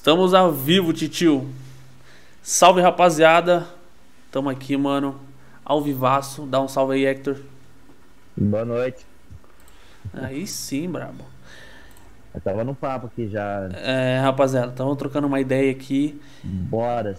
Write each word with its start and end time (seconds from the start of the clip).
Estamos 0.00 0.32
ao 0.32 0.50
vivo, 0.50 0.94
titio. 0.94 1.46
Salve, 2.42 2.80
rapaziada. 2.80 3.66
Tamo 4.32 4.48
aqui, 4.48 4.74
mano. 4.74 5.20
Ao 5.62 5.82
vivaço. 5.82 6.46
Dá 6.46 6.58
um 6.58 6.66
salve 6.66 6.94
aí, 6.94 7.04
Hector. 7.04 7.36
Boa 8.34 8.64
noite. 8.64 9.04
Aí 10.14 10.46
sim, 10.46 10.88
brabo. 10.88 11.22
Eu 12.34 12.40
tava 12.40 12.64
no 12.64 12.74
papo 12.74 13.08
aqui 13.08 13.28
já. 13.28 13.68
É, 13.74 14.18
rapaziada, 14.22 14.72
tamo 14.72 14.96
trocando 14.96 15.26
uma 15.26 15.38
ideia 15.38 15.70
aqui. 15.70 16.18
Bora. 16.42 17.18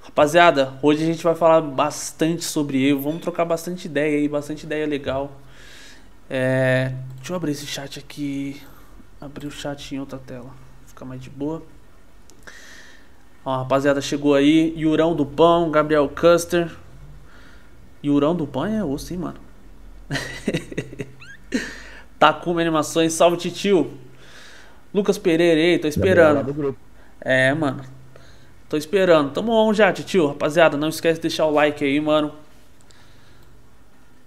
Rapaziada, 0.00 0.72
hoje 0.80 1.02
a 1.02 1.06
gente 1.06 1.22
vai 1.22 1.34
falar 1.34 1.60
bastante 1.60 2.46
sobre 2.46 2.88
Evo. 2.88 3.02
Vamos 3.02 3.20
trocar 3.20 3.44
bastante 3.44 3.84
ideia 3.84 4.16
aí, 4.16 4.26
bastante 4.26 4.64
ideia 4.64 4.86
legal. 4.86 5.32
É, 6.30 6.94
deixa 7.16 7.34
eu 7.34 7.36
abrir 7.36 7.52
esse 7.52 7.66
chat 7.66 7.98
aqui. 7.98 8.58
Abrir 9.20 9.48
o 9.48 9.50
chat 9.50 9.94
em 9.94 10.00
outra 10.00 10.18
tela. 10.18 10.48
Fica 10.86 11.04
mais 11.04 11.20
de 11.20 11.28
boa. 11.28 11.62
Ó, 13.44 13.58
rapaziada, 13.58 14.00
chegou 14.00 14.34
aí. 14.34 14.74
Yurão 14.76 15.14
do 15.14 15.24
Pão, 15.24 15.70
Gabriel 15.70 16.08
Custer. 16.08 16.70
Yurão 18.04 18.34
do 18.34 18.46
Pão 18.46 18.66
é 18.66 18.84
osso, 18.84 19.12
hein, 19.12 19.18
mano. 19.18 19.38
Takuma 22.18 22.60
Animações, 22.60 23.14
salve 23.14 23.38
titio. 23.38 23.92
Lucas 24.92 25.16
Pereira, 25.16 25.60
aí, 25.60 25.78
tô 25.78 25.88
esperando. 25.88 26.76
É, 27.20 27.54
mano. 27.54 27.82
Tô 28.68 28.76
esperando. 28.76 29.32
Tamo 29.32 29.52
on 29.52 29.72
já, 29.72 29.92
titio. 29.92 30.28
Rapaziada, 30.28 30.76
não 30.76 30.88
esquece 30.88 31.16
de 31.16 31.22
deixar 31.22 31.46
o 31.46 31.50
like 31.50 31.82
aí, 31.82 32.00
mano. 32.00 32.32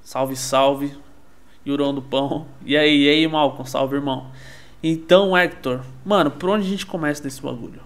Salve, 0.02 0.36
salve. 0.36 0.98
Yurão 1.66 1.94
do 1.94 2.02
Pão. 2.02 2.48
E 2.66 2.76
aí, 2.76 3.04
e 3.04 3.10
aí, 3.10 3.28
Malcolm? 3.28 3.66
Salve, 3.66 3.96
irmão. 3.96 4.32
Então, 4.82 5.38
Hector, 5.38 5.82
mano, 6.04 6.32
por 6.32 6.50
onde 6.50 6.66
a 6.66 6.70
gente 6.70 6.86
começa 6.86 7.24
nesse 7.24 7.42
bagulho? 7.42 7.80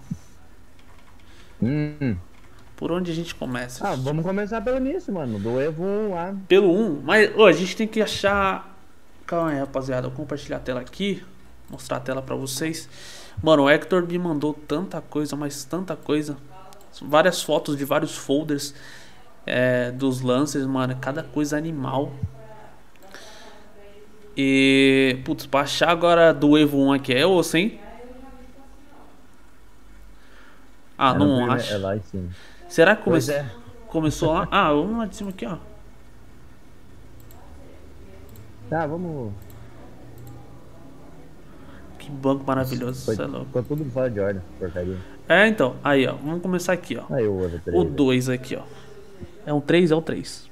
Hum. 1.62 2.16
Por 2.76 2.92
onde 2.92 3.10
a 3.10 3.14
gente 3.14 3.34
começa? 3.34 3.88
Ah, 3.88 3.96
vamos 3.96 4.24
começar 4.24 4.60
pelo 4.60 4.76
início, 4.76 5.12
mano. 5.12 5.38
Do 5.40 5.60
Evo 5.60 5.82
1 5.82 6.10
lá. 6.10 6.34
Pelo 6.46 6.72
1? 6.72 7.02
Mas, 7.02 7.36
ô, 7.36 7.44
a 7.44 7.52
gente 7.52 7.76
tem 7.76 7.88
que 7.88 8.00
achar. 8.00 8.78
Calma 9.26 9.50
aí, 9.50 9.58
rapaziada. 9.58 10.06
Vou 10.06 10.16
compartilhar 10.16 10.58
a 10.58 10.60
tela 10.60 10.80
aqui. 10.80 11.24
Mostrar 11.68 11.96
a 11.96 12.00
tela 12.00 12.22
pra 12.22 12.36
vocês. 12.36 12.88
Mano, 13.42 13.64
o 13.64 13.70
Hector 13.70 14.06
me 14.06 14.16
mandou 14.16 14.54
tanta 14.54 15.00
coisa, 15.00 15.34
mas 15.34 15.64
tanta 15.64 15.96
coisa. 15.96 16.36
Várias 17.02 17.42
fotos 17.42 17.76
de 17.76 17.84
vários 17.84 18.16
folders 18.16 18.72
é, 19.44 19.90
dos 19.90 20.20
Lancers, 20.20 20.64
mano. 20.64 20.96
Cada 21.00 21.24
coisa 21.24 21.56
animal. 21.56 22.12
E. 24.36 25.18
Putz, 25.24 25.46
pra 25.46 25.62
achar 25.62 25.90
agora 25.90 26.32
do 26.32 26.56
Evo 26.56 26.78
1 26.78 26.92
aqui 26.92 27.12
é 27.12 27.26
osso, 27.26 27.56
hein? 27.56 27.80
Ah, 30.98 31.12
É 31.14 31.18
não 31.18 31.50
acho. 31.52 31.72
É 31.72 31.78
lá 31.78 31.96
em 31.96 32.02
cima. 32.02 32.28
Será 32.68 32.96
que 32.96 33.04
come... 33.04 33.18
é. 33.30 33.46
começou 33.86 34.32
lá? 34.32 34.48
Ah, 34.52 34.72
vamos 34.72 34.98
lá 34.98 35.06
de 35.06 35.14
cima 35.14 35.30
aqui, 35.30 35.46
ó. 35.46 35.56
Tá, 38.68 38.86
vamos. 38.86 39.32
Que 41.98 42.10
banco 42.10 42.44
maravilhoso. 42.44 43.04
Foi, 43.04 43.16
cê 43.16 43.22
é 43.22 43.26
ficou 43.26 43.62
tudo 43.62 43.84
fora 43.90 44.10
de 44.10 44.20
ordem, 44.20 44.42
porcaria. 44.58 44.98
É, 45.28 45.46
então. 45.46 45.76
Aí, 45.84 46.06
ó. 46.06 46.14
Vamos 46.14 46.42
começar 46.42 46.72
aqui, 46.72 46.96
ó. 46.96 47.14
Aí 47.14 47.26
o 47.26 47.44
Evo 47.44 47.58
3. 47.60 47.78
O 47.78 47.84
2 47.84 48.28
aqui, 48.28 48.56
ó. 48.56 48.62
É 49.46 49.52
um 49.52 49.60
3? 49.60 49.90
É 49.90 49.94
o 49.94 50.02
3. 50.02 50.50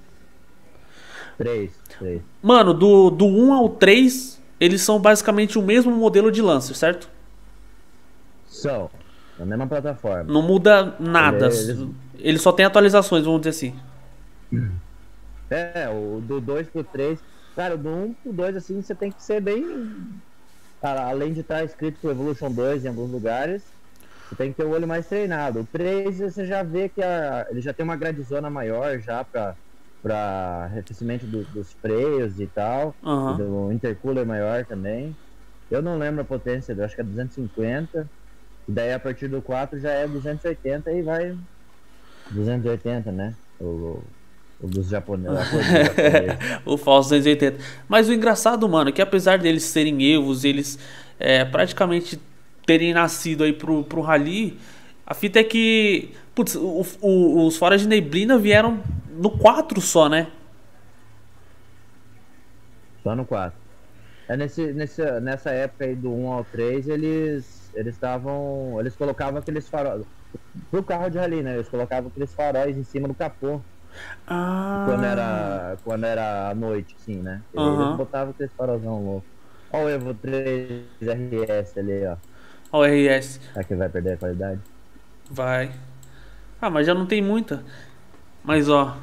3, 1.38 1.70
3. 1.98 2.22
Mano, 2.42 2.72
do, 2.72 3.10
do 3.10 3.26
1 3.26 3.52
ao 3.52 3.68
3, 3.68 4.40
eles 4.58 4.80
são 4.80 4.98
basicamente 4.98 5.58
o 5.58 5.62
mesmo 5.62 5.92
modelo 5.92 6.30
de 6.30 6.40
Lancer, 6.40 6.74
certo? 6.74 7.08
São. 8.46 8.90
Na 9.38 9.44
mesma 9.46 9.66
plataforma. 9.66 10.24
Não 10.32 10.42
muda 10.42 10.94
nada. 10.98 11.46
Eles- 11.46 11.86
Ele 12.18 12.38
só 12.38 12.50
tem 12.52 12.64
atualizações, 12.64 13.24
vamos 13.24 13.40
dizer 13.42 13.50
assim. 13.50 13.78
É, 15.50 15.88
o 15.88 16.20
do 16.20 16.40
2 16.40 16.66
pro 16.68 16.82
3. 16.82 17.18
Cara, 17.54 17.76
do 17.76 17.88
1 17.88 18.14
pro 18.22 18.32
2, 18.32 18.56
assim, 18.56 18.80
você 18.80 18.94
tem 18.94 19.10
que 19.10 19.22
ser 19.22 19.40
bem. 19.40 19.64
Cara, 20.80 21.08
além 21.08 21.32
de 21.32 21.40
estar 21.40 21.62
escrito 21.64 21.98
pro 22.00 22.10
Evolution 22.10 22.50
2 22.50 22.84
em 22.84 22.88
alguns 22.88 23.10
lugares, 23.10 23.62
você 24.28 24.34
tem 24.36 24.50
que 24.50 24.56
ter 24.56 24.64
o 24.64 24.70
olho 24.70 24.86
mais 24.88 25.06
treinado. 25.06 25.60
O 25.60 25.64
3 25.64 26.18
você 26.18 26.44
já 26.46 26.62
vê 26.62 26.88
que 26.88 27.02
a- 27.02 27.46
ele 27.50 27.60
já 27.60 27.72
tem 27.72 27.84
uma 27.84 27.96
gradizona 27.96 28.50
maior 28.50 28.98
já 29.00 29.24
pra, 29.24 29.54
pra 30.02 30.68
arrefecimento 30.70 31.26
do- 31.26 31.44
dos 31.44 31.72
freios 31.74 32.38
e 32.40 32.46
tal. 32.46 32.94
Aham. 33.04 33.34
E 33.34 33.36
do 33.38 33.72
intercooler 33.72 34.26
maior 34.26 34.64
também. 34.64 35.16
Eu 35.70 35.80
não 35.82 35.98
lembro 35.98 36.20
a 36.22 36.24
potência, 36.24 36.76
acho 36.84 36.94
que 36.94 37.00
é 37.00 37.04
250. 37.04 38.08
Daí 38.68 38.92
a 38.92 38.98
partir 38.98 39.28
do 39.28 39.40
4 39.40 39.78
já 39.78 39.90
é 39.92 40.06
280 40.08 40.90
e 40.92 41.02
vai. 41.02 41.36
280, 42.30 43.12
né? 43.12 43.34
O, 43.60 44.02
o 44.60 44.66
dos 44.66 44.88
japoneses. 44.88 45.38
o 46.64 46.76
falso 46.76 47.10
280. 47.10 47.58
Mas 47.88 48.08
o 48.08 48.12
engraçado, 48.12 48.68
mano, 48.68 48.90
é 48.90 48.92
que 48.92 49.00
apesar 49.02 49.38
deles 49.38 49.62
serem 49.62 50.02
evos, 50.02 50.44
eles 50.44 50.78
é, 51.18 51.44
praticamente 51.44 52.20
terem 52.66 52.92
nascido 52.92 53.44
aí 53.44 53.52
pro, 53.52 53.84
pro 53.84 54.00
Rally, 54.00 54.58
a 55.06 55.14
fita 55.14 55.38
é 55.38 55.44
que. 55.44 56.10
Putz, 56.34 56.54
o- 56.56 56.84
o- 57.00 57.46
os 57.46 57.56
faróis 57.56 57.80
de 57.82 57.88
neblina 57.88 58.36
vieram 58.36 58.82
no 59.16 59.30
4 59.30 59.80
só, 59.80 60.08
né? 60.08 60.26
Só 63.02 63.14
no 63.14 63.24
4. 63.24 63.58
É 64.28 64.36
nesse, 64.36 64.72
nesse, 64.72 65.02
nessa 65.20 65.50
época 65.50 65.84
aí 65.84 65.94
do 65.94 66.12
1 66.12 66.32
ao 66.32 66.44
3, 66.44 66.88
eles 66.88 67.65
eles 67.76 67.94
estavam. 67.94 68.76
Eles 68.80 68.96
colocavam 68.96 69.38
aqueles 69.38 69.68
faróis. 69.68 70.04
Pro 70.70 70.82
carro 70.82 71.10
de 71.10 71.18
rally, 71.18 71.42
né? 71.42 71.54
Eles 71.54 71.68
colocavam 71.68 72.08
aqueles 72.08 72.34
faróis 72.34 72.76
em 72.76 72.82
cima 72.82 73.06
do 73.06 73.14
capô. 73.14 73.60
Ah. 74.26 74.84
Quando 74.86 75.04
era. 75.04 75.76
Quando 75.84 76.04
era 76.04 76.54
noite, 76.54 76.96
assim, 77.00 77.16
né? 77.16 77.42
Eles 77.54 77.96
botavam 77.96 78.30
aqueles 78.30 78.52
farolzão 78.56 79.04
louco. 79.04 79.26
Olha 79.72 79.84
o 79.84 79.88
Evo 79.90 80.14
3 80.14 80.84
RS 81.02 81.78
ali, 81.78 82.06
ó. 82.06 82.16
Ó, 82.72 82.80
o 82.80 82.84
RS. 82.84 83.40
Será 83.52 83.64
que 83.64 83.74
vai 83.74 83.88
perder 83.88 84.14
a 84.14 84.16
qualidade? 84.16 84.60
Vai. 85.30 85.70
Ah, 86.60 86.70
mas 86.70 86.86
já 86.86 86.94
não 86.94 87.06
tem 87.06 87.20
muita. 87.20 87.62
Mas 88.42 88.68
ó. 88.68 88.96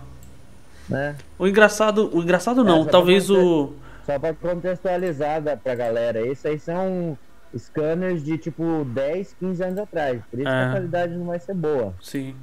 Né? 0.89 1.15
O 1.37 1.47
engraçado. 1.47 2.09
O 2.15 2.21
engraçado 2.21 2.63
não, 2.63 2.83
só 2.83 2.89
talvez 2.89 3.29
o. 3.29 3.73
Só 4.05 4.19
pra 4.19 4.33
contextualizar 4.33 5.41
pra 5.63 5.75
galera, 5.75 6.25
isso 6.27 6.45
aí 6.47 6.59
são 6.59 7.17
scanners 7.57 8.23
de 8.23 8.37
tipo 8.37 8.83
10, 8.85 9.35
15 9.39 9.63
anos 9.63 9.79
atrás. 9.79 10.21
Por 10.29 10.39
isso 10.39 10.49
que 10.49 10.55
É. 10.55 10.65
a 10.65 10.71
qualidade 10.71 11.13
não 11.15 11.25
vai 11.25 11.39
ser 11.39 11.53
boa. 11.53 11.93
Sim. 12.01 12.35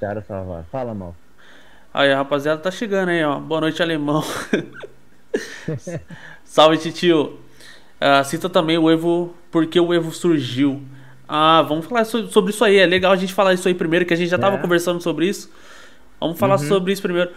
Cara, 0.00 0.22
só 0.22 0.42
vai. 0.42 0.62
Fala, 0.70 0.94
mal. 0.94 1.14
Aí, 1.94 2.10
a 2.12 2.16
rapaziada 2.16 2.60
tá 2.60 2.70
chegando 2.70 3.10
aí, 3.10 3.22
ó. 3.22 3.38
Boa 3.38 3.60
noite, 3.60 3.82
alemão. 3.82 4.24
Salve, 6.44 6.78
titio. 6.78 7.38
Ah, 8.00 8.24
cita 8.24 8.48
também 8.48 8.76
o 8.78 8.90
Evo, 8.90 9.34
porque 9.50 9.78
o 9.78 9.92
Evo 9.94 10.10
surgiu. 10.10 10.82
Ah, 11.28 11.62
vamos 11.62 11.86
falar 11.86 12.04
so- 12.04 12.26
sobre 12.28 12.50
isso 12.50 12.64
aí. 12.64 12.78
É 12.78 12.86
legal 12.86 13.12
a 13.12 13.16
gente 13.16 13.32
falar 13.32 13.54
isso 13.54 13.68
aí 13.68 13.74
primeiro, 13.74 14.04
que 14.04 14.12
a 14.12 14.16
gente 14.16 14.28
já 14.28 14.38
tava 14.38 14.56
É. 14.56 14.58
conversando 14.58 15.00
sobre 15.00 15.26
isso. 15.28 15.50
Vamos 16.20 16.38
falar 16.38 16.58
sobre 16.58 16.92
isso 16.92 17.00
primeiro. 17.02 17.30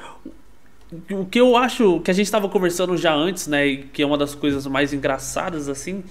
O 1.11 1.25
que 1.25 1.39
eu 1.39 1.55
acho 1.57 1.99
que 2.01 2.11
a 2.11 2.13
gente 2.13 2.29
tava 2.31 2.47
conversando 2.49 2.95
já 2.97 3.13
antes, 3.13 3.47
né? 3.47 3.65
e 3.67 3.77
Que 3.83 4.01
é 4.03 4.05
uma 4.05 4.17
das 4.17 4.33
coisas 4.35 4.65
mais 4.67 4.91
engraçadas, 4.93 5.67
assim. 5.69 6.03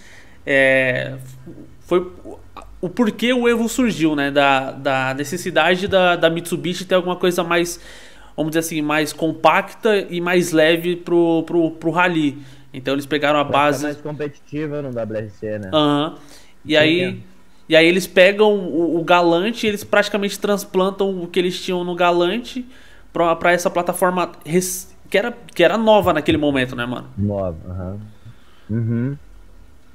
É, 0.47 1.16
foi 1.81 2.00
o- 2.81 2.88
porquê 2.88 3.32
o 3.32 3.49
Evo 3.49 3.69
surgiu, 3.69 4.15
né? 4.15 4.31
Da, 4.31 4.72
da 4.72 5.15
necessidade 5.15 5.88
da, 5.88 6.16
da 6.16 6.28
Mitsubishi 6.31 6.84
ter 6.84 6.94
alguma 6.94 7.16
coisa 7.16 7.43
mais, 7.43 7.81
vamos 8.37 8.50
dizer 8.50 8.60
assim, 8.60 8.82
mais 8.82 9.12
compacta 9.12 9.97
e 10.10 10.21
mais 10.21 10.53
leve 10.53 10.97
pro, 10.97 11.43
pro, 11.44 11.71
pro 11.72 11.91
rally. 11.91 12.38
Então 12.72 12.94
eles 12.94 13.06
pegaram 13.06 13.38
a 13.38 13.44
base. 13.44 13.82
mais 13.84 13.97
competitiva 13.99 14.82
no 14.82 14.91
WRC, 14.91 15.59
né? 15.59 15.71
Aham. 15.72 16.15
E 16.65 16.76
aí. 16.76 17.20
E 17.67 17.75
aí 17.75 17.87
eles 17.87 18.06
pegam 18.06 18.52
o, 18.58 19.00
o 19.00 19.05
Galante 19.05 19.64
e 19.64 19.69
eles 19.70 19.82
praticamente 19.82 20.38
transplantam 20.38 21.23
o 21.23 21.26
que 21.26 21.38
eles 21.38 21.58
tinham 21.58 21.82
no 21.82 21.94
Galante 21.94 22.62
pra, 23.11 23.35
pra 23.37 23.52
essa 23.52 23.70
plataforma 23.70 24.31
que, 25.08 25.17
era, 25.17 25.32
que 25.32 25.64
era 25.64 25.79
nova 25.79 26.12
naquele 26.12 26.37
momento, 26.37 26.76
né, 26.76 26.85
mano? 26.85 27.08
Nova, 27.17 27.56
aham. 27.67 28.00
Uhum. 28.69 29.17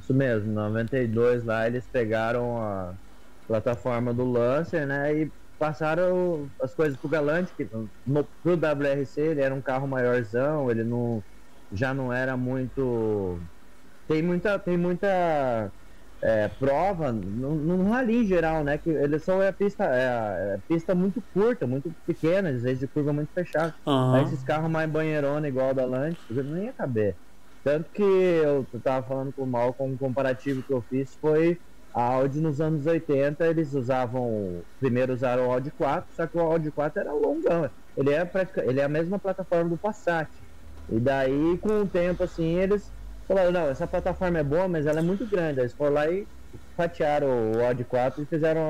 Isso 0.09 0.17
mesmo, 0.17 0.51
92 0.51 1.43
lá 1.43 1.67
eles 1.67 1.87
pegaram 1.87 2.59
a 2.61 2.97
plataforma 3.47 4.13
do 4.13 4.25
Lancer, 4.25 4.87
né? 4.87 5.13
E 5.23 5.33
passaram 5.57 6.51
as 6.61 6.73
coisas 6.75 6.97
pro 6.99 7.09
Galante, 7.09 7.53
que 7.55 7.69
no, 8.05 8.29
pro 8.43 8.53
WRC 8.57 9.21
ele 9.21 9.41
era 9.41 9.53
um 9.53 9.61
carro 9.61 9.87
maiorzão, 9.87 10.69
ele 10.71 10.83
não 10.83 11.25
já 11.71 11.93
não 11.93 12.11
era 12.13 12.35
muito. 12.37 13.45
Tem 14.07 14.23
muita. 14.23 14.59
Tem 14.59 14.77
muita 14.77 15.73
é, 16.23 16.49
prova 16.49 17.11
no, 17.13 17.55
no 17.55 17.83
rally 17.85 18.17
em 18.23 18.25
geral, 18.27 18.63
né? 18.63 18.77
Que 18.77 18.89
eles 18.91 19.23
são 19.23 19.41
é 19.41 19.47
a 19.49 19.53
pista, 19.53 19.85
é, 19.85 20.07
a- 20.09 20.37
é 20.53 20.55
a 20.55 20.61
pista 20.67 20.95
muito 20.95 21.23
curta, 21.33 21.67
muito 21.67 21.95
pequena, 22.05 22.49
às 22.51 22.63
vezes 22.63 22.79
de 22.79 22.87
curva 22.89 23.13
muito 23.13 23.31
fechada. 23.33 23.75
Aham. 23.85 23.93
Aí 24.11 24.23
esses 24.23 24.43
carros 24.43 24.69
mais 24.71 24.89
banheirona 24.91 25.47
igual 25.47 25.71
o 25.71 25.73
da 25.73 25.85
Lanche, 25.85 26.25
eu 26.29 26.43
não 26.43 26.57
ia 26.57 26.73
caber. 26.73 27.17
Tanto 27.63 27.91
que 27.91 28.01
eu 28.03 28.67
tava 28.83 29.07
falando 29.07 29.33
com 29.33 29.43
o 29.43 29.47
Mal 29.47 29.73
com 29.73 29.89
um 29.91 29.97
comparativo 29.97 30.63
que 30.63 30.73
eu 30.73 30.83
fiz 30.89 31.17
foi 31.19 31.59
A 31.93 32.03
Audi 32.03 32.41
nos 32.41 32.61
anos 32.61 32.85
80 32.85 33.47
eles 33.47 33.73
usavam. 33.73 34.63
Primeiro 34.79 35.13
usaram 35.13 35.47
o 35.47 35.51
Audi 35.51 35.71
4, 35.71 36.13
só 36.13 36.27
que 36.27 36.37
o 36.37 36.41
Audi 36.41 36.71
4 36.71 37.01
era 37.01 37.13
longão. 37.13 37.69
Ele 37.95 38.13
é, 38.13 38.29
ele 38.67 38.79
é 38.79 38.83
a 38.83 38.89
mesma 38.89 39.19
plataforma 39.19 39.69
do 39.69 39.77
Passat. 39.79 40.29
E 40.89 40.99
daí, 40.99 41.57
com 41.59 41.81
o 41.81 41.89
tempo, 41.89 42.23
assim, 42.23 42.57
eles 42.59 42.93
falaram, 43.27 43.51
não, 43.51 43.69
essa 43.69 43.87
plataforma 43.87 44.39
é 44.39 44.43
boa, 44.43 44.67
mas 44.67 44.85
ela 44.85 44.99
é 44.99 45.01
muito 45.03 45.27
grande. 45.27 45.59
Eles 45.59 45.73
foram 45.75 45.93
lá 45.93 46.09
e 46.11 46.27
fatiaram 46.75 47.51
o 47.51 47.63
Audi 47.63 47.85
4 47.85 48.23
e 48.23 48.27
fizeram 48.27 48.61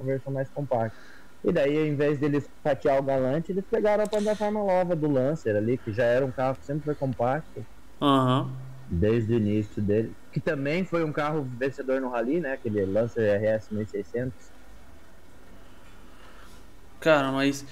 a 0.00 0.02
versão 0.04 0.32
mais 0.32 0.50
compacta. 0.50 0.96
E 1.44 1.52
daí, 1.52 1.76
em 1.76 1.96
vez 1.96 2.18
deles 2.18 2.48
fatiar 2.62 2.98
o 3.00 3.02
Galante, 3.04 3.52
eles 3.52 3.64
pegaram 3.70 4.04
a 4.04 4.08
plataforma 4.08 4.64
nova 4.64 4.96
do 4.96 5.08
Lancer 5.10 5.54
ali, 5.56 5.78
que 5.78 5.92
já 5.92 6.04
era 6.04 6.24
um 6.24 6.32
carro 6.32 6.56
que 6.58 6.64
sempre 6.64 6.84
foi 6.84 6.94
compacto. 6.96 7.66
Aham. 8.04 8.42
Uhum. 8.42 8.50
Desde 8.90 9.32
o 9.32 9.36
início 9.38 9.80
dele. 9.82 10.12
Que 10.30 10.38
também 10.38 10.84
foi 10.84 11.02
um 11.02 11.12
carro 11.12 11.48
vencedor 11.58 12.00
no 12.00 12.10
Rally, 12.10 12.40
né? 12.40 12.52
Aquele 12.52 12.84
Lancer 12.84 13.40
RS 13.40 13.70
1600. 13.70 14.32
Cara, 17.00 17.32
mas 17.32 17.64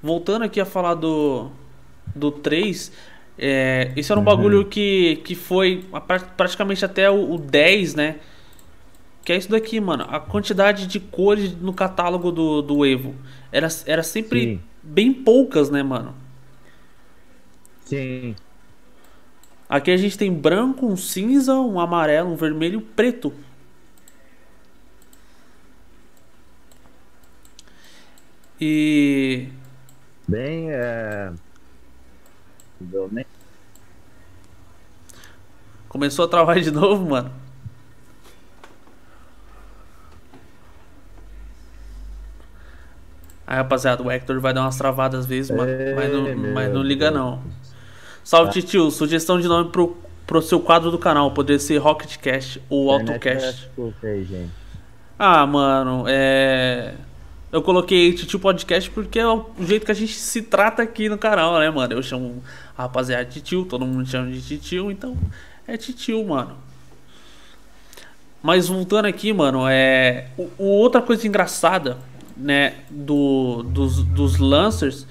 voltando 0.00 0.44
aqui 0.44 0.60
a 0.60 0.64
falar 0.64 0.94
do, 0.94 1.50
do 2.14 2.30
3, 2.30 2.92
é, 3.36 3.92
esse 3.96 4.12
era 4.12 4.20
um 4.20 4.22
uhum. 4.22 4.24
bagulho 4.24 4.64
que, 4.66 5.16
que 5.24 5.34
foi 5.34 5.84
praticamente 6.36 6.84
até 6.84 7.10
o, 7.10 7.32
o 7.34 7.38
10, 7.38 7.94
né? 7.96 8.20
Que 9.24 9.32
é 9.32 9.36
isso 9.36 9.50
daqui, 9.50 9.80
mano. 9.80 10.06
A 10.08 10.20
quantidade 10.20 10.86
de 10.86 11.00
cores 11.00 11.52
no 11.52 11.72
catálogo 11.72 12.30
do, 12.30 12.62
do 12.62 12.86
Evo. 12.86 13.14
Era, 13.50 13.68
era 13.86 14.02
sempre 14.02 14.40
Sim. 14.40 14.60
bem 14.82 15.12
poucas, 15.12 15.68
né, 15.68 15.82
mano? 15.82 16.14
Sim. 17.84 18.36
Aqui 19.70 19.92
a 19.92 19.96
gente 19.96 20.18
tem 20.18 20.34
branco, 20.34 20.84
um 20.84 20.96
cinza, 20.96 21.54
um 21.54 21.78
amarelo, 21.78 22.32
um 22.32 22.34
vermelho 22.34 22.80
preto. 22.80 23.32
E. 28.60 29.48
Bem, 30.26 30.72
é. 30.72 31.32
Começou 35.88 36.24
a 36.24 36.28
travar 36.28 36.58
de 36.58 36.72
novo, 36.72 37.08
mano. 37.08 37.30
Aí, 43.46 43.56
rapaziada, 43.56 44.02
o 44.02 44.10
Hector 44.10 44.40
vai 44.40 44.52
dar 44.52 44.62
umas 44.62 44.76
travadas 44.76 45.20
às 45.20 45.26
vezes, 45.26 45.50
mas, 45.52 45.68
mas, 45.94 46.12
não, 46.12 46.52
mas 46.54 46.72
não 46.72 46.82
liga 46.82 47.10
não. 47.12 47.40
Salve, 48.30 48.62
tá. 48.62 48.68
tio. 48.68 48.92
Sugestão 48.92 49.40
de 49.40 49.48
nome 49.48 49.70
pro, 49.70 49.96
pro 50.24 50.40
seu 50.40 50.60
quadro 50.60 50.88
do 50.92 50.98
canal. 51.00 51.32
Poderia 51.32 51.58
ser 51.58 51.78
Rocketcast 51.78 52.62
ou 52.70 52.92
AutoCast. 52.92 53.68
Ah, 55.18 55.44
mano, 55.44 56.04
é... 56.06 56.94
Eu 57.50 57.60
coloquei 57.60 58.12
Titio 58.12 58.38
Podcast 58.38 58.88
porque 58.92 59.18
é 59.18 59.26
o 59.26 59.46
jeito 59.58 59.84
que 59.84 59.90
a 59.90 59.94
gente 59.96 60.14
se 60.14 60.42
trata 60.42 60.80
aqui 60.80 61.08
no 61.08 61.18
canal, 61.18 61.58
né, 61.58 61.68
mano? 61.70 61.92
Eu 61.92 62.04
chamo 62.04 62.40
a 62.78 62.82
rapaziada 62.82 63.24
de 63.24 63.40
tio, 63.40 63.64
todo 63.64 63.84
mundo 63.84 64.08
chama 64.08 64.30
de 64.30 64.58
tio, 64.58 64.92
então 64.92 65.18
é 65.66 65.76
tio, 65.76 66.24
mano. 66.24 66.56
Mas 68.40 68.68
voltando 68.68 69.06
aqui, 69.06 69.32
mano, 69.32 69.64
é. 69.68 70.28
O, 70.38 70.48
o 70.56 70.64
outra 70.66 71.02
coisa 71.02 71.26
engraçada 71.26 71.98
né, 72.36 72.74
do, 72.88 73.64
dos, 73.64 74.04
dos 74.04 74.38
Lancers 74.38 75.04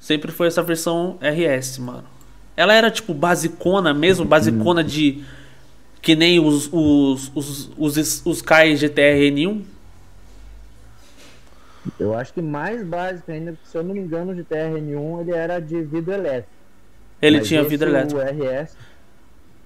sempre 0.00 0.32
foi 0.32 0.46
essa 0.46 0.62
versão 0.62 1.18
RS, 1.20 1.76
mano. 1.76 2.13
Ela 2.56 2.74
era 2.74 2.90
tipo 2.90 3.12
basicona 3.12 3.92
mesmo, 3.92 4.24
basicona 4.24 4.82
de. 4.84 5.24
Que 6.00 6.14
nem 6.14 6.38
os, 6.38 6.68
os, 6.70 7.32
os, 7.34 7.70
os, 7.78 8.26
os 8.26 8.42
Kai 8.42 8.76
GTR 8.76 9.30
N1? 9.32 9.62
Eu 11.98 12.14
acho 12.14 12.32
que 12.32 12.42
mais 12.42 12.84
básico 12.84 13.30
ainda, 13.30 13.56
se 13.64 13.76
eu 13.76 13.82
não 13.82 13.94
me 13.94 14.00
engano, 14.00 14.32
o 14.32 14.34
GTR 14.34 14.78
N1 14.78 15.20
ele 15.20 15.32
era 15.32 15.60
de 15.60 15.82
vidro 15.82 16.12
elétrico. 16.12 16.48
Ele 17.20 17.38
Mas 17.38 17.48
tinha 17.48 17.62
vidro 17.62 17.88
elétrico. 17.88 18.20
O 18.20 18.24
RS, 18.24 18.76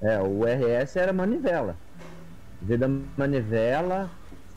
é, 0.00 0.19
o 0.20 0.43
RS 0.44 0.96
era 0.96 1.12
manivela. 1.12 1.76
Vida 2.61 2.91
manivela, 3.17 4.11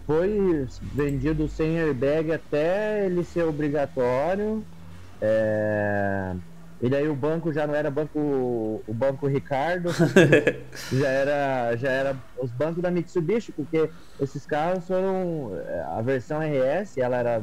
foi 0.05 0.67
vendido 0.93 1.47
sem 1.47 1.79
airbag 1.79 2.31
até 2.31 3.05
ele 3.05 3.23
ser 3.23 3.43
obrigatório. 3.43 4.63
É... 5.21 6.33
E 6.81 6.89
daí 6.89 7.07
o 7.07 7.15
banco 7.15 7.53
já 7.53 7.67
não 7.67 7.75
era 7.75 7.91
banco 7.91 8.19
o 8.19 8.93
banco 8.93 9.27
Ricardo, 9.27 9.89
já 10.91 11.07
era 11.07 11.75
já 11.77 11.89
era 11.89 12.17
os 12.41 12.49
bancos 12.51 12.81
da 12.81 12.89
Mitsubishi, 12.89 13.51
porque 13.51 13.89
esses 14.19 14.45
carros 14.45 14.87
foram 14.87 15.51
a 15.95 16.01
versão 16.01 16.39
RS, 16.39 16.97
ela 16.97 17.17
era 17.17 17.41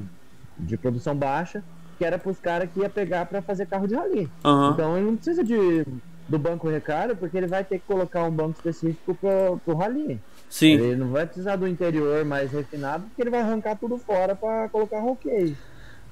de 0.58 0.76
produção 0.76 1.14
baixa, 1.14 1.62
que 1.96 2.04
era 2.04 2.18
para 2.18 2.30
os 2.30 2.40
caras 2.40 2.68
que 2.72 2.80
ia 2.80 2.90
pegar 2.90 3.26
para 3.26 3.40
fazer 3.40 3.66
carro 3.66 3.86
de 3.86 3.94
rally. 3.94 4.28
Uhum. 4.44 4.70
Então 4.70 4.96
ele 4.96 5.06
não 5.06 5.16
precisa 5.16 5.44
de 5.44 5.86
do 6.28 6.38
banco 6.38 6.68
Ricardo, 6.68 7.16
porque 7.16 7.38
ele 7.38 7.46
vai 7.46 7.64
ter 7.64 7.78
que 7.78 7.86
colocar 7.86 8.22
um 8.24 8.30
banco 8.30 8.58
específico 8.58 9.14
para 9.14 9.72
o 9.72 9.76
rally. 9.76 10.20
Sim. 10.48 10.72
Ele 10.72 10.96
não 10.96 11.08
vai 11.08 11.24
precisar 11.24 11.56
do 11.56 11.66
interior 11.66 12.24
mais 12.24 12.52
refinado, 12.52 13.04
porque 13.04 13.22
ele 13.22 13.30
vai 13.30 13.40
arrancar 13.40 13.76
tudo 13.76 13.96
fora 13.96 14.34
para 14.34 14.68
colocar 14.68 15.00
cage. 15.16 15.56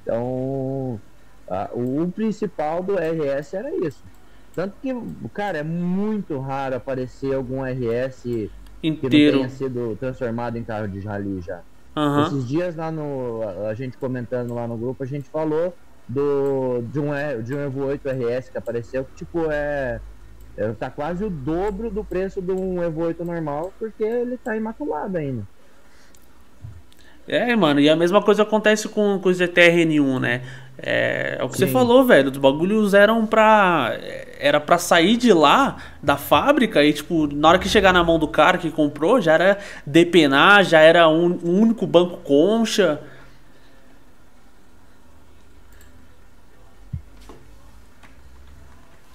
Então, 0.03 0.99
a, 1.49 1.71
o 1.73 2.11
principal 2.11 2.83
do 2.83 2.95
RS 2.95 3.55
era 3.55 3.75
isso. 3.87 4.03
Tanto 4.55 4.77
que, 4.81 4.91
cara, 5.35 5.59
é 5.59 5.63
muito 5.63 6.39
raro 6.39 6.77
aparecer 6.77 7.35
algum 7.35 7.63
RS 7.63 8.25
Inteiro. 8.83 9.11
que 9.11 9.33
não 9.33 9.33
tenha 9.33 9.49
sido 9.51 9.97
transformado 9.97 10.57
em 10.57 10.65
carro 10.65 10.89
de 10.89 11.01
rally 11.01 11.41
já. 11.41 11.61
Uhum. 11.95 12.27
Esses 12.27 12.49
dias 12.49 12.75
lá 12.77 12.91
no. 12.91 13.43
A 13.69 13.75
gente 13.75 13.97
comentando 13.97 14.55
lá 14.55 14.67
no 14.67 14.77
grupo, 14.77 15.03
a 15.03 15.07
gente 15.07 15.29
falou 15.29 15.75
do, 16.09 16.83
de, 16.91 16.99
um, 17.01 17.11
de 17.43 17.55
um 17.55 17.61
Evo 17.61 17.85
8 17.85 18.09
RS 18.09 18.49
que 18.51 18.59
apareceu, 18.59 19.05
que 19.05 19.15
tipo 19.15 19.51
é 19.51 20.01
é, 20.57 20.73
tá 20.73 20.89
quase 20.89 21.23
o 21.23 21.29
dobro 21.29 21.91
do 21.91 22.03
preço 22.03 22.41
de 22.41 22.51
um 22.53 22.83
Evo 22.83 23.03
8 23.03 23.25
normal, 23.25 23.73
porque 23.79 24.03
ele 24.03 24.39
tá 24.39 24.57
imaculado 24.57 25.19
ainda. 25.19 25.47
É, 27.29 27.57
mano, 27.57 27.81
e 27.81 27.89
a 27.89 27.97
mesma 27.97 28.23
coisa 28.23 28.45
acontece 28.45 28.89
com, 28.89 29.19
com 29.19 29.29
os 29.29 29.41
ETRN1, 29.41 30.21
né? 30.21 30.43
É, 30.79 31.39
é 31.41 31.45
o 31.45 31.49
que 31.49 31.59
Sim. 31.59 31.67
você 31.67 31.73
falou, 31.73 32.05
velho. 32.05 32.31
Os 32.31 32.37
bagulhos 32.37 32.95
eram 32.95 33.27
pra. 33.27 33.97
Era 34.39 34.61
pra 34.61 34.79
sair 34.79 35.17
de 35.17 35.33
lá, 35.33 35.77
da 36.03 36.17
fábrica, 36.17 36.85
e, 36.85 36.93
tipo, 36.93 37.27
na 37.27 37.49
hora 37.49 37.59
que 37.59 37.69
chegar 37.69 37.93
na 37.93 38.05
mão 38.05 38.19
do 38.19 38.29
cara 38.29 38.59
que 38.59 38.71
comprou, 38.71 39.21
já 39.21 39.33
era 39.33 39.59
depenar, 39.85 40.63
já 40.63 40.81
era 40.81 41.09
um, 41.09 41.39
um 41.43 41.61
único 41.63 41.87
banco 41.87 42.19
concha. 42.19 43.01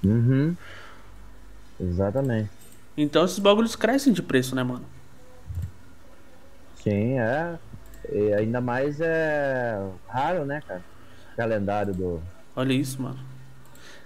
Uhum. 0.03 0.55
Exatamente. 1.79 2.49
Então 2.97 3.23
esses 3.23 3.39
bagulhos 3.39 3.75
crescem 3.75 4.11
de 4.11 4.21
preço, 4.21 4.55
né, 4.55 4.63
mano? 4.63 4.85
Sim, 6.83 7.19
é. 7.19 7.57
E 8.11 8.33
ainda 8.33 8.59
mais 8.59 8.99
é 8.99 9.79
raro, 10.07 10.45
né, 10.45 10.61
cara? 10.67 10.81
Calendário 11.37 11.93
do. 11.93 12.21
Olha 12.55 12.73
isso, 12.73 13.01
mano. 13.01 13.19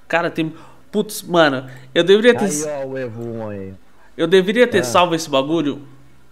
Cara, 0.07 0.29
tem. 0.29 0.53
Putz, 0.91 1.23
mano, 1.23 1.67
eu 1.93 2.03
deveria 2.03 2.37
ter. 2.37 2.45
Aí, 2.45 2.83
ó, 2.83 2.85
o 2.85 2.97
Evo 2.97 3.23
1 3.23 3.49
aí. 3.49 3.73
Eu 4.15 4.27
deveria 4.27 4.67
ter 4.67 4.77
é. 4.77 4.83
salvo 4.83 5.15
esse 5.15 5.29
bagulho 5.29 5.81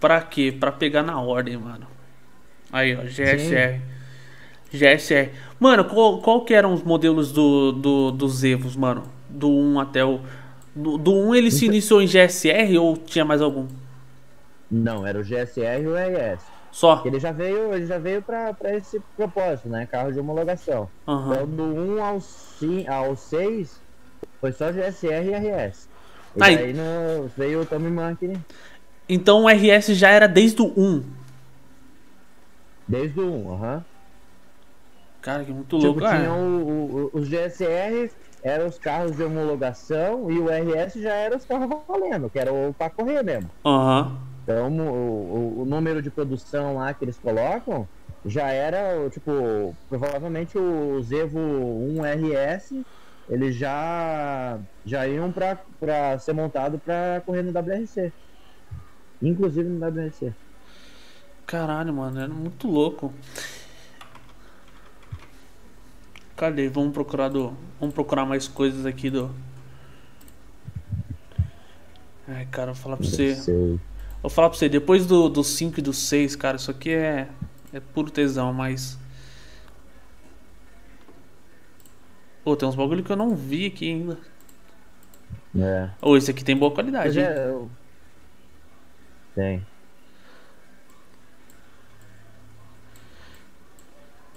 pra 0.00 0.22
quê? 0.22 0.56
Pra 0.58 0.70
pegar 0.70 1.02
na 1.02 1.20
ordem, 1.20 1.56
mano. 1.56 1.86
Aí, 2.72 2.96
ó, 2.96 3.02
GSR. 3.02 3.80
Sim. 4.70 4.78
GSR. 4.78 5.30
Mano, 5.58 5.84
qual, 5.84 6.20
qual 6.20 6.44
que 6.44 6.54
eram 6.54 6.72
os 6.72 6.82
modelos 6.82 7.32
do, 7.32 7.72
do, 7.72 8.10
dos 8.10 8.42
Evos, 8.42 8.76
mano? 8.76 9.02
Do 9.28 9.48
1 9.50 9.80
até 9.80 10.04
o. 10.04 10.20
Do, 10.74 10.96
do 10.96 11.12
1 11.12 11.34
ele 11.34 11.50
se 11.50 11.66
iniciou 11.66 12.00
em 12.00 12.06
GSR 12.06 12.78
ou 12.78 12.96
tinha 12.96 13.24
mais 13.24 13.40
algum? 13.40 13.66
Não, 14.70 15.06
era 15.06 15.18
o 15.18 15.22
GSR 15.22 15.82
e 15.82 15.86
o 15.86 15.94
RS. 15.94 16.53
Só? 16.74 17.02
Ele 17.04 17.20
já 17.20 17.30
veio, 17.30 17.72
ele 17.72 17.86
já 17.86 17.98
veio 17.98 18.20
para 18.20 18.52
esse 18.76 19.00
propósito, 19.16 19.68
né? 19.68 19.86
Carro 19.86 20.12
de 20.12 20.18
homologação. 20.18 20.90
Uhum. 21.06 21.32
Então 21.32 21.46
do 21.46 21.62
1 21.62 22.04
ao, 22.04 22.20
5, 22.20 22.90
ao 22.90 23.14
6 23.14 23.80
foi 24.40 24.50
só 24.50 24.72
GSR 24.72 25.28
e 25.28 25.34
RS. 25.36 25.88
E 26.34 26.42
aí, 26.42 26.58
aí 26.58 26.72
no, 26.72 27.28
veio 27.36 27.60
o 27.60 27.64
Tommy 27.64 27.92
Monkey. 27.92 28.36
Então 29.08 29.44
o 29.44 29.48
RS 29.48 29.96
já 29.96 30.10
era 30.10 30.26
desde 30.26 30.62
o 30.62 30.74
1? 30.76 31.04
Desde 32.88 33.20
o 33.20 33.32
1, 33.32 33.52
aham. 33.52 33.74
Uhum. 33.76 33.82
Cara, 35.22 35.44
que 35.44 35.52
muito 35.52 35.76
tipo, 35.76 35.86
louco. 35.86 36.00
Tipo, 36.00 36.12
tinha 36.12 36.32
o, 36.34 37.10
o, 37.14 37.18
os 37.18 37.28
GSR 37.28 38.10
eram 38.42 38.66
os 38.66 38.80
carros 38.80 39.16
de 39.16 39.22
homologação 39.22 40.28
e 40.28 40.40
o 40.40 40.46
RS 40.48 40.94
já 40.94 41.14
era 41.14 41.36
os 41.36 41.44
carros 41.44 41.70
valendo, 41.86 42.28
que 42.28 42.38
era 42.40 42.52
o 42.52 42.74
para 42.76 42.90
correr 42.90 43.22
mesmo. 43.22 43.48
Uhum. 43.64 44.33
Então 44.44 44.70
o, 44.78 45.62
o, 45.62 45.64
número 45.64 46.02
de 46.02 46.10
produção 46.10 46.76
lá 46.76 46.92
que 46.92 47.02
eles 47.02 47.18
colocam 47.18 47.88
já 48.26 48.50
era, 48.50 49.08
tipo, 49.08 49.74
provavelmente 49.88 50.58
o 50.58 51.02
Zevo 51.02 51.38
1 51.38 52.02
RS, 52.02 52.84
eles 53.28 53.56
já, 53.56 54.58
já 54.84 55.08
iam 55.08 55.32
para 55.32 56.18
ser 56.18 56.34
montado 56.34 56.78
para 56.78 57.22
correr 57.24 57.42
no 57.42 57.58
WRC. 57.58 58.12
Inclusive 59.22 59.68
no 59.68 59.86
WRC. 59.86 60.32
Caralho, 61.46 61.94
mano, 61.94 62.20
era 62.20 62.32
muito 62.32 62.68
louco. 62.68 63.12
Cadê? 66.36 66.68
Vamos 66.68 66.92
procurar 66.92 67.28
do. 67.28 67.54
Vamos 67.80 67.94
procurar 67.94 68.26
mais 68.26 68.48
coisas 68.48 68.84
aqui 68.84 69.08
do. 69.08 69.30
Ai, 72.26 72.46
cara, 72.50 72.72
vou 72.72 72.82
falar 72.82 72.96
pra 72.96 73.06
você. 73.06 73.78
Vou 74.24 74.30
falar 74.30 74.48
pra 74.48 74.56
você, 74.58 74.70
depois 74.70 75.04
do 75.04 75.22
5 75.26 75.30
do 75.34 75.44
cinco 75.44 75.80
e 75.80 75.82
do 75.82 75.92
6, 75.92 76.34
cara, 76.34 76.56
isso 76.56 76.70
aqui 76.70 76.88
é. 76.88 77.28
É 77.74 77.78
puro 77.78 78.10
tesão, 78.10 78.54
mas. 78.54 78.98
Pô, 82.42 82.56
tem 82.56 82.66
uns 82.66 82.74
bagulho 82.74 83.04
que 83.04 83.12
eu 83.12 83.16
não 83.16 83.36
vi 83.36 83.66
aqui 83.66 83.86
ainda. 83.90 84.16
É. 85.58 85.90
Ô, 86.00 86.16
esse 86.16 86.30
aqui 86.30 86.42
tem 86.42 86.56
boa 86.56 86.72
qualidade. 86.72 87.18
hein? 87.20 87.26
é, 87.26 87.48
eu- 87.48 87.70
Tem. 89.34 89.66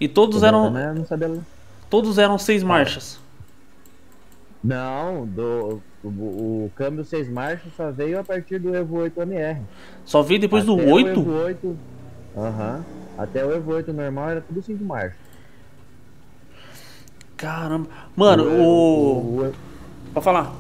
E 0.02 0.08
todos 0.10 0.42
Eu 0.42 0.48
eram. 0.50 0.70
não 0.70 1.06
sabia. 1.06 1.40
Todos 1.90 2.18
eram 2.18 2.38
seis 2.38 2.62
marchas. 2.62 3.18
Não, 4.62 5.26
do, 5.26 5.82
o, 6.08 6.66
o 6.66 6.72
câmbio 6.76 7.04
6 7.04 7.30
marchas 7.30 7.72
só 7.76 7.92
veio 7.92 8.20
a 8.20 8.24
partir 8.24 8.60
do 8.60 8.76
Evo 8.76 8.98
8 8.98 9.22
MR. 9.22 9.62
Só 10.06 10.22
veio 10.22 10.40
depois 10.40 10.66
do 10.66 10.76
Até 10.76 10.86
o 10.86 10.94
8? 10.94 11.10
Evo 11.10 11.32
8. 11.32 11.78
Aham. 12.38 12.86
Até 13.18 13.46
o 13.46 13.52
Evo 13.54 13.72
8 13.74 13.94
normal 13.94 14.30
era 14.30 14.42
tudo 14.42 14.62
5 14.62 14.84
marchas. 14.84 15.18
Caramba. 17.36 17.88
Mano, 18.16 18.44
o. 18.44 19.48
o, 19.48 19.54
Pode 20.14 20.24
falar. 20.24 20.56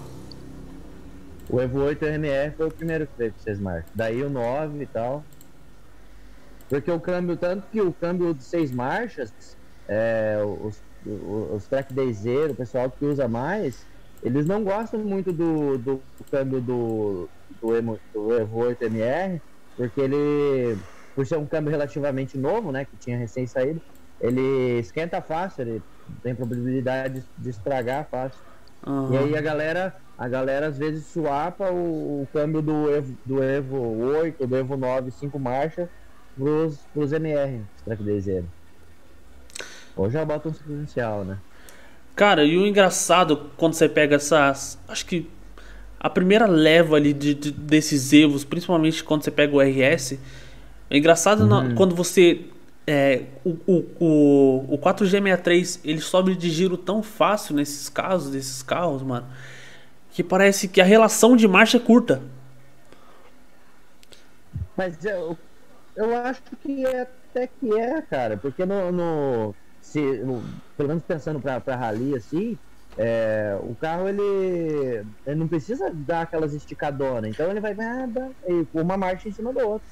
o 1.50 1.60
Evo 1.60 1.82
8 1.82 2.06
MR 2.06 2.52
foi 2.56 2.68
o 2.68 2.72
primeiro 2.72 3.08
que 3.08 3.14
veio 3.18 3.34
com 3.34 3.40
6 3.40 3.60
marchas. 3.60 3.92
Daí 3.96 4.22
o 4.24 4.30
9 4.30 4.84
e 4.84 4.86
tal. 4.86 5.24
Porque 6.70 6.92
o 6.92 7.00
câmbio, 7.00 7.38
tanto 7.38 7.64
que 7.72 7.82
o 7.82 7.94
câmbio 7.94 8.34
de 8.34 8.44
6 8.44 8.72
marchas, 8.72 9.34
é, 9.88 10.38
os, 10.44 10.82
os, 11.06 11.56
os 11.56 11.68
track 11.68 11.94
dayzero, 11.94 12.52
o 12.52 12.56
pessoal 12.56 12.90
que 12.92 13.06
usa 13.06 13.28
mais, 13.28 13.86
eles 14.24 14.46
não 14.46 14.64
gostam 14.64 15.00
muito 15.04 15.32
do, 15.32 15.78
do 15.78 16.04
câmbio 16.32 16.62
do, 16.62 17.30
do, 17.62 17.76
Emo- 17.76 18.00
do 18.14 18.34
Evo 18.34 18.58
8 18.60 18.84
MR, 18.86 19.42
porque 19.76 20.02
ele, 20.02 20.78
por 21.16 21.26
ser 21.26 21.38
um 21.38 21.46
câmbio 21.46 21.72
relativamente 21.72 22.38
novo, 22.38 22.72
né, 22.72 22.86
que 22.86 22.98
tinha 22.98 23.18
recém 23.18 23.46
saído, 23.48 23.82
ele 24.20 24.80
esquenta 24.80 25.22
fácil, 25.22 25.62
ele 25.62 25.82
tem 26.24 26.36
probabilidade 26.36 27.24
de 27.38 27.50
estragar 27.50 28.08
fácil. 28.10 28.40
Aham. 28.86 29.14
E 29.14 29.18
aí 29.18 29.38
a 29.38 29.42
galera, 29.42 29.94
a 30.18 30.28
galera 30.28 30.68
às 30.68 30.78
vezes 30.78 31.06
swapa 31.08 31.70
o, 31.72 32.24
o 32.24 32.28
câmbio 32.34 32.62
do 32.62 32.90
Evo, 32.92 33.16
do 33.26 33.44
Evo 33.44 33.78
8, 33.78 34.48
do 34.48 34.56
Evo 34.56 34.76
9, 34.78 35.12
5 35.12 35.40
marchas 35.40 35.88
pros, 36.36 36.80
pros 36.94 37.12
MR, 37.12 37.64
track 37.86 38.04
dayzero. 38.04 38.48
Ou 39.96 40.10
já 40.10 40.24
bota 40.24 40.50
um 40.50 40.54
sequencial, 40.54 41.26
né? 41.26 41.40
Cara, 42.18 42.44
e 42.46 42.58
o 42.58 42.68
engraçado 42.68 43.52
quando 43.58 43.76
você 43.76 43.90
pega 43.90 44.18
essas. 44.18 44.80
Acho 44.90 45.06
que 45.06 45.30
a 46.00 46.10
primeira 46.10 46.48
leva 46.48 46.96
ali 46.98 47.14
de, 47.14 47.36
de- 47.36 47.52
desses 47.52 48.14
Evos, 48.14 48.46
principalmente 48.46 49.04
quando 49.04 49.24
você 49.24 49.32
pega 49.32 49.56
o 49.56 49.62
RS, 49.62 50.20
é 50.90 50.98
engraçado 50.98 51.48
na- 51.48 51.70
quando 51.76 51.96
você. 51.96 52.46
É, 52.88 53.26
o, 53.46 53.52
o, 53.68 53.86
o, 54.00 54.76
o 54.76 54.80
4G63 54.80 55.82
ele 55.86 56.02
sobe 56.02 56.36
de 56.36 56.50
giro 56.52 56.78
tão 56.78 57.04
fácil 57.04 57.56
nesses 57.56 57.90
casos, 57.90 58.32
desses 58.32 58.64
carros, 58.64 59.04
mano, 59.04 59.28
que 60.12 60.24
parece 60.24 60.68
que 60.70 60.82
a 60.82 60.86
relação 60.86 61.36
de 61.38 61.48
marcha 61.48 61.78
é 61.78 61.82
curta. 61.82 62.22
Mas 64.76 65.04
eu, 65.06 65.38
eu 65.96 66.16
acho 66.18 66.42
que 66.62 66.86
é, 66.86 67.02
até 67.02 67.48
que 67.48 67.74
é, 67.80 68.02
cara, 68.04 68.38
porque 68.38 68.66
no. 68.66 68.92
no- 68.92 69.56
se, 69.88 70.00
pelo 70.76 70.90
menos 70.90 71.04
pensando 71.04 71.42
pra, 71.42 71.62
pra 71.62 71.76
rally 71.76 72.16
assim, 72.16 72.60
é, 72.98 73.58
o 73.62 73.76
carro 73.76 74.08
ele, 74.10 74.22
ele 75.26 75.36
não 75.36 75.48
precisa 75.48 75.92
dar 75.94 76.22
aquelas 76.24 76.54
esticadonas, 76.54 77.30
então 77.32 77.50
ele 77.52 77.62
vai 77.62 77.74
nada, 77.76 78.32
e 78.48 78.68
uma 78.74 78.98
marcha 78.98 79.30
em 79.30 79.32
cima 79.32 79.54
da 79.54 79.66
outra. 79.66 79.88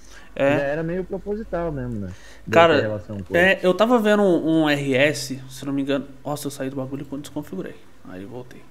Já 0.47 0.61
É, 0.61 0.65
era 0.65 0.83
meio 0.83 1.05
proposital 1.05 1.71
mesmo, 1.71 1.99
né? 1.99 2.15
Cara, 2.49 2.81
relação 2.81 3.17
é, 3.33 3.59
eu 3.65 3.73
tava 3.73 3.99
vendo 3.99 4.21
um, 4.23 4.63
um 4.63 4.69
RS, 4.69 5.41
se 5.49 5.65
não 5.65 5.73
me 5.73 5.81
engano. 5.81 6.07
Nossa, 6.23 6.47
eu 6.47 6.51
saí 6.51 6.69
do 6.69 6.75
bagulho 6.75 7.05
quando 7.05 7.21
desconfigurei. 7.23 7.75
Aí 8.07 8.25
voltei. 8.25 8.61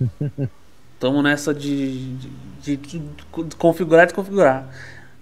Tamo 0.98 1.22
nessa 1.22 1.52
de, 1.52 2.16
de, 2.16 2.76
de- 2.76 2.76
de 2.76 3.56
configurar 3.58 4.04
e 4.04 4.06
desconfigurar. 4.06 4.66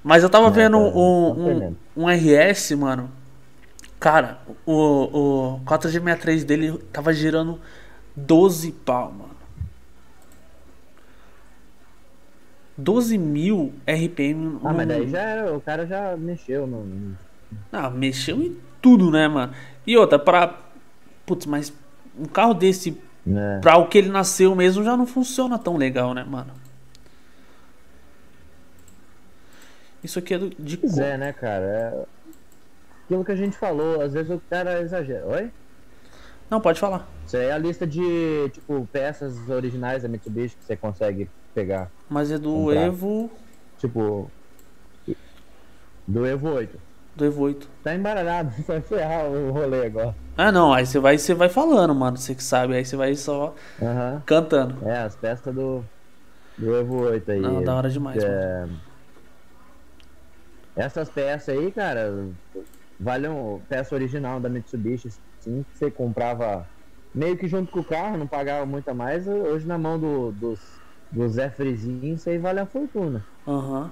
Mas 0.04 0.22
eu 0.22 0.30
tava 0.30 0.48
É, 0.48 0.50
vendo 0.50 0.76
cara, 0.76 0.92
um, 0.96 1.26
tá 1.26 1.32
um, 1.32 1.34
aprendendo. 1.34 1.78
um 1.96 2.08
RS, 2.08 2.76
mano. 2.76 3.10
Cara, 4.04 4.36
o, 4.66 5.54
o 5.54 5.60
4G63 5.64 6.44
dele 6.44 6.76
tava 6.92 7.10
girando 7.14 7.58
12 8.14 8.70
pau, 8.70 9.10
mano. 9.10 9.30
12 12.76 13.16
mil 13.16 13.72
RPM. 13.86 14.60
Ah, 14.62 14.74
mas 14.74 14.86
daí 14.86 15.08
já 15.08 15.20
era, 15.22 15.56
o 15.56 15.58
cara 15.58 15.86
já 15.86 16.14
mexeu 16.18 16.66
no. 16.66 17.16
ah, 17.72 17.88
mexeu 17.88 18.42
em 18.42 18.58
tudo, 18.82 19.10
né, 19.10 19.26
mano? 19.26 19.54
E 19.86 19.96
outra, 19.96 20.18
pra. 20.18 20.54
Putz, 21.24 21.46
mas 21.46 21.72
um 22.18 22.26
carro 22.26 22.52
desse, 22.52 23.00
né? 23.24 23.58
pra 23.62 23.78
o 23.78 23.88
que 23.88 23.96
ele 23.96 24.10
nasceu 24.10 24.54
mesmo, 24.54 24.84
já 24.84 24.98
não 24.98 25.06
funciona 25.06 25.58
tão 25.58 25.78
legal, 25.78 26.12
né, 26.12 26.22
mano? 26.24 26.52
Isso 30.02 30.18
aqui 30.18 30.34
é 30.34 30.38
do- 30.38 30.50
de 30.58 30.76
Pois 30.76 30.98
é, 30.98 31.16
né, 31.16 31.32
cara? 31.32 31.64
É 31.64 32.23
aquilo 33.04 33.24
que 33.24 33.32
a 33.32 33.36
gente 33.36 33.56
falou, 33.56 34.00
às 34.00 34.12
vezes 34.12 34.30
o 34.30 34.40
cara 34.50 34.80
exagera. 34.80 35.26
Oi? 35.26 35.50
Não, 36.50 36.60
pode 36.60 36.78
falar. 36.78 37.08
Isso 37.26 37.36
aí 37.36 37.46
é 37.46 37.52
a 37.52 37.58
lista 37.58 37.86
de, 37.86 38.48
tipo, 38.52 38.86
peças 38.92 39.48
originais 39.48 40.02
da 40.02 40.08
Mitsubishi 40.08 40.56
que 40.56 40.64
você 40.64 40.76
consegue 40.76 41.28
pegar. 41.54 41.90
Mas 42.08 42.30
é 42.30 42.38
do 42.38 42.52
Comprar. 42.52 42.82
Evo. 42.82 43.30
Tipo. 43.78 44.30
Do 46.06 46.26
Evo 46.26 46.48
8. 46.50 46.78
Do 47.16 47.24
Evo 47.24 47.42
8. 47.44 47.68
Tá 47.82 47.94
embaralhado, 47.94 48.50
vai 48.66 48.80
ferrar 48.80 49.26
o 49.26 49.50
rolê 49.52 49.86
agora. 49.86 50.14
Ah, 50.36 50.52
não, 50.52 50.72
aí 50.72 50.84
você 50.84 50.98
vai, 50.98 51.16
você 51.16 51.32
vai 51.32 51.48
falando, 51.48 51.94
mano. 51.94 52.16
Você 52.16 52.34
que 52.34 52.42
sabe, 52.42 52.74
aí 52.74 52.84
você 52.84 52.96
vai 52.96 53.14
só 53.14 53.54
Aham. 53.80 54.22
cantando. 54.26 54.86
É, 54.88 54.98
as 54.98 55.16
peças 55.16 55.54
do. 55.54 55.84
Do 56.58 56.76
Evo 56.76 57.02
8 57.02 57.32
aí. 57.32 57.40
Não, 57.40 57.62
da 57.64 57.74
hora 57.74 57.88
demais, 57.90 58.22
mano. 58.22 58.34
É, 58.36 58.66
Essas 60.76 61.08
peças 61.08 61.56
aí, 61.56 61.72
cara, 61.72 62.28
valem 62.98 63.30
peça 63.68 63.94
original 63.94 64.40
da 64.40 64.48
Mitsubishi, 64.48 65.10
sim, 65.40 65.64
que 65.70 65.78
você 65.78 65.90
comprava 65.90 66.66
meio 67.14 67.36
que 67.36 67.46
junto 67.46 67.70
com 67.70 67.80
o 67.80 67.84
carro, 67.84 68.18
não 68.18 68.26
pagava 68.26 68.66
muito 68.66 68.88
a 68.88 68.94
mais, 68.94 69.26
hoje 69.28 69.66
na 69.66 69.78
mão 69.78 69.98
do, 69.98 70.32
dos, 70.32 70.60
dos 71.10 71.32
Zé 71.32 71.48
Frizinho, 71.48 72.14
isso 72.14 72.28
aí 72.28 72.38
vale 72.38 72.60
a 72.60 72.66
fortuna. 72.66 73.24
Aham. 73.46 73.90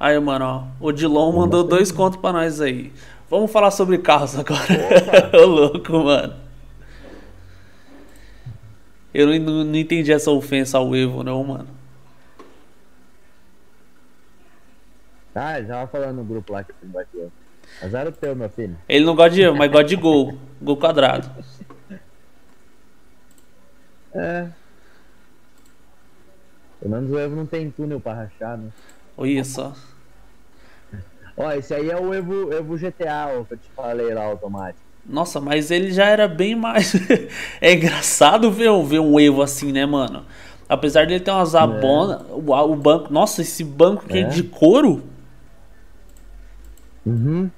Aí, 0.00 0.18
mano, 0.18 0.44
ó. 0.44 0.84
O 0.84 0.90
Dilon 0.90 1.30
mandou 1.30 1.62
dois 1.62 1.92
contos 1.92 2.18
pra 2.18 2.32
nós 2.32 2.60
aí. 2.60 2.92
Vamos 3.30 3.52
falar 3.52 3.70
sobre 3.70 3.98
carros 3.98 4.36
agora. 4.36 4.66
Ô, 5.32 5.46
louco, 5.46 5.92
mano. 5.92 6.34
Eu 9.14 9.26
não, 9.38 9.62
não 9.64 9.76
entendi 9.76 10.10
essa 10.12 10.30
ofensa 10.30 10.78
ao 10.78 10.96
Evo, 10.96 11.22
não, 11.22 11.44
mano. 11.44 11.68
Ah, 15.34 15.60
já 15.60 15.66
tava 15.68 15.86
falando 15.86 16.16
no 16.16 16.24
grupo 16.24 16.52
lá 16.52 16.62
que 16.62 16.72
você 16.72 16.86
bateu. 16.86 17.32
Azar 17.82 18.06
o 18.06 18.12
teu, 18.12 18.36
meu 18.36 18.50
filho. 18.50 18.76
Ele 18.88 19.04
não 19.04 19.14
gosta 19.16 19.30
de 19.30 19.42
Evo, 19.42 19.56
mas 19.56 19.70
gosta 19.70 19.86
de 19.88 19.96
gol. 19.96 20.36
Gol 20.60 20.76
quadrado. 20.76 21.28
É. 24.14 24.46
Pelo 26.80 26.94
menos 26.94 27.10
o 27.10 27.18
Evo 27.18 27.34
não 27.34 27.46
tem 27.46 27.70
túnel 27.70 27.98
pra 27.98 28.12
rachar, 28.12 28.58
né? 28.58 28.68
Olha 29.16 29.42
só. 29.42 29.72
Ó, 31.34 31.50
esse 31.52 31.72
aí 31.72 31.90
é 31.90 31.96
o 31.98 32.12
Evo, 32.12 32.52
Evo 32.52 32.76
GTA, 32.76 33.38
o 33.40 33.46
que 33.46 33.54
eu 33.54 33.58
te 33.58 33.70
falei 33.74 34.12
lá, 34.12 34.24
automático. 34.24 34.80
Nossa, 35.06 35.40
mas 35.40 35.70
ele 35.70 35.90
já 35.92 36.04
era 36.04 36.28
bem 36.28 36.54
mais. 36.54 36.92
é 37.58 37.72
engraçado 37.72 38.50
ver, 38.50 38.70
um- 38.70 38.84
ver 38.84 38.98
um 39.00 39.18
Evo 39.18 39.40
assim, 39.40 39.72
né, 39.72 39.86
mano? 39.86 40.26
Apesar 40.68 41.06
dele 41.06 41.20
ter 41.24 41.30
umas 41.30 41.54
abonas. 41.54 42.20
O, 42.30 42.52
o 42.52 42.76
banco. 42.76 43.10
Nossa, 43.10 43.40
esse 43.40 43.64
banco 43.64 44.04
aqui 44.04 44.18
É. 44.18 44.24
de 44.24 44.42
couro. 44.42 45.02
Uhum. 47.04 47.50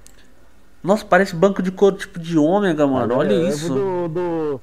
Nossa, 0.83 1.05
parece 1.05 1.35
banco 1.35 1.63
de 1.63 1.71
couro 1.73 1.97
tipo 1.97 2.19
de 2.19 2.37
ômega, 2.39 2.87
mano. 2.87 3.15
Olha 3.15 3.37
o 3.37 3.47
Evo 3.47 3.49
isso. 3.49 3.75
Do, 3.75 4.09
do- 4.09 4.61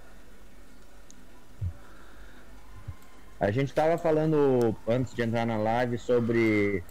A 3.39 3.50
gente 3.50 3.73
tava 3.73 3.97
falando 3.97 4.77
antes 4.88 5.13
de 5.15 5.21
entrar 5.23 5.45
na 5.47 5.57
live 5.57 5.97
sobre 5.97 6.83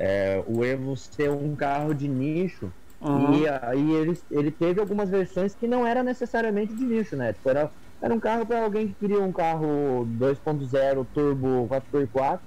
é, 0.00 0.42
o 0.46 0.64
Evo 0.64 0.96
ser 0.96 1.30
um 1.30 1.54
carro 1.54 1.92
de 1.92 2.08
nicho. 2.08 2.72
Uhum. 3.00 3.34
E 3.34 3.46
aí 3.46 3.92
ele, 3.92 4.18
ele 4.30 4.50
teve 4.50 4.80
algumas 4.80 5.10
versões 5.10 5.54
que 5.54 5.68
não 5.68 5.86
era 5.86 6.02
necessariamente 6.02 6.74
de 6.74 6.84
nicho, 6.84 7.14
né? 7.14 7.32
Tipo, 7.34 7.50
era, 7.50 7.70
era 8.02 8.14
um 8.14 8.18
carro 8.20 8.46
para 8.46 8.64
alguém 8.64 8.88
que 8.88 8.94
queria 8.94 9.20
um 9.20 9.32
carro 9.32 10.06
2.0 10.06 11.04
turbo 11.12 11.68
4x4, 11.68 12.46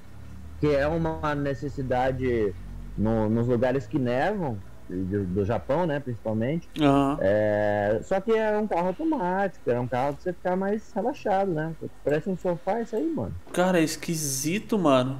que 0.60 0.68
é 0.68 0.88
uma 0.88 1.36
necessidade 1.36 2.56
no, 2.98 3.30
nos 3.30 3.48
lugares 3.48 3.88
que 3.88 4.00
nevam, 4.00 4.62
do, 4.92 5.26
do 5.26 5.46
Japão, 5.46 5.86
né, 5.86 6.00
principalmente. 6.00 6.68
Aham. 6.80 7.18
É, 7.22 8.00
só 8.04 8.20
que 8.20 8.32
é 8.32 8.58
um 8.58 8.68
carro 8.68 8.88
automático, 8.88 9.70
é 9.72 9.80
um 9.80 9.88
carro 9.88 10.14
pra 10.14 10.22
você 10.24 10.34
ficar 10.34 10.56
mais 10.56 10.92
relaxado, 10.94 11.52
né? 11.52 11.74
Parece 12.04 12.30
um 12.30 12.38
sofá 12.38 12.82
isso 12.82 12.96
aí, 12.96 13.08
mano. 13.08 13.34
Cara, 13.54 13.80
é 13.80 13.84
esquisito, 13.84 14.78
mano. 14.78 15.18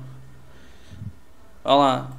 Olha 1.64 1.76
lá. 1.76 2.12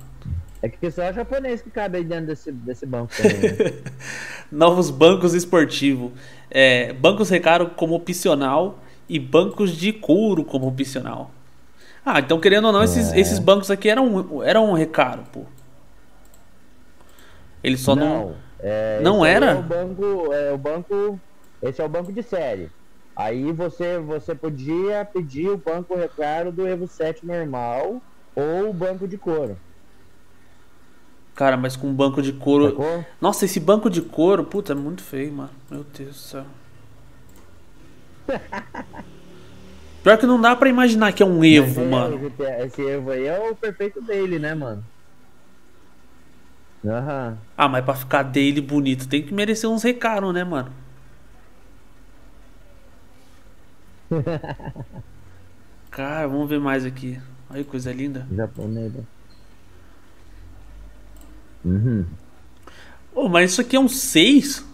É 0.62 0.68
que 0.68 0.90
só 0.90 1.12
japonês 1.12 1.60
que 1.60 1.70
cabe 1.70 1.98
aí 1.98 2.04
dentro 2.04 2.26
desse, 2.26 2.52
desse 2.52 2.86
banco 2.86 3.12
também, 3.16 3.40
né? 3.40 3.72
Novos 4.50 4.90
bancos 4.90 5.34
esportivos. 5.34 6.12
É, 6.50 6.92
bancos 6.92 7.28
recaro 7.28 7.70
como 7.70 7.94
opcional 7.94 8.78
e 9.08 9.18
bancos 9.18 9.72
de 9.76 9.92
couro 9.92 10.44
como 10.44 10.68
opcional. 10.68 11.30
Ah, 12.04 12.20
então 12.20 12.38
querendo 12.40 12.66
ou 12.66 12.72
não, 12.72 12.82
esses, 12.82 13.12
É. 13.12 13.18
esses 13.18 13.38
bancos 13.38 13.70
aqui 13.70 13.88
eram, 13.88 14.42
eram 14.44 14.70
um 14.70 14.72
recaro, 14.72 15.22
pô. 15.32 15.42
Eles 17.62 17.80
só 17.80 17.94
não. 17.94 18.34
é, 18.60 19.00
Não 19.02 19.16
esse 19.24 19.26
aí 19.26 19.34
era? 19.34 19.46
É 19.52 19.54
o 19.58 19.62
banco, 19.62 20.32
é 20.32 20.52
o 20.52 20.58
banco. 20.58 21.20
Esse 21.62 21.80
é 21.80 21.84
o 21.84 21.88
banco 21.88 22.12
de 22.12 22.22
série. 22.22 22.70
Aí 23.14 23.52
você, 23.52 23.98
você 23.98 24.34
podia 24.34 25.04
pedir 25.04 25.48
o 25.48 25.56
banco 25.58 25.94
recaro 25.94 26.50
do 26.50 26.66
Evo 26.66 26.86
7 26.88 27.24
normal 27.26 28.00
ou 28.34 28.70
o 28.70 28.72
banco 28.72 29.06
de 29.06 29.16
couro. 29.18 29.56
Cara, 31.34 31.56
mas 31.56 31.76
com 31.76 31.92
banco 31.94 32.20
de 32.20 32.32
couro. 32.32 32.70
Sacou? 32.70 33.04
Nossa, 33.20 33.44
esse 33.44 33.60
banco 33.60 33.88
de 33.88 34.02
couro, 34.02 34.44
puta, 34.44 34.72
é 34.72 34.76
muito 34.76 35.02
feio, 35.02 35.32
mano. 35.32 35.50
Meu 35.70 35.84
Deus 35.84 36.10
do 36.10 36.14
céu. 36.14 36.44
Pior 40.02 40.18
que 40.18 40.26
não 40.26 40.40
dá 40.40 40.56
pra 40.56 40.68
imaginar 40.68 41.12
que 41.12 41.22
é 41.22 41.26
um 41.26 41.44
Evo, 41.44 41.80
Mas 41.80 41.86
é, 41.86 41.90
mano. 41.90 42.26
esse- 42.26 42.64
Esse 42.66 42.82
Evo 42.86 43.10
aí 43.12 43.26
é 43.26 43.50
o 43.50 43.54
perfeito 43.54 44.00
dele, 44.02 44.38
né, 44.38 44.54
mano? 44.54 44.84
Aham. 46.84 47.38
Ah, 47.56 47.68
mas 47.68 47.84
pra 47.84 47.94
ficar 47.94 48.22
dele 48.24 48.60
bonito 48.60 49.08
tem 49.08 49.22
que 49.22 49.32
merecer 49.32 49.70
uns 49.70 49.82
recaros, 49.82 50.34
né, 50.34 50.42
mano? 50.42 50.72
Cara, 55.90 56.26
vamos 56.26 56.48
ver 56.48 56.58
mais 56.58 56.84
aqui. 56.84 57.20
Olha 57.48 57.62
que 57.62 57.70
coisa 57.70 57.92
linda. 57.92 58.26
Japonês. 58.34 58.92
né? 58.92 59.04
Uhum. 61.64 62.04
Ô, 63.14 63.28
mas 63.28 63.52
isso 63.52 63.60
aqui 63.60 63.76
é 63.76 63.80
um 63.80 63.88
6? 63.88 64.64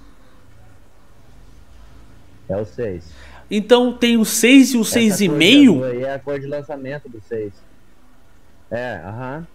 É 2.49 2.57
o 2.57 2.65
6. 2.65 3.05
Então 3.50 3.93
tem 3.93 4.17
o 4.17 4.25
6 4.25 4.75
e 4.75 4.79
o 4.79 4.83
6,5? 4.83 5.85
aí 5.85 6.05
é 6.05 6.15
a 6.15 6.19
cor 6.19 6.38
de 6.38 6.47
lançamento 6.47 7.09
do 7.09 7.21
6. 7.21 7.53
É, 8.71 8.97
aham. 9.05 9.47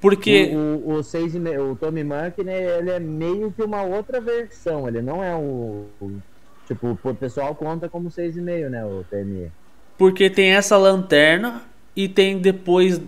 Porque. 0.00 0.50
O, 0.54 0.90
o, 0.90 0.94
o, 0.94 1.02
6 1.02 1.34
e 1.34 1.38
meio- 1.40 1.72
o 1.72 1.76
Tommy 1.76 2.02
Monk, 2.02 2.42
né, 2.42 2.78
ele 2.78 2.90
é 2.90 2.98
meio 2.98 3.52
que 3.52 3.62
uma 3.62 3.82
outra 3.82 4.20
versão. 4.20 4.88
Ele 4.88 5.02
não 5.02 5.22
é 5.22 5.34
o. 5.34 5.86
o- 6.00 6.20
tipo, 6.66 6.98
o 7.02 7.14
pessoal 7.14 7.54
conta 7.54 7.88
como 7.88 8.08
6,5, 8.10 8.68
né? 8.70 8.84
O 8.84 9.04
TME. 9.10 9.50
Porque 9.98 10.30
tem 10.30 10.52
essa 10.52 10.76
lanterna 10.76 11.62
e 11.94 12.08
tem 12.08 12.38
depois. 12.38 13.00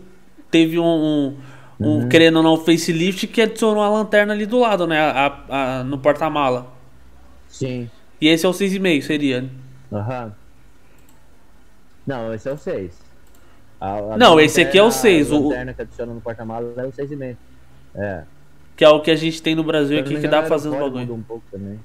Teve 0.50 0.78
um. 0.78 0.84
um, 0.84 1.36
um, 1.80 1.86
Uhum. 2.02 2.08
querendo 2.08 2.36
ou 2.36 2.42
não, 2.42 2.56
facelift 2.58 3.26
que 3.26 3.40
adicionou 3.42 3.82
a 3.82 3.88
lanterna 3.88 4.32
ali 4.34 4.44
do 4.46 4.58
lado, 4.60 4.86
né? 4.86 5.00
A, 5.00 5.44
a- 5.80 5.84
no 5.84 5.98
porta-mala. 5.98 6.70
Sim. 7.48 7.90
E 8.20 8.28
esse 8.28 8.44
é 8.46 8.48
o 8.48 8.52
6,5, 8.52 9.02
seria. 9.02 9.48
Aham. 9.90 10.32
Não, 12.06 12.32
esse 12.34 12.48
é 12.48 12.52
o 12.52 12.58
6. 12.58 13.01
A- 13.84 14.14
a 14.14 14.16
Não, 14.16 14.38
esse 14.38 14.60
aqui 14.60 14.78
é 14.78 14.80
o 14.80 14.84
lanterna- 14.84 15.02
seis, 15.02 15.32
A 15.32 15.34
o- 15.34 15.48
lanterna 15.48 15.74
que 15.74 15.82
adiciona 15.82 16.14
no 16.14 16.20
porta-malas 16.20 16.78
é 16.78 16.86
o 16.86 16.92
6,5. 16.92 17.36
É. 17.96 18.22
Que 18.76 18.84
é 18.84 18.88
o 18.88 19.00
que 19.00 19.10
a 19.10 19.16
gente 19.16 19.42
tem 19.42 19.54
no 19.56 19.64
Brasil 19.64 19.98
aqui 19.98 20.20
que 20.20 20.28
dá 20.28 20.38
pra 20.40 20.48
fazer 20.50 20.68
os 20.68 20.76
bagulho. 20.78 21.14
um 21.14 21.22
pouco 21.22 21.44
também. 21.50 21.80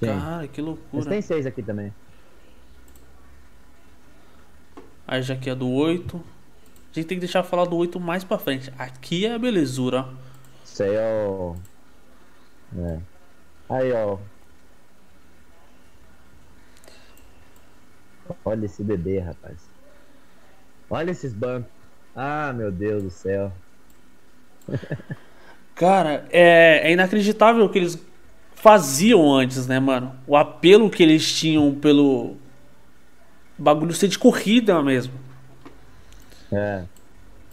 Cara, 0.00 0.46
que 0.48 0.60
Mas 0.60 0.68
loucura. 0.68 1.04
tem 1.08 1.22
6 1.22 1.46
aqui 1.46 1.62
também. 1.62 1.94
Aí 5.06 5.22
já 5.22 5.34
aqui 5.34 5.48
é 5.48 5.54
do 5.54 5.68
8. 5.70 6.16
A 6.16 6.94
gente 6.94 7.06
tem 7.06 7.16
que 7.16 7.20
deixar 7.24 7.42
falar 7.42 7.64
do 7.64 7.76
8 7.76 7.98
mais 8.00 8.24
pra 8.24 8.38
frente. 8.38 8.72
Aqui 8.78 9.24
é 9.24 9.34
a 9.34 9.38
belezura, 9.38 10.00
ó. 10.02 10.08
Isso 10.64 10.82
aí 10.82 10.94
é 10.94 11.26
o. 11.28 11.56
É. 12.78 12.98
Aí, 13.68 13.92
ó. 13.92 14.18
Olha 18.44 18.64
esse 18.66 18.82
bebê, 18.82 19.18
rapaz. 19.18 19.56
Olha 20.88 21.10
esses 21.10 21.32
bancos. 21.32 21.70
Ah, 22.14 22.52
meu 22.52 22.70
Deus 22.70 23.02
do 23.02 23.10
céu. 23.10 23.52
Cara, 25.74 26.24
é, 26.30 26.88
é 26.88 26.92
inacreditável 26.92 27.64
o 27.64 27.68
que 27.68 27.78
eles 27.78 27.98
faziam 28.54 29.32
antes, 29.32 29.66
né, 29.66 29.80
mano? 29.80 30.14
O 30.26 30.36
apelo 30.36 30.88
que 30.88 31.02
eles 31.02 31.30
tinham 31.32 31.74
pelo 31.74 32.36
bagulho 33.58 33.92
ser 33.92 34.08
de 34.08 34.18
corrida 34.18 34.80
mesmo. 34.82 35.12
É. 36.52 36.84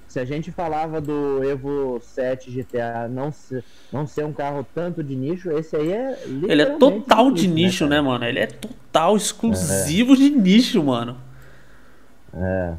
Se 0.07 0.19
a 0.19 0.25
gente 0.25 0.51
falava 0.51 0.99
do 0.99 1.43
Evo 1.43 1.99
7 2.01 2.51
GTA 2.51 3.07
não 3.07 3.31
ser, 3.31 3.63
não 3.91 4.05
ser 4.05 4.25
um 4.25 4.33
carro 4.33 4.65
tanto 4.75 5.01
de 5.01 5.15
nicho, 5.15 5.49
esse 5.51 5.75
aí 5.75 5.91
é 5.91 6.21
Ele 6.25 6.61
é 6.61 6.65
total 6.77 7.31
de 7.31 7.47
nicho, 7.47 7.85
né, 7.85 7.95
cara? 7.95 8.03
mano? 8.03 8.25
Ele 8.25 8.39
é 8.39 8.47
total 8.47 8.80
exclusivo 9.15 10.15
de 10.15 10.29
nicho, 10.29 10.83
mano. 10.83 11.17
É. 12.33 12.73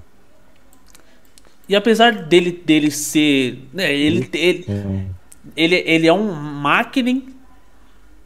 E 1.68 1.77
apesar 1.77 2.12
dele, 2.12 2.53
dele 2.53 2.90
ser. 2.90 3.59
Né, 3.72 3.92
ele, 3.94 4.29
ele, 4.35 4.66
ele, 5.57 5.75
ele 5.87 6.07
é 6.07 6.12
um 6.12 6.33
máquina, 6.35 7.22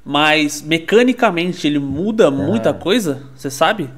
mas 0.04 0.62
mecanicamente 0.62 1.66
ele 1.66 1.78
muda 1.78 2.30
muita 2.30 2.72
coisa, 2.74 3.22
você 3.34 3.50
sabe? 3.50 3.90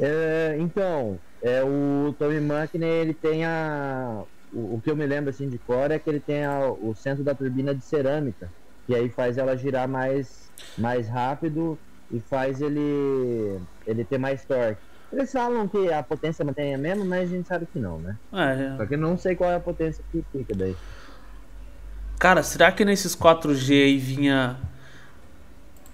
É, 0.00 0.56
então, 0.58 1.18
é, 1.42 1.62
o 1.62 2.14
Tommy 2.18 2.40
Machine, 2.40 2.84
ele 2.84 3.14
tem 3.14 3.44
a. 3.44 4.22
O, 4.52 4.76
o 4.76 4.80
que 4.80 4.90
eu 4.90 4.96
me 4.96 5.06
lembro 5.06 5.30
assim 5.30 5.48
de 5.48 5.58
cor 5.58 5.90
é 5.90 5.98
que 5.98 6.08
ele 6.08 6.20
tem 6.20 6.44
a- 6.44 6.68
o 6.70 6.94
centro 6.94 7.22
da 7.22 7.34
turbina 7.34 7.74
de 7.74 7.84
cerâmica, 7.84 8.50
que 8.86 8.94
aí 8.94 9.08
faz 9.08 9.38
ela 9.38 9.56
girar 9.56 9.88
mais, 9.88 10.50
mais 10.76 11.08
rápido 11.08 11.78
e 12.10 12.20
faz 12.20 12.60
ele, 12.60 13.60
ele 13.86 14.04
ter 14.04 14.18
mais 14.18 14.44
torque. 14.44 14.80
Eles 15.12 15.30
falam 15.30 15.68
que 15.68 15.92
a 15.92 16.02
potência 16.02 16.44
mantém 16.44 16.74
a 16.74 16.78
mesma, 16.78 17.04
mas 17.04 17.30
a 17.30 17.36
gente 17.36 17.46
sabe 17.46 17.66
que 17.66 17.78
não, 17.78 17.98
né? 17.98 18.16
É. 18.32 18.76
Só 18.76 18.86
que 18.86 18.94
eu 18.94 18.98
não 18.98 19.16
sei 19.16 19.36
qual 19.36 19.50
é 19.50 19.56
a 19.56 19.60
potência 19.60 20.02
que 20.10 20.24
fica 20.32 20.54
daí. 20.54 20.76
Cara, 22.18 22.42
será 22.42 22.72
que 22.72 22.84
nesses 22.84 23.14
4G 23.14 23.84
aí 23.84 23.98
vinha 23.98 24.58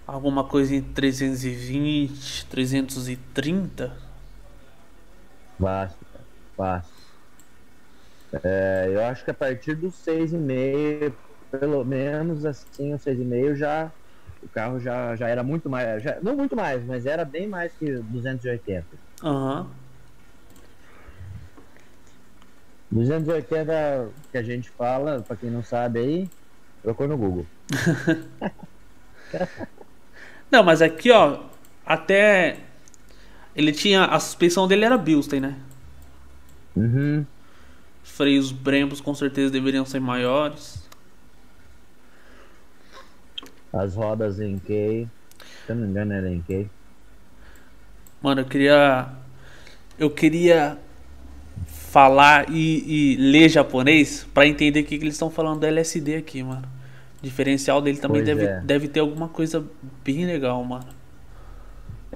alguma 0.07 0.45
coisa 0.45 0.75
em 0.75 0.81
320, 0.81 2.47
330? 2.47 3.93
Fácil, 5.59 5.99
cara. 6.13 6.25
Fácil. 6.57 7.01
É, 8.45 8.91
eu 8.93 9.05
acho 9.05 9.25
que 9.25 9.31
a 9.31 9.35
partir 9.35 9.75
dos 9.75 9.95
6,5, 10.07 11.13
pelo 11.51 11.85
menos 11.85 12.45
assim, 12.45 12.95
o 12.95 12.99
6,5 12.99 13.57
já. 13.57 13.91
O 14.43 14.49
carro 14.49 14.81
já, 14.81 15.15
já 15.17 15.29
era 15.29 15.43
muito 15.43 15.69
mais. 15.69 16.03
já- 16.03 16.19
não 16.23 16.37
muito 16.37 16.57
mais, 16.57 16.85
mas 16.87 17.05
era 17.07 17.25
bem 17.25 17.47
mais 17.47 17.73
que 17.75 17.87
280. 18.03 18.87
Aham. 19.23 19.67
280 22.91 24.11
que 24.33 24.39
a 24.39 24.43
gente 24.43 24.71
fala, 24.71 25.23
pra 25.23 25.37
quem 25.37 25.51
não 25.51 25.63
sabe 25.63 26.01
aí, 26.01 26.29
procura 26.83 27.09
no 27.09 27.17
Google. 27.19 27.47
Não, 30.51 30.65
mas 30.65 30.83
aqui, 30.83 31.13
ó, 31.13 31.45
até 31.87 32.57
ele 33.55 33.71
tinha 33.73 34.05
a 34.07 34.19
suspensão 34.19 34.67
dele 34.67 34.85
era 34.85 34.99
Bilstein, 34.99 35.39
né? 35.39 35.57
Uhum. 36.75 37.25
Freios 38.03 38.51
Brembos 38.51 39.01
com 39.01 39.15
certeza 39.15 39.53
deveriam 39.53 39.85
ser 39.87 40.01
maiores. 40.01 40.80
As 43.73 43.95
rodas 43.95 44.41
em 44.41 44.59
K. 44.59 45.09
Se 45.67 45.73
eu 45.73 45.77
não 45.77 45.85
me 45.85 45.91
engano, 45.91 46.13
era 46.13 46.29
em 46.29 46.41
K. 46.41 46.69
Mano, 48.23 48.43
eu 48.43 48.45
queria 48.47 49.09
eu 49.99 50.11
queria 50.11 50.79
falar 51.67 52.51
e, 52.51 53.15
e 53.15 53.17
ler 53.17 53.49
japonês 53.49 54.27
pra 54.33 54.47
entender 54.47 54.81
o 54.81 54.85
que, 54.85 54.97
que 54.97 55.05
eles 55.05 55.15
estão 55.15 55.31
falando 55.31 55.61
do 55.61 55.67
LSD 55.67 56.17
aqui, 56.17 56.43
mano. 56.43 56.67
O 57.21 57.23
diferencial 57.23 57.83
dele 57.83 57.99
também 57.99 58.25
Pois 58.25 58.37
deve, 58.37 58.51
é. 58.51 58.61
deve 58.61 58.89
ter 58.89 59.01
alguma 59.01 59.29
coisa 59.29 59.65
bem 60.05 60.25
legal, 60.25 60.63
mano. 60.65 60.87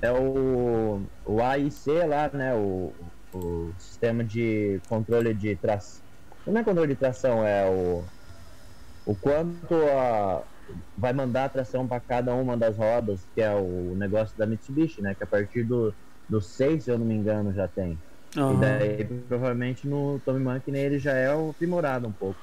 É 0.00 0.10
o, 0.10 1.02
o 1.26 1.42
AIC 1.42 1.86
lá, 2.08 2.30
né? 2.32 2.54
O, 2.54 2.92
o 3.34 3.72
sistema 3.78 4.24
de 4.24 4.80
controle 4.88 5.34
de 5.34 5.56
tração. 5.56 6.02
Não 6.46 6.60
é 6.60 6.64
controle 6.64 6.94
de 6.94 6.98
tração, 6.98 7.44
é 7.46 7.68
o. 7.68 8.04
O 9.06 9.14
quanto 9.14 9.74
a, 9.74 10.42
vai 10.96 11.12
mandar 11.12 11.48
tração 11.48 11.86
para 11.86 12.00
cada 12.00 12.34
uma 12.34 12.56
das 12.56 12.76
rodas, 12.76 13.26
que 13.34 13.40
é 13.40 13.54
o 13.54 13.94
negócio 13.96 14.36
da 14.36 14.46
Mitsubishi, 14.46 15.02
né? 15.02 15.14
Que 15.14 15.24
a 15.24 15.26
partir 15.26 15.64
do, 15.64 15.94
do 16.28 16.40
6, 16.40 16.84
se 16.84 16.90
eu 16.90 16.98
não 16.98 17.06
me 17.06 17.14
engano, 17.14 17.52
já 17.52 17.68
tem. 17.68 17.98
Uhum. 18.36 18.54
E 18.54 18.60
daí, 18.60 19.04
provavelmente, 19.28 19.86
no 19.86 20.20
Tommy 20.24 20.40
Monkey 20.40 20.74
ele 20.76 20.98
já 20.98 21.12
é 21.12 21.32
aprimorado 21.32 22.08
um 22.08 22.12
pouco. 22.12 22.38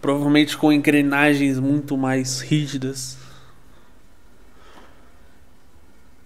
Provavelmente 0.00 0.56
com 0.56 0.72
engrenagens 0.72 1.58
muito 1.58 1.96
mais 1.96 2.40
rígidas. 2.40 3.18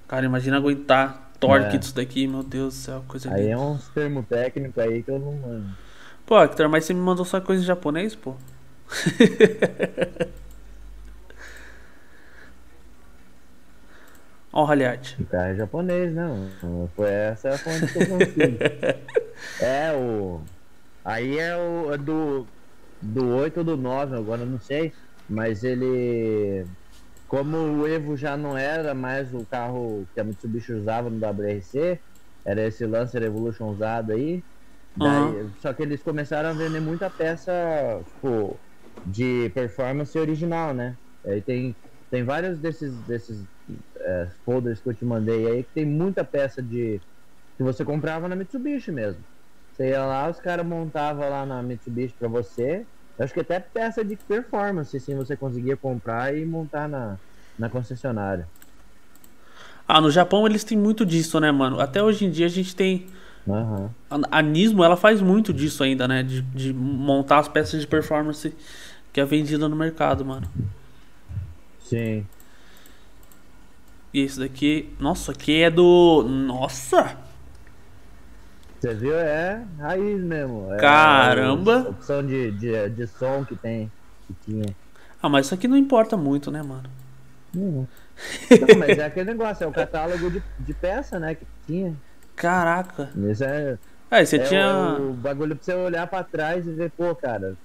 Cara, 0.09 0.25
imagina 0.25 0.57
aguentar 0.57 1.31
torque 1.39 1.77
é. 1.77 1.79
disso 1.79 1.95
daqui, 1.95 2.27
meu 2.27 2.43
Deus 2.43 2.75
do 2.75 2.81
céu, 2.81 3.05
coisa 3.07 3.33
Aí 3.33 3.49
é 3.49 3.59
uns 3.59 3.89
termos 3.89 4.25
técnicos 4.27 4.79
aí 4.79 5.03
que 5.03 5.11
eu 5.11 5.19
não 5.19 5.33
mando. 5.33 5.67
Pô, 6.25 6.43
Hector, 6.43 6.69
mas 6.69 6.85
você 6.85 6.95
me 6.95 7.01
mandou 7.01 7.25
só 7.25 7.41
coisa 7.41 7.63
em 7.63 7.67
japonês, 7.67 8.15
pô? 8.15 8.35
Ó 14.57 14.63
o 14.63 14.65
Raliart. 14.65 15.21
O 15.21 15.25
cara 15.27 15.51
é 15.51 15.55
japonês, 15.55 16.15
não. 16.15 16.49
Foi 16.97 17.11
essa 17.11 17.51
a 17.51 17.59
fonte 17.59 17.93
que 17.93 17.99
eu 18.03 18.07
consigo. 18.07 18.57
é, 19.61 19.93
o. 19.93 20.41
Aí 21.05 21.39
é 21.39 21.55
o 21.55 21.93
é 21.93 21.99
do. 21.99 22.47
Do 23.03 23.29
8 23.37 23.59
ou 23.59 23.65
do 23.65 23.77
9, 23.77 24.17
agora 24.17 24.41
eu 24.41 24.47
não 24.47 24.59
sei. 24.59 24.95
Mas 25.29 25.63
ele. 25.63 26.65
Como 27.29 27.59
o 27.59 27.87
Evo 27.87 28.17
já 28.17 28.35
não 28.35 28.57
era 28.57 28.95
mais 28.95 29.35
o 29.35 29.45
carro 29.45 30.07
que 30.15 30.21
a 30.21 30.25
Mitsubishi 30.25 30.73
usava 30.73 31.11
no 31.11 31.19
WRC, 31.19 32.01
era 32.43 32.67
esse 32.67 32.87
Lancer 32.87 33.23
Evolution 33.23 33.67
usado 33.67 34.13
aí. 34.13 34.43
Daí, 34.97 35.11
uhum. 35.11 35.51
Só 35.61 35.75
que 35.75 35.83
eles 35.83 36.03
começaram 36.03 36.49
a 36.49 36.53
vender 36.53 36.81
muita 36.81 37.11
peça, 37.11 37.53
tipo, 38.07 38.57
de 39.07 39.51
performance 39.51 40.19
original, 40.19 40.75
né? 40.75 40.97
Aí 41.25 41.41
tem, 41.41 41.75
tem 42.11 42.25
vários 42.25 42.59
desses, 42.59 42.95
desses 43.03 43.45
é, 44.01 44.29
folders 44.45 44.81
que 44.81 44.89
eu 44.89 44.95
te 44.95 45.05
mandei 45.05 45.47
aí 45.47 45.63
que 45.63 45.71
tem 45.75 45.85
muita 45.85 46.25
peça 46.25 46.63
de. 46.63 47.01
que 47.57 47.63
você 47.63 47.85
comprava 47.85 48.29
na 48.29 48.37
Mitsubishi 48.37 48.93
mesmo. 48.93 49.23
Você 49.73 49.91
ia 49.91 50.05
lá, 50.05 50.29
os 50.29 50.41
caras 50.41 50.67
montavam 50.67 51.29
lá 51.29 51.45
na 51.45 51.63
Mitsubishi 51.63 52.15
pra 52.19 52.29
você. 52.29 52.87
Eu 53.19 53.25
acho 53.25 53.33
que 53.33 53.41
até 53.41 53.59
peça 53.59 54.05
de 54.05 54.17
performance, 54.17 54.97
assim, 54.97 55.15
você 55.15 55.37
conseguia 55.37 55.77
comprar 55.77 56.37
e 56.37 56.45
montar 56.45 56.89
na, 56.89 57.17
na 57.59 57.69
concessionária. 57.69 58.47
Ah, 59.89 60.01
no 60.01 60.11
Japão 60.11 60.47
eles 60.47 60.65
têm 60.65 60.77
muito 60.77 61.07
disso, 61.07 61.39
né, 61.41 61.51
mano? 61.53 61.81
Até 61.81 62.03
hoje 62.03 62.25
em 62.25 62.31
dia 62.31 62.47
a 62.47 62.51
gente 62.51 62.75
tem. 62.75 63.07
Uhum. 63.47 63.89
A, 64.11 64.39
a 64.39 64.43
Nismo, 64.43 64.83
ela 64.83 64.97
faz 64.97 65.23
muito 65.23 65.53
disso 65.53 65.83
ainda, 65.85 66.09
né? 66.09 66.23
De, 66.23 66.43
de 66.43 66.75
montar 66.75 67.39
as 67.39 67.49
peças 67.49 67.81
de 67.81 67.87
performance 67.87 68.53
que 69.17 69.21
é 69.23 69.25
vendida 69.25 69.67
no 69.67 69.75
mercado, 69.75 70.27
mano. 70.27 70.47
Sim. 71.81 72.27
E 74.13 74.21
esse 74.21 74.39
daqui. 74.39 74.95
Nossa, 75.01 75.33
aqui 75.33 75.63
é 75.63 75.71
do. 75.71 76.23
Nossa! 76.23 77.17
Você 78.79 78.93
viu? 78.93 79.15
É 79.15 79.65
raiz 79.79 80.23
mesmo. 80.23 80.71
É 80.71 80.77
Caramba! 80.77 81.79
A 81.79 81.89
opção 81.89 82.27
de, 82.27 82.51
de, 82.51 82.91
de 82.91 83.07
som 83.07 83.43
que 83.43 83.57
tem. 83.57 83.91
Que 84.27 84.35
tinha. 84.45 84.77
Ah, 85.23 85.31
mas 85.31 85.47
isso 85.47 85.55
aqui 85.55 85.67
não 85.67 85.79
importa 85.79 86.15
muito, 86.15 86.51
né, 86.51 86.63
mano? 86.63 86.91
Não, 87.55 87.89
mas 88.77 88.99
é 88.99 89.07
aquele 89.07 89.31
negócio, 89.31 89.65
é 89.65 89.67
o 89.67 89.73
catálogo 89.73 90.31
de, 90.31 90.43
de 90.61 90.75
peça, 90.75 91.19
né? 91.19 91.37
Que 91.37 91.47
tinha. 91.67 91.97
Caraca! 92.35 93.09
Isso 93.17 93.45
é. 93.45 93.79
É, 94.11 94.23
você 94.23 94.37
é 94.37 94.41
tinha. 94.41 94.99
O, 95.01 95.13
o 95.13 95.15
bagulho 95.15 95.57
pra 95.57 95.65
você 95.65 95.73
olhar 95.73 96.07
pra 96.07 96.23
trás 96.23 96.67
e 96.67 96.71
ver, 96.71 96.91
pô, 96.91 97.15
cara. 97.15 97.57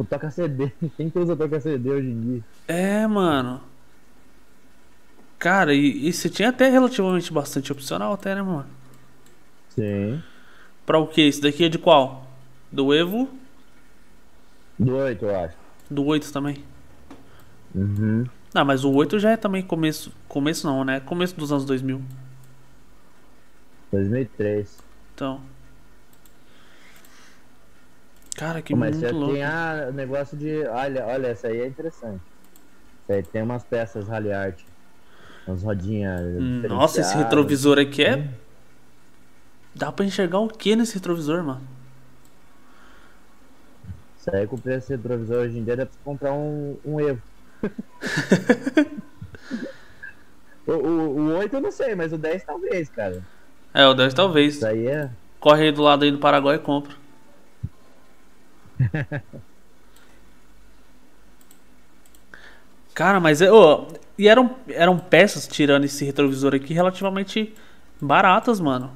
Tipo, 0.00 0.04
toca 0.04 0.30
CD. 0.30 0.72
Quem 0.96 1.10
que 1.10 1.18
usa 1.18 1.36
toca 1.36 1.60
CD 1.60 1.90
hoje 1.90 2.08
em 2.08 2.20
dia? 2.20 2.44
É, 2.66 3.06
mano. 3.06 3.60
Cara, 5.38 5.74
e, 5.74 6.08
e 6.08 6.12
você 6.12 6.28
tinha 6.28 6.48
até 6.48 6.68
relativamente 6.68 7.32
bastante 7.32 7.72
opcional 7.72 8.12
até, 8.12 8.34
né, 8.34 8.42
mano? 8.42 8.66
Sim. 9.70 10.22
Pra 10.86 10.98
o 10.98 11.06
que? 11.06 11.22
Esse 11.22 11.40
daqui 11.40 11.64
é 11.64 11.68
de 11.68 11.78
qual? 11.78 12.26
Do 12.70 12.94
Evo? 12.94 13.28
Do 14.78 14.96
8, 14.96 15.24
eu 15.24 15.36
acho. 15.38 15.56
Do 15.90 16.04
8 16.04 16.32
também. 16.32 16.64
Uhum. 17.74 18.24
Não, 18.54 18.64
mas 18.64 18.84
o 18.84 18.92
8 18.92 19.18
já 19.18 19.30
é 19.30 19.36
também 19.36 19.62
começo. 19.62 20.12
Começo 20.28 20.66
não, 20.66 20.84
né? 20.84 21.00
Começo 21.00 21.36
dos 21.36 21.52
anos 21.52 21.64
2000. 21.64 22.02
2003. 23.92 24.78
Então. 25.14 25.40
Cara, 28.40 28.60
que 28.62 28.74
Mas 28.74 28.96
muito 28.96 29.14
louco. 29.14 29.34
tem 29.34 29.44
a 29.44 29.90
negócio 29.92 30.34
de. 30.34 30.66
Olha, 30.66 31.04
olha, 31.04 31.26
essa 31.26 31.48
aí 31.48 31.60
é 31.60 31.66
interessante. 31.66 32.22
Essa 33.02 33.18
aí 33.18 33.22
tem 33.22 33.42
umas 33.42 33.62
peças 33.62 34.08
rally 34.08 34.32
art. 34.32 34.58
Umas 35.46 35.62
rodinhas. 35.62 36.22
Nossa, 36.66 37.02
esse 37.02 37.14
retrovisor 37.14 37.78
aqui 37.78 38.02
é. 38.02 38.26
Dá 39.74 39.92
pra 39.92 40.06
enxergar 40.06 40.38
o 40.38 40.48
que 40.48 40.74
nesse 40.74 40.94
retrovisor, 40.94 41.44
mano? 41.44 41.60
Isso 44.18 44.34
aí 44.34 44.46
com 44.46 44.56
o 44.56 44.60
preço 44.60 44.90
retrovisor 44.90 45.42
hoje 45.42 45.58
em 45.58 45.64
dia 45.64 45.76
dá 45.76 45.84
pra 45.84 45.94
comprar 46.02 46.32
um, 46.32 46.78
um 46.82 46.98
Evo. 46.98 47.20
o, 50.66 50.72
o, 50.72 51.18
o 51.18 51.36
8 51.36 51.56
eu 51.56 51.60
não 51.60 51.70
sei, 51.70 51.94
mas 51.94 52.10
o 52.10 52.16
10 52.16 52.44
talvez, 52.44 52.88
cara. 52.88 53.22
É, 53.74 53.86
o 53.86 53.92
10 53.92 54.14
talvez. 54.14 54.56
Isso 54.56 54.66
aí 54.66 54.86
é. 54.86 55.10
Corre 55.38 55.64
aí 55.64 55.72
do 55.72 55.82
lado 55.82 56.06
aí 56.06 56.10
do 56.10 56.18
Paraguai 56.18 56.56
e 56.56 56.58
compra. 56.58 56.99
Cara, 62.94 63.18
mas 63.20 63.40
oh, 63.40 63.86
e 64.18 64.28
eram, 64.28 64.56
eram 64.68 64.98
peças 64.98 65.46
tirando 65.46 65.84
esse 65.84 66.04
retrovisor 66.04 66.54
aqui 66.54 66.74
relativamente 66.74 67.54
baratas, 68.00 68.60
mano. 68.60 68.90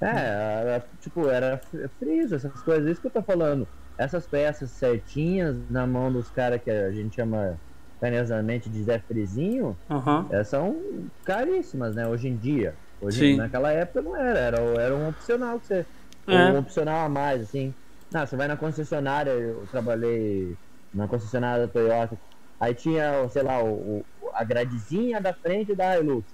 É, 0.00 0.60
era, 0.60 0.86
tipo, 1.00 1.28
era 1.28 1.60
friso, 1.98 2.34
essas 2.34 2.60
coisas, 2.62 2.90
isso 2.90 3.00
que 3.00 3.06
eu 3.08 3.12
tô 3.12 3.22
falando. 3.22 3.66
Essas 3.96 4.26
peças 4.26 4.70
certinhas 4.70 5.56
na 5.68 5.86
mão 5.86 6.12
dos 6.12 6.30
caras 6.30 6.62
que 6.62 6.70
a 6.70 6.90
gente 6.90 7.16
chama 7.16 7.58
carinhosamente 8.00 8.68
de 8.68 8.82
Zé 8.82 9.00
Frizinho, 9.00 9.76
uhum. 9.90 10.26
elas 10.30 10.48
são 10.48 10.76
caríssimas, 11.24 11.96
né? 11.96 12.06
Hoje 12.06 12.28
em 12.28 12.36
dia. 12.36 12.74
Hoje, 13.00 13.32
Sim. 13.32 13.36
naquela 13.36 13.72
época 13.72 14.02
não 14.02 14.16
era, 14.16 14.38
era, 14.38 14.58
era 14.58 14.94
um 14.94 15.08
opcional 15.08 15.58
que 15.58 15.66
você. 15.66 15.86
É. 16.26 16.52
Um 16.52 16.58
opcional 16.58 17.06
a 17.06 17.08
mais, 17.08 17.42
assim. 17.42 17.74
Não, 18.10 18.26
você 18.26 18.36
vai 18.36 18.48
na 18.48 18.56
concessionária, 18.56 19.30
eu 19.30 19.66
trabalhei 19.70 20.56
na 20.94 21.06
concessionária 21.06 21.66
da 21.66 21.72
Toyota. 21.72 22.18
Aí 22.58 22.74
tinha, 22.74 23.28
sei 23.28 23.42
lá, 23.42 23.62
o, 23.62 24.04
a 24.32 24.42
gradezinha 24.44 25.20
da 25.20 25.32
frente 25.32 25.74
da 25.74 25.98
Hilux. 25.98 26.24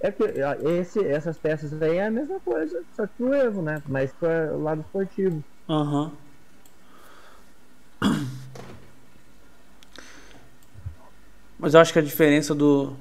É 0.00 0.10
que 0.10 0.22
esse, 0.78 1.04
essas 1.04 1.38
peças 1.38 1.80
aí 1.82 1.96
é 1.96 2.06
a 2.06 2.10
mesma 2.10 2.38
coisa, 2.40 2.82
só 2.94 3.06
que 3.06 3.22
o 3.22 3.34
Evo, 3.34 3.62
né? 3.62 3.82
Mas 3.88 4.12
para 4.12 4.54
o 4.54 4.62
lado 4.62 4.80
esportivo. 4.82 5.42
Aham. 5.68 6.12
Uhum. 8.02 8.24
Mas 11.58 11.72
eu 11.72 11.80
acho 11.80 11.94
que 11.94 11.98
a 11.98 12.02
diferença 12.02 12.54
do 12.54 12.94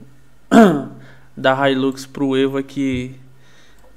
da 1.36 1.70
Hilux 1.70 2.06
pro 2.06 2.38
Evo 2.38 2.58
é 2.58 2.64
que 2.64 3.20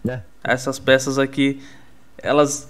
é. 0.09 0.23
essas 0.43 0.81
peças 0.81 1.21
aqui 1.21 1.63
elas 2.19 2.69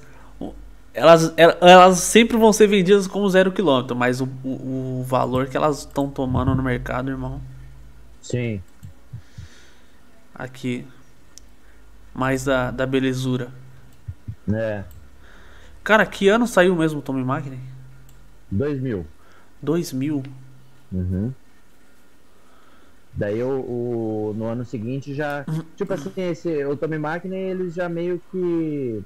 elas, 0.97 1.35
elas 1.37 1.99
sempre 1.99 2.39
vão 2.39 2.53
ser 2.55 2.67
vendidas 2.67 3.07
como 3.07 3.29
zero 3.29 3.53
quilômetro, 3.53 3.95
mas 3.95 4.23
o, 4.23 4.29
o, 4.43 5.01
o 5.01 5.05
valor 5.07 5.47
que 5.47 5.57
elas 5.57 5.81
estão 5.81 6.09
tomando 6.09 6.55
no 6.55 6.63
mercado, 6.63 7.11
irmão. 7.11 7.39
Sim. 8.23 8.63
Aqui. 10.35 10.87
Mais 12.15 12.45
da, 12.45 12.71
da 12.71 12.87
belezura. 12.87 13.51
É. 14.51 14.85
Cara, 15.85 16.07
que 16.07 16.29
ano 16.29 16.47
saiu 16.47 16.75
mesmo 16.75 17.01
o 17.01 17.03
Tommy 17.03 17.23
Magni? 17.23 17.61
2000. 18.51 19.07
2000? 19.61 20.23
Uhum. 20.93 21.33
Daí 23.13 23.43
o, 23.43 23.49
o, 23.49 24.35
no 24.35 24.47
ano 24.47 24.65
seguinte 24.65 25.15
já. 25.15 25.45
Tipo 25.77 25.93
assim, 25.93 26.11
esse, 26.17 26.65
o 26.65 26.75
Tommy 26.75 26.99
Magni 26.99 27.37
eles 27.37 27.75
já 27.75 27.87
meio 27.87 28.21
que 28.31 29.05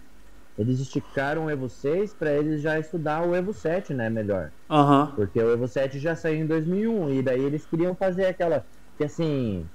eles 0.60 0.78
esticaram 0.78 1.46
o 1.46 1.50
Evo 1.50 1.70
6 1.70 2.12
para 2.12 2.32
eles 2.32 2.60
já 2.60 2.78
estudar 2.78 3.26
o 3.26 3.34
Evo 3.34 3.50
7, 3.50 3.94
né, 3.94 4.10
melhor. 4.10 4.50
Uhum. 4.68 5.06
Porque 5.16 5.40
o 5.42 5.50
Evo 5.50 5.66
7 5.66 5.98
já 5.98 6.14
saiu 6.14 6.40
em 6.40 6.46
2001 6.46 7.14
e 7.14 7.22
daí 7.22 7.42
eles 7.42 7.64
queriam 7.64 7.94
fazer 7.94 8.26
aquela 8.26 8.66
que 8.98 9.04
assim, 9.04 9.66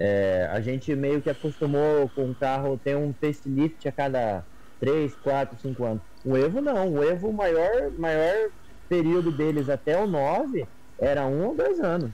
é, 0.00 0.48
a 0.50 0.62
gente 0.62 0.96
meio 0.96 1.20
que 1.20 1.28
acostumou 1.28 2.10
com 2.14 2.30
o 2.30 2.34
carro 2.34 2.80
ter 2.82 2.96
um 2.96 3.12
facelift 3.12 3.86
a 3.86 3.92
cada 3.92 4.42
3, 4.80 5.14
4, 5.22 5.58
5 5.60 5.84
anos. 5.84 6.02
O 6.24 6.38
Evo 6.38 6.62
não, 6.62 6.94
o 6.94 7.04
Evo 7.04 7.28
o 7.28 7.34
maior 7.34 7.90
maior 7.98 8.48
período 8.88 9.30
deles 9.30 9.68
até 9.68 10.02
o 10.02 10.06
9 10.06 10.66
era 10.98 11.26
um 11.26 11.48
ou 11.48 11.54
dois 11.54 11.78
anos. 11.80 12.10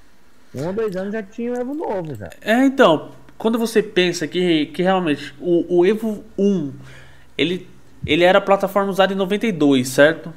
Um 0.52 0.66
ou 0.66 0.72
dois 0.72 0.96
anos 0.96 1.12
já 1.12 1.22
tinha 1.22 1.52
o 1.52 1.56
Evo 1.56 1.74
novo 1.74 2.16
já. 2.16 2.28
É, 2.40 2.64
então, 2.64 3.12
quando 3.36 3.56
você 3.56 3.80
pensa 3.80 4.26
que, 4.26 4.66
que 4.66 4.82
realmente 4.82 5.32
o, 5.38 5.78
o 5.78 5.86
Evo 5.86 6.24
1 6.36 6.72
ele, 7.38 7.68
ele 8.04 8.24
era 8.24 8.38
a 8.38 8.42
plataforma 8.42 8.90
usada 8.90 9.12
em 9.12 9.16
92, 9.16 9.88
certo? 9.88 10.34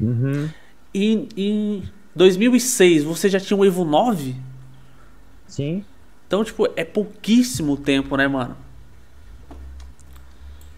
Uhum. 0.00 0.48
E 0.92 1.28
em 1.36 1.82
2006 2.16 3.04
você 3.04 3.28
já 3.28 3.38
tinha 3.38 3.56
o 3.56 3.64
Evo 3.64 3.84
9? 3.84 4.34
Sim. 5.46 5.84
Então, 6.26 6.42
tipo, 6.42 6.66
é 6.74 6.84
pouquíssimo 6.84 7.76
tempo, 7.76 8.16
né, 8.16 8.26
mano? 8.26 8.56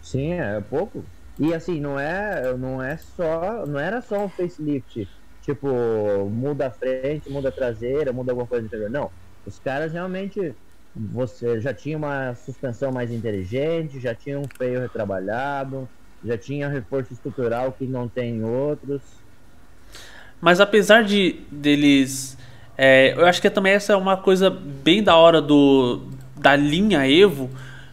Sim, 0.03 0.33
é 0.33 0.61
pouco. 0.61 1.05
E 1.39 1.55
assim, 1.55 1.81
não 1.81 1.99
é, 1.99 2.55
não 2.57 2.83
é 2.83 2.97
só, 2.97 3.65
não 3.67 3.79
era 3.79 4.01
só 4.01 4.25
um 4.25 4.29
facelift, 4.29 5.09
tipo, 5.43 5.69
muda 6.31 6.67
a 6.67 6.71
frente, 6.71 7.31
muda 7.31 7.51
a 7.51 7.53
traseira, 7.53 8.13
muda 8.13 8.33
alguma 8.33 8.47
coisa 8.47 8.67
interior. 8.67 8.91
Não, 8.91 9.11
os 9.47 9.59
caras 9.59 9.93
realmente 9.93 10.55
você 10.97 11.61
já 11.61 11.75
tinha 11.75 11.97
uma 11.97 12.35
suspensão 12.35 12.91
mais 12.91 13.11
inteligente, 13.11 14.01
já 14.01 14.15
tinha 14.15 14.39
um 14.39 14.49
freio 14.49 14.81
retrabalhado, 14.81 15.87
já 16.25 16.39
tinha 16.39 16.69
reforço 16.69 17.13
estrutural 17.13 17.73
que 17.73 17.85
não 17.85 18.09
tem 18.09 18.43
outros. 18.43 19.03
Mas 20.41 20.59
apesar 20.59 21.05
de 21.05 21.41
deles, 21.51 22.39
é, 22.79 23.13
eu 23.15 23.27
acho 23.27 23.43
que 23.43 23.51
também 23.51 23.75
essa 23.75 23.93
é 23.93 23.97
uma 23.97 24.17
coisa 24.17 24.49
bem 24.49 25.03
da 25.03 25.17
hora 25.17 25.43
do 25.43 26.03
da 26.35 26.57
linha 26.57 27.09
Evo, 27.09 27.51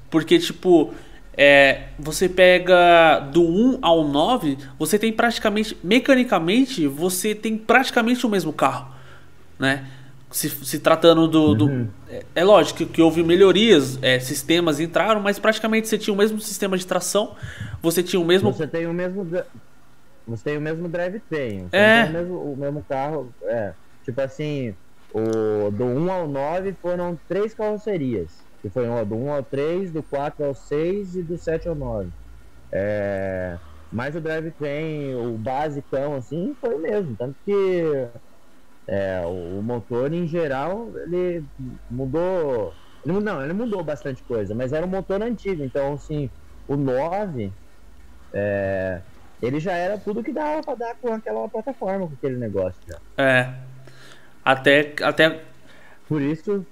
porque 0.09 0.39
tipo 0.39 0.93
é, 1.35 1.87
você 1.97 2.29
pega 2.29 3.19
do 3.19 3.41
1 3.41 3.79
ao 3.81 4.07
9, 4.07 4.57
você 4.77 4.99
tem 4.99 5.11
praticamente, 5.11 5.75
mecanicamente, 5.83 6.87
você 6.87 7.33
tem 7.33 7.57
praticamente 7.57 8.25
o 8.25 8.29
mesmo 8.29 8.53
carro, 8.53 8.93
né? 9.57 9.85
Se, 10.33 10.49
se 10.49 10.79
tratando 10.79 11.27
do. 11.27 11.43
Uhum. 11.43 11.55
do 11.55 11.89
é, 12.09 12.23
é, 12.35 12.43
lógico 12.43 12.85
que, 12.85 13.01
houve 13.01 13.23
melhorias, 13.23 13.97
é, 14.01 14.19
sistemas 14.19 14.79
entraram, 14.79 15.21
mas 15.21 15.39
praticamente 15.39 15.87
você 15.87 15.97
tinha 15.97 16.13
o 16.13 16.17
mesmo 16.17 16.41
sistema 16.41 16.77
de 16.77 16.85
tração, 16.85 17.35
você 17.81 18.01
tinha 18.01 18.19
o 18.19 18.25
mesmo. 18.25 18.51
Você 18.51 18.67
tem 18.67 18.87
o 18.87 18.93
mesmo. 18.93 19.25
Você 20.27 20.43
tem 20.43 20.57
o 20.57 20.61
mesmo 20.61 20.89
drivetrain. 20.89 21.67
É. 21.71 22.05
O 22.05 22.11
mesmo, 22.11 22.53
o 22.53 22.57
mesmo 22.57 22.85
carro. 22.89 23.33
É. 23.43 23.73
Tipo 24.03 24.21
assim, 24.21 24.75
o, 25.13 25.71
do 25.71 25.85
1 25.85 26.11
ao 26.11 26.27
9 26.27 26.73
foram 26.81 27.17
três 27.27 27.53
carrocerias 27.53 28.43
que 28.63 28.69
foi 28.69 28.85
do 29.05 29.15
1 29.15 29.33
ao 29.33 29.43
3, 29.43 29.91
do 29.91 30.01
4 30.01 30.45
ao 30.45 30.55
6 30.55 31.17
e 31.17 31.21
do 31.21 31.37
7 31.37 31.67
ao 31.67 31.75
9. 31.75 32.09
É, 32.71 33.57
mas 33.91 34.15
o 34.15 34.21
drivetrain, 34.21 35.15
o 35.15 35.37
basicão, 35.37 36.15
assim, 36.15 36.55
foi 36.61 36.73
o 36.73 36.79
mesmo. 36.79 37.13
Tanto 37.17 37.35
que 37.43 38.07
é, 38.87 39.21
o, 39.25 39.59
o, 39.59 39.63
motor, 39.63 40.13
em 40.13 40.27
geral, 40.27 40.89
ele 40.95 41.43
mudou. 41.89 42.73
Ele, 43.05 43.19
não, 43.19 43.43
ele 43.43 43.53
mudou 43.53 43.83
bastante 43.83 44.23
coisa, 44.23 44.53
mas 44.55 44.73
era 44.73 44.85
um 44.85 44.89
motor 44.89 45.21
antigo. 45.21 45.63
Então, 45.63 45.93
assim, 45.93 46.29
o 46.67 46.75
9, 46.75 47.51
é, 48.33 49.01
ele 49.41 49.59
já 49.59 49.73
era 49.73 49.97
tudo 49.97 50.23
que 50.23 50.31
dava 50.31 50.61
para 50.61 50.75
dar 50.75 50.95
com 50.95 51.13
aquela 51.13 51.47
plataforma, 51.49 52.07
com 52.07 52.13
aquele 52.13 52.37
negócio. 52.37 52.79
Já. 52.87 52.97
É. 53.17 53.53
Até, 54.43 54.93
até. 55.01 55.41
Por 56.07 56.21
isso, 56.21 56.65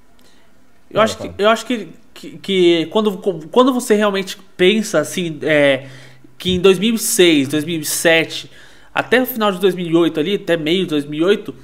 eu 0.94 1.02
acho 1.02 1.18
que, 1.18 1.32
eu 1.38 1.50
acho 1.50 1.66
que, 1.66 1.90
que, 2.14 2.38
que, 2.38 2.86
quando, 2.88 3.18
quando 3.50 3.74
você 3.74 3.96
realmente 3.96 4.38
pensa 4.58 5.00
assim, 5.00 5.40
é, 5.44 5.88
que 6.38 6.52
em 6.52 6.60
2006, 6.60 7.48
2007, 7.48 8.52
até 8.94 9.22
o 9.22 9.26
final 9.26 9.52
de 9.52 9.60
2008 9.60 10.20
ali, 10.20 10.36
até 10.36 10.58
meio 10.58 10.84
de 10.84 10.90
2008, 10.90 11.56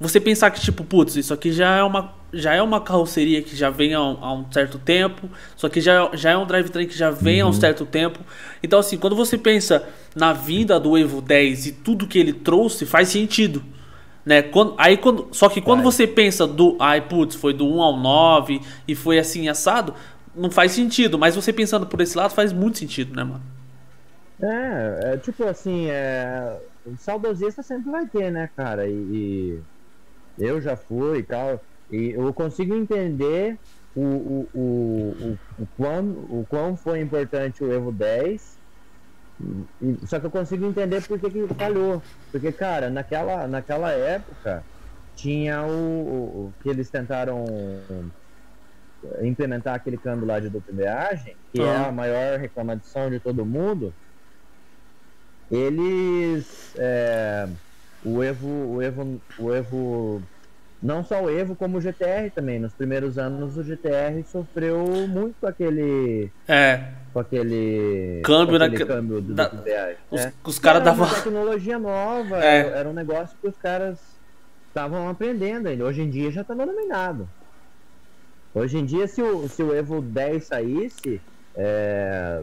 você 0.00 0.20
pensar 0.20 0.50
que 0.50 0.60
tipo, 0.60 0.84
putz, 0.84 1.16
isso 1.16 1.34
aqui 1.34 1.50
já 1.52 1.76
é 1.76 1.82
uma, 1.82 2.14
já 2.32 2.54
é 2.54 2.62
uma 2.62 2.80
carroceria 2.80 3.42
que 3.42 3.56
já 3.56 3.68
vem 3.68 3.94
há 3.94 4.02
um, 4.02 4.24
há 4.24 4.32
um 4.32 4.52
certo 4.52 4.78
tempo, 4.78 5.28
isso 5.56 5.66
aqui 5.66 5.80
já, 5.80 6.10
já 6.14 6.30
é 6.30 6.36
um 6.36 6.46
drivetrain 6.46 6.86
que 6.86 6.96
já 6.96 7.10
vem 7.10 7.40
uhum. 7.40 7.48
há 7.48 7.50
um 7.50 7.54
uhum. 7.54 7.60
certo 7.60 7.84
tempo. 7.84 8.20
Então 8.62 8.78
assim, 8.78 8.96
quando 8.96 9.16
você 9.16 9.36
pensa 9.36 9.88
na 10.14 10.32
vinda 10.32 10.78
do 10.78 10.96
Evo 10.96 11.20
10 11.20 11.66
e 11.66 11.72
tudo 11.72 12.06
que 12.06 12.18
ele 12.18 12.32
trouxe, 12.32 12.86
faz 12.86 13.08
sentido. 13.08 13.62
Né? 14.24 14.42
Quando, 14.42 14.74
aí 14.78 14.96
quando, 14.96 15.28
só 15.32 15.48
que 15.48 15.60
quando 15.60 15.82
você 15.82 16.06
pensa 16.06 16.46
do, 16.46 16.76
ai 16.78 17.00
putz, 17.00 17.34
foi 17.34 17.52
do 17.52 17.66
1 17.66 17.82
ao 17.82 17.96
9 17.96 18.60
e 18.86 18.94
foi 18.94 19.18
assim 19.18 19.48
assado, 19.48 19.94
não 20.34 20.50
faz 20.50 20.72
sentido, 20.72 21.18
mas 21.18 21.34
você 21.34 21.52
pensando 21.52 21.86
por 21.86 22.00
esse 22.00 22.16
lado 22.16 22.32
faz 22.32 22.52
muito 22.52 22.78
sentido, 22.78 23.16
né, 23.16 23.24
mano? 23.24 23.42
É, 24.40 25.14
é 25.14 25.16
tipo 25.16 25.42
assim, 25.44 25.86
é, 25.88 26.56
saudosista 26.98 27.62
sempre 27.62 27.90
vai 27.90 28.06
ter, 28.06 28.30
né, 28.30 28.48
cara? 28.54 28.86
E, 28.86 28.92
e 28.92 29.60
eu 30.38 30.60
já 30.60 30.76
fui 30.76 31.18
e 31.18 31.22
tal, 31.22 31.60
e 31.90 32.10
eu 32.10 32.32
consigo 32.32 32.74
entender 32.74 33.58
o, 33.94 34.02
o, 34.02 34.48
o, 34.54 34.58
o, 34.58 35.38
o, 35.62 35.66
quão, 35.76 36.08
o 36.10 36.46
quão 36.48 36.76
foi 36.76 37.00
importante 37.00 37.64
o 37.64 37.72
Evo 37.72 37.92
10 37.92 38.58
só 40.06 40.18
que 40.18 40.26
eu 40.26 40.30
consigo 40.30 40.66
entender 40.66 41.06
por 41.06 41.18
que, 41.18 41.30
que 41.30 41.54
falhou. 41.54 42.02
Porque, 42.30 42.50
cara, 42.50 42.90
naquela, 42.90 43.46
naquela 43.46 43.92
época 43.92 44.64
tinha 45.14 45.64
o, 45.64 46.52
que 46.60 46.68
eles 46.68 46.90
tentaram 46.90 47.44
implementar 49.22 49.74
aquele 49.74 49.96
câmbio 49.96 50.26
lá 50.26 50.40
de 50.40 50.48
dupla 50.48 50.72
embreagem, 50.72 51.36
que 51.52 51.62
é 51.62 51.76
a 51.76 51.92
maior 51.92 52.38
reclamação 52.38 53.08
de 53.10 53.20
todo 53.20 53.46
mundo. 53.46 53.94
Eles. 55.50 56.74
É, 56.76 57.48
o 58.04 58.22
Evo. 58.22 58.48
O 58.48 58.82
Evo. 58.82 59.20
O 59.38 59.54
Evo 59.54 60.22
não 60.80 61.04
só 61.04 61.22
o 61.22 61.30
Evo, 61.30 61.56
como 61.56 61.78
o 61.78 61.80
GTR 61.80 62.30
também. 62.32 62.58
Nos 62.58 62.72
primeiros 62.72 63.18
anos 63.18 63.56
o 63.56 63.64
GTR 63.64 64.22
sofreu 64.24 64.78
muito 65.08 65.34
com 65.40 65.46
aquele. 65.46 66.30
É. 66.46 66.92
Com 67.12 67.20
aquele. 67.20 68.22
Câmbio, 68.24 68.58
com 68.58 68.64
aquele 68.64 68.84
na... 68.84 68.94
câmbio 68.94 69.20
do, 69.20 69.34
da... 69.34 69.48
do 69.48 69.64
Os, 70.10 70.20
é. 70.20 70.32
os 70.44 70.58
caras 70.58 70.84
davam. 70.84 71.06
Uma 71.06 71.14
tecnologia 71.14 71.78
nova, 71.78 72.44
é. 72.44 72.68
era 72.78 72.88
um 72.88 72.92
negócio 72.92 73.36
que 73.40 73.48
os 73.48 73.56
caras 73.56 73.98
estavam 74.68 75.08
aprendendo. 75.08 75.68
Hoje 75.84 76.02
em 76.02 76.10
dia 76.10 76.30
já 76.30 76.42
está 76.42 76.54
denominado. 76.54 77.28
Hoje 78.54 78.78
em 78.78 78.84
dia, 78.84 79.06
se 79.06 79.20
o, 79.20 79.48
se 79.48 79.62
o 79.62 79.74
Evo 79.74 80.00
10 80.00 80.44
saísse, 80.44 81.20
é... 81.54 82.42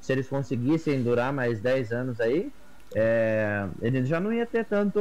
se 0.00 0.12
eles 0.12 0.28
conseguissem 0.28 1.02
durar 1.02 1.32
mais 1.32 1.60
10 1.60 1.92
anos 1.92 2.20
aí, 2.20 2.50
é... 2.94 3.66
ele 3.82 4.04
já 4.04 4.20
não 4.20 4.32
ia 4.32 4.46
ter 4.46 4.64
tanto 4.64 5.00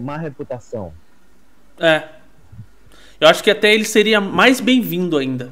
má 0.00 0.16
reputação. 0.16 0.92
É. 1.78 2.04
Eu 3.20 3.28
acho 3.28 3.42
que 3.42 3.50
até 3.50 3.74
ele 3.74 3.84
seria 3.84 4.20
mais 4.20 4.60
bem-vindo 4.60 5.16
ainda. 5.16 5.50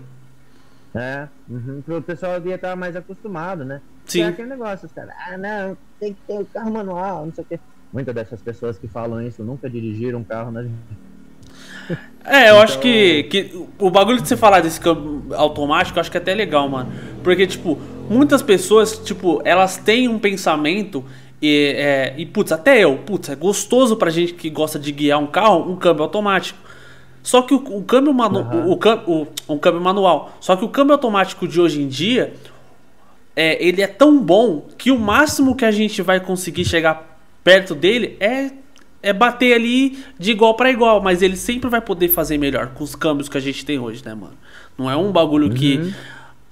É, 0.94 1.29
uhum, 1.48 1.83
o 1.87 2.03
pessoal 2.03 2.40
ia 2.44 2.55
estar 2.55 2.74
mais 2.74 2.96
acostumado, 2.96 3.64
né? 3.64 3.81
Sim. 4.07 4.22
É 4.22 4.29
aquele 4.29 4.48
negócio, 4.48 4.87
os 4.87 4.92
caras, 4.92 5.14
ah, 5.29 5.37
não, 5.37 5.77
tem 6.01 6.14
que 6.14 6.20
ter 6.27 6.40
o 6.40 6.46
carro 6.46 6.72
manual, 6.72 7.27
não 7.27 7.35
sei 7.35 7.44
o 7.44 7.46
quê. 7.46 7.61
Muitas 7.92 8.14
dessas 8.14 8.40
pessoas 8.40 8.79
que 8.79 8.88
falam 8.88 9.20
isso 9.22 9.42
nunca 9.42 9.68
dirigiram 9.68 10.20
um 10.20 10.24
carro 10.24 10.51
na 10.51 10.62
É, 12.24 12.44
eu 12.44 12.55
então... 12.55 12.62
acho 12.62 12.79
que, 12.81 13.24
que 13.24 13.66
o 13.79 13.90
bagulho 13.90 14.20
de 14.20 14.29
você 14.29 14.37
falar 14.37 14.61
desse 14.61 14.81
câmbio 14.81 15.35
automático, 15.35 15.98
eu 15.98 16.01
acho 16.01 16.11
que 16.11 16.16
é 16.16 16.20
até 16.20 16.35
legal, 16.35 16.68
mano. 16.68 16.90
Porque, 17.22 17.46
tipo, 17.46 17.79
muitas 18.09 18.42
pessoas, 18.42 18.98
tipo, 18.98 19.40
elas 19.44 19.77
têm 19.77 20.09
um 20.09 20.18
pensamento 20.18 21.05
e, 21.40 21.74
é, 21.77 22.14
e, 22.18 22.27
putz, 22.27 22.51
até 22.51 22.83
eu, 22.83 22.98
putz, 22.98 23.29
é 23.29 23.37
gostoso 23.37 23.96
pra 23.96 24.11
gente 24.11 24.35
que 24.35 24.51
gosta 24.51 24.79
de 24.79 24.90
guiar 24.90 25.20
um 25.20 25.27
carro, 25.27 25.70
um 25.70 25.77
câmbio 25.77 26.03
automático. 26.03 26.59
Só 27.22 27.42
que 27.42 27.55
o, 27.55 27.59
o 27.59 27.83
câmbio 27.85 28.12
manu, 28.12 28.40
uhum. 28.40 28.70
o, 28.70 28.72
o, 28.72 29.22
o, 29.46 29.55
um 29.55 29.59
câmbio 29.59 29.81
manual. 29.81 30.37
Só 30.40 30.57
que 30.57 30.64
o 30.64 30.68
câmbio 30.68 30.94
automático 30.94 31.46
de 31.46 31.61
hoje 31.61 31.81
em 31.81 31.87
dia, 31.87 32.35
é, 33.37 33.64
ele 33.64 33.83
é 33.83 33.87
tão 33.87 34.18
bom 34.18 34.66
que 34.77 34.90
o 34.90 34.98
máximo 34.98 35.55
que 35.55 35.64
a 35.64 35.70
gente 35.70 36.03
vai 36.03 36.18
conseguir 36.18 36.64
chegar 36.64 37.20
perto 37.44 37.74
dele 37.74 38.16
é, 38.18 38.51
é 39.01 39.12
bater 39.12 39.55
ali 39.55 39.98
de 40.18 40.33
igual 40.33 40.55
para 40.55 40.70
igual. 40.70 41.01
Mas 41.01 41.22
ele 41.22 41.37
sempre 41.37 41.70
vai 41.70 41.81
poder 41.81 42.09
fazer 42.09 42.37
melhor 42.37 42.68
com 42.68 42.83
os 42.83 42.96
câmbios 42.96 43.29
que 43.29 43.38
a 43.38 43.40
gente 43.40 43.64
tem 43.64 43.79
hoje, 43.79 44.03
né, 44.05 44.14
mano? 44.14 44.35
Não 44.77 44.90
é 44.90 44.96
um 44.96 45.12
bagulho 45.12 45.48
uhum. 45.48 45.55
que 45.55 45.94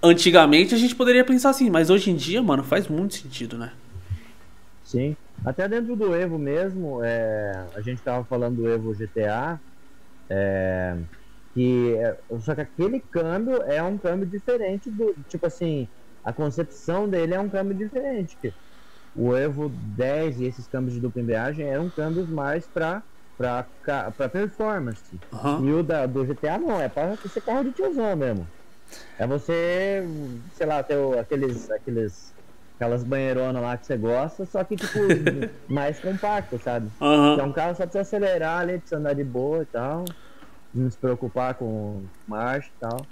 antigamente 0.00 0.74
a 0.74 0.78
gente 0.78 0.94
poderia 0.94 1.24
pensar 1.24 1.50
assim, 1.50 1.70
mas 1.70 1.90
hoje 1.90 2.10
em 2.10 2.16
dia, 2.16 2.40
mano, 2.40 2.62
faz 2.62 2.86
muito 2.86 3.14
sentido, 3.14 3.58
né? 3.58 3.72
Sim. 4.86 5.16
Até 5.44 5.68
dentro 5.68 5.96
do 5.96 6.14
Evo 6.14 6.38
mesmo, 6.38 7.02
é, 7.02 7.50
a 7.74 7.80
gente 7.82 7.98
estava 7.98 8.24
falando 8.24 8.58
do 8.58 8.68
Evo 8.68 8.94
GTA, 8.94 9.60
é, 10.30 10.96
que 11.52 11.96
é, 11.96 12.16
só 12.38 12.54
que 12.54 12.60
aquele 12.60 13.00
câmbio 13.00 13.62
é 13.62 13.82
um 13.82 13.98
câmbio 13.98 14.28
diferente 14.28 14.88
do 14.90 15.12
tipo 15.28 15.44
assim, 15.44 15.88
a 16.22 16.32
concepção 16.32 17.08
dele 17.08 17.34
é 17.34 17.40
um 17.40 17.50
câmbio 17.50 17.76
diferente. 17.76 18.38
Que 18.40 18.54
o 19.12 19.34
Evo 19.34 19.68
10 19.68 20.38
e 20.38 20.44
esses 20.44 20.68
câmbios 20.68 20.94
de 20.94 21.00
dupla 21.00 21.20
embreagem 21.20 21.66
eram 21.66 21.90
câmbios 21.90 22.30
mais 22.30 22.68
para 22.68 23.02
para 23.36 24.28
performance. 24.30 25.20
Uhum. 25.32 25.68
E 25.68 25.72
o 25.72 25.82
da, 25.82 26.06
do 26.06 26.24
GTA 26.24 26.58
não, 26.58 26.80
é 26.80 26.88
para 26.88 27.16
ser 27.16 27.42
carro 27.42 27.64
de 27.64 27.72
tiozão 27.72 28.16
mesmo. 28.16 28.46
É 29.18 29.26
você, 29.26 30.02
sei 30.52 30.66
lá, 30.66 30.82
ter 30.82 30.96
aqueles, 31.18 31.68
aqueles 31.70 32.35
aquelas 32.76 33.02
banheironas 33.02 33.60
lá 33.62 33.76
que 33.76 33.86
você 33.86 33.96
gosta, 33.96 34.44
só 34.46 34.62
que, 34.62 34.76
tipo, 34.76 34.98
mais 35.72 35.98
compacto, 35.98 36.58
sabe? 36.62 36.88
Uhum. 37.00 37.40
É 37.40 37.42
um 37.42 37.52
carro 37.52 37.74
só 37.74 37.86
você 37.86 37.98
acelerar 37.98 38.60
ali, 38.60 38.80
você 38.84 38.94
andar 38.94 39.14
de 39.14 39.24
boa 39.24 39.62
e 39.62 39.66
tal. 39.66 40.04
Não 40.72 40.90
se 40.90 40.98
preocupar 40.98 41.54
com 41.54 42.06
marcha 42.28 42.68
e 42.68 42.80
tal. 42.80 43.06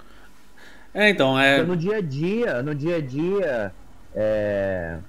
É, 0.93 1.09
então, 1.09 1.37
é. 1.37 1.57
Porque 1.57 1.67
no 1.69 1.75
dia 1.75 1.97
a 1.97 2.01
dia, 2.01 2.63
no 2.63 2.75
dia 2.75 2.97
a 2.97 3.01
dia, 3.01 3.73
é... 4.15 4.99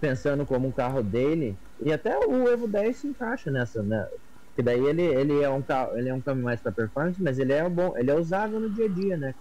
pensando 0.00 0.46
como 0.46 0.68
um 0.68 0.72
carro 0.72 1.02
dele, 1.02 1.58
e 1.80 1.92
até 1.92 2.16
o 2.18 2.48
Evo 2.48 2.68
10 2.68 2.96
se 2.96 3.08
encaixa 3.08 3.50
nessa, 3.50 3.82
né? 3.82 4.06
Que 4.54 4.62
daí 4.62 4.84
ele, 4.84 5.02
ele 5.02 5.42
é 5.42 5.48
um 5.48 5.62
carro, 5.62 5.96
ele 5.98 6.08
é 6.08 6.14
um 6.14 6.22
câmbio 6.22 6.44
mais 6.44 6.60
para 6.60 6.72
performance, 6.72 7.20
mas 7.22 7.38
ele 7.38 7.52
é 7.52 7.68
bom, 7.68 7.96
ele 7.96 8.10
é 8.10 8.14
usável 8.14 8.60
no 8.60 8.70
dia 8.70 8.84
a 8.86 8.88
dia, 8.88 9.16
né? 9.16 9.34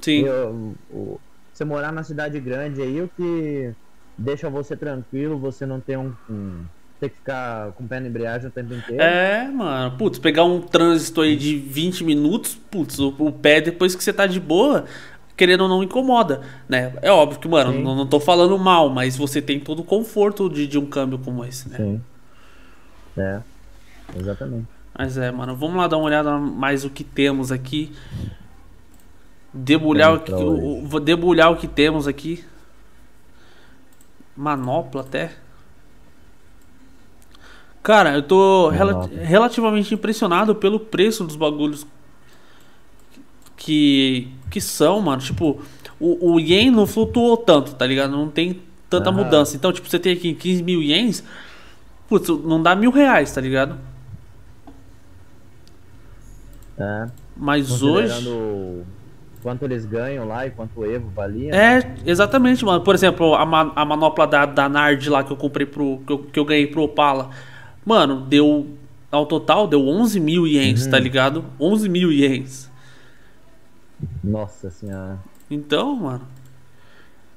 Sim. 0.00 0.26
O, 0.28 0.74
o- 0.88 1.20
você 1.56 1.64
morar 1.64 1.90
na 1.90 2.02
cidade 2.02 2.38
grande 2.38 2.82
aí, 2.82 3.00
o 3.00 3.08
que 3.16 3.72
deixa 4.18 4.50
você 4.50 4.76
tranquilo, 4.76 5.38
você 5.38 5.64
não 5.64 5.80
tem 5.80 5.96
um, 5.96 6.12
um 6.28 6.64
ter 7.00 7.10
que 7.10 7.16
ficar 7.16 7.72
com 7.72 7.84
o 7.84 7.88
pé 7.88 8.00
na 8.00 8.08
embreagem 8.08 8.48
o 8.48 8.50
tempo 8.50 8.74
inteiro. 8.74 9.02
É, 9.02 9.48
mano. 9.48 9.96
Putz, 9.96 10.18
pegar 10.18 10.44
um 10.44 10.60
trânsito 10.60 11.20
aí 11.20 11.36
de 11.36 11.56
20 11.56 12.04
minutos, 12.04 12.54
putz, 12.70 12.98
o, 12.98 13.14
o 13.18 13.32
pé 13.32 13.60
depois 13.60 13.94
que 13.94 14.04
você 14.04 14.12
tá 14.12 14.26
de 14.26 14.40
boa, 14.40 14.84
querendo 15.36 15.62
ou 15.62 15.68
não 15.68 15.82
incomoda, 15.82 16.42
né? 16.68 16.94
É 17.00 17.10
óbvio 17.10 17.40
que, 17.40 17.48
mano, 17.48 17.72
não, 17.72 17.94
não 17.94 18.06
tô 18.06 18.20
falando 18.20 18.58
mal, 18.58 18.90
mas 18.90 19.16
você 19.16 19.40
tem 19.40 19.58
todo 19.58 19.80
o 19.80 19.84
conforto 19.84 20.48
de, 20.48 20.66
de 20.66 20.78
um 20.78 20.86
câmbio 20.86 21.18
como 21.18 21.44
esse, 21.44 21.68
né? 21.68 21.76
Sim. 21.76 22.00
É, 23.16 23.40
exatamente. 24.18 24.66
Mas 24.98 25.16
é, 25.18 25.30
mano, 25.30 25.54
vamos 25.54 25.76
lá 25.76 25.86
dar 25.86 25.98
uma 25.98 26.06
olhada 26.06 26.38
mais 26.38 26.84
o 26.84 26.90
que 26.90 27.04
temos 27.04 27.52
aqui. 27.52 27.92
Debulhar 29.56 30.14
o, 30.14 30.20
que, 30.20 30.30
pra 30.30 30.38
o, 30.38 31.00
debulhar 31.00 31.50
o 31.52 31.56
que 31.56 31.66
temos 31.66 32.06
aqui. 32.06 32.44
Manopla 34.36 35.00
até. 35.00 35.32
Cara, 37.82 38.14
eu 38.14 38.22
tô 38.22 38.70
Manopla. 38.70 39.18
relativamente 39.22 39.94
impressionado 39.94 40.54
pelo 40.54 40.78
preço 40.80 41.24
dos 41.24 41.36
bagulhos 41.36 41.86
que 43.56 44.28
que 44.50 44.60
são, 44.60 45.00
mano. 45.00 45.22
Tipo, 45.22 45.60
o, 45.98 46.32
o 46.34 46.40
ien 46.40 46.70
não 46.70 46.86
flutuou 46.86 47.36
tanto, 47.36 47.74
tá 47.74 47.86
ligado? 47.86 48.10
Não 48.12 48.28
tem 48.28 48.60
tanta 48.90 49.10
Aham. 49.10 49.24
mudança. 49.24 49.56
Então, 49.56 49.72
tipo, 49.72 49.88
você 49.88 49.98
tem 49.98 50.12
aqui 50.12 50.34
15 50.34 50.62
mil 50.62 50.82
ienes, 50.82 51.24
putz, 52.08 52.28
não 52.28 52.62
dá 52.62 52.74
mil 52.76 52.90
reais, 52.90 53.32
tá 53.32 53.40
ligado? 53.40 53.78
É, 56.78 57.06
Mas 57.36 57.82
hoje. 57.82 58.12
Quanto 59.46 59.64
eles 59.64 59.86
ganham 59.86 60.26
lá 60.26 60.44
e 60.44 60.50
quanto 60.50 60.80
o 60.80 60.84
Evo 60.84 61.08
valia. 61.10 61.52
né? 61.52 61.78
É, 61.78 61.94
exatamente, 62.04 62.64
mano. 62.64 62.80
Por 62.82 62.96
exemplo, 62.96 63.32
a, 63.36 63.42
a 63.42 63.84
manopla 63.84 64.26
da, 64.26 64.44
da 64.44 64.68
Nard 64.68 65.08
lá 65.08 65.22
que 65.22 65.30
eu 65.30 65.36
comprei 65.36 65.64
pro. 65.64 66.02
Que 66.04 66.12
eu, 66.12 66.18
que 66.18 66.38
eu 66.40 66.44
ganhei 66.44 66.66
pro 66.66 66.82
Opala. 66.82 67.30
Mano, 67.84 68.22
deu. 68.22 68.66
Ao 69.08 69.24
total, 69.24 69.68
deu 69.68 69.86
11 69.86 70.18
mil 70.18 70.48
ienes, 70.48 70.84
Uhum. 70.86 70.90
tá 70.90 70.98
ligado? 70.98 71.44
11 71.60 71.88
mil 71.88 72.10
ienes. 72.10 72.68
Nossa 74.22 74.68
senhora. 74.68 75.20
Então, 75.48 75.94
mano. 75.94 76.26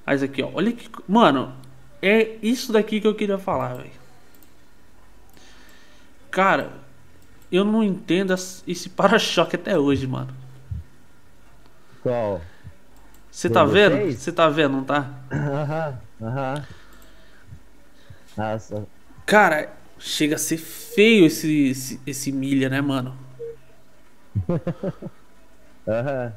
Mas 0.04 0.24
aqui, 0.24 0.42
ó. 0.42 0.50
Olha 0.56 0.72
que. 0.72 0.90
Mano, 1.08 1.54
é 2.02 2.38
isso 2.42 2.74
daqui 2.74 3.00
que 3.00 3.06
eu 3.06 3.14
queria 3.14 3.38
falar, 3.38 3.76
velho. 3.76 3.92
Cara, 6.32 6.72
eu 7.52 7.64
não 7.64 7.84
entendo 7.84 8.34
esse 8.34 8.90
para-choque 8.98 9.56
até 9.56 9.78
hoje, 9.78 10.08
mano. 10.08 10.40
Qual? 12.02 12.42
Você 13.32 13.50
tá 13.50 13.64
vendo? 13.64 14.12
Você 14.12 14.32
tá 14.32 14.50
vendo, 14.50 14.74
não 14.78 14.84
tá? 14.84 15.10
Aham, 15.32 16.02
aham. 16.22 16.68
Nossa, 18.38 18.88
Cara, 19.26 19.78
chega 20.00 20.36
a 20.36 20.40
ser 20.40 20.58
feio 20.58 21.26
esse, 21.26 21.70
esse, 21.70 22.02
esse 22.06 22.32
milha, 22.32 22.70
né, 22.70 22.82
mano? 22.82 23.16
aham. 25.88 26.34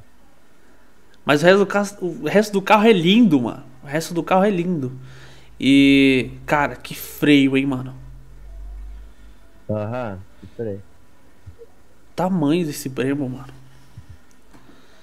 Mas 1.25 1.43
o 1.43 1.47
resto, 1.47 1.59
do 1.59 1.67
carro, 1.67 1.97
o 2.01 2.29
resto 2.29 2.53
do 2.53 2.63
carro 2.63 2.85
é 2.87 2.93
lindo, 2.93 3.41
mano. 3.41 3.65
O 3.83 3.87
resto 3.87 4.13
do 4.13 4.23
carro 4.23 4.45
é 4.45 4.51
lindo. 4.51 4.93
E, 5.59 6.31
cara, 6.47 6.77
que 6.77 6.95
freio, 6.95 7.57
hein, 7.57 7.67
mano? 7.67 7.95
Aham, 9.69 10.25
peraí. 10.57 10.81
Tamanho 12.15 12.67
desse 12.67 12.89
Brembo, 12.89 13.29
mano. 13.29 13.53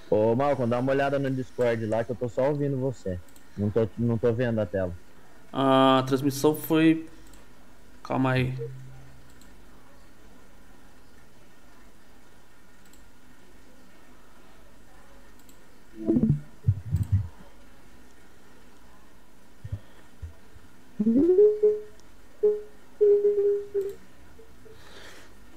Ô 0.09 0.35
Malcolm, 0.35 0.67
dá 0.67 0.79
uma 0.79 0.91
olhada 0.91 1.19
no 1.19 1.29
Discord 1.29 1.85
lá 1.85 2.03
que 2.03 2.11
eu 2.11 2.15
tô 2.15 2.27
só 2.27 2.49
ouvindo 2.49 2.77
você. 2.77 3.19
Não 3.57 3.69
tô, 3.69 3.87
não 3.97 4.17
tô 4.17 4.33
vendo 4.33 4.59
a 4.59 4.65
tela. 4.65 4.93
A 5.53 6.03
transmissão 6.07 6.55
foi. 6.55 7.07
Calma 8.03 8.31
aí. 8.31 8.55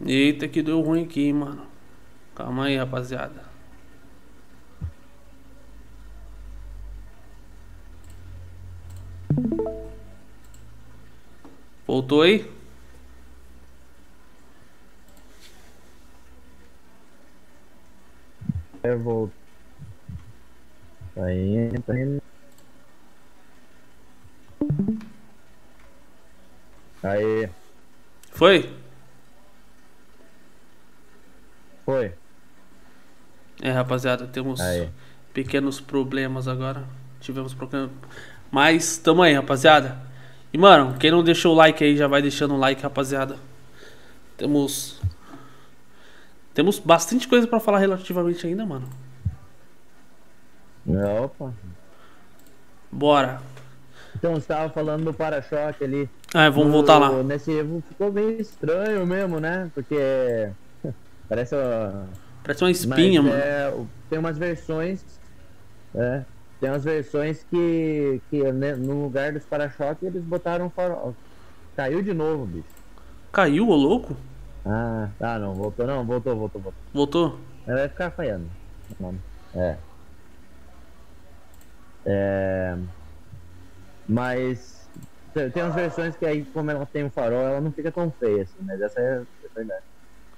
Eita, 0.04 0.48
que 0.48 0.62
deu 0.62 0.80
ruim 0.80 1.04
aqui, 1.04 1.32
mano. 1.32 1.66
Calma 2.34 2.66
aí, 2.66 2.76
rapaziada. 2.76 3.51
Voltou 11.86 12.22
aí? 12.22 12.50
Vou. 19.02 19.30
Tá 21.14 21.32
indo, 21.32 21.82
tá 21.82 21.98
indo. 21.98 22.22
Aí, 27.02 27.50
Foi? 28.30 28.72
foi. 31.84 32.14
É, 33.60 33.70
rapaziada, 33.70 34.26
temos 34.26 34.60
Aí. 34.60 34.88
pequenos 35.34 35.80
problemas 35.80 36.46
agora. 36.48 36.84
Tivemos 37.20 37.54
problema. 37.54 37.90
Mas 38.52 38.98
tamo 38.98 39.22
aí, 39.22 39.32
rapaziada. 39.32 39.96
E 40.52 40.58
mano, 40.58 40.96
quem 40.98 41.10
não 41.10 41.24
deixou 41.24 41.54
o 41.54 41.56
like 41.56 41.82
aí, 41.82 41.96
já 41.96 42.06
vai 42.06 42.20
deixando 42.22 42.54
o 42.54 42.58
like, 42.58 42.82
rapaziada. 42.82 43.36
Temos. 44.36 45.00
Temos 46.54 46.78
bastante 46.78 47.26
coisa 47.26 47.46
pra 47.46 47.58
falar 47.58 47.78
relativamente 47.78 48.46
ainda, 48.46 48.64
mano. 48.66 48.86
Opa. 50.86 51.52
Bora. 52.90 53.40
Então, 54.14 54.34
você 54.34 54.46
tava 54.46 54.68
falando 54.68 55.04
do 55.04 55.14
para-choque 55.14 55.82
ali. 55.82 56.10
Ah, 56.34 56.50
vamos 56.50 56.66
No- 56.66 56.72
voltar 56.72 56.98
lá. 56.98 57.22
Nesse 57.22 57.50
Evo 57.58 57.82
ficou 57.88 58.12
bem 58.12 58.38
estranho 58.38 59.06
mesmo, 59.06 59.40
né? 59.40 59.70
Porque 59.74 60.50
parece 61.28 61.54
uma... 61.54 62.06
Parece 62.44 62.64
uma 62.64 62.70
espinha, 62.70 63.22
Mas, 63.22 63.32
mano. 63.32 63.42
é, 63.42 63.74
tem 64.10 64.18
umas 64.18 64.36
versões. 64.36 65.02
É, 65.94 66.22
tem 66.62 66.70
umas 66.70 66.84
versões 66.84 67.44
que, 67.50 68.22
que 68.30 68.52
né, 68.52 68.76
no 68.76 69.02
lugar 69.02 69.32
dos 69.32 69.44
para-choque 69.44 70.06
eles 70.06 70.22
botaram 70.22 70.70
farol. 70.70 71.12
Caiu 71.74 72.00
de 72.00 72.14
novo, 72.14 72.46
bicho. 72.46 72.68
Caiu, 73.32 73.68
ô 73.68 73.74
louco? 73.74 74.16
Ah, 74.64 75.08
tá, 75.18 75.40
não, 75.40 75.54
voltou, 75.54 75.84
não, 75.88 76.06
voltou, 76.06 76.36
voltou, 76.36 76.60
voltou. 76.60 76.82
Voltou? 76.94 77.40
Ela 77.66 77.80
vai 77.80 77.88
ficar 77.88 78.12
falhando. 78.12 78.46
É. 79.56 79.76
É. 82.06 82.78
Mas 84.08 84.88
tem 85.34 85.64
umas 85.64 85.74
versões 85.74 86.16
que 86.16 86.24
aí, 86.24 86.44
como 86.44 86.70
ela 86.70 86.86
tem 86.86 87.02
um 87.02 87.10
farol, 87.10 87.40
ela 87.40 87.60
não 87.60 87.72
fica 87.72 87.90
tão 87.90 88.08
feia 88.08 88.44
assim, 88.44 88.58
mas 88.60 88.80
essa 88.80 89.00
é 89.00 89.18
a 89.18 89.24
verdade. 89.52 89.82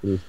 Isso. 0.03 0.25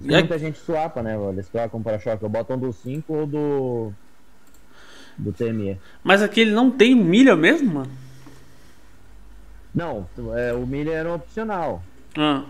E 0.00 0.08
muita 0.08 0.36
gente 0.40 0.58
swapa, 0.58 1.04
né? 1.04 1.16
velho? 1.16 1.30
Eles 1.30 1.48
trocam 1.48 1.80
para-choque, 1.80 2.24
ou 2.24 2.28
botam 2.28 2.58
do 2.58 2.72
5 2.72 3.14
ou 3.14 3.26
do. 3.28 3.94
Do 5.16 5.32
TME. 5.32 5.78
Mas 6.02 6.22
aquele 6.22 6.50
não 6.52 6.70
tem 6.70 6.94
milha 6.94 7.36
mesmo, 7.36 7.74
mano? 7.74 7.90
Não, 9.74 10.06
é, 10.36 10.52
o 10.52 10.66
milha 10.66 10.92
era 10.92 11.08
um 11.10 11.14
opcional. 11.14 11.82
Ah, 12.16 12.44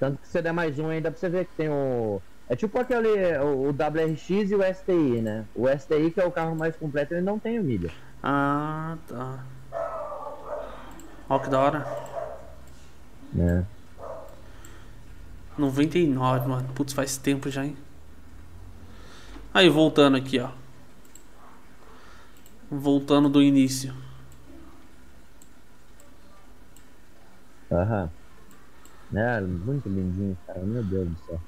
Tanto 0.00 0.18
que 0.22 0.28
você 0.28 0.40
der 0.40 0.52
mais 0.52 0.78
um 0.78 0.88
aí, 0.88 1.00
dá 1.00 1.10
pra 1.10 1.18
você 1.18 1.28
ver 1.28 1.44
que 1.46 1.52
tem 1.56 1.68
o. 1.68 2.22
É 2.48 2.56
tipo 2.56 2.78
aquele. 2.78 3.36
O, 3.38 3.68
o 3.68 3.70
WRX 3.70 4.30
e 4.30 4.54
o 4.54 4.62
STI, 4.74 5.20
né? 5.20 5.44
O 5.54 5.66
STI, 5.68 6.10
que 6.10 6.20
é 6.20 6.24
o 6.24 6.30
carro 6.30 6.54
mais 6.56 6.76
completo, 6.76 7.12
ele 7.14 7.20
não 7.20 7.38
tem 7.38 7.58
o 7.58 7.64
milha. 7.64 7.90
ah 8.22 8.96
tá. 9.06 9.44
Ó 11.28 11.38
que 11.38 11.50
da 11.50 11.60
hora. 11.60 11.86
Né? 13.32 13.64
99, 15.58 16.48
mano. 16.48 16.68
Putz, 16.74 16.92
faz 16.92 17.18
tempo 17.18 17.50
já, 17.50 17.64
hein? 17.66 17.76
Aí, 19.52 19.68
voltando 19.68 20.16
aqui, 20.16 20.38
ó. 20.38 20.50
Voltando 22.70 23.28
do 23.28 23.42
início. 23.42 23.94
Aham. 27.70 28.10
É, 29.14 29.40
muito 29.40 29.88
lindinho, 29.88 30.36
cara. 30.46 30.60
Meu 30.60 30.82
Deus 30.82 31.08
do 31.08 31.16
céu. 31.26 31.40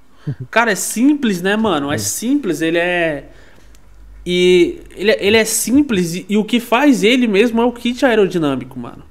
Cara, 0.50 0.72
é 0.72 0.74
simples, 0.74 1.40
né, 1.42 1.56
mano? 1.56 1.90
É 1.92 1.98
simples, 1.98 2.60
ele 2.60 2.78
é. 2.78 3.30
E 4.24 4.82
ele, 4.94 5.12
ele 5.12 5.36
é 5.36 5.44
simples 5.44 6.14
e, 6.14 6.26
e 6.28 6.36
o 6.36 6.44
que 6.44 6.60
faz 6.60 7.02
ele 7.02 7.26
mesmo 7.26 7.60
é 7.60 7.64
o 7.64 7.72
kit 7.72 8.04
aerodinâmico, 8.04 8.78
mano. 8.78 9.04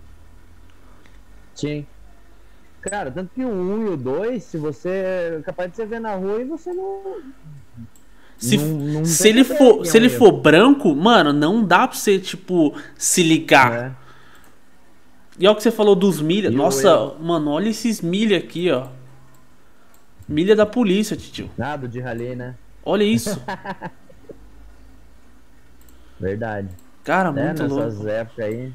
Sim. 1.56 1.86
Cara, 2.82 3.12
tanto 3.12 3.34
que 3.34 3.44
o 3.44 3.50
1 3.50 3.88
e 3.88 3.90
o 3.90 3.98
2, 3.98 4.44
se 4.44 4.58
você. 4.58 4.90
é 4.90 5.42
capaz 5.44 5.70
de 5.72 5.78
você 5.78 5.86
ver 5.86 6.00
na 6.00 6.16
rua 6.16 6.42
e 6.42 6.46
você 6.46 6.72
não. 6.72 7.18
Se, 8.40 8.58
Não- 8.58 8.68
não 8.94 9.06
se 9.06 9.28
ele 9.28 9.44
for, 9.44 9.82
é 9.82 9.86
se 9.86 9.98
ele 9.98 10.10
for 10.10 10.32
branco, 10.32 10.96
mano, 10.96 11.34
não 11.34 11.64
dá 11.64 11.88
pra 11.88 11.96
você, 11.98 12.18
tipo, 12.18 12.74
se 12.98 13.22
ligar. 13.22 13.72
né? 13.72 13.96
E 15.38 15.46
olha 15.46 15.54
o 15.54 15.58
que 15.58 15.62
você 15.64 15.72
falou 15.72 15.94
dos 15.94 16.22
milha. 16.22 16.50
Nossa, 16.50 16.88
eu- 16.88 17.18
mano, 17.20 17.52
olha 17.52 17.68
esses 17.70 18.02
milha 18.02 18.38
aqui, 18.38 18.72
ó. 18.72 18.88
Milha 20.28 20.56
da 20.56 20.66
polícia, 20.66 21.18
tio. 21.18 21.50
Nada 21.58 21.88
de 21.88 22.00
rally, 22.00 22.36
né? 22.36 22.56
Olha 22.84 23.04
isso. 23.04 23.40
Verdade. 26.20 26.70
Cara, 27.04 27.32
né? 27.32 27.46
muito 27.48 27.64
Nessas 27.64 27.96
louco. 27.96 28.10
épocas 28.10 28.46
aí. 28.46 28.72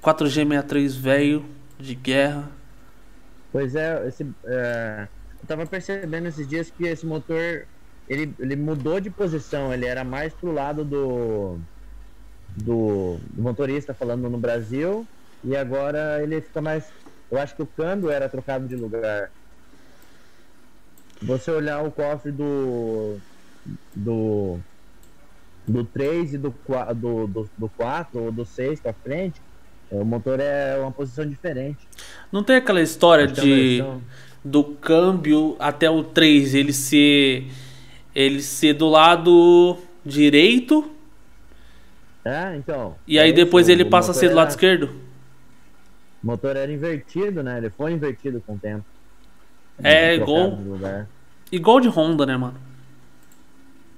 Quatro 0.00 0.26
g 0.28 0.44
63 0.44 0.94
velho 0.96 1.44
de 1.78 1.94
guerra. 1.94 2.50
Pois 3.56 3.74
é, 3.74 4.06
esse, 4.06 4.22
é, 4.44 5.08
eu 5.40 5.48
tava 5.48 5.64
percebendo 5.64 6.28
esses 6.28 6.46
dias 6.46 6.70
que 6.70 6.84
esse 6.84 7.06
motor 7.06 7.66
ele, 8.06 8.34
ele 8.38 8.54
mudou 8.54 9.00
de 9.00 9.08
posição, 9.08 9.72
ele 9.72 9.86
era 9.86 10.04
mais 10.04 10.34
pro 10.34 10.52
lado 10.52 10.84
do, 10.84 11.58
do, 12.54 13.16
do 13.32 13.42
motorista 13.42 13.94
falando 13.94 14.28
no 14.28 14.36
Brasil 14.36 15.06
e 15.42 15.56
agora 15.56 16.22
ele 16.22 16.42
fica 16.42 16.60
mais. 16.60 16.84
Eu 17.30 17.38
acho 17.38 17.56
que 17.56 17.62
o 17.62 17.66
câmbio 17.66 18.10
era 18.10 18.28
trocado 18.28 18.68
de 18.68 18.76
lugar. 18.76 19.30
Você 21.22 21.50
olhar 21.50 21.82
o 21.82 21.90
cofre 21.90 22.32
do 22.32 23.16
do 23.94 24.58
do 25.66 25.82
3 25.82 26.34
e 26.34 26.36
do 26.36 26.52
4 26.52 26.94
do, 26.94 27.26
do, 27.26 27.50
do 27.56 27.68
4 27.70 28.20
ou 28.22 28.30
do 28.30 28.44
6 28.44 28.80
pra 28.80 28.92
frente, 28.92 29.40
o 29.90 30.04
motor 30.04 30.40
é 30.40 30.76
uma 30.78 30.90
posição 30.92 31.26
diferente. 31.28 31.78
Não 32.32 32.42
tem 32.42 32.56
aquela 32.56 32.80
história 32.82 33.24
é 33.24 33.26
de 33.26 33.82
do 34.44 34.62
câmbio 34.62 35.56
até 35.58 35.90
o 35.90 36.04
3 36.04 36.54
ele 36.54 36.72
ser 36.72 37.50
ele 38.14 38.40
ser 38.40 38.74
do 38.74 38.88
lado 38.88 39.76
direito 40.04 40.88
É, 42.24 42.54
então. 42.56 42.94
e 43.06 43.18
aí 43.18 43.30
é 43.30 43.32
depois 43.32 43.66
isso, 43.68 43.72
ele 43.72 43.84
passa 43.84 44.12
a 44.12 44.14
ser 44.14 44.28
do 44.28 44.36
lado 44.36 44.46
era- 44.46 44.50
esquerdo? 44.54 44.90
O 46.22 46.26
motor 46.26 46.56
era 46.56 46.72
invertido, 46.72 47.42
né? 47.42 47.58
Ele 47.58 47.70
foi 47.70 47.92
invertido 47.92 48.40
com 48.46 48.54
o 48.54 48.58
tempo. 48.58 48.84
É 49.82 50.14
igual, 50.14 50.58
igual 51.52 51.80
de 51.80 51.88
Honda, 51.88 52.24
né, 52.24 52.36
mano? 52.36 52.56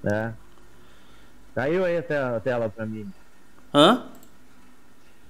É. 0.03 0.31
Caiu 1.55 1.85
aí 1.85 1.97
a 1.97 2.03
tela, 2.03 2.37
a 2.37 2.39
tela 2.39 2.69
pra 2.69 2.85
mim. 2.85 3.07
Hã? 3.73 4.03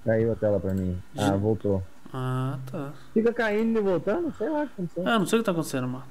Caiu 0.05 0.31
a 0.31 0.35
tela 0.35 0.59
pra 0.59 0.73
mim. 0.73 0.97
Ah, 1.17 1.35
voltou. 1.35 1.83
Ah, 2.13 2.57
tá. 2.71 2.91
Fica 3.13 3.31
caindo 3.33 3.79
e 3.79 3.81
voltando? 3.81 4.33
Sei 4.37 4.49
lá 4.49 4.63
o 4.63 4.67
que 4.67 4.73
aconteceu. 4.73 5.07
Ah, 5.07 5.19
não 5.19 5.25
sei 5.25 5.39
o 5.39 5.41
que 5.41 5.45
tá 5.45 5.51
acontecendo, 5.51 5.87
mano. 5.87 6.05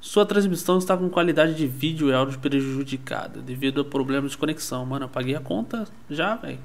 Sua 0.00 0.26
transmissão 0.26 0.76
está 0.78 0.96
com 0.96 1.08
qualidade 1.08 1.54
de 1.54 1.66
vídeo 1.66 2.10
e 2.10 2.14
áudio 2.14 2.38
prejudicada 2.38 3.40
devido 3.40 3.80
a 3.80 3.84
problemas 3.84 4.32
de 4.32 4.38
conexão. 4.38 4.84
Mano, 4.84 5.06
eu 5.06 5.08
paguei 5.08 5.34
a 5.34 5.40
conta 5.40 5.86
já, 6.10 6.34
velho. 6.36 6.58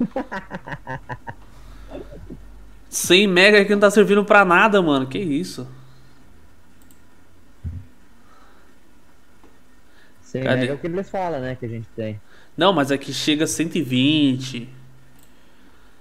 100 2.88 3.26
mega 3.28 3.60
aqui 3.60 3.72
não 3.72 3.80
tá 3.80 3.90
servindo 3.90 4.24
pra 4.24 4.44
nada, 4.44 4.80
mano. 4.80 5.06
Que 5.06 5.18
isso? 5.18 5.68
Sem 10.22 10.42
Cadê? 10.42 10.60
mega 10.62 10.72
é 10.72 10.74
o 10.74 10.78
que 10.78 10.86
eles 10.86 11.08
falam, 11.10 11.40
né? 11.40 11.54
Que 11.54 11.66
a 11.66 11.68
gente 11.68 11.88
tem. 11.94 12.20
Não, 12.56 12.72
mas 12.72 12.90
aqui 12.90 13.12
chega 13.12 13.44
a 13.44 13.46
120. 13.46 14.68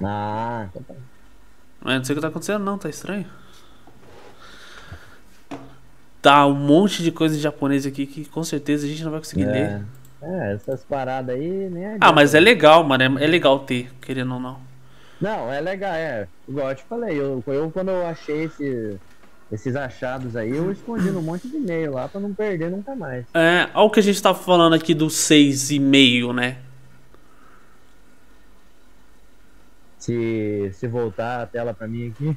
Ah, 0.01 0.67
tá. 0.73 0.95
Mas 1.81 1.97
não 1.97 2.03
sei 2.03 2.13
o 2.13 2.15
que 2.17 2.21
tá 2.21 2.27
acontecendo, 2.27 2.63
não. 2.63 2.77
Tá 2.77 2.89
estranho. 2.89 3.25
Tá 6.21 6.45
um 6.47 6.53
monte 6.53 7.03
de 7.03 7.11
coisa 7.11 7.35
em 7.35 7.39
japonês 7.39 7.85
aqui 7.85 8.05
que 8.05 8.25
com 8.25 8.43
certeza 8.43 8.85
a 8.85 8.89
gente 8.89 9.03
não 9.03 9.11
vai 9.11 9.19
conseguir 9.19 9.45
ler. 9.45 9.83
É. 10.21 10.51
é, 10.51 10.53
essas 10.53 10.83
paradas 10.83 11.35
aí, 11.35 11.69
né? 11.69 11.97
Ah, 11.99 12.13
mas 12.13 12.33
é 12.33 12.39
legal, 12.39 12.83
mano. 12.83 13.19
É, 13.19 13.25
é 13.25 13.27
legal 13.27 13.59
ter, 13.59 13.91
querendo 13.99 14.33
ou 14.35 14.39
não. 14.39 14.57
Não, 15.19 15.51
é 15.51 15.59
legal, 15.59 15.93
é. 15.93 16.27
Igual 16.47 16.69
eu 16.69 16.75
te 16.75 16.83
falei, 16.83 17.19
eu, 17.19 17.43
eu 17.47 17.71
quando 17.71 17.89
eu 17.89 18.05
achei 18.05 18.43
esse, 18.43 18.99
esses 19.53 19.75
achados 19.75 20.35
aí, 20.35 20.49
eu 20.49 20.71
escondi 20.71 21.11
num 21.11 21.21
monte 21.21 21.47
de 21.47 21.57
e-mail 21.57 21.93
lá 21.93 22.07
pra 22.07 22.19
não 22.19 22.33
perder 22.33 22.71
nunca 22.71 22.95
mais. 22.95 23.23
É, 23.35 23.69
olha 23.75 23.85
o 23.85 23.89
que 23.91 23.99
a 23.99 24.03
gente 24.03 24.19
tá 24.19 24.33
falando 24.33 24.73
aqui 24.73 24.95
do 24.95 25.05
6,5, 25.05 26.33
né? 26.33 26.57
Se, 29.99 30.71
se 30.73 30.87
voltar 30.87 31.43
a 31.43 31.45
tela 31.45 31.71
pra 31.71 31.87
mim 31.87 32.09
aqui. 32.09 32.35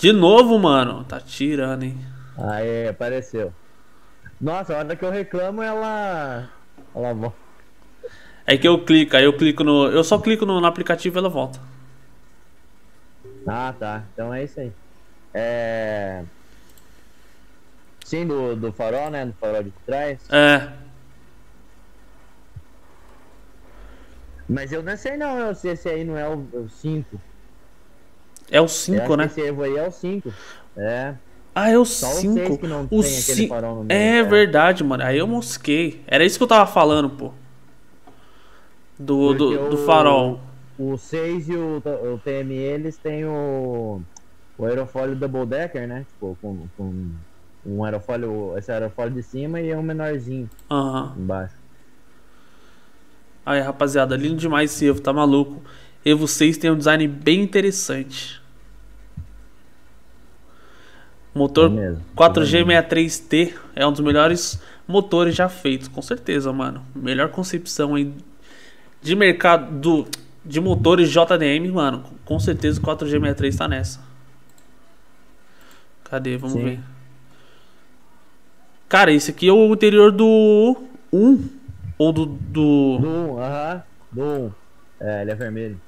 De 0.00 0.12
novo, 0.12 0.58
mano. 0.58 1.04
Tá 1.04 1.20
tirando, 1.20 1.84
hein? 1.84 1.96
Aí 2.36 2.88
apareceu. 2.88 3.52
Nossa, 4.40 4.74
a 4.74 4.78
hora 4.78 4.96
que 4.96 5.04
eu 5.04 5.10
reclamo, 5.10 5.62
ela. 5.62 6.50
Ela 6.92 7.14
volta. 7.14 7.36
É 8.44 8.56
que 8.56 8.66
eu 8.66 8.84
clico, 8.84 9.16
aí 9.16 9.24
eu 9.24 9.36
clico 9.36 9.62
no. 9.62 9.86
Eu 9.86 10.02
só 10.02 10.18
clico 10.18 10.44
no, 10.44 10.60
no 10.60 10.66
aplicativo 10.66 11.16
e 11.16 11.20
ela 11.20 11.28
volta. 11.28 11.60
Ah, 13.46 13.72
tá. 13.78 14.02
Então 14.12 14.34
é 14.34 14.42
isso 14.42 14.58
aí. 14.58 14.72
É. 15.34 16.22
Sim, 18.04 18.26
do, 18.26 18.54
do 18.56 18.72
farol, 18.72 19.10
né? 19.10 19.24
Do 19.26 19.32
farol 19.34 19.62
de 19.62 19.72
trás. 19.86 20.18
É. 20.30 20.68
Mas 24.48 24.72
eu 24.72 24.82
não 24.82 24.96
sei 24.96 25.16
não 25.16 25.54
se 25.54 25.68
esse 25.68 25.88
aí 25.88 26.04
não 26.04 26.18
é 26.18 26.28
o 26.28 26.68
5. 26.68 27.20
É 28.50 28.60
o 28.60 28.68
5, 28.68 29.16
né? 29.16 29.26
Esse 29.26 29.40
aí 29.40 29.76
é 29.76 29.88
o 29.88 29.90
5. 29.90 30.32
É. 30.76 31.14
Ah, 31.54 31.70
é 31.70 31.78
o 31.78 31.84
Só 31.84 32.08
o 32.10 32.14
5. 32.14 32.34
6 32.34 32.58
que 32.58 32.66
não 32.66 32.82
O 32.84 32.88
tem 32.88 32.98
aquele 33.00 33.20
ci- 33.20 33.48
farol 33.48 33.76
no 33.76 33.84
meio. 33.84 33.98
É 33.98 34.22
verdade, 34.22 34.82
mano. 34.84 35.04
Aí 35.04 35.18
eu 35.18 35.26
mosquei. 35.26 36.02
Era 36.06 36.24
isso 36.24 36.38
que 36.38 36.42
eu 36.44 36.48
tava 36.48 36.70
falando, 36.70 37.10
pô. 37.10 37.32
Do, 38.98 39.32
do, 39.34 39.48
Porque 39.52 39.68
do 39.70 39.78
farol. 39.78 40.40
O 40.78 40.96
6 40.96 41.48
e 41.48 41.56
o, 41.56 41.76
o 42.14 42.18
TMI, 42.18 42.56
eles 42.56 42.96
têm 42.96 43.24
o, 43.24 44.00
o 44.58 44.64
aerofólio 44.64 45.16
double 45.16 45.46
decker, 45.46 45.86
né? 45.86 46.06
Tipo, 46.12 46.36
com, 46.40 46.66
com 46.76 47.10
um 47.64 47.84
aerofólio, 47.84 48.56
esse 48.58 48.70
aerofólio 48.70 49.14
de 49.14 49.22
cima 49.22 49.60
e 49.60 49.74
um 49.74 49.82
menorzinho 49.82 50.48
Aham. 50.70 51.14
embaixo. 51.16 51.54
Aí, 53.44 53.60
rapaziada, 53.60 54.16
lindo 54.16 54.36
demais 54.36 54.72
esse 54.72 54.86
Evo, 54.86 55.00
tá 55.00 55.12
maluco. 55.12 55.62
Evo 56.04 56.28
6 56.28 56.58
tem 56.58 56.70
um 56.70 56.76
design 56.76 57.06
bem 57.08 57.40
interessante. 57.42 58.40
Motor 61.34 61.66
É 61.66 61.74
mesmo. 61.74 62.02
4G63T 62.16 63.54
é 63.74 63.86
um 63.86 63.92
dos 63.92 64.00
melhores 64.00 64.60
motores 64.86 65.34
já 65.34 65.48
feitos, 65.48 65.88
com 65.88 66.02
certeza, 66.02 66.52
mano. 66.52 66.84
Melhor 66.94 67.30
concepção 67.30 67.94
aí 67.94 68.12
de 69.00 69.16
mercado 69.16 69.78
do, 69.78 70.06
de 70.44 70.60
motores 70.60 71.10
JDM, 71.10 71.72
mano. 71.72 72.04
Com 72.24 72.38
certeza 72.38 72.80
o 72.80 72.84
4G63 72.84 73.56
tá 73.56 73.66
nessa. 73.66 74.11
Cadê? 76.12 76.36
Vamos 76.36 76.58
Sim. 76.58 76.64
ver. 76.64 76.80
Cara, 78.86 79.10
esse 79.10 79.30
aqui 79.30 79.48
é 79.48 79.52
o 79.52 79.72
interior 79.72 80.12
do 80.12 80.76
1 81.10 81.48
ou 81.96 82.12
do 82.12 82.26
do 82.26 82.98
Do 82.98 83.08
1, 83.08 83.38
aham. 83.38 83.82
Do 84.12 84.22
1. 84.22 84.52
É, 85.00 85.22
ele 85.22 85.30
é 85.30 85.34
vermelho. 85.34 85.80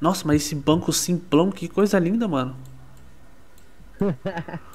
Nossa, 0.00 0.26
mas 0.26 0.42
esse 0.42 0.56
banco 0.56 0.92
simplão, 0.92 1.52
que 1.52 1.68
coisa 1.68 1.96
linda, 2.00 2.26
mano. 2.26 2.56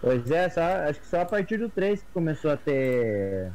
Pois 0.00 0.28
é, 0.32 0.48
só, 0.50 0.60
acho 0.60 0.98
que 0.98 1.06
só 1.06 1.20
a 1.20 1.24
partir 1.24 1.58
do 1.58 1.68
3 1.68 2.00
que 2.00 2.06
começou 2.12 2.50
a 2.50 2.56
ter 2.56 3.52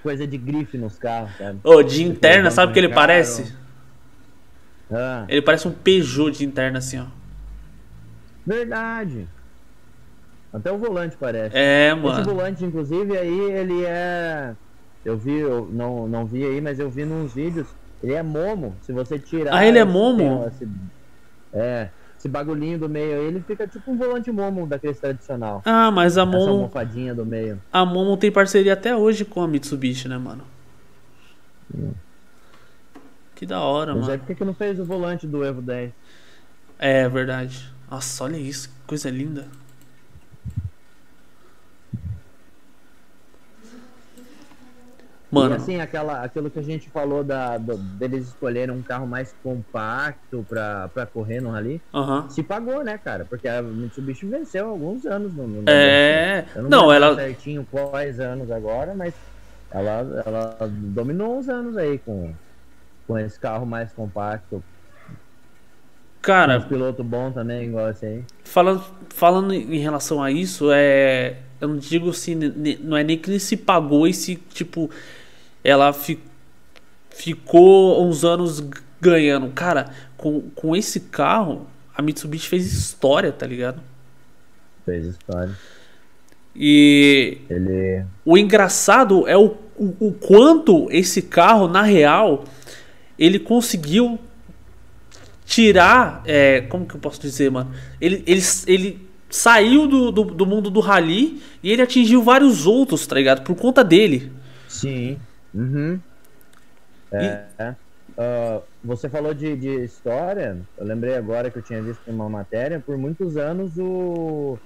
coisa 0.00 0.28
de 0.28 0.38
grife 0.38 0.78
nos 0.78 0.96
carros, 0.96 1.36
sabe? 1.36 1.58
Ô, 1.64 1.82
de 1.82 2.04
interna, 2.04 2.52
sabe 2.52 2.70
o 2.70 2.72
que 2.72 2.78
ele 2.78 2.88
parece? 2.88 3.52
Ah, 4.88 5.24
Ele 5.28 5.42
parece 5.42 5.66
um 5.66 5.72
Peugeot 5.72 6.30
de 6.30 6.44
interna, 6.44 6.78
assim, 6.78 7.00
ó. 7.00 7.17
Verdade. 8.48 9.28
Até 10.52 10.72
o 10.72 10.78
volante 10.78 11.16
parece. 11.20 11.56
É, 11.56 11.92
Esse 11.92 12.00
mano. 12.00 12.24
volante, 12.24 12.64
inclusive, 12.64 13.16
aí 13.16 13.38
ele 13.50 13.84
é. 13.84 14.54
Eu 15.04 15.16
vi, 15.16 15.38
eu 15.38 15.68
não, 15.70 16.08
não 16.08 16.26
vi 16.26 16.44
aí, 16.44 16.60
mas 16.60 16.78
eu 16.80 16.88
vi 16.90 17.04
nos 17.04 17.34
vídeos. 17.34 17.66
Ele 18.02 18.14
é 18.14 18.22
momo. 18.22 18.74
Se 18.82 18.92
você 18.92 19.18
tirar. 19.18 19.54
Ah, 19.54 19.64
ele 19.66 19.78
é 19.78 19.82
esse- 19.82 19.90
momo? 19.92 20.46
esse- 20.48 20.68
é. 21.52 21.88
Esse 22.18 22.28
bagulhinho 22.28 22.78
do 22.80 22.88
meio 22.88 23.16
aí, 23.20 23.26
ele 23.26 23.40
fica 23.46 23.64
tipo 23.68 23.92
um 23.92 23.96
volante 23.96 24.30
momo 24.32 24.66
daquele 24.66 24.94
tradicional. 24.94 25.62
Ah, 25.64 25.90
mas 25.90 26.18
a 26.18 26.22
Essa 26.22 26.30
Momo, 26.30 26.50
almofadinha 26.52 27.14
do 27.14 27.24
meio. 27.24 27.60
a 27.72 27.84
Momo 27.86 28.16
tem 28.16 28.32
parceria 28.32 28.72
até 28.72 28.96
hoje 28.96 29.24
com 29.24 29.40
a 29.40 29.46
Mitsubishi, 29.46 30.08
né, 30.08 30.18
mano? 30.18 30.42
Que 33.34 33.46
da 33.46 33.60
hora, 33.60 33.94
Mas 33.94 34.04
é 34.04 34.06
mano. 34.08 34.18
porque 34.20 34.34
que 34.34 34.44
não 34.44 34.54
fez 34.54 34.80
o 34.80 34.84
volante 34.84 35.26
do 35.26 35.44
Evo 35.44 35.62
10? 35.62 35.92
É 36.78 37.08
verdade. 37.08 37.72
Nossa, 37.90 38.24
olha 38.24 38.36
isso, 38.36 38.68
que 38.68 38.74
coisa 38.86 39.10
linda. 39.10 39.46
Mano. 45.30 45.54
E 45.54 45.56
assim, 45.56 45.80
aquela, 45.80 46.22
aquilo 46.22 46.50
que 46.50 46.58
a 46.58 46.62
gente 46.62 46.88
falou 46.88 47.22
da, 47.22 47.58
do, 47.58 47.76
deles 47.76 48.28
escolherem 48.28 48.74
um 48.74 48.82
carro 48.82 49.06
mais 49.06 49.34
compacto 49.42 50.44
pra, 50.48 50.88
pra 50.88 51.04
correr 51.04 51.40
no 51.40 51.50
rally, 51.50 51.82
uhum. 51.92 52.28
se 52.30 52.42
pagou, 52.42 52.82
né, 52.82 52.96
cara? 52.96 53.26
Porque 53.26 53.46
a 53.46 53.60
Mitsubishi 53.60 54.26
venceu 54.26 54.68
alguns 54.68 55.04
anos 55.04 55.34
no, 55.34 55.46
no 55.46 55.68
É. 55.68 56.46
Eu 56.54 56.62
não, 56.62 56.70
não 56.70 56.92
ela. 56.92 57.14
certinho 57.14 57.66
quais 57.70 58.18
anos 58.20 58.50
agora, 58.50 58.94
mas 58.94 59.14
ela, 59.70 60.22
ela 60.24 60.56
dominou 60.70 61.38
uns 61.38 61.48
anos 61.48 61.76
aí 61.76 61.98
com, 61.98 62.34
com 63.06 63.18
esse 63.18 63.38
carro 63.38 63.66
mais 63.66 63.92
compacto. 63.92 64.64
Cara. 66.28 66.58
Um 66.58 66.68
piloto 66.68 67.02
bom 67.02 67.32
também, 67.32 67.64
igual 67.64 67.88
esse 67.88 68.04
aí. 68.04 68.22
Falando, 68.44 68.84
falando 69.08 69.54
em 69.54 69.78
relação 69.78 70.22
a 70.22 70.30
isso, 70.30 70.68
é. 70.70 71.38
Eu 71.58 71.68
não 71.68 71.78
digo 71.78 72.10
assim, 72.10 72.34
não 72.80 72.98
é 72.98 73.02
nem 73.02 73.16
que 73.16 73.30
ele 73.30 73.40
se 73.40 73.56
pagou 73.56 74.06
e 74.06 74.12
se, 74.12 74.36
tipo, 74.36 74.90
ela 75.64 75.90
fi, 75.94 76.20
ficou 77.08 78.06
uns 78.06 78.26
anos 78.26 78.62
ganhando. 79.00 79.48
Cara, 79.52 79.90
com, 80.18 80.42
com 80.54 80.76
esse 80.76 81.00
carro, 81.00 81.66
a 81.96 82.02
Mitsubishi 82.02 82.46
fez 82.46 82.66
história, 82.74 83.32
tá 83.32 83.46
ligado? 83.46 83.80
Fez 84.84 85.06
história. 85.06 85.56
E 86.54 87.38
ele... 87.48 88.04
o 88.22 88.36
engraçado 88.36 89.26
é 89.26 89.36
o, 89.36 89.56
o, 89.78 90.08
o, 90.08 90.12
quanto 90.12 90.88
esse 90.90 91.22
carro, 91.22 91.66
na 91.68 91.82
real, 91.82 92.44
ele 93.18 93.38
conseguiu 93.38 94.18
tirar. 95.48 96.22
É, 96.26 96.60
como 96.60 96.86
que 96.86 96.94
eu 96.94 97.00
posso 97.00 97.20
dizer, 97.20 97.50
mano? 97.50 97.72
Ele, 97.98 98.22
ele, 98.26 98.42
ele 98.66 99.08
saiu 99.30 99.88
do, 99.88 100.12
do, 100.12 100.24
do 100.24 100.46
mundo 100.46 100.70
do 100.70 100.80
rally 100.80 101.42
e 101.62 101.72
ele 101.72 101.82
atingiu 101.82 102.22
vários 102.22 102.66
outros, 102.66 103.06
tá 103.06 103.16
ligado? 103.16 103.42
Por 103.42 103.56
conta 103.56 103.82
dele. 103.82 104.30
Sim. 104.68 105.18
Uhum. 105.54 105.98
É. 107.10 107.44
E... 107.58 107.88
Uh, 108.18 108.62
você 108.84 109.08
falou 109.08 109.32
de, 109.32 109.56
de 109.56 109.84
história. 109.84 110.58
Eu 110.76 110.84
lembrei 110.84 111.14
agora 111.14 111.50
que 111.50 111.58
eu 111.58 111.62
tinha 111.62 111.80
visto 111.80 112.00
uma 112.08 112.28
matéria. 112.28 112.80
Por 112.84 112.98
muitos 112.98 113.36
anos 113.36 113.78
o 113.78 114.58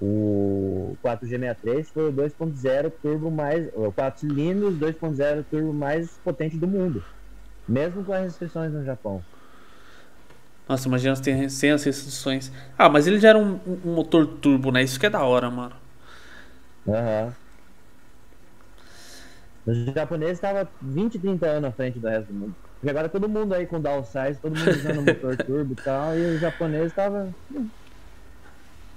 o 0.00 0.96
4G63 1.02 1.84
foi 1.84 2.08
o 2.08 2.12
2.0 2.12 2.92
turbo 3.00 3.30
mais, 3.30 3.68
o 3.74 3.90
4 3.92 4.20
cilindros 4.20 4.74
2.0 4.74 5.44
turbo 5.48 5.72
mais 5.72 6.10
potente 6.22 6.58
do 6.58 6.66
mundo, 6.66 7.02
mesmo 7.66 8.04
com 8.04 8.12
as 8.12 8.24
restrições 8.24 8.72
no 8.72 8.84
Japão. 8.84 9.22
Nossa, 10.68 10.88
imagina 10.88 11.14
sem, 11.16 11.48
sem 11.48 11.70
as 11.70 11.84
restrições. 11.84 12.50
Ah, 12.76 12.88
mas 12.88 13.06
ele 13.06 13.18
já 13.18 13.30
era 13.30 13.38
um, 13.38 13.60
um, 13.66 13.94
motor 13.94 14.26
turbo, 14.26 14.72
né? 14.72 14.82
Isso 14.82 14.98
que 14.98 15.06
é 15.06 15.10
da 15.10 15.22
hora, 15.22 15.50
mano. 15.50 15.74
Aham. 16.88 17.32
Uhum. 19.66 19.84
O 19.88 19.94
japonês 19.94 20.32
estava 20.32 20.68
20, 20.82 21.18
30 21.18 21.46
anos 21.46 21.68
à 21.70 21.72
frente 21.72 21.98
do 21.98 22.06
resto 22.06 22.32
do 22.32 22.34
mundo. 22.34 22.54
E 22.82 22.90
agora 22.90 23.08
todo 23.08 23.28
mundo 23.28 23.54
aí 23.54 23.66
com 23.66 23.80
downsize, 23.80 24.38
todo 24.40 24.54
mundo 24.54 24.70
usando 24.70 25.02
motor 25.02 25.36
turbo 25.42 25.72
e 25.72 25.76
tal, 25.76 26.18
e 26.18 26.36
o 26.36 26.38
japonês 26.38 26.86
estava 26.86 27.32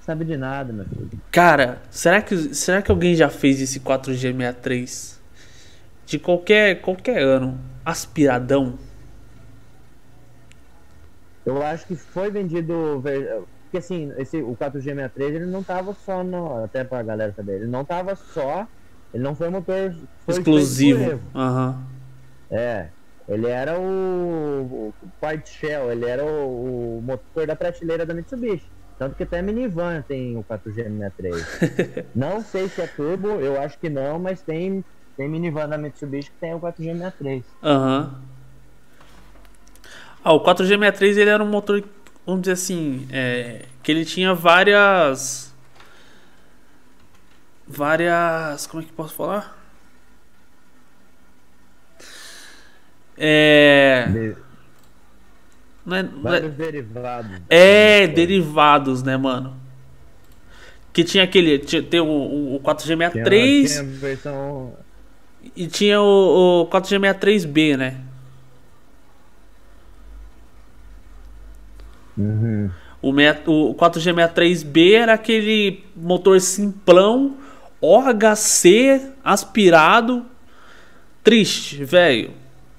sabe 0.07 0.23
de 0.23 0.37
nada, 0.37 0.71
meu 0.71 0.85
filho. 0.85 1.21
Cara, 1.29 1.81
será 1.89 2.21
que, 2.21 2.55
será 2.55 2.81
que 2.81 2.89
alguém 2.89 3.13
já 3.13 3.29
fez 3.29 3.59
esse 3.59 3.81
4G63? 3.81 5.17
De 6.05 6.17
qualquer, 6.17 6.81
qualquer 6.81 7.21
ano. 7.21 7.59
Aspiradão? 7.83 8.79
Eu 11.47 11.63
acho 11.63 11.87
que 11.87 11.95
foi 11.95 12.29
vendido. 12.29 13.01
Porque 13.63 13.77
assim, 13.77 14.11
esse, 14.17 14.41
o 14.41 14.53
4G63 14.57 15.11
ele 15.17 15.45
não 15.45 15.63
tava 15.63 15.93
só 15.93 16.21
no. 16.21 16.65
Até 16.65 16.83
pra 16.83 17.01
galera 17.01 17.33
saber, 17.33 17.61
ele 17.61 17.67
não 17.67 17.85
tava 17.85 18.15
só. 18.15 18.67
Ele 19.13 19.23
não 19.23 19.33
foi 19.33 19.49
motor. 19.49 19.95
Foi 20.25 20.35
Exclusivo. 20.35 21.21
Aham. 21.33 21.87
Uhum. 22.51 22.57
É. 22.57 22.91
Ele 23.29 23.47
era 23.47 23.79
o, 23.79 24.93
o 25.01 25.09
part 25.19 25.49
shell, 25.49 25.91
ele 25.91 26.05
era 26.05 26.23
o, 26.23 26.99
o 26.99 27.01
motor 27.01 27.45
da 27.45 27.55
prateleira 27.55 28.05
da 28.05 28.13
Mitsubishi. 28.13 28.69
Tanto 28.97 29.15
que 29.15 29.23
até 29.23 29.39
a 29.39 29.43
minivan 29.43 30.01
tem 30.01 30.37
o 30.37 30.43
4G63. 30.45 32.11
não 32.15 32.41
sei 32.41 32.69
se 32.69 32.81
é 32.81 32.87
turbo, 32.87 33.27
eu 33.27 33.61
acho 33.61 33.77
que 33.79 33.89
não, 33.89 34.17
mas 34.17 34.41
tem, 34.43 34.83
tem 35.17 35.29
minivan 35.29 35.67
da 35.67 35.77
Mitsubishi 35.77 36.31
que 36.31 36.39
tem 36.39 36.53
o 36.53 36.59
4G63. 36.59 37.43
Aham. 37.63 38.21
Uhum. 38.21 38.36
Ah, 40.27 40.33
o 40.33 40.41
4G63 40.41 41.17
ele 41.17 41.29
era 41.29 41.41
um 41.41 41.47
motor, 41.47 41.81
vamos 42.25 42.41
dizer 42.41 42.51
assim, 42.51 43.07
é, 43.09 43.63
que 43.81 43.89
ele 43.89 44.03
tinha 44.03 44.33
várias. 44.33 45.55
Várias. 47.65 48.67
Como 48.67 48.83
é 48.83 48.85
que 48.85 48.91
posso 48.91 49.13
falar? 49.13 49.57
É. 53.17 54.05
De 54.11 54.35
não 55.85 55.95
é, 55.95 56.03
não 56.03 56.33
é... 56.33 56.41
derivados. 56.41 57.41
É, 57.49 58.07
derivados, 58.07 59.03
né, 59.03 59.15
mano? 59.15 59.55
Que 60.91 61.05
tinha 61.05 61.23
aquele. 61.23 61.57
Tinha, 61.59 61.81
tem 61.81 62.01
o, 62.01 62.55
o 62.55 62.59
4G63. 62.59 63.13
Tinha, 63.13 63.65
tinha 63.65 63.83
versão... 63.83 64.73
E 65.55 65.67
tinha 65.67 66.01
o, 66.01 66.63
o 66.63 66.67
4G63B, 66.67 67.77
né? 67.77 68.06
Uhum. 72.17 72.69
O, 73.01 73.11
o 73.11 73.75
4G63B 73.75 74.93
era 74.93 75.13
aquele 75.13 75.83
motor 75.95 76.41
simplão, 76.41 77.37
OHC, 77.79 79.11
aspirado. 79.23 80.25
Triste, 81.23 81.83
velho. 81.83 82.31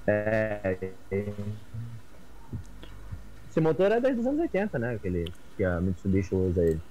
É, 0.05 0.77
esse 3.49 3.61
motor 3.61 3.91
é 3.91 3.99
desde 3.99 4.21
os 4.21 4.27
anos 4.27 4.41
80, 4.41 4.79
né? 4.79 4.95
Aquele 4.95 5.31
que 5.55 5.63
a 5.63 5.79
Mitsubishi 5.79 6.33
usa 6.33 6.63
ele. 6.63 6.81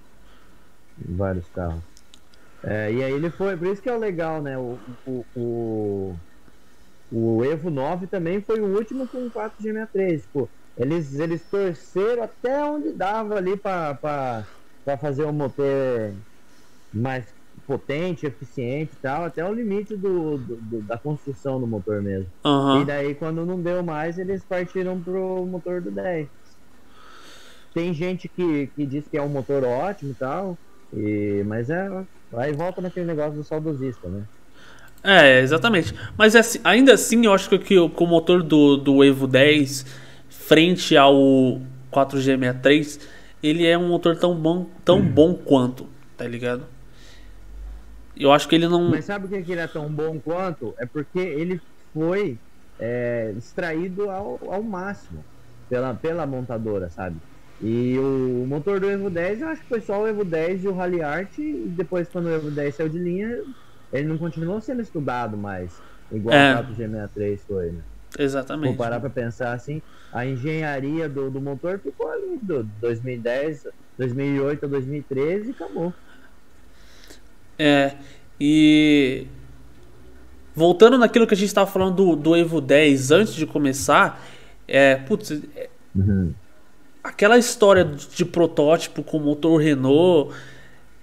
Em 1.07 1.17
vários 1.17 1.47
carros. 1.49 1.83
É, 2.63 2.93
e 2.93 3.03
aí 3.03 3.13
ele 3.13 3.31
foi, 3.31 3.57
por 3.57 3.69
isso 3.69 3.81
que 3.81 3.89
é 3.89 3.95
o 3.95 3.99
legal, 3.99 4.43
né? 4.43 4.59
O, 4.59 4.79
o, 5.07 5.25
o, 5.37 6.17
o 7.11 7.45
Evo 7.45 7.71
9 7.71 8.07
também 8.07 8.41
foi 8.41 8.61
o 8.61 8.77
último 8.77 9.07
com 9.07 9.31
4G63. 9.31 10.21
Tipo, 10.23 10.49
eles, 10.79 11.19
eles 11.19 11.43
torceram 11.51 12.23
até 12.23 12.65
onde 12.65 12.93
dava 12.93 13.37
ali 13.37 13.57
para 13.57 14.45
fazer 15.01 15.25
um 15.25 15.33
motor 15.33 16.13
mais 16.93 17.25
potente, 17.67 18.25
eficiente 18.25 18.93
e 18.95 19.03
tal, 19.03 19.25
até 19.25 19.45
o 19.45 19.53
limite 19.53 19.95
do, 19.97 20.39
do, 20.39 20.57
do, 20.57 20.83
da 20.83 20.97
construção 20.97 21.61
do 21.61 21.67
motor 21.67 22.01
mesmo. 22.01 22.27
Uhum. 22.45 22.83
E 22.83 22.85
daí, 22.85 23.15
quando 23.15 23.45
não 23.45 23.61
deu 23.61 23.83
mais, 23.83 24.19
eles 24.19 24.43
partiram 24.43 24.99
pro 25.01 25.45
motor 25.45 25.83
do 25.83 25.91
10. 25.91 26.29
Tem 27.75 27.93
gente 27.93 28.29
que, 28.29 28.69
que 28.75 28.87
diz 28.87 29.07
que 29.07 29.19
é 29.19 29.23
um 29.23 29.29
motor 29.29 29.65
ótimo 29.65 30.13
e 30.13 30.15
tal, 30.15 30.57
e, 30.95 31.43
mas 31.47 31.69
é. 31.69 31.91
Aí 32.35 32.53
volta 32.53 32.81
naquele 32.81 33.07
negócio 33.07 33.35
do 33.35 33.45
saudosista, 33.45 34.09
né? 34.09 34.23
É, 35.03 35.41
exatamente. 35.41 35.95
Mas 36.17 36.35
assim, 36.35 36.61
ainda 36.65 36.95
assim, 36.95 37.25
eu 37.25 37.33
acho 37.33 37.49
que, 37.49 37.59
que 37.59 37.79
o, 37.79 37.87
o 37.87 38.07
motor 38.07 38.43
do, 38.43 38.77
do 38.77 39.05
Evo 39.05 39.27
10, 39.27 39.85
frente 40.49 40.97
ao 40.97 41.15
4G63, 41.93 43.07
ele 43.43 43.67
é 43.67 43.77
um 43.77 43.89
motor 43.89 44.17
tão 44.17 44.35
bom, 44.35 44.67
tão 44.83 44.99
hum. 44.99 45.13
bom 45.13 45.35
quanto, 45.35 45.87
tá 46.17 46.27
ligado? 46.27 46.65
Eu 48.17 48.33
acho 48.33 48.49
que 48.49 48.55
ele 48.55 48.67
não. 48.67 48.89
Mas 48.89 49.05
sabe 49.05 49.29
por 49.29 49.43
que 49.43 49.53
ele 49.53 49.61
é 49.61 49.67
tão 49.67 49.89
bom 49.89 50.19
quanto? 50.19 50.75
É 50.79 50.87
porque 50.87 51.19
ele 51.21 51.61
foi 51.93 52.39
é, 52.81 53.33
extraído 53.37 54.11
ao, 54.11 54.41
ao 54.51 54.63
máximo 54.63 55.23
pela, 55.69 55.93
pela 55.93 56.27
montadora, 56.27 56.89
sabe? 56.89 57.17
E 57.61 57.97
o 57.99 58.47
motor 58.47 58.81
do 58.81 58.89
Evo 58.89 59.11
10, 59.11 59.43
eu 59.43 59.49
acho 59.49 59.63
que 59.63 59.69
foi 59.69 59.81
só 59.81 60.03
o 60.03 60.07
Evo 60.09 60.25
10 60.25 60.65
e 60.65 60.69
o 60.69 60.75
Rally 60.75 61.03
Art. 61.03 61.39
E 61.39 61.65
depois, 61.77 62.09
quando 62.09 62.27
o 62.27 62.35
Evo 62.35 62.51
10 62.51 62.75
saiu 62.75 62.89
de 62.89 62.99
linha, 62.99 63.43
ele 63.93 64.09
não 64.09 64.17
continuou 64.17 64.61
sendo 64.61 64.81
estudado 64.81 65.37
mais. 65.37 65.81
Igual 66.11 66.35
é. 66.35 66.55
o 66.55 66.65
4G63 66.65 67.39
foi, 67.47 67.71
né? 67.73 67.83
Exatamente. 68.17 68.69
Vou 68.69 68.77
parar 68.77 69.01
pra 69.01 69.11
pensar 69.11 69.53
assim, 69.53 69.83
a 70.13 70.25
engenharia 70.25 71.09
do, 71.09 71.31
do 71.31 71.41
motor 71.41 71.79
ficou 71.79 72.09
ali 72.11 72.39
do 72.41 72.63
2010, 72.81 73.67
2008 73.99 74.65
a 74.65 74.69
2013 74.69 75.49
e 75.49 75.51
acabou. 75.51 75.93
É, 77.59 77.97
e 78.41 79.27
voltando 80.55 80.97
naquilo 80.97 81.27
que 81.27 81.35
a 81.35 81.37
gente 81.37 81.49
estava 81.49 81.69
falando 81.69 81.97
do, 81.97 82.17
do 82.17 82.37
Evo 82.37 82.61
10 82.61 83.11
antes 83.11 83.35
de 83.35 83.47
começar, 83.47 84.25
é, 84.67 84.97
putz, 84.97 85.33
é, 85.57 85.69
uhum 85.95 86.33
aquela 87.09 87.39
história 87.39 87.85
de 87.85 88.25
protótipo 88.25 89.03
com 89.03 89.19
motor 89.19 89.61
Renault, 89.61 90.35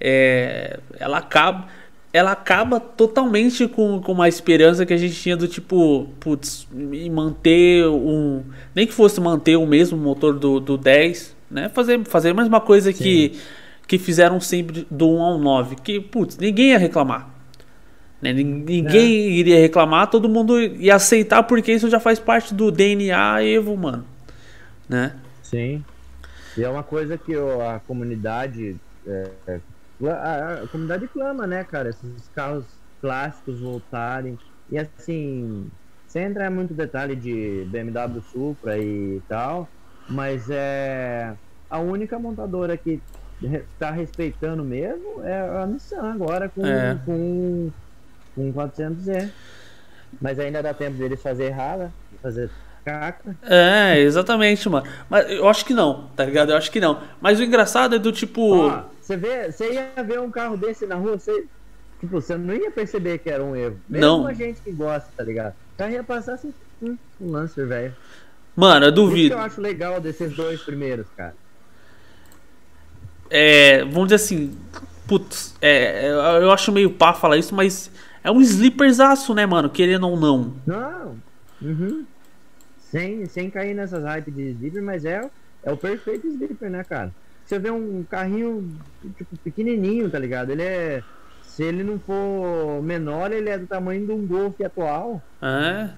é, 0.00 0.78
ela 0.98 1.18
acaba 1.18 1.68
ela 2.16 2.32
acaba 2.32 2.80
totalmente 2.80 3.68
com, 3.68 4.00
com 4.00 4.12
uma 4.12 4.26
esperança 4.26 4.86
que 4.86 4.94
a 4.94 4.96
gente 4.96 5.14
tinha 5.14 5.36
do 5.36 5.46
tipo, 5.46 6.08
putz, 6.18 6.66
manter 7.10 7.86
um. 7.86 8.42
Nem 8.74 8.86
que 8.86 8.92
fosse 8.94 9.20
manter 9.20 9.56
o 9.56 9.66
mesmo 9.66 9.98
motor 9.98 10.38
do, 10.38 10.58
do 10.58 10.78
10, 10.78 11.36
né? 11.50 11.68
Fazer, 11.68 12.02
fazer 12.04 12.30
a 12.30 12.34
mesma 12.34 12.58
coisa 12.58 12.90
que, 12.90 13.38
que 13.86 13.98
fizeram 13.98 14.40
sempre 14.40 14.86
do 14.90 15.10
1 15.10 15.22
ao 15.22 15.38
9. 15.38 15.76
Que, 15.76 16.00
putz, 16.00 16.38
ninguém 16.38 16.70
ia 16.70 16.78
reclamar. 16.78 17.28
Né? 18.22 18.32
Ninguém 18.32 19.14
é. 19.14 19.30
iria 19.32 19.60
reclamar, 19.60 20.08
todo 20.08 20.26
mundo 20.26 20.58
ia 20.58 20.94
aceitar 20.94 21.42
porque 21.42 21.70
isso 21.70 21.90
já 21.90 22.00
faz 22.00 22.18
parte 22.18 22.54
do 22.54 22.70
DNA 22.70 23.44
Evo, 23.44 23.76
mano. 23.76 24.06
Né? 24.88 25.12
Sim. 25.42 25.84
E 26.56 26.64
é 26.64 26.68
uma 26.70 26.82
coisa 26.82 27.18
que 27.18 27.34
a 27.34 27.78
comunidade. 27.86 28.74
É, 29.06 29.30
é 29.46 29.60
a, 30.04 30.62
a, 30.62 30.66
comunidade 30.68 31.08
clama, 31.08 31.46
né, 31.46 31.64
cara? 31.64 31.88
Esses 31.90 32.28
carros 32.34 32.64
clássicos 33.00 33.60
voltarem. 33.60 34.38
E 34.70 34.78
assim, 34.78 35.70
sem 36.06 36.24
entrar 36.24 36.50
muito 36.50 36.74
detalhe 36.74 37.14
de 37.16 37.66
BMW 37.70 38.20
Supra 38.32 38.78
e 38.78 39.22
tal, 39.28 39.68
mas 40.08 40.50
é 40.50 41.34
a 41.70 41.78
única 41.78 42.18
montadora 42.18 42.76
que 42.76 43.00
está 43.42 43.90
respeitando 43.90 44.64
mesmo 44.64 45.22
é 45.22 45.62
a 45.62 45.66
Nissan 45.66 46.12
agora 46.12 46.48
com, 46.48 46.64
é. 46.64 46.98
com, 47.04 47.70
com 48.34 48.52
400Z. 48.52 49.30
Mas 50.20 50.38
ainda 50.38 50.62
dá 50.62 50.72
tempo 50.72 50.96
deles 50.96 51.20
fazer 51.20 51.46
errada, 51.46 51.92
fazer 52.22 52.50
caca. 52.84 53.36
É, 53.42 53.98
exatamente, 53.98 54.68
mano. 54.68 54.86
Mas 55.10 55.28
eu 55.30 55.48
acho 55.48 55.64
que 55.64 55.74
não, 55.74 56.08
tá 56.14 56.24
ligado? 56.24 56.52
Eu 56.52 56.56
acho 56.56 56.70
que 56.70 56.80
não. 56.80 57.02
Mas 57.20 57.40
o 57.40 57.42
engraçado 57.42 57.96
é 57.96 57.98
do 57.98 58.12
tipo. 58.12 58.70
Você 59.06 59.16
vê, 59.16 59.52
você 59.52 59.72
ia 59.72 60.02
ver 60.02 60.18
um 60.18 60.32
carro 60.32 60.56
desse 60.56 60.84
na 60.84 60.96
rua, 60.96 61.16
você. 61.16 61.46
Tipo, 62.00 62.20
você 62.20 62.36
não 62.36 62.52
ia 62.52 62.72
perceber 62.72 63.18
que 63.18 63.30
era 63.30 63.42
um 63.42 63.54
erro. 63.54 63.78
Mesmo 63.88 64.04
não. 64.04 64.26
a 64.26 64.32
gente 64.32 64.60
que 64.60 64.72
gosta, 64.72 65.08
tá 65.16 65.22
ligado? 65.22 65.52
O 65.52 65.78
carro 65.78 65.92
ia 65.92 66.02
passar 66.02 66.34
assim, 66.34 66.52
hum, 66.82 66.96
um 67.20 67.30
Lancer, 67.30 67.68
velho. 67.68 67.94
Mano, 68.56 68.86
eu 68.86 68.92
duvido. 68.92 69.18
Isso 69.18 69.28
que 69.28 69.34
eu 69.34 69.38
acho 69.38 69.60
legal 69.60 70.00
desses 70.00 70.34
dois 70.34 70.60
primeiros, 70.60 71.06
cara. 71.16 71.36
É, 73.30 73.84
vamos 73.84 74.08
dizer 74.08 74.16
assim, 74.16 74.58
putz, 75.06 75.54
é, 75.60 76.08
eu 76.10 76.50
acho 76.50 76.72
meio 76.72 76.90
pá 76.90 77.14
falar 77.14 77.36
isso, 77.36 77.54
mas 77.54 77.90
é 78.24 78.30
um 78.30 78.40
sleeperzaço, 78.40 79.34
né, 79.34 79.46
mano? 79.46 79.70
Querendo 79.70 80.08
ou 80.08 80.18
não. 80.18 80.54
Não. 80.66 81.16
Uhum. 81.62 82.04
Sem, 82.90 83.24
sem 83.26 83.50
cair 83.50 83.72
nessas 83.72 84.02
hype 84.02 84.32
de 84.32 84.50
sleeper, 84.50 84.82
mas 84.82 85.04
é, 85.04 85.30
é 85.62 85.72
o 85.72 85.76
perfeito 85.76 86.26
sleeper, 86.26 86.68
né, 86.68 86.82
cara? 86.82 87.12
Você 87.46 87.60
vê 87.60 87.70
um 87.70 88.02
carrinho, 88.02 88.76
tipo, 89.16 89.36
pequenininho, 89.38 90.10
tá 90.10 90.18
ligado? 90.18 90.50
Ele 90.50 90.62
é. 90.62 91.02
Se 91.42 91.62
ele 91.62 91.84
não 91.84 91.98
for 91.98 92.82
menor, 92.82 93.32
ele 93.32 93.48
é 93.48 93.56
do 93.56 93.66
tamanho 93.66 94.04
de 94.04 94.12
um 94.12 94.26
Golf 94.26 94.60
atual. 94.60 95.22
É. 95.40 95.90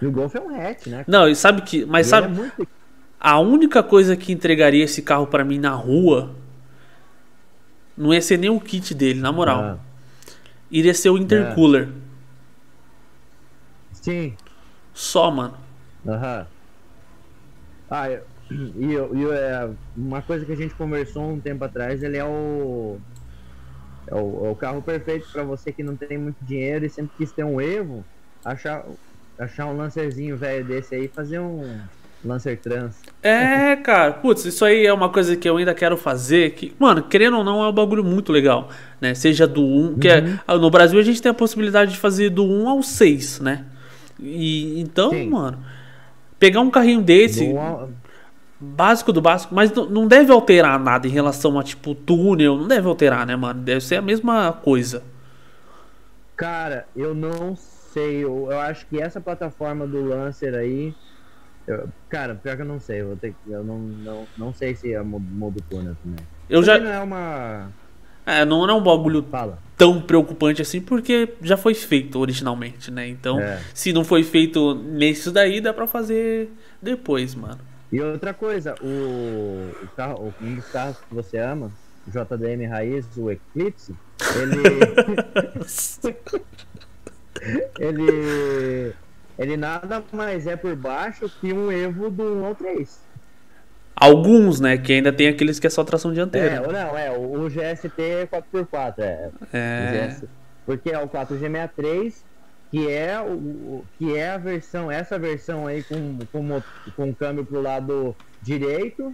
E 0.00 0.06
o 0.06 0.12
Golf 0.12 0.34
é 0.36 0.40
um 0.40 0.54
hatch, 0.54 0.86
né? 0.86 1.04
Não, 1.08 1.28
e 1.28 1.34
sabe 1.34 1.62
que. 1.62 1.84
Mas 1.84 2.06
e 2.06 2.10
sabe. 2.10 2.26
É 2.28 2.30
muito... 2.30 2.68
A 3.18 3.38
única 3.40 3.82
coisa 3.82 4.16
que 4.16 4.32
entregaria 4.32 4.84
esse 4.84 5.02
carro 5.02 5.26
para 5.26 5.44
mim 5.44 5.58
na 5.58 5.70
rua 5.70 6.34
não 7.96 8.14
ia 8.14 8.22
ser 8.22 8.36
nem 8.36 8.50
o 8.50 8.60
kit 8.60 8.94
dele, 8.94 9.20
na 9.20 9.30
moral. 9.30 9.60
Ah. 9.60 9.78
Iria 10.70 10.94
ser 10.94 11.10
o 11.10 11.18
intercooler. 11.18 11.88
É. 11.88 12.02
Sim. 13.92 14.36
Só, 14.94 15.30
mano. 15.30 15.56
Aham. 16.06 16.46
Ah, 17.90 18.10
e, 18.10 18.20
e, 18.76 18.92
e 18.92 19.30
é, 19.30 19.70
uma 19.96 20.22
coisa 20.22 20.44
que 20.44 20.52
a 20.52 20.56
gente 20.56 20.74
conversou 20.74 21.30
um 21.30 21.40
tempo 21.40 21.64
atrás, 21.64 22.02
ele 22.02 22.16
é 22.16 22.24
o. 22.24 22.98
É 24.06 24.14
o, 24.14 24.46
é 24.46 24.50
o 24.50 24.56
carro 24.56 24.82
perfeito 24.82 25.28
para 25.32 25.44
você 25.44 25.72
que 25.72 25.82
não 25.82 25.94
tem 25.94 26.18
muito 26.18 26.36
dinheiro 26.42 26.84
e 26.84 26.90
sempre 26.90 27.12
quis 27.16 27.30
ter 27.30 27.44
um 27.44 27.60
Evo, 27.60 28.04
achar, 28.44 28.84
achar 29.38 29.66
um 29.66 29.76
lancerzinho 29.76 30.36
velho 30.36 30.64
desse 30.64 30.94
aí 30.94 31.06
fazer 31.06 31.38
um 31.38 31.62
Lancer 32.24 32.56
Trans. 32.58 32.94
É, 33.22 33.74
cara, 33.76 34.12
putz, 34.12 34.44
isso 34.44 34.64
aí 34.64 34.86
é 34.86 34.92
uma 34.92 35.08
coisa 35.08 35.36
que 35.36 35.48
eu 35.48 35.56
ainda 35.56 35.74
quero 35.74 35.96
fazer. 35.96 36.52
Que, 36.52 36.72
mano, 36.78 37.02
querendo 37.02 37.38
ou 37.38 37.44
não, 37.44 37.62
é 37.62 37.68
um 37.68 37.72
bagulho 37.72 38.04
muito 38.04 38.32
legal, 38.32 38.70
né? 39.00 39.14
Seja 39.14 39.46
do 39.46 39.60
1, 39.60 39.64
uhum. 39.64 39.98
que 39.98 40.08
é, 40.08 40.20
uhum. 40.20 40.38
Ah, 40.46 40.56
no 40.56 40.70
Brasil 40.70 40.98
a 40.98 41.02
gente 41.02 41.20
tem 41.20 41.30
a 41.30 41.34
possibilidade 41.34 41.92
de 41.92 41.98
fazer 41.98 42.30
do 42.30 42.44
1 42.44 42.68
ao 42.68 42.82
6, 42.82 43.40
né? 43.40 43.64
E 44.20 44.80
então, 44.80 45.10
Sim. 45.10 45.30
mano, 45.30 45.58
pegar 46.38 46.60
um 46.60 46.70
carrinho 46.70 47.02
desse, 47.02 47.46
Boa. 47.46 47.90
Básico 48.62 49.12
do 49.12 49.20
básico, 49.20 49.54
mas 49.54 49.72
não 49.72 50.06
deve 50.06 50.32
alterar 50.32 50.78
nada 50.78 51.06
em 51.06 51.10
relação 51.10 51.58
a 51.58 51.62
tipo 51.62 51.94
túnel, 51.94 52.56
não 52.56 52.68
deve 52.68 52.86
alterar, 52.86 53.26
né, 53.26 53.36
mano? 53.36 53.60
Deve 53.60 53.80
ser 53.80 53.96
a 53.96 54.02
mesma 54.02 54.52
coisa. 54.52 55.02
Cara, 56.36 56.86
eu 56.96 57.14
não 57.14 57.56
sei, 57.56 58.24
eu, 58.24 58.48
eu 58.50 58.60
acho 58.60 58.86
que 58.86 59.00
essa 59.00 59.20
plataforma 59.20 59.86
do 59.86 60.04
Lancer 60.04 60.54
aí 60.54 60.94
eu, 61.66 61.88
cara, 62.08 62.34
pior 62.34 62.56
que 62.56 62.62
eu 62.62 62.66
não 62.66 62.80
sei, 62.80 63.00
eu, 63.00 63.08
vou 63.08 63.16
ter, 63.16 63.34
eu 63.46 63.62
não, 63.62 63.78
não, 63.78 64.26
não 64.36 64.54
sei 64.54 64.74
se 64.74 64.92
é 64.92 65.00
modo 65.02 65.62
túnel 65.68 65.96
também. 66.02 66.24
Eu 66.48 66.62
já. 66.62 66.78
Não 66.78 66.90
é 66.90 66.98
uma. 67.00 67.70
É, 68.24 68.44
não 68.44 68.68
é 68.68 68.72
um 68.72 68.82
bagulho 68.82 69.24
Fala. 69.30 69.58
tão 69.76 70.00
preocupante 70.00 70.62
assim, 70.62 70.80
porque 70.80 71.34
já 71.40 71.56
foi 71.56 71.74
feito 71.74 72.18
originalmente, 72.18 72.90
né? 72.90 73.08
Então, 73.08 73.40
é. 73.40 73.60
se 73.74 73.92
não 73.92 74.04
foi 74.04 74.22
feito 74.22 74.74
nesse 74.74 75.30
daí, 75.32 75.60
dá 75.60 75.72
pra 75.72 75.86
fazer 75.86 76.50
depois, 76.80 77.34
mano. 77.34 77.58
E 77.92 78.00
outra 78.00 78.32
coisa, 78.32 78.74
o, 78.80 79.70
o 79.84 79.88
carro, 79.94 80.34
um 80.40 80.54
dos 80.54 80.66
carros 80.68 80.96
que 81.08 81.14
você 81.14 81.36
ama, 81.38 81.70
o 82.06 82.10
JDM 82.10 82.66
Raiz, 82.66 83.06
o 83.16 83.30
Eclipse, 83.30 83.94
ele. 84.34 84.62
ele 87.78 88.94
ele 89.38 89.56
nada 89.56 90.02
mais 90.12 90.46
é 90.46 90.56
por 90.56 90.76
baixo 90.76 91.28
que 91.40 91.52
um 91.52 91.72
Evo 91.72 92.10
do 92.10 92.22
1 92.22 92.44
ao 92.44 92.54
3. 92.54 93.00
Alguns, 93.96 94.60
né? 94.60 94.76
Que 94.78 94.94
ainda 94.94 95.12
tem 95.12 95.28
aqueles 95.28 95.58
que 95.58 95.66
é 95.66 95.70
só 95.70 95.84
tração 95.84 96.12
dianteira. 96.12 96.46
É, 96.46 96.60
não, 96.60 96.98
é, 96.98 97.10
o 97.10 97.48
GST 97.48 98.00
é 98.00 98.26
4x4, 98.26 98.94
é. 98.98 99.30
é. 99.52 100.16
Porque 100.66 100.90
é 100.90 100.98
o 100.98 101.08
4G63, 101.08 102.14
que 102.72 102.90
é, 102.90 103.20
o, 103.20 103.84
que 103.98 104.16
é 104.16 104.30
a 104.30 104.38
versão, 104.38 104.90
essa 104.90 105.18
versão 105.18 105.66
aí 105.66 105.84
com, 105.84 106.18
com, 106.32 106.62
com 106.96 107.14
câmbio 107.14 107.44
pro 107.44 107.60
lado 107.60 108.16
direito. 108.40 109.12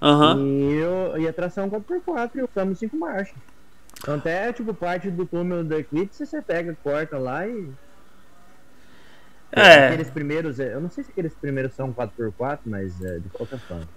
Uhum. 0.00 1.16
E, 1.16 1.22
e 1.22 1.28
a 1.28 1.32
tração 1.32 1.70
4x4 1.70 2.30
e 2.36 2.42
o 2.42 2.48
câmbio 2.48 2.74
5 2.74 2.96
marchas. 2.96 3.36
Então 3.98 4.14
até 4.14 4.52
tipo 4.52 4.74
parte 4.74 5.10
do 5.10 5.26
túnel 5.26 5.62
do 5.62 5.74
Eclipse 5.74 6.26
você 6.26 6.42
pega, 6.42 6.76
corta 6.82 7.18
lá 7.18 7.46
e 7.46 7.70
é. 9.52 9.88
Aqueles 9.88 10.10
primeiros, 10.10 10.58
eu 10.58 10.80
não 10.80 10.90
sei 10.90 11.04
se 11.04 11.10
aqueles 11.10 11.32
primeiros 11.34 11.72
são 11.74 11.92
4x4, 11.92 12.58
mas 12.66 13.00
é, 13.02 13.18
de 13.18 13.28
qualquer 13.28 13.58
forma. 13.60 13.88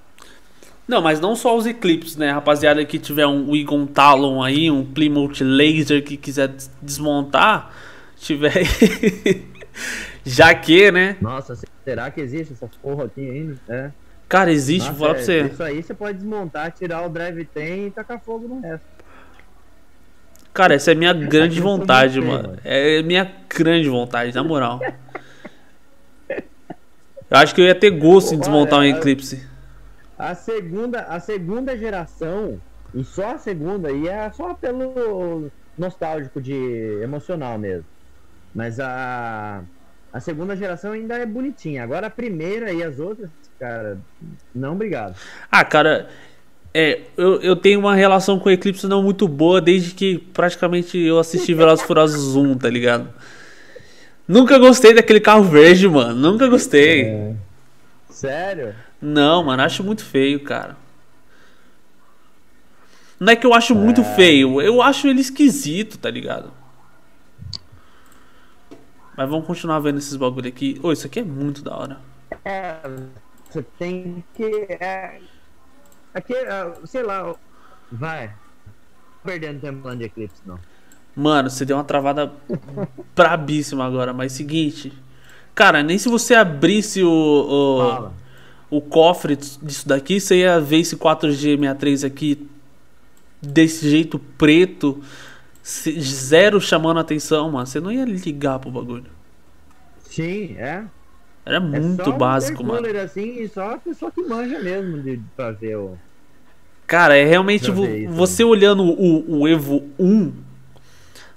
Não, 0.88 1.02
mas 1.02 1.20
não 1.20 1.36
só 1.36 1.56
os 1.56 1.66
Eclipses, 1.66 2.16
né? 2.16 2.32
Rapaziada 2.32 2.84
que 2.86 2.98
tiver 2.98 3.28
um 3.28 3.50
Wigon 3.52 3.86
Talon 3.86 4.42
aí, 4.42 4.72
um 4.72 4.86
Plymouth 4.86 5.42
Laser 5.42 6.04
que 6.04 6.18
quiser 6.18 6.52
desmontar, 6.82 7.72
tiver. 8.20 8.54
Já 10.24 10.54
que, 10.54 10.92
né? 10.92 11.18
Nossa, 11.22 11.58
será 11.84 12.12
que 12.12 12.22
existe 12.22 12.54
essa 12.54 12.70
porra 12.82 13.06
aqui 13.06 13.22
ainda? 13.22 13.58
É. 13.68 13.92
Cara, 14.28 14.52
existe, 14.52 14.90
Nossa, 14.90 14.92
vou 14.92 15.08
falar 15.08 15.12
é, 15.12 15.16
pra 15.16 15.24
você. 15.26 15.42
Isso 15.54 15.64
aí 15.64 15.84
você 15.84 15.94
pode 15.94 16.18
desmontar, 16.20 16.72
tirar 16.72 17.06
o 17.06 17.10
drive 17.10 17.46
tem 17.46 17.88
e 17.88 17.92
tacar 17.92 18.20
fogo 18.20 18.48
no 18.48 18.60
resto. 18.60 18.86
Cara, 20.54 20.76
essa 20.76 20.92
é 20.92 20.96
minha 20.96 21.14
grande 21.14 21.60
vontade, 21.60 22.22
mano. 22.22 22.58
É 22.64 23.02
minha 23.02 23.32
grande 23.50 23.90
vontade, 23.90 24.36
na 24.36 24.44
moral. 24.44 24.80
Eu 26.30 27.38
acho 27.38 27.54
que 27.56 27.62
eu 27.62 27.66
ia 27.66 27.76
ter 27.76 27.92
gosto 27.92 28.34
em 28.34 28.40
desmontar 28.40 28.80
um 28.80 28.84
Eclipse. 28.84 29.48
A 30.18 30.36
segunda, 30.36 31.02
a 31.02 31.20
segunda 31.20 31.78
geração, 31.78 32.60
e 32.94 33.04
só 33.04 33.36
a 33.36 33.38
segunda, 33.38 33.92
e 33.92 34.08
é 34.08 34.30
só 34.32 34.54
pelo 34.54 35.50
nostálgico 35.78 36.42
de 36.42 37.00
emocional 37.02 37.58
mesmo. 37.58 37.86
Mas 38.54 38.80
a, 38.80 39.62
a 40.12 40.20
segunda 40.20 40.56
geração 40.56 40.92
ainda 40.92 41.16
é 41.16 41.26
bonitinha. 41.26 41.84
Agora 41.84 42.08
a 42.08 42.10
primeira 42.10 42.72
e 42.72 42.84
as 42.84 43.00
outras, 43.00 43.30
cara, 43.60 43.98
não 44.54 44.74
obrigado. 44.74 45.16
Ah, 45.52 45.64
cara, 45.64 46.10
é, 46.74 47.02
eu, 47.18 47.42
eu 47.42 47.56
tenho 47.56 47.80
uma 47.80 47.96
relação 47.96 48.40
com 48.40 48.50
o 48.50 48.52
Eclipse 48.52 48.88
não 48.88 49.04
muito 49.04 49.28
boa 49.28 49.60
desde 49.60 49.94
que 49.94 50.18
praticamente 50.34 50.98
eu 50.98 51.20
assisti 51.20 51.54
Velozes 51.54 51.86
Furiosos 51.86 52.36
1, 52.36 52.58
tá 52.58 52.70
ligado? 52.70 53.10
Nunca 54.28 54.60
gostei 54.60 54.94
daquele 54.94 55.20
carro 55.20 55.44
verde, 55.44 55.88
mano. 55.88 56.14
Nunca 56.14 56.48
gostei. 56.48 57.04
É. 57.06 57.34
Sério? 58.10 58.76
Não, 59.02 59.44
mano, 59.44 59.64
acho 59.64 59.84
muito 59.84 60.04
feio, 60.04 60.40
cara. 60.42 60.78
Não 63.20 63.34
é 63.34 63.36
que 63.36 63.46
eu 63.46 63.54
acho 63.54 63.74
é. 63.74 63.76
muito 63.76 64.04
feio, 64.04 64.62
eu 64.62 64.82
acho 64.82 65.08
ele 65.08 65.20
esquisito, 65.20 65.98
tá 65.98 66.10
ligado? 66.10 66.52
Mas 69.20 69.30
vamos 69.30 69.46
continuar 69.48 69.80
vendo 69.82 69.98
esses 69.98 70.16
bagulho 70.16 70.48
aqui. 70.48 70.80
Ô, 70.82 70.88
oh, 70.88 70.92
isso 70.94 71.06
aqui 71.06 71.20
é 71.20 71.24
muito 71.26 71.62
da 71.62 71.76
hora. 71.76 71.98
É, 72.46 72.78
você 73.50 73.62
tem 73.78 74.24
que. 74.34 74.46
É, 74.80 75.20
aqui, 76.14 76.34
é, 76.34 76.74
sei 76.86 77.04
lá, 77.04 77.36
vai. 77.92 78.34
Perdendo 79.22 79.60
tempo 79.60 79.82
falando 79.82 80.00
de 80.00 80.06
Eclipse, 80.06 80.42
não. 80.46 80.58
Mano, 81.14 81.50
você 81.50 81.66
deu 81.66 81.76
uma 81.76 81.84
travada 81.84 82.32
brabíssima 83.14 83.86
agora, 83.86 84.14
mas 84.14 84.32
seguinte. 84.32 84.94
Cara, 85.54 85.84
nem 85.84 85.98
se 85.98 86.08
você 86.08 86.34
abrisse 86.34 87.04
o, 87.04 88.14
o, 88.72 88.78
o, 88.78 88.82
cofre 88.82 89.36
disso 89.36 89.86
daqui, 89.86 90.22
você 90.22 90.38
ia 90.38 90.62
ver 90.62 90.78
esse 90.78 90.96
4G63 90.96 92.08
aqui 92.08 92.50
desse 93.42 93.90
jeito 93.90 94.18
preto, 94.18 95.04
zero 95.70 96.60
chamando 96.60 97.00
atenção, 97.00 97.52
mano. 97.52 97.66
Você 97.68 97.80
não 97.80 97.92
ia 97.92 98.06
ligar 98.06 98.60
pro 98.60 98.72
bagulho. 98.72 99.06
Sim, 100.04 100.56
é. 100.58 100.84
Era 101.46 101.58
É 101.58 101.60
muito 101.60 102.12
básico, 102.14 102.64
mano. 102.64 102.86
assim, 103.00 103.42
e 103.42 103.48
só 103.48 103.74
a 103.76 103.78
pessoa 103.78 104.12
que 104.12 104.22
manja 104.24 104.60
mesmo 104.60 105.02
de, 105.02 105.20
pra 105.36 105.52
ver 105.52 105.76
o. 105.78 105.98
Cara, 106.88 107.16
é 107.16 107.24
realmente 107.24 107.70
vo- 107.70 107.84
ver 107.84 108.06
isso, 108.06 108.14
você 108.14 108.44
olhando 108.44 108.84
o, 108.84 109.42
o 109.42 109.48
Evo 109.48 109.88
1, 110.00 110.34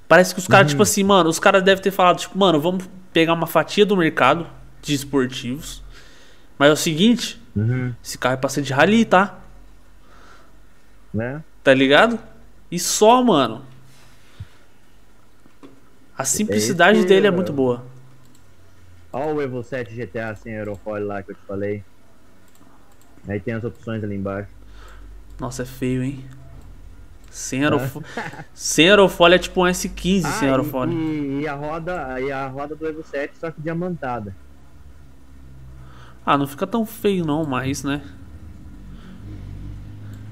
parece 0.08 0.32
que 0.34 0.38
os 0.40 0.46
Uhum. 0.46 0.50
caras, 0.50 0.70
tipo 0.70 0.82
assim, 0.82 1.02
mano, 1.04 1.28
os 1.28 1.38
caras 1.38 1.62
devem 1.62 1.82
ter 1.82 1.90
falado, 1.90 2.18
tipo, 2.18 2.38
mano, 2.38 2.58
vamos 2.58 2.88
pegar 3.12 3.34
uma 3.34 3.46
fatia 3.46 3.84
do 3.84 3.94
mercado 3.96 4.46
de 4.80 4.94
esportivos. 4.94 5.82
Mas 6.58 6.70
é 6.70 6.72
o 6.72 6.76
seguinte, 6.76 7.40
esse 8.02 8.16
carro 8.16 8.34
é 8.34 8.36
pra 8.38 8.48
ser 8.48 8.62
de 8.62 8.72
rally, 8.72 9.04
tá? 9.04 9.38
Né? 11.12 11.42
Tá 11.62 11.74
ligado? 11.74 12.18
E 12.70 12.78
só, 12.78 13.22
mano. 13.22 13.62
A 16.22 16.24
simplicidade 16.24 17.00
que- 17.00 17.06
dele 17.06 17.26
é 17.26 17.30
muito 17.30 17.52
boa. 17.52 17.84
Olha 19.12 19.34
o 19.34 19.42
Evo 19.42 19.62
7 19.62 19.94
GTA 19.94 20.34
sem 20.34 20.56
aerofólio 20.56 21.06
lá 21.06 21.22
que 21.22 21.32
eu 21.32 21.34
te 21.34 21.40
falei. 21.46 21.84
Aí 23.28 23.38
tem 23.38 23.54
as 23.54 23.62
opções 23.64 24.02
ali 24.02 24.16
embaixo. 24.16 24.48
Nossa, 25.38 25.62
é 25.62 25.66
feio, 25.66 26.02
hein? 26.02 26.24
Sem 27.30 27.62
aerofólio. 27.64 28.06
sem 28.54 28.88
aerofólio 28.88 29.34
é 29.36 29.38
tipo 29.38 29.62
um 29.62 29.64
S15 29.66 30.22
sem 30.22 30.24
Ah, 30.24 30.44
e- 30.44 30.50
aerofólio. 30.50 30.98
E, 30.98 31.40
e 31.42 31.48
a 31.48 31.54
roda, 31.54 32.20
e 32.20 32.32
a 32.32 32.46
roda 32.46 32.74
do 32.74 32.86
Evo 32.86 33.02
7 33.02 33.36
só 33.38 33.50
que 33.50 33.60
diamantada. 33.60 34.34
Ah, 36.24 36.38
não 36.38 36.46
fica 36.46 36.66
tão 36.66 36.86
feio 36.86 37.24
não, 37.24 37.44
mas, 37.44 37.82
né? 37.84 38.00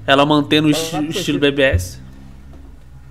Ela 0.07 0.25
mantendo 0.25 0.67
o 0.67 0.71
esti- 0.71 1.07
estilo 1.09 1.39
BBS. 1.39 2.01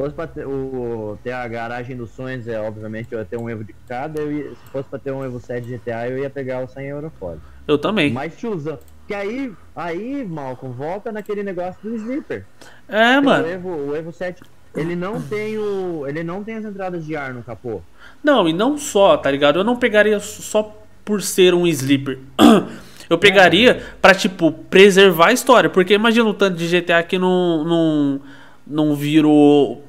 Se 0.01 0.05
fosse 0.05 0.15
pra 0.17 0.27
ter, 0.27 0.47
o, 0.47 1.19
ter 1.23 1.33
a 1.33 1.47
garagem 1.47 1.95
dos 1.95 2.09
sonhos, 2.13 2.49
é, 2.49 2.59
obviamente 2.59 3.09
eu 3.13 3.19
ia 3.19 3.25
ter 3.27 3.37
um 3.37 3.51
Evo 3.51 3.63
de 3.63 3.75
cada. 3.87 4.19
Eu 4.23 4.33
ia- 4.33 4.49
se 4.51 4.71
fosse 4.73 4.89
pra 4.89 4.99
ter 4.99 5.11
um 5.13 5.23
Evo 5.23 5.39
7 5.39 5.69
GTA, 5.69 6.09
eu 6.09 6.17
ia 6.19 6.31
pegar 6.31 6.65
o 6.65 6.67
100 6.69 6.91
aerofólio. 6.91 7.41
Eu 7.69 7.77
também. 7.77 8.11
Mas 8.11 8.35
tiozão. 8.35 8.79
Que 9.07 9.13
aí, 9.13 9.53
aí, 9.77 10.25
Malcolm, 10.25 10.75
volta 10.75 11.13
naquele 11.13 11.43
negócio 11.43 11.77
do 11.83 11.95
sleeper. 11.97 12.47
É, 12.89 13.19
O 13.19 13.25
mano. 13.25 13.47
Evo, 13.47 13.69
o 13.69 13.95
Evo 13.95 14.11
7, 14.11 14.43
ele 14.75 14.97
não 14.97 15.21
tem 15.21 15.59
o. 15.59 16.07
Ele 16.09 16.23
não 16.23 16.43
tem 16.43 16.55
as 16.55 16.65
entradas 16.65 17.05
de 17.05 17.15
ar 17.15 17.35
no 17.35 17.43
capô. 17.43 17.83
Não, 18.25 18.49
e 18.49 18.55
não 18.55 18.79
só, 18.79 19.19
tá 19.19 19.31
ligado? 19.31 19.59
Eu 19.59 19.65
não 19.65 19.77
pegaria 19.77 20.19
só 20.19 20.75
por 21.05 21.21
ser 21.21 21.53
um 21.53 21.67
sleeper. 21.67 22.19
Eu 23.11 23.19
pegaria 23.19 23.83
pra, 24.01 24.15
tipo, 24.15 24.51
preservar 24.51 25.27
a 25.27 25.33
história. 25.33 25.69
Porque 25.69 25.93
imagina 25.93 26.25
o 26.27 26.33
tanto 26.33 26.57
de 26.57 26.67
GTA 26.81 27.03
que 27.03 27.19
não, 27.19 27.65
não, 27.65 28.21
não 28.67 28.95
virou. 28.95 29.85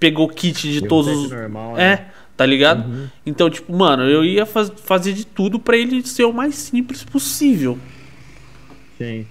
Pegou 0.00 0.28
kit 0.28 0.68
de 0.68 0.78
Evo 0.78 0.88
todos 0.88 1.06
7 1.12 1.24
os. 1.26 1.30
normal, 1.30 1.74
né? 1.74 1.84
É, 1.92 2.06
tá 2.36 2.44
ligado? 2.46 3.10
Então, 3.24 3.48
tipo, 3.50 3.72
mano, 3.72 4.02
eu 4.04 4.24
ia 4.24 4.44
faz- 4.46 4.72
fazer 4.82 5.12
de 5.12 5.24
tudo 5.26 5.60
pra 5.60 5.76
ele 5.76 6.04
ser 6.06 6.24
o 6.24 6.32
mais 6.32 6.54
simples 6.56 7.04
possível. 7.04 7.78
Sim. 8.98 9.26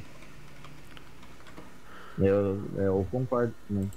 Eu, 2.20 2.61
eu 2.78 3.07
concordo 3.11 3.53
também. 3.67 3.89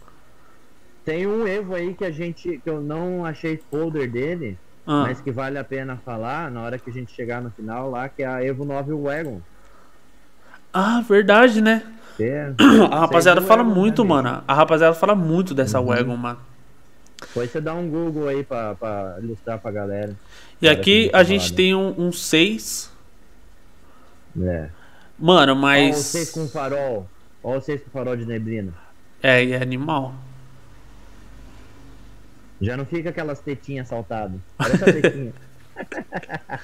Tem 1.04 1.26
um 1.26 1.46
Evo 1.46 1.74
aí 1.74 1.94
que 1.94 2.04
a 2.04 2.10
gente. 2.10 2.58
que 2.62 2.70
eu 2.70 2.80
não 2.80 3.24
achei 3.26 3.60
folder 3.70 4.08
dele, 4.10 4.56
Ah, 4.86 5.02
mas 5.02 5.20
que 5.20 5.32
vale 5.32 5.58
a 5.58 5.64
pena 5.64 5.96
falar 6.04 6.50
na 6.50 6.62
hora 6.62 6.78
que 6.78 6.88
a 6.88 6.92
gente 6.92 7.12
chegar 7.12 7.42
no 7.42 7.50
final 7.50 7.90
lá, 7.90 8.08
que 8.08 8.22
é 8.22 8.26
a 8.26 8.44
Evo 8.44 8.64
9 8.64 8.92
Wagon. 8.92 9.40
Ah, 10.72 11.02
verdade, 11.06 11.60
né? 11.60 11.82
É- 12.20 12.52
A 12.90 13.00
rapaziada 13.00 13.40
fala 13.40 13.62
Wagon, 13.64 13.74
muito, 13.74 14.02
né, 14.04 14.08
mano. 14.08 14.44
A 14.46 14.54
rapaziada 14.54 14.94
fala 14.94 15.14
muito 15.16 15.52
dessa 15.54 15.80
Uhum. 15.80 15.86
Wagon, 15.86 16.16
mano. 16.16 16.38
Depois 17.28 17.50
você 17.50 17.60
dá 17.60 17.74
um 17.74 17.88
Google 17.88 18.28
aí 18.28 18.44
pra, 18.44 18.74
pra 18.74 19.16
ilustrar 19.22 19.58
pra 19.58 19.70
galera. 19.70 20.14
E 20.60 20.68
aqui 20.68 21.08
que 21.08 21.16
a 21.16 21.22
gente 21.22 21.44
foda. 21.44 21.56
tem 21.56 21.74
um, 21.74 21.94
um 22.08 22.12
6. 22.12 22.90
É. 24.40 24.68
Mano, 25.18 25.52
Ó, 25.52 25.54
o 25.54 25.58
mas. 25.58 25.96
6 25.96 26.30
com 26.30 26.48
farol. 26.48 27.08
Ó, 27.42 27.56
o 27.56 27.60
6 27.60 27.82
com 27.84 27.90
farol 27.90 28.16
de 28.16 28.24
neblina. 28.26 28.72
É, 29.22 29.44
e 29.44 29.52
é 29.52 29.62
animal. 29.62 30.14
Já 32.60 32.76
não 32.76 32.84
fica 32.86 33.10
aquelas 33.10 33.40
tetinhas 33.40 33.88
saltadas. 33.88 34.38
Olha 34.58 34.72
essa 34.72 34.92
tetinha. 34.92 35.32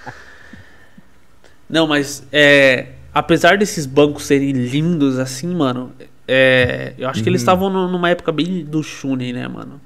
Não, 1.68 1.86
mas 1.86 2.22
é. 2.32 2.92
Apesar 3.12 3.58
desses 3.58 3.84
bancos 3.84 4.24
serem 4.24 4.52
lindos 4.52 5.18
assim, 5.18 5.54
mano. 5.54 5.92
É, 6.26 6.94
eu 6.98 7.08
acho 7.08 7.22
que 7.22 7.28
eles 7.28 7.40
Uhum. 7.40 7.44
estavam 7.44 7.70
nu- 7.70 7.88
numa 7.88 8.08
época 8.10 8.30
bem 8.30 8.64
do 8.64 8.82
Shunen, 8.82 9.32
né, 9.32 9.48
mano? 9.48 9.80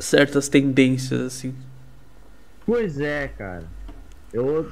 Certas 0.00 0.48
tendências, 0.48 1.20
assim. 1.20 1.54
Pois 2.64 2.98
é, 3.00 3.28
cara. 3.28 3.66
Eu. 4.32 4.70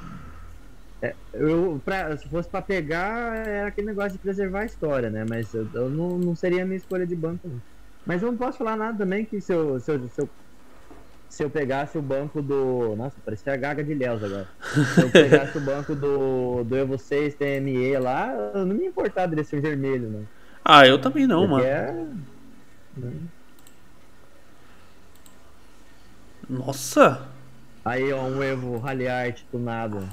é, 1.01 1.15
eu 1.33 1.81
pra, 1.83 2.15
se 2.17 2.29
fosse 2.29 2.49
pra 2.49 2.61
pegar, 2.61 3.35
era 3.47 3.67
aquele 3.67 3.87
negócio 3.87 4.13
de 4.13 4.19
preservar 4.19 4.61
a 4.61 4.65
história, 4.65 5.09
né? 5.09 5.25
Mas 5.27 5.53
eu, 5.53 5.67
eu 5.73 5.89
não, 5.89 6.17
não 6.17 6.35
seria 6.35 6.63
a 6.63 6.65
minha 6.65 6.77
escolha 6.77 7.05
de 7.05 7.15
banco, 7.15 7.47
não. 7.47 7.61
Mas 8.05 8.21
eu 8.23 8.31
não 8.31 8.37
posso 8.37 8.57
falar 8.57 8.77
nada 8.77 8.97
também 8.97 9.25
que 9.25 9.39
se 9.41 9.53
eu, 9.53 9.79
se 9.79 9.91
eu, 9.91 10.09
se 10.09 10.21
eu, 10.21 10.29
se 11.29 11.43
eu 11.43 11.49
pegasse 11.49 11.97
o 11.97 12.01
banco 12.01 12.41
do. 12.41 12.95
Nossa, 12.95 13.15
parecia 13.23 13.53
a 13.53 13.57
gaga 13.57 13.83
de 13.83 13.93
Léus 13.93 14.23
agora. 14.23 14.47
Se 14.95 15.01
eu 15.01 15.11
pegasse 15.11 15.57
o 15.57 15.61
banco 15.61 15.93
do, 15.95 16.63
do 16.63 16.75
Evo 16.75 16.97
6 16.97 17.35
TME 17.35 17.97
lá, 17.99 18.31
eu 18.55 18.65
não 18.65 18.75
me 18.75 18.85
importava 18.87 19.27
dele 19.27 19.43
ser 19.43 19.61
vermelho, 19.61 20.09
né? 20.09 20.23
Ah, 20.65 20.87
eu 20.87 20.99
também 20.99 21.27
não, 21.27 21.47
Porque 21.47 21.65
mano. 21.65 21.65
é. 21.65 23.09
Nossa! 26.49 27.27
Aí, 27.85 28.11
ó, 28.11 28.23
um 28.23 28.41
Evo 28.41 28.77
Rally 28.79 29.07
Art 29.07 29.41
tunado. 29.51 30.07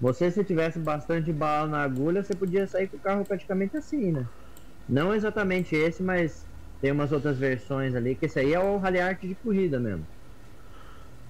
Você, 0.00 0.30
se 0.30 0.42
tivesse 0.42 0.80
bastante 0.80 1.32
bala 1.32 1.68
na 1.68 1.82
agulha, 1.82 2.24
você 2.24 2.34
podia 2.34 2.66
sair 2.66 2.88
com 2.88 2.96
o 2.96 3.00
carro 3.00 3.24
praticamente 3.24 3.76
assim, 3.76 4.10
né? 4.10 4.26
Não 4.88 5.14
exatamente 5.14 5.76
esse, 5.76 6.02
mas 6.02 6.44
tem 6.80 6.90
umas 6.90 7.12
outras 7.12 7.38
versões 7.38 7.94
ali, 7.94 8.16
que 8.16 8.26
esse 8.26 8.40
aí 8.40 8.52
é 8.52 8.58
o 8.58 8.78
Rally 8.78 9.00
Art 9.00 9.20
de 9.20 9.36
corrida 9.36 9.78
mesmo. 9.78 10.04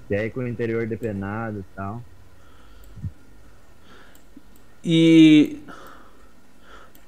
E 0.08 0.14
aí 0.14 0.30
com 0.30 0.40
o 0.40 0.48
interior 0.48 0.86
depenado 0.86 1.60
e 1.60 1.76
tal. 1.76 2.02
E. 4.82 5.62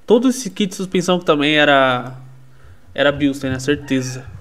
Todo 0.07 0.29
esse 0.29 0.51
kit 0.51 0.69
de 0.69 0.77
suspensão 0.77 1.19
que 1.19 1.25
também 1.25 1.57
era. 1.57 2.15
Era 2.95 3.11
Bilstein, 3.11 3.51
né? 3.51 3.59
Certeza. 3.59 4.34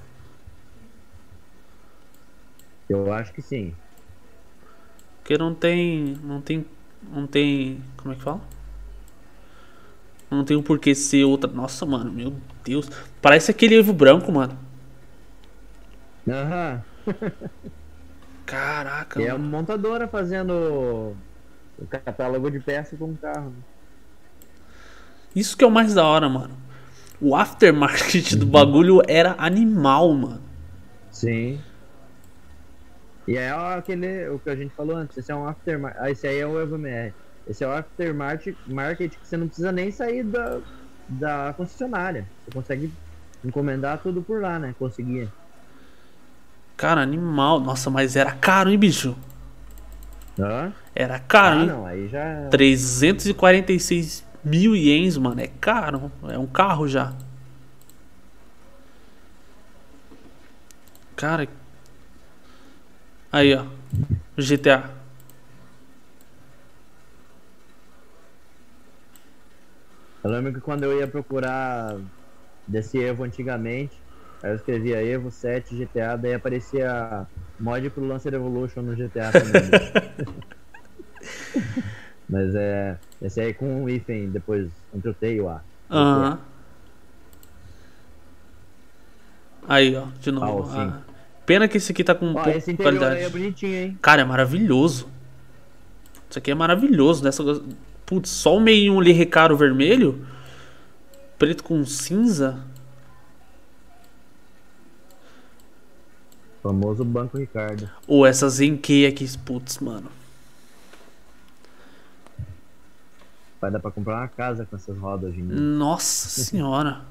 Eu 2.87 3.11
acho 3.11 3.33
que 3.33 3.41
sim. 3.41 3.77
Porque 5.19 5.37
não 5.37 5.53
tem. 5.55 6.15
Não 6.23 6.41
tem. 6.41 6.65
Não 7.01 7.27
tem. 7.27 7.81
Como 7.97 8.13
é 8.13 8.17
que 8.17 8.23
fala? 8.23 8.41
Não 10.29 10.43
tem 10.43 10.57
um 10.57 10.63
porquê 10.63 10.95
ser 10.95 11.23
outra. 11.25 11.51
Nossa, 11.51 11.85
mano, 11.85 12.11
meu 12.11 12.33
Deus. 12.63 12.89
Parece 13.21 13.51
aquele 13.51 13.75
Evo 13.75 13.93
branco, 13.93 14.31
mano. 14.31 14.57
Aham. 16.27 16.85
Caraca, 18.45 19.19
E 19.19 19.25
é 19.25 19.33
mano. 19.33 19.49
montadora 19.49 20.07
fazendo 20.07 21.17
o 21.77 21.87
catálogo 21.87 22.49
de 22.51 22.59
peça 22.59 22.97
com 22.97 23.11
o 23.13 23.17
carro. 23.17 23.65
Isso 25.35 25.57
que 25.57 25.63
é 25.63 25.67
o 25.67 25.71
mais 25.71 25.93
da 25.93 26.05
hora, 26.05 26.29
mano. 26.29 26.55
O 27.19 27.35
aftermarket 27.35 28.35
do 28.35 28.45
bagulho 28.45 29.01
era 29.07 29.35
animal, 29.37 30.13
mano. 30.13 30.41
Sim. 31.09 31.65
E 33.27 33.37
é 33.37 33.51
aquele, 33.51 34.27
o 34.29 34.39
que 34.39 34.49
a 34.49 34.55
gente 34.55 34.73
falou 34.73 34.97
antes, 34.97 35.17
esse 35.17 35.31
é 35.31 35.35
um 35.35 35.47
aftermarket, 35.47 36.01
ah, 36.01 36.11
esse 36.11 36.27
aí 36.27 36.39
é 36.39 36.47
o 36.47 36.59
EvoMR. 36.59 37.13
Esse 37.47 37.63
é 37.63 37.67
o 37.67 37.71
aftermarket 37.71 38.55
market 38.67 39.13
que 39.15 39.27
você 39.27 39.37
não 39.37 39.47
precisa 39.47 39.71
nem 39.71 39.91
sair 39.91 40.23
da, 40.23 40.59
da 41.07 41.53
concessionária. 41.55 42.25
Você 42.45 42.51
consegue 42.51 42.91
encomendar 43.43 43.99
tudo 43.99 44.21
por 44.21 44.41
lá, 44.41 44.57
né? 44.59 44.73
Conseguia. 44.79 45.27
Cara, 46.77 47.01
animal. 47.01 47.59
Nossa, 47.59 47.89
mas 47.89 48.15
era 48.15 48.31
caro, 48.31 48.69
hein, 48.69 48.77
bicho? 48.77 49.15
Hã? 50.39 50.73
Era 50.95 51.19
caro, 51.19 51.57
Ah, 51.57 51.61
hein? 51.61 51.67
não, 51.67 51.85
aí 51.85 52.07
já. 52.07 52.47
346 52.49 54.25
mil 54.43 54.75
ienes, 54.75 55.17
mano. 55.17 55.39
É 55.41 55.47
caro. 55.47 56.11
É 56.29 56.37
um 56.37 56.47
carro 56.47 56.87
já. 56.87 57.13
Cara. 61.15 61.47
Aí, 63.33 63.55
ó. 63.55 63.65
GTA. 64.37 64.91
Eu 70.23 70.29
lembro 70.29 70.53
que 70.53 70.61
quando 70.61 70.83
eu 70.83 70.99
ia 70.99 71.07
procurar 71.07 71.99
desse 72.67 72.99
Evo 72.99 73.23
antigamente, 73.23 73.99
aí 74.43 74.51
eu 74.51 74.55
escrevia 74.55 75.03
Evo 75.03 75.31
7 75.31 75.75
GTA, 75.75 76.15
daí 76.15 76.35
aparecia 76.35 77.25
mod 77.59 77.89
pro 77.89 78.05
Lancer 78.05 78.35
Evolution 78.35 78.83
no 78.83 78.95
GTA 78.95 79.31
também. 79.31 79.71
Mas 82.29 82.53
é. 82.53 82.99
Esse 83.19 83.41
aí 83.41 83.53
com 83.55 83.81
um 83.81 83.89
hífen 83.89 84.29
depois 84.29 84.71
entre 84.93 85.09
o 85.09 85.15
T 85.15 85.33
e 85.33 85.41
o 85.41 85.49
A. 85.49 85.63
Aham. 85.89 86.39
Aí, 89.67 89.95
ó, 89.95 90.05
de 90.19 90.31
novo. 90.31 90.69
Ah, 90.71 91.01
pena 91.45 91.67
que 91.67 91.77
esse 91.77 91.91
aqui 91.91 92.03
tá 92.03 92.15
com 92.15 92.31
Ó, 92.31 92.33
pouca 92.33 92.51
esse 92.57 92.73
qualidade. 92.75 93.17
aí 93.17 93.23
é 93.23 93.29
bonitinho, 93.29 93.73
hein? 93.73 93.97
Cara, 94.01 94.21
é 94.21 94.25
maravilhoso. 94.25 95.07
Isso 96.29 96.39
aqui 96.39 96.51
é 96.51 96.55
maravilhoso. 96.55 97.23
Nessa... 97.23 97.43
Putz, 98.05 98.29
só 98.29 98.57
o 98.57 98.59
meio 98.59 98.99
ali 98.99 99.11
recaro 99.11 99.55
vermelho. 99.55 100.25
Preto 101.37 101.63
com 101.63 101.85
cinza. 101.85 102.63
Famoso 106.61 107.03
Banco 107.03 107.37
Ricardo. 107.37 107.89
Ou 108.07 108.25
essa 108.25 108.47
Zenkei 108.47 109.05
aqui, 109.05 109.25
putz, 109.39 109.79
mano. 109.79 110.09
Vai 113.59 113.69
dar 113.71 113.79
pra 113.79 113.91
comprar 113.91 114.17
uma 114.17 114.27
casa 114.27 114.65
com 114.65 114.75
essas 114.75 114.97
rodas 114.97 115.33
dia. 115.33 115.43
Nossa 115.43 116.29
senhora. 116.29 117.01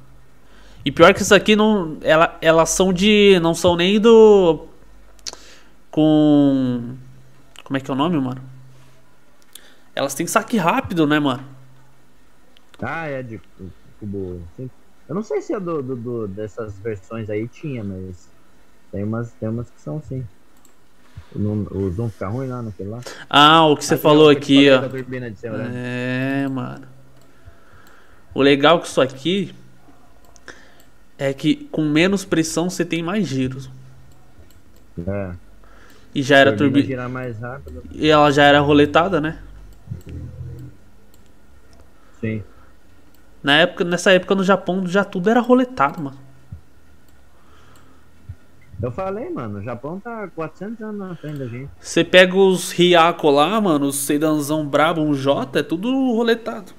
E 0.84 0.90
pior 0.90 1.14
que 1.14 1.22
isso 1.22 1.34
aqui 1.34 1.54
não. 1.54 1.96
Ela, 2.02 2.36
elas 2.40 2.70
são 2.70 2.92
de. 2.92 3.38
Não 3.40 3.54
são 3.54 3.76
nem 3.76 4.00
do. 4.00 4.66
Com. 5.90 6.94
Como 7.64 7.76
é 7.76 7.80
que 7.80 7.90
é 7.90 7.94
o 7.94 7.96
nome, 7.96 8.18
mano? 8.20 8.40
Elas 9.94 10.14
têm 10.14 10.26
saque 10.26 10.56
rápido, 10.56 11.06
né, 11.06 11.18
mano? 11.18 11.44
Ah, 12.80 13.06
é 13.06 13.22
de 13.22 13.38
cu- 13.38 13.70
cubo. 14.00 14.42
Eu 15.08 15.14
não 15.14 15.22
sei 15.22 15.40
se 15.42 15.52
é 15.54 15.60
do, 15.60 15.82
do- 15.82 15.96
do- 15.96 16.28
dessas 16.28 16.78
versões 16.78 17.28
aí 17.30 17.46
tinha, 17.46 17.84
mas 17.84 18.28
tem 18.90 19.04
umas, 19.04 19.30
tem 19.32 19.48
umas 19.48 19.68
que 19.70 19.80
são 19.80 20.02
sim. 20.08 20.26
Não, 21.34 21.66
o 21.70 21.90
zoom 21.90 22.08
fica 22.10 22.28
ruim 22.28 22.48
lá 22.48 22.62
naquele 22.62 22.88
lá. 22.88 23.00
Ah, 23.28 23.66
o 23.66 23.76
que 23.76 23.84
você 23.84 23.96
falou 23.96 24.28
aqui, 24.28 24.68
ó. 24.70 24.80
de 24.80 25.38
segurança. 25.38 25.70
É, 25.74 26.48
mano. 26.48 26.86
O 28.34 28.40
legal 28.42 28.80
que 28.80 28.86
isso 28.86 29.00
aqui 29.00 29.54
é 31.28 31.32
que 31.32 31.54
com 31.70 31.82
menos 31.82 32.24
pressão 32.24 32.68
você 32.68 32.84
tem 32.84 33.02
mais 33.02 33.26
giros. 33.26 33.70
É. 35.06 35.32
E 36.14 36.22
já 36.22 36.36
era 36.38 36.54
turbina. 36.54 37.10
E 37.92 38.08
ela 38.08 38.30
já 38.30 38.44
era 38.44 38.60
roletada, 38.60 39.20
né? 39.20 39.38
Sim. 42.20 42.42
Na 43.42 43.56
época, 43.56 43.84
nessa 43.84 44.12
época 44.12 44.34
no 44.34 44.44
Japão 44.44 44.86
já 44.86 45.04
tudo 45.04 45.30
era 45.30 45.40
roletado, 45.40 46.02
mano. 46.02 46.18
Eu 48.80 48.90
falei, 48.90 49.30
mano, 49.30 49.60
o 49.60 49.62
Japão 49.62 50.00
tá 50.00 50.28
400 50.34 50.80
anos 50.82 51.08
na 51.08 51.14
frente 51.14 51.38
da 51.38 51.46
gente. 51.46 51.70
Você 51.78 52.02
pega 52.02 52.36
os 52.36 52.72
Ryako 52.72 53.30
lá, 53.30 53.60
mano, 53.60 53.86
os 53.86 53.96
sedanzão 53.96 54.66
brabo, 54.66 55.00
um 55.00 55.14
J, 55.14 55.60
é 55.60 55.62
tudo 55.62 55.88
roletado. 56.12 56.72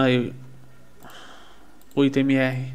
Aí. 0.00 0.32
8MR. 1.96 2.72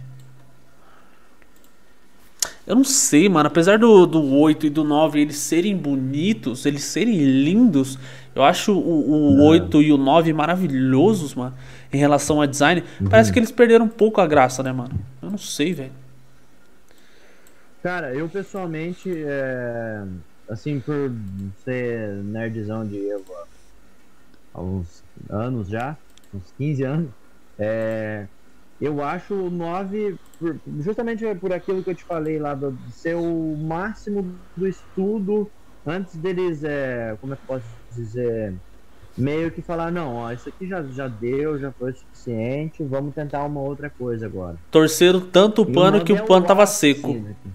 Eu 2.68 2.76
não 2.76 2.84
sei, 2.84 3.30
mano. 3.30 3.48
Apesar 3.48 3.78
do, 3.78 4.06
do 4.06 4.24
8 4.38 4.66
e 4.66 4.70
do 4.70 4.84
9 4.84 5.20
eles 5.20 5.38
serem 5.38 5.78
bonitos, 5.78 6.66
eles 6.66 6.84
serem 6.84 7.16
lindos, 7.16 8.00
eu 8.34 8.44
acho 8.44 8.74
o, 8.74 9.38
o 9.38 9.44
8 9.46 9.82
e 9.84 9.92
o 9.92 9.98
9 9.98 10.34
maravilhosos, 10.34 11.36
mano. 11.36 11.56
Em 11.94 11.98
relação 11.98 12.42
a 12.42 12.46
design. 12.46 12.84
Parece 13.10 13.32
que 13.32 13.40
eles 13.40 13.52
perderam 13.52 13.86
um 13.86 13.90
pouco 13.90 14.20
a 14.20 14.28
graça, 14.28 14.64
né, 14.64 14.72
mano? 14.72 15.00
Eu 15.22 15.32
não 15.32 15.38
sei, 15.38 15.74
velho. 15.74 15.92
Cara, 17.82 18.14
eu 18.16 18.28
pessoalmente, 18.28 19.12
é, 19.16 20.04
assim, 20.50 20.80
por 20.80 21.12
ser 21.64 22.16
nerdzão 22.24 22.86
de 22.86 22.98
Evo 22.98 23.32
há 24.56 24.62
uns 24.62 25.04
anos 25.30 25.68
já, 25.68 25.96
uns 26.36 26.52
15 26.58 26.84
anos, 26.84 27.12
é, 27.58 28.28
eu 28.80 29.02
acho 29.04 29.34
o 29.34 29.50
9, 29.50 30.16
por- 30.40 30.60
justamente 30.80 31.24
por 31.36 31.54
aquilo 31.54 31.84
que 31.84 31.90
eu 31.92 31.96
te 31.96 32.04
falei 32.06 32.38
lá, 32.40 32.54
do, 32.54 32.72
de 32.72 32.92
ser 32.94 33.16
o 33.16 33.56
máximo 33.58 34.38
do 34.56 34.68
estudo 34.68 35.50
antes 35.86 36.16
deles, 36.18 36.64
é, 36.64 37.16
como 37.22 37.34
é 37.34 37.36
que 37.38 37.44
eu 37.44 37.48
posso 37.48 37.66
dizer, 37.92 38.56
meio 39.18 39.52
que 39.52 39.62
falar, 39.62 39.92
não, 39.92 40.16
ó, 40.16 40.32
isso 40.32 40.50
aqui 40.50 40.68
já, 40.68 40.84
já 40.92 41.08
deu, 41.08 41.58
já 41.60 41.72
foi 41.72 41.94
suficiente, 41.94 42.84
vamos 42.84 43.14
tentar 43.14 43.46
uma 43.46 43.62
outra 43.62 43.90
coisa 43.90 44.26
agora. 44.26 44.58
Torceram 44.72 45.22
tanto 45.22 45.62
o 45.62 45.72
pano 45.72 46.04
que 46.04 46.12
o 46.12 46.26
pano 46.26 46.46
tava 46.46 46.66
seco. 46.66 47.14
daqui. 47.14 47.50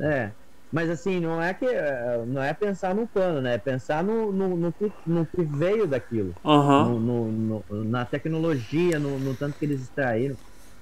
É. 0.00 0.30
Mas 0.70 0.88
assim, 0.90 1.20
não 1.20 1.42
é 1.42 1.52
que 1.54 1.64
é, 1.66 2.24
não 2.26 2.42
é 2.42 2.54
pensar 2.54 2.94
no 2.94 3.08
pano, 3.08 3.40
né? 3.40 3.54
É 3.54 3.58
pensar 3.58 4.04
no, 4.04 4.32
no, 4.32 4.56
no, 4.56 4.72
que, 4.74 4.94
no 5.04 5.26
que 5.26 5.44
veio 5.44 5.86
daquilo. 5.88 6.36
Aham. 6.44 6.76
No, 6.76 7.00
no- 7.00 7.32
no- 7.68 7.84
na 7.90 8.06
tecnologia, 8.06 8.98
no, 8.98 9.18
no 9.18 9.36
tanto 9.36 9.58
que 9.58 9.64
eles 9.64 9.82
extraíram. 9.82 10.38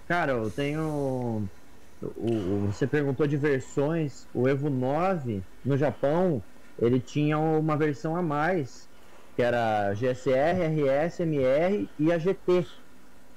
Cara, 0.06 0.32
eu 0.32 0.50
tenho. 0.50 1.48
O, 2.00 2.66
o- 2.66 2.72
você 2.72 2.86
perguntou 2.86 3.26
de 3.26 3.36
versões. 3.36 4.28
O 4.32 4.48
Evo 4.48 4.70
9 4.70 5.46
no 5.64 5.76
Japão, 5.76 6.44
ele 6.78 7.00
tinha 7.00 7.38
uma 7.38 7.76
versão 7.76 8.16
a 8.16 8.22
mais, 8.22 8.88
que 9.36 9.42
era 9.42 9.94
GSR, 9.94 10.62
RS, 10.62 11.22
MR 11.22 11.92
e 11.98 12.12
a 12.12 12.18
GT, 12.18 12.62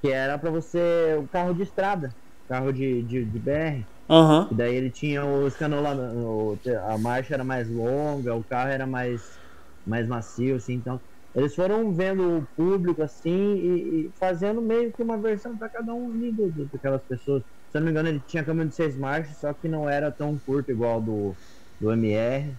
que 0.02 0.08
era 0.10 0.38
para 0.38 0.50
você 0.50 1.16
o 1.18 1.28
carro 1.28 1.54
de 1.54 1.62
estrada, 1.62 2.16
carro 2.48 2.72
de, 2.72 3.04
de, 3.04 3.26
de 3.26 3.38
BR. 3.40 3.88
Aham. 4.08 4.48
E 4.50 4.54
daí 4.54 4.74
ele 4.76 4.90
tinha 4.90 5.24
os 5.24 5.56
canolamentos, 5.56 6.66
a 6.88 6.98
marcha 6.98 7.34
era 7.34 7.44
mais 7.44 7.68
longa, 7.70 8.34
o 8.36 8.44
carro 8.44 8.70
era 8.70 8.86
mais, 8.86 9.40
mais 9.84 10.06
macio, 10.08 10.56
assim, 10.56 10.74
então. 10.74 11.00
Eles 11.34 11.54
foram 11.54 11.94
vendo 11.94 12.38
o 12.40 12.46
público 12.56 13.02
assim 13.02 13.54
e, 13.56 14.08
e 14.08 14.12
fazendo 14.18 14.60
meio 14.62 14.92
que 14.92 15.02
uma 15.02 15.20
versão 15.20 15.56
para 15.56 15.70
cada 15.70 15.94
um 15.94 16.10
ali 16.12 16.30
do, 16.32 16.50
do- 16.52 16.68
daquelas 16.70 17.02
pessoas. 17.06 17.42
Se 17.70 17.78
eu 17.78 17.80
não 17.80 17.86
me 17.86 17.90
engano, 17.92 18.08
ele 18.10 18.20
tinha 18.20 18.44
câmera 18.44 18.68
de 18.68 18.74
seis 18.74 18.98
marchas, 18.98 19.38
só 19.38 19.54
que 19.54 19.66
não 19.68 19.88
era 19.88 20.12
tão 20.12 20.38
curto 20.38 20.70
igual 20.70 21.00
do, 21.02 21.38
do 21.80 21.90
MR. 21.92 22.58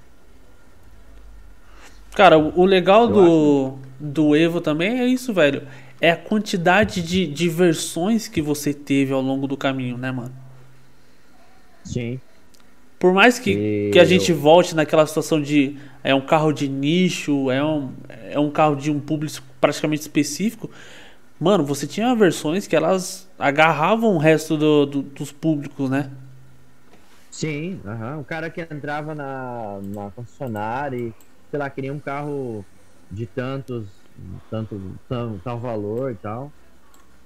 Cara, 2.16 2.38
o 2.38 2.64
legal 2.66 3.08
Eu 3.08 3.16
do, 3.18 3.74
do 4.00 4.36
Evo 4.36 4.62
também 4.62 5.00
é 5.00 5.08
isso, 5.08 5.34
velho. 5.34 5.64
É 6.00 6.12
a 6.12 6.18
quantidade 6.18 7.02
de, 7.02 7.26
de 7.26 7.50
versões 7.50 8.28
que 8.28 8.42
você 8.42 8.74
teve 8.74 9.12
ao 9.14 9.22
longo 9.22 9.48
do 9.48 9.58
caminho, 9.58 9.98
né, 9.98 10.12
mano? 10.12 10.34
Sim. 11.84 12.22
Por 13.00 13.14
mais 13.14 13.38
que, 13.40 13.62
E 13.92 13.92
que 13.92 14.00
a 14.00 14.06
gente 14.06 14.32
volte 14.32 14.76
naquela 14.76 15.06
situação 15.06 15.42
de 15.42 15.78
é 16.04 16.14
um 16.16 16.22
carro 16.26 16.52
de 16.52 16.68
nicho, 16.68 17.52
é 17.52 17.64
um, 17.64 17.94
é 18.10 18.40
um 18.40 18.50
carro 18.50 18.76
de 18.76 18.90
um 18.92 19.00
público 19.00 19.42
praticamente 19.60 20.02
específico, 20.02 20.70
mano, 21.40 21.66
você 21.66 21.88
tinha 21.88 22.14
versões 22.16 22.68
que 22.68 22.76
elas 22.76 23.30
agarravam 23.40 24.16
o 24.16 24.18
resto 24.18 24.58
do- 24.58 24.86
do- 24.86 25.02
dos 25.04 25.32
públicos, 25.32 25.90
né? 25.90 26.12
Sim, 27.30 27.82
aham. 27.86 28.20
o 28.20 28.26
cara 28.26 28.50
que 28.52 28.62
entrava 28.62 29.16
na, 29.16 29.82
na 29.82 30.12
concessionária 30.12 30.98
e, 30.98 31.16
sei 31.50 31.60
lá, 31.60 31.70
queria 31.70 31.92
um 31.94 32.00
carro 32.02 32.68
de 33.10 33.28
tantos, 33.28 34.08
tanto, 34.50 35.00
tal, 35.08 35.40
tal 35.42 35.60
valor 35.60 36.12
e 36.12 36.18
tal. 36.20 36.56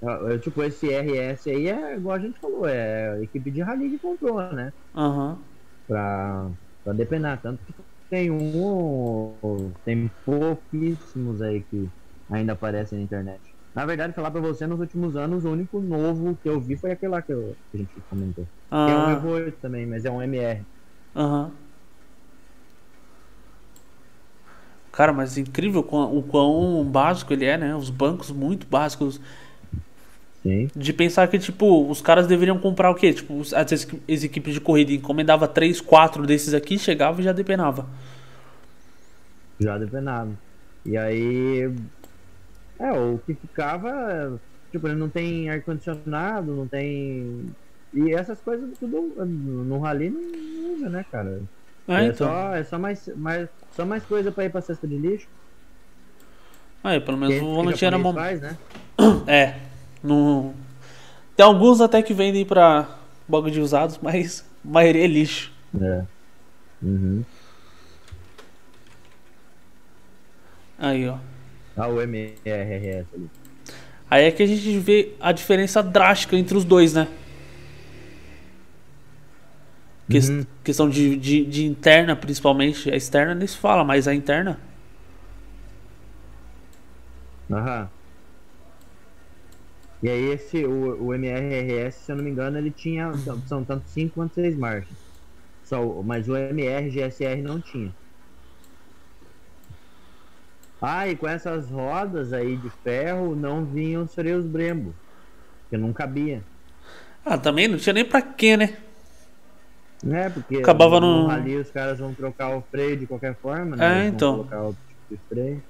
Eu- 0.00 0.30
eu, 0.30 0.40
tipo, 0.40 0.62
esse 0.62 0.92
RS 0.92 1.50
aí 1.50 1.68
é 1.68 1.96
igual 1.96 2.16
a 2.16 2.20
gente 2.20 2.38
falou, 2.40 2.66
é 2.66 3.10
a 3.14 3.22
equipe 3.22 3.50
de 3.50 3.62
rally 3.62 3.90
que 3.90 3.98
comprou, 3.98 4.36
né? 4.52 4.72
Aham. 4.94 5.38
Pra, 5.86 6.50
pra 6.84 6.92
depenar. 6.92 7.40
Tanto 7.42 7.64
que 7.64 7.74
tem 8.10 8.30
um. 8.30 9.72
Tem 9.84 10.08
pouquíssimos 10.24 11.40
aí 11.42 11.64
que 11.64 11.88
ainda 12.30 12.52
aparecem 12.52 12.98
na 12.98 13.04
internet. 13.04 13.40
Na 13.74 13.86
verdade, 13.86 14.14
falar 14.14 14.30
pra 14.30 14.40
você, 14.40 14.66
nos 14.66 14.80
últimos 14.80 15.16
anos, 15.16 15.44
o 15.44 15.50
único 15.52 15.80
novo 15.80 16.36
que 16.36 16.48
eu 16.48 16.60
vi 16.60 16.76
foi 16.76 16.92
aquele 16.92 17.12
lá 17.12 17.22
que, 17.22 17.32
eu- 17.32 17.56
que 17.70 17.76
a 17.76 17.80
gente 17.80 18.02
comentou. 18.08 18.48
Que 18.84 18.90
é 18.92 18.96
um 18.96 19.00
Ah, 19.06 19.12
Evo 19.12 19.28
8 19.30 19.58
também, 19.60 19.86
mas 19.86 20.04
é 20.04 20.10
um 20.10 20.20
MR. 20.22 20.66
Aham. 21.14 21.52
Cara, 24.92 25.12
mas 25.12 25.36
incrível 25.38 25.80
o 25.80 25.84
quão, 25.84 26.16
o 26.16 26.22
quão 26.22 26.84
básico 26.84 27.32
ele 27.32 27.44
é, 27.44 27.56
né? 27.58 27.74
Os 27.76 27.90
bancos 27.90 28.30
muito 28.30 28.66
básicos. 28.66 29.20
Sim. 30.42 30.68
De 30.74 30.92
pensar 30.92 31.26
que, 31.28 31.38
tipo, 31.38 31.90
os 31.90 32.00
caras 32.00 32.26
deveriam 32.26 32.58
comprar 32.58 32.90
o 32.90 32.94
quê? 32.94 33.12
Tipo, 33.12 33.40
as, 33.40 33.54
as 33.54 34.22
equipes 34.24 34.54
de 34.54 34.60
corrida 34.60 34.92
encomendava 34.92 35.48
3, 35.48 35.80
4 35.80 36.26
desses 36.26 36.54
aqui, 36.54 36.78
chegava 36.78 37.20
e 37.20 37.24
já 37.24 37.32
depenava. 37.32 37.86
Já 39.58 39.76
depenado. 39.76 40.38
E 40.86 40.96
aí. 40.96 41.70
É, 42.78 42.92
o 42.92 43.18
que 43.26 43.34
ficava. 43.34 44.40
Tipo, 44.70 44.86
ele 44.86 44.96
não 44.96 45.08
tem 45.08 45.50
ar-condicionado, 45.50 46.54
não 46.54 46.68
tem. 46.68 47.46
E 47.92 48.12
essas 48.12 48.38
coisas 48.40 48.78
tudo 48.78 49.12
no 49.24 49.78
rally 49.80 50.10
não 50.10 50.74
usa, 50.74 50.88
né, 50.88 51.04
cara? 51.10 51.40
É, 51.88 51.94
É, 51.94 52.04
então. 52.06 52.28
só, 52.28 52.54
é 52.54 52.64
só 52.64 52.78
mais, 52.78 53.10
mais, 53.16 53.48
só 53.74 53.84
mais 53.84 54.04
coisa 54.04 54.30
pra 54.30 54.44
ir 54.44 54.50
pra 54.50 54.60
cesta 54.60 54.86
de 54.86 54.96
lixo. 54.96 55.26
Aí, 56.84 57.00
pelo 57.00 57.18
menos 57.18 57.42
o 57.42 57.54
volante 57.54 57.84
era 57.84 57.98
mão. 57.98 58.14
faz, 58.14 58.40
né? 58.40 58.56
É. 59.26 59.67
No... 60.02 60.54
Tem 61.36 61.44
alguns 61.44 61.80
até 61.80 62.02
que 62.02 62.14
vendem 62.14 62.44
pra 62.44 62.98
bagulho 63.28 63.52
de 63.52 63.60
usados, 63.60 63.98
mas 64.02 64.44
a 64.64 64.68
maioria 64.68 65.04
é 65.04 65.06
lixo. 65.06 65.52
É. 65.80 66.04
Uhum. 66.82 67.24
Aí, 70.78 71.08
ó. 71.08 71.18
Ah, 71.76 71.88
o 71.88 72.00
MRRS 72.00 73.06
ali. 73.14 73.30
Aí 74.10 74.24
é 74.24 74.30
que 74.30 74.42
a 74.42 74.46
gente 74.46 74.78
vê 74.78 75.14
a 75.20 75.32
diferença 75.32 75.82
drástica 75.82 76.36
entre 76.36 76.56
os 76.56 76.64
dois, 76.64 76.94
né? 76.94 77.08
Que, 80.08 80.18
uhum. 80.18 80.46
Questão 80.64 80.88
de, 80.88 81.16
de, 81.16 81.44
de, 81.44 81.66
interna, 81.66 82.16
principalmente. 82.16 82.90
A 82.90 82.96
externa 82.96 83.34
nem 83.34 83.46
se 83.46 83.56
fala, 83.56 83.84
mas 83.84 84.08
a 84.08 84.14
interna. 84.14 84.58
Aham. 87.50 87.90
E 90.02 90.08
aí 90.08 90.30
esse, 90.30 90.64
o, 90.64 91.06
o 91.06 91.14
MRRS, 91.14 92.04
se 92.04 92.12
eu 92.12 92.16
não 92.16 92.24
me 92.24 92.30
engano, 92.30 92.56
ele 92.58 92.70
tinha. 92.70 93.12
São 93.46 93.64
tanto 93.64 93.88
5 93.88 94.14
quanto 94.14 94.34
6 94.34 94.56
marchas. 94.56 94.96
Só, 95.64 95.84
mas 96.02 96.28
o 96.28 96.36
MR 96.36 96.88
GSR 96.90 97.42
não 97.42 97.60
tinha. 97.60 97.92
Ah, 100.80 101.08
e 101.08 101.16
com 101.16 101.26
essas 101.26 101.68
rodas 101.68 102.32
aí 102.32 102.56
de 102.56 102.70
ferro 102.70 103.34
não 103.34 103.64
vinham 103.64 104.04
os 104.04 104.14
freios 104.14 104.46
Brembo. 104.46 104.94
Que 105.68 105.76
não 105.76 105.92
cabia. 105.92 106.42
Ah, 107.24 107.36
também 107.36 107.66
não 107.66 107.76
tinha 107.76 107.92
nem 107.92 108.04
pra 108.04 108.22
quê, 108.22 108.56
né? 108.56 108.78
É, 110.08 110.30
porque 110.30 110.58
acabava 110.58 111.00
no, 111.00 111.28
ali 111.28 111.56
os 111.56 111.70
caras 111.70 111.98
vão 111.98 112.14
trocar 112.14 112.56
o 112.56 112.62
freio 112.70 112.96
de 112.96 113.06
qualquer 113.06 113.34
forma, 113.34 113.74
né? 113.74 114.04
É, 114.04 114.06
então. 114.06 114.36
colocar 114.36 114.62
outro 114.62 114.80
tipo 114.86 115.00
de 115.10 115.20
freio. 115.28 115.62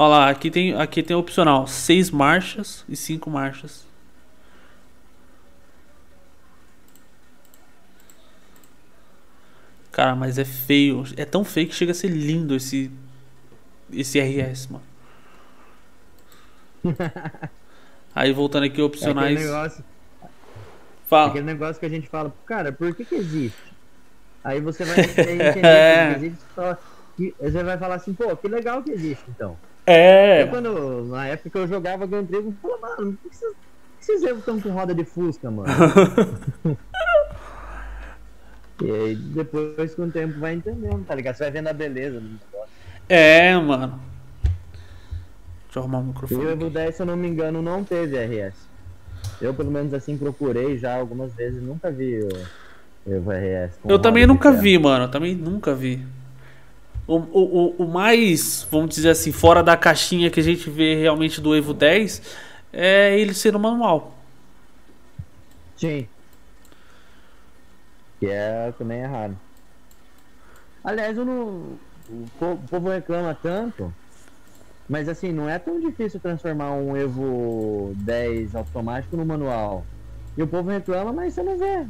Olha 0.00 0.08
lá, 0.10 0.30
aqui 0.30 0.48
tem, 0.48 0.74
aqui 0.74 1.02
tem 1.02 1.16
opcional: 1.16 1.66
6 1.66 2.12
marchas 2.12 2.84
e 2.88 2.94
5 2.94 3.28
marchas. 3.28 3.84
Cara, 9.90 10.14
mas 10.14 10.38
é 10.38 10.44
feio. 10.44 11.02
É 11.16 11.24
tão 11.24 11.42
feio 11.44 11.66
que 11.66 11.74
chega 11.74 11.90
a 11.90 11.94
ser 11.96 12.06
lindo 12.06 12.54
esse 12.54 12.92
esse 13.92 14.20
RS, 14.20 14.68
mano. 14.68 14.84
Aí 18.14 18.32
voltando 18.32 18.66
aqui, 18.66 18.80
opcionais. 18.80 19.30
É 19.30 19.32
aquele 19.32 19.50
negócio, 19.50 19.84
fala. 21.08 21.30
Aquele 21.30 21.44
negócio 21.44 21.80
que 21.80 21.86
a 21.86 21.90
gente 21.90 22.08
fala, 22.08 22.32
cara, 22.46 22.70
por 22.70 22.94
que 22.94 23.04
que 23.04 23.16
existe? 23.16 23.74
Aí 24.44 24.60
você 24.60 24.84
vai 24.84 25.00
entender 25.00 25.58
é. 25.66 26.14
que 26.14 26.24
existe 26.24 26.44
só. 26.54 26.78
Você 27.40 27.64
vai 27.64 27.76
falar 27.76 27.96
assim, 27.96 28.14
pô, 28.14 28.36
que 28.36 28.46
legal 28.46 28.80
que 28.80 28.92
existe 28.92 29.24
então. 29.28 29.58
É. 29.90 30.42
Eu, 30.42 30.48
quando, 30.48 31.06
na 31.06 31.28
época 31.28 31.48
que 31.48 31.56
eu 31.56 31.66
jogava 31.66 32.06
Gran 32.06 32.22
Turismo, 32.22 32.54
falava, 32.60 32.96
mano, 32.98 33.18
por 33.22 33.30
que 33.30 33.36
vocês, 33.36 33.54
que 33.98 34.04
vocês 34.04 34.38
estão 34.38 34.60
com 34.60 34.68
roda 34.68 34.94
de 34.94 35.02
Fusca, 35.02 35.50
mano? 35.50 35.72
e 38.84 38.90
aí 38.90 39.16
depois 39.16 39.94
com 39.94 40.02
o 40.02 40.10
tempo 40.10 40.38
vai 40.38 40.52
entendendo, 40.52 41.06
tá 41.06 41.14
ligado? 41.14 41.36
Você 41.36 41.44
vai 41.44 41.52
vendo 41.52 41.68
a 41.68 41.72
beleza 41.72 42.20
do 42.20 42.28
negócio. 42.28 42.68
É, 43.08 43.56
mano. 43.56 43.98
Deixa 45.64 45.78
eu 45.78 45.82
arrumar 45.82 45.98
o 46.00 46.04
microfone. 46.04 46.44
O 46.44 46.50
Evo 46.50 46.68
10, 46.68 46.94
se 46.94 47.00
eu 47.00 47.06
não 47.06 47.16
me 47.16 47.26
engano, 47.26 47.62
não 47.62 47.82
teve 47.82 48.18
RS. 48.18 48.68
Eu, 49.40 49.54
pelo 49.54 49.70
menos 49.70 49.94
assim, 49.94 50.18
procurei 50.18 50.76
já 50.76 50.96
algumas 50.96 51.32
vezes, 51.32 51.62
nunca 51.62 51.90
vi 51.90 52.20
o 52.20 52.28
Evo 53.10 53.30
RS. 53.30 53.78
Eu 53.88 53.98
também 53.98 54.26
nunca 54.26 54.52
vi, 54.52 54.78
mano. 54.78 55.06
Eu 55.06 55.10
também 55.10 55.34
nunca 55.34 55.74
vi. 55.74 56.06
O, 57.08 57.16
o, 57.16 57.74
o, 57.78 57.88
mais, 57.88 58.68
vamos 58.70 58.94
dizer 58.94 59.08
assim, 59.08 59.32
fora 59.32 59.62
da 59.62 59.78
caixinha 59.78 60.30
que 60.30 60.40
a 60.40 60.42
gente 60.42 60.68
vê 60.68 60.94
realmente 60.94 61.40
do 61.40 61.56
Evo 61.56 61.72
10 61.72 62.20
é 62.70 63.18
ele 63.18 63.32
ser 63.32 63.50
no 63.50 63.58
manual. 63.58 64.12
Sim. 65.74 66.06
Que 68.20 68.26
é 68.26 68.74
também 68.76 69.00
é 69.00 69.06
raro. 69.06 69.34
Aliás, 70.84 71.16
eu 71.16 71.24
não 71.24 71.78
o 72.10 72.56
povo 72.68 72.90
reclama 72.90 73.34
tanto, 73.34 73.92
mas 74.88 75.08
assim, 75.08 75.32
não 75.32 75.48
é 75.48 75.58
tão 75.58 75.80
difícil 75.80 76.20
transformar 76.20 76.72
um 76.72 76.94
Evo 76.94 77.92
10 77.96 78.54
automático 78.54 79.16
no 79.16 79.24
manual. 79.24 79.84
E 80.36 80.42
o 80.42 80.46
povo 80.46 80.68
reclama, 80.68 81.12
mas 81.12 81.34
você 81.34 81.42
não 81.42 81.58
vê. 81.58 81.86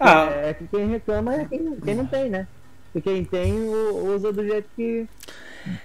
Ah. 0.00 0.30
É, 0.30 0.50
é 0.50 0.54
que 0.54 0.66
quem 0.66 0.88
reclama 0.88 1.34
é 1.34 1.44
quem, 1.44 1.76
quem 1.76 1.94
não 1.94 2.06
tem, 2.06 2.30
né? 2.30 2.46
E 2.94 3.00
quem 3.00 3.24
tem 3.24 3.52
usa 3.68 4.32
do 4.32 4.44
jeito 4.44 4.68
que, 4.76 5.06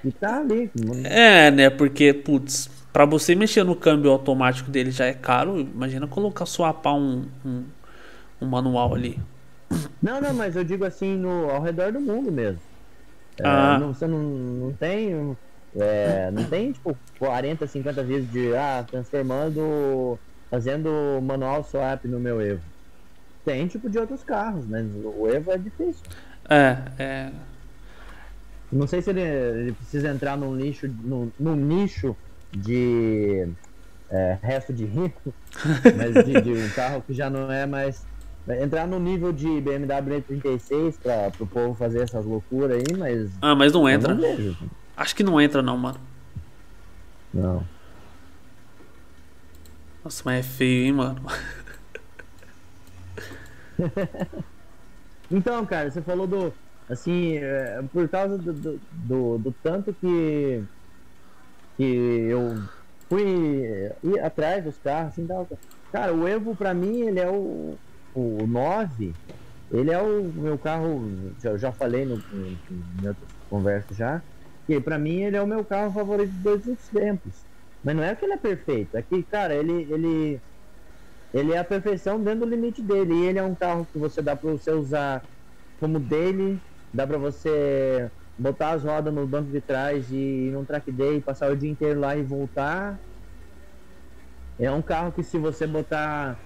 que 0.01 0.12
tá 0.12 0.39
ali. 0.39 0.70
É, 1.03 1.49
né? 1.49 1.70
Porque, 1.70 2.14
putz, 2.14 2.70
pra 2.93 3.05
você 3.05 3.34
mexer 3.34 3.64
no 3.64 3.76
câmbio 3.76 4.12
automático 4.12 4.70
dele 4.70 4.91
já 4.91 5.05
é 5.05 5.14
caro. 5.14 5.60
Imagina 5.60 6.07
colocar 6.07 6.45
swapar 6.45 6.95
um, 6.95 7.26
um, 7.43 7.64
um 8.41 8.45
manual 8.45 8.93
ali. 8.93 9.20
Não, 10.01 10.22
não, 10.22 10.34
mas 10.34 10.55
eu 10.55 10.64
digo 10.64 10.86
assim, 10.86 11.16
no, 11.16 11.49
ao 11.49 11.62
redor 11.62 11.91
do 11.91 11.99
mundo 11.99 12.32
mesmo. 12.32 12.62
É, 13.39 13.47
ah. 13.47 13.78
não, 13.80 13.93
você 13.93 14.05
não, 14.05 14.20
não 14.20 14.74
tem. 14.74 15.36
É, 15.76 16.32
não 16.32 16.43
tem 16.45 16.72
tipo 16.72 16.97
40, 17.20 17.66
50 17.68 18.03
vezes 18.03 18.32
de 18.32 18.55
ah, 18.55 18.86
transformando. 18.88 20.20
fazendo 20.49 21.20
manual 21.22 21.64
swap 21.64 22.05
no 22.05 22.20
meu 22.20 22.41
Evo. 22.41 22.62
Tem 23.45 23.68
tipo 23.68 23.89
de 23.89 23.97
outros 23.97 24.24
carros, 24.24 24.66
mas 24.68 24.86
o 25.03 25.28
Evo 25.28 25.51
é 25.51 25.57
difícil. 25.57 26.03
É, 26.50 26.78
é. 26.97 27.32
Não 28.72 28.88
sei 28.88 29.02
se 29.02 29.10
ele, 29.10 29.22
ele 29.22 29.72
precisa 29.74 30.10
entrar 30.10 30.38
num 30.38 30.54
nicho, 30.54 30.88
num, 30.88 31.32
num 31.39 31.56
nicho 31.56 32.16
de 32.52 33.47
é, 34.10 34.38
resto 34.41 34.74
de 34.74 34.86
rico, 34.86 35.34
mas 35.95 36.26
de, 36.26 36.41
de 36.41 36.52
um 36.52 36.70
carro 36.70 37.02
que 37.02 37.14
já 37.14 37.30
não 37.30 37.52
é 37.52 37.66
mais 37.66 38.06
entrar 38.62 38.88
no 38.88 39.00
nível 39.00 39.32
de 39.32 39.62
BMW 39.62 40.22
36 40.22 40.97
para 40.97 41.32
o 41.39 41.47
povo 41.47 41.76
fazer 41.76 42.02
essas 42.02 42.26
loucuras 42.26 42.78
aí, 42.78 42.97
mas. 42.97 43.32
Ah, 43.41 43.56
mas 43.56 43.72
não 43.72 43.88
entra. 43.88 44.14
Não 44.14 44.22
vejo. 44.22 44.58
Acho 44.97 45.16
que 45.16 45.24
não 45.24 45.39
entra, 45.39 45.62
não, 45.62 45.78
mano. 45.78 46.00
Não. 47.34 47.64
Nossa, 50.04 50.24
mas 50.26 50.39
é 50.39 50.43
feio, 50.43 50.86
hein, 50.86 50.93
mano. 50.93 51.22
então, 55.32 55.66
cara, 55.66 55.92
você 55.92 56.02
falou 56.02 56.28
do. 56.28 56.54
Assim, 56.90 57.38
é, 57.38 57.84
por 57.94 58.08
causa 58.10 58.38
do, 58.38 58.52
do, 58.52 58.82
do, 58.92 59.38
do 59.38 59.56
tanto 59.64 59.94
que. 59.94 60.64
que 61.78 61.84
eu 61.84 62.62
fui 63.08 63.92
ir 64.04 64.20
atrás 64.20 64.64
dos 64.64 64.78
carros, 64.78 65.14
assim, 65.14 65.26
tal. 65.26 65.48
Cara, 65.92 66.14
o 66.14 66.28
Evo 66.28 66.56
pra 66.56 66.74
mim, 66.74 67.02
ele 67.02 67.20
é 67.20 67.30
o 67.30 67.78
o 68.14 68.46
9, 68.48 69.14
ele 69.72 69.92
é 69.92 70.02
o 70.02 70.24
meu 70.24 70.58
carro, 70.58 71.10
eu 71.44 71.58
já 71.58 71.72
falei 71.72 72.06
no, 72.06 72.18
no, 72.18 72.58
no 73.02 73.16
conversa 73.50 73.94
já, 73.94 74.22
que 74.66 74.80
para 74.80 74.98
mim 74.98 75.24
ele 75.24 75.38
é 75.38 75.42
o 75.42 75.48
meu 75.48 75.64
carro 75.64 75.92
favorito 75.92 76.32
de 76.32 76.44
todos 76.44 76.68
os 76.68 76.88
tempos. 76.90 77.34
Mas 77.84 77.96
não 77.96 78.04
é 78.04 78.14
que 78.14 78.26
ele 78.26 78.34
é 78.34 78.38
perfeito, 78.38 78.98
é 78.98 79.02
que, 79.02 79.24
cara, 79.24 79.56
ele, 79.56 79.88
ele, 79.90 80.42
ele 81.34 81.54
é 81.54 81.58
a 81.58 81.64
perfeição 81.64 82.22
dentro 82.22 82.42
do 82.42 82.50
limite 82.50 82.82
dele. 82.82 83.14
E 83.14 83.26
ele 83.26 83.40
é 83.40 83.44
um 83.44 83.56
carro 83.56 83.86
que 83.86 83.98
você 83.98 84.22
dá 84.22 84.36
para 84.36 84.52
você 84.52 84.72
usar 84.72 85.24
como 85.80 86.00
dele, 86.00 86.62
dá 86.94 87.06
para 87.06 87.18
você 87.18 88.12
botar 88.38 88.72
as 88.72 88.84
rodas 88.84 89.14
no 89.14 89.28
banco 89.28 89.52
de 89.52 89.62
trás 89.62 90.10
e 90.12 90.16
ir 90.48 90.52
num 90.52 90.66
track 90.66 90.92
day, 90.92 91.22
passar 91.22 91.52
o 91.52 91.56
dia 91.56 91.70
inteiro 91.70 92.00
lá 92.00 92.16
e 92.16 92.24
voltar. 92.24 93.00
É 94.58 94.72
um 94.72 94.82
carro 94.82 95.12
que 95.12 95.24
se 95.24 95.38
você 95.38 95.66
botar 95.66 96.40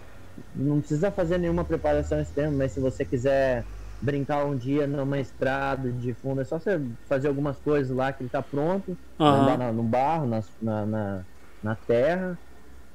não 0.53 0.79
precisa 0.79 1.11
fazer 1.11 1.37
nenhuma 1.37 1.63
preparação 1.63 2.19
extrema, 2.19 2.51
mas 2.57 2.73
se 2.73 2.79
você 2.79 3.05
quiser 3.05 3.65
brincar 4.01 4.45
um 4.45 4.57
dia 4.57 4.85
numa 4.87 5.19
estrada 5.19 5.91
de 5.91 6.13
fundo, 6.15 6.41
é 6.41 6.45
só 6.45 6.59
você 6.59 6.81
fazer 7.07 7.27
algumas 7.27 7.59
coisas 7.59 7.95
lá 7.95 8.11
que 8.11 8.23
ele 8.23 8.29
tá 8.29 8.41
pronto, 8.41 8.97
uhum. 9.19 9.27
andar 9.27 9.73
no 9.73 9.83
barro, 9.83 10.27
na, 10.27 10.41
na, 10.61 11.25
na, 11.61 11.75
terra. 11.87 12.37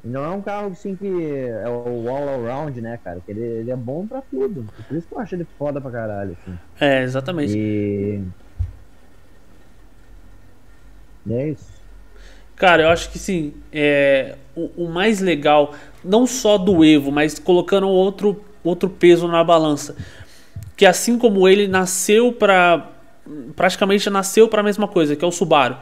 Não 0.05 0.24
é 0.24 0.28
um 0.30 0.40
carro 0.40 0.68
assim 0.68 0.94
que 0.94 1.07
é 1.07 1.68
o 1.68 2.09
all 2.09 2.28
around, 2.28 2.80
né, 2.80 2.99
cara? 3.03 3.20
Que 3.24 3.32
ele, 3.32 3.40
ele 3.40 3.70
é 3.70 3.76
bom 3.76 4.07
pra 4.07 4.22
tudo. 4.22 4.64
Por 4.86 4.96
isso 4.96 5.09
que 5.09 5.14
eu 5.14 5.18
acho 5.18 5.34
ele 5.34 5.46
foda 5.59 5.80
pra 5.80 5.90
caralho. 5.90 6.36
Assim. 6.40 6.59
É, 6.80 7.03
exatamente. 7.03 7.57
E... 7.57 8.22
e 11.26 11.32
é 11.34 11.49
isso. 11.49 11.78
Cara, 12.55 12.84
eu 12.84 12.88
acho 12.88 13.11
que 13.11 13.18
sim. 13.18 13.55
É, 13.72 14.36
o, 14.55 14.84
o, 14.84 14.88
mais 14.88 15.20
legal, 15.20 15.74
não 16.05 16.26
só 16.26 16.59
do 16.59 16.84
Evo, 16.84 17.12
mas 17.12 17.38
colocando 17.38 17.88
outro, 17.88 18.44
outro 18.64 18.88
peso 18.88 19.28
na 19.28 19.42
balança. 19.42 19.96
Que 20.76 20.86
assim 20.86 21.18
como 21.18 21.49
ele 21.49 21.66
nasceu 21.66 22.32
para. 22.32 22.88
Praticamente 23.55 24.09
nasceu 24.09 24.49
para 24.49 24.61
a 24.61 24.64
mesma 24.64 24.88
coisa, 24.88 25.14
que 25.14 25.24
é 25.24 25.28
o 25.28 25.32
Subaru. 25.32 25.76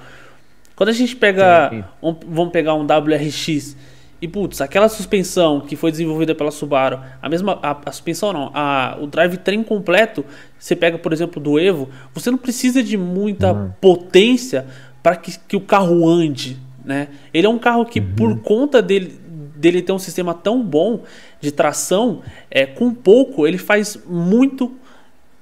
Quando 0.74 0.88
a 0.88 0.92
gente 0.92 1.16
pega. 1.16 1.70
Um, 2.02 2.14
vamos 2.26 2.52
pegar 2.52 2.74
um 2.74 2.84
WRX. 2.84 3.76
E 4.20 4.26
putz, 4.26 4.62
aquela 4.62 4.88
suspensão 4.88 5.60
que 5.60 5.76
foi 5.76 5.90
desenvolvida 5.90 6.34
pela 6.34 6.50
Subaru, 6.50 7.00
a 7.20 7.28
mesma 7.28 7.58
a, 7.62 7.76
a 7.84 7.92
suspensão 7.92 8.32
não, 8.32 8.50
a, 8.54 8.96
o 9.00 9.06
drivetrain 9.06 9.62
completo, 9.62 10.24
você 10.58 10.74
pega 10.74 10.96
por 10.96 11.12
exemplo 11.12 11.40
do 11.40 11.58
Evo, 11.58 11.90
você 12.14 12.30
não 12.30 12.38
precisa 12.38 12.82
de 12.82 12.96
muita 12.96 13.52
uhum. 13.52 13.70
potência 13.80 14.66
para 15.02 15.16
que, 15.16 15.38
que 15.46 15.54
o 15.54 15.60
carro 15.60 16.08
ande, 16.08 16.56
né? 16.84 17.08
Ele 17.32 17.46
é 17.46 17.50
um 17.50 17.58
carro 17.58 17.84
que, 17.84 18.00
uhum. 18.00 18.14
por 18.16 18.38
conta 18.40 18.80
dele, 18.80 19.20
dele 19.54 19.82
ter 19.82 19.92
um 19.92 19.98
sistema 19.98 20.32
tão 20.32 20.62
bom 20.62 21.02
de 21.40 21.52
tração, 21.52 22.22
é, 22.50 22.64
com 22.64 22.94
pouco 22.94 23.46
ele 23.46 23.58
faz 23.58 23.98
muito 24.08 24.74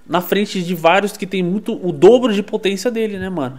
na 0.06 0.20
frente 0.20 0.62
de 0.62 0.74
vários 0.74 1.16
que 1.16 1.26
tem 1.26 1.42
muito 1.42 1.72
o 1.82 1.92
dobro 1.92 2.32
de 2.32 2.42
potência 2.42 2.90
dele, 2.90 3.18
né, 3.18 3.30
mano? 3.30 3.58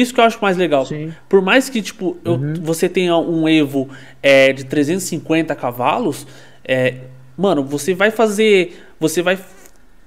Isso 0.00 0.12
que 0.12 0.20
eu 0.20 0.24
acho 0.24 0.38
mais 0.42 0.56
legal. 0.56 0.84
Sim. 0.86 1.12
Por 1.28 1.40
mais 1.40 1.68
que, 1.70 1.80
tipo, 1.80 2.16
eu- 2.24 2.32
Uhum. 2.34 2.54
você 2.60 2.88
tenha 2.88 3.16
um 3.16 3.48
Evo 3.48 3.88
é, 4.22 4.52
de 4.52 4.64
350 4.64 5.54
cavalos, 5.54 6.26
é, 6.64 6.96
mano, 7.36 7.62
você 7.64 7.94
vai 7.94 8.10
fazer. 8.10 8.76
Você 8.98 9.22
vai 9.22 9.38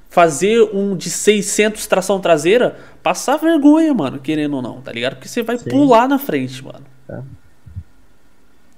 fazer 0.09 0.61
um 0.73 0.95
de 0.95 1.09
600 1.09 1.85
tração 1.88 2.19
traseira, 2.19 2.77
passar 3.03 3.38
vergonha, 3.38 3.93
mano, 3.93 4.19
querendo 4.19 4.55
ou 4.55 4.61
não, 4.61 4.81
tá 4.81 4.91
ligado? 4.91 5.15
Porque 5.15 5.27
você 5.27 5.43
vai 5.43 5.57
Sim. 5.57 5.69
pular 5.69 6.07
na 6.07 6.17
frente, 6.19 6.63
mano. 6.63 6.85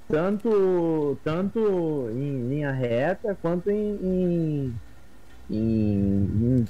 Tanto, 0.08 1.16
tanto 1.22 2.08
em 2.12 2.48
linha 2.48 2.72
reta 2.72 3.36
quanto 3.40 3.70
em, 3.70 3.96
em, 4.02 4.74
em- 5.50 6.64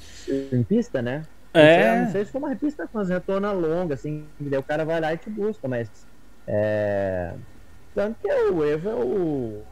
em 0.53 0.63
pista, 0.63 1.01
né? 1.01 1.23
É. 1.53 2.01
Não 2.01 2.11
sei 2.11 2.25
se 2.25 2.31
for 2.31 2.37
uma 2.39 2.57
as 2.95 3.09
retonas 3.09 3.53
longas, 3.53 3.99
assim, 3.99 4.25
daí 4.39 4.59
o 4.59 4.63
cara 4.63 4.85
vai 4.85 5.01
lá 5.01 5.13
e 5.13 5.17
te 5.17 5.29
busca, 5.29 5.67
mas. 5.67 5.89
É... 6.47 7.33
Tanto 7.93 8.17
que 8.21 8.27
o 8.31 8.63
Evo 8.63 8.89
é 8.89 8.95
o 8.95 9.63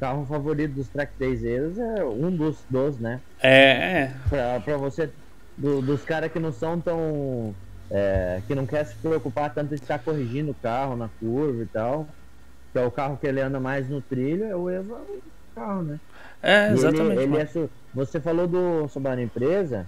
carro 0.00 0.26
favorito 0.26 0.74
dos 0.74 0.88
track 0.88 1.12
dayseiros, 1.18 1.78
é 1.78 2.04
um 2.04 2.30
dos, 2.30 2.64
dos 2.68 2.98
né? 2.98 3.20
É, 3.40 4.02
é. 4.02 4.14
Pra, 4.28 4.60
pra 4.60 4.76
você, 4.76 5.10
do- 5.56 5.80
dos 5.80 6.02
caras 6.04 6.30
que 6.32 6.38
não 6.40 6.52
são 6.52 6.80
tão. 6.80 7.54
é, 7.90 8.42
que 8.46 8.54
não 8.54 8.66
quer 8.66 8.84
se 8.84 8.96
preocupar 8.96 9.54
tanto 9.54 9.68
de 9.70 9.76
estar 9.76 9.98
corrigindo 10.00 10.50
o 10.50 10.54
carro 10.62 10.96
na 10.96 11.08
curva 11.20 11.62
e 11.62 11.66
tal. 11.66 12.08
Que 12.72 12.78
é 12.78 12.84
o 12.84 12.90
carro 12.90 13.16
que 13.16 13.26
ele 13.26 13.40
anda 13.40 13.58
mais 13.60 13.88
no 13.88 14.02
trilho, 14.02 14.44
é 14.44 14.54
o 14.56 14.68
Evo 14.68 14.94
é 14.94 14.98
o 14.98 15.22
carro, 15.54 15.82
né? 15.84 15.98
É, 16.42 16.66
ele- 16.66 16.74
exatamente. 16.74 17.20
ele 17.22 17.26
mano. 17.28 17.40
é 17.40 17.68
Você 17.94 18.20
falou 18.20 18.46
do 18.46 18.88
Subaru 18.88 19.20
Empresa. 19.20 19.86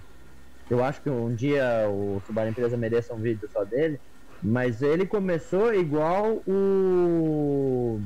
Eu 0.71 0.83
acho 0.83 1.01
que 1.03 1.09
um 1.11 1.35
dia 1.35 1.89
o 1.91 2.21
Subaru 2.25 2.49
Empresa 2.51 2.77
mereça 2.77 3.13
um 3.15 3.21
vídeo 3.21 3.47
só 3.51 3.65
dele. 3.65 3.99
Mas 4.41 4.81
ele 4.81 5.07
começou 5.07 5.73
igual 5.75 6.43
o. 6.47 8.03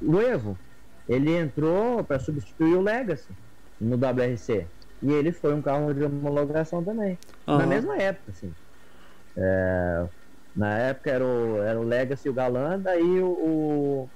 O 0.00 0.20
Evo. 0.20 0.60
Ele 1.08 1.32
entrou 1.36 2.04
para 2.04 2.18
substituir 2.20 2.76
o 2.76 2.82
Legacy 2.82 3.36
no 3.80 3.96
WRC. 3.96 4.70
E 5.02 5.12
ele 5.12 5.32
foi 5.32 5.54
um 5.54 5.62
carro 5.62 5.92
de 5.94 6.04
homologação 6.04 6.84
também. 6.84 7.18
Na 7.52 7.66
Aham. 7.66 7.66
mesma 7.66 7.96
época, 7.98 8.30
assim. 8.32 8.54
É, 9.38 10.08
na 10.54 10.78
época 10.78 11.10
era 11.10 11.24
o, 11.26 11.62
era 11.62 11.80
o 11.80 11.84
Legacy 11.84 12.28
e 12.28 12.30
o 12.30 12.34
Galan, 12.34 12.80
daí 12.82 13.22
o, 13.22 13.30
o- 14.06 14.12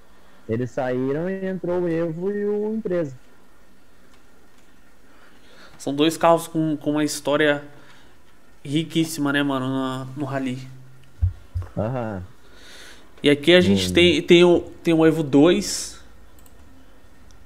eles 0.48 0.72
saíram 0.74 1.28
e 1.30 1.46
entrou 1.46 1.82
o 1.82 1.88
Evo 1.88 2.30
e 2.32 2.46
o 2.46 2.74
Empresa. 2.74 3.18
São 5.78 5.94
dois 5.94 6.16
carros 6.16 6.46
com, 6.48 6.76
com 6.76 6.92
uma 6.92 7.04
história 7.04 7.62
riquíssima, 8.64 9.32
né, 9.32 9.42
mano, 9.42 9.68
na- 9.68 10.06
no 10.16 10.24
Rally. 10.24 10.58
Aham. 11.76 12.22
E 13.22 13.30
aqui 13.30 13.52
a 13.54 13.60
gente 13.60 13.90
Hum. 13.90 13.92
tem, 13.94 14.22
tem, 14.22 14.44
o, 14.44 14.60
tem 14.82 14.94
o 14.94 15.04
Evo 15.06 15.22
2. 15.22 15.98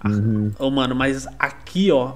Uhum. 0.04 0.52
Ô, 0.58 0.70
mano, 0.70 0.94
mas 0.94 1.26
aqui, 1.38 1.90
ó. 1.90 2.12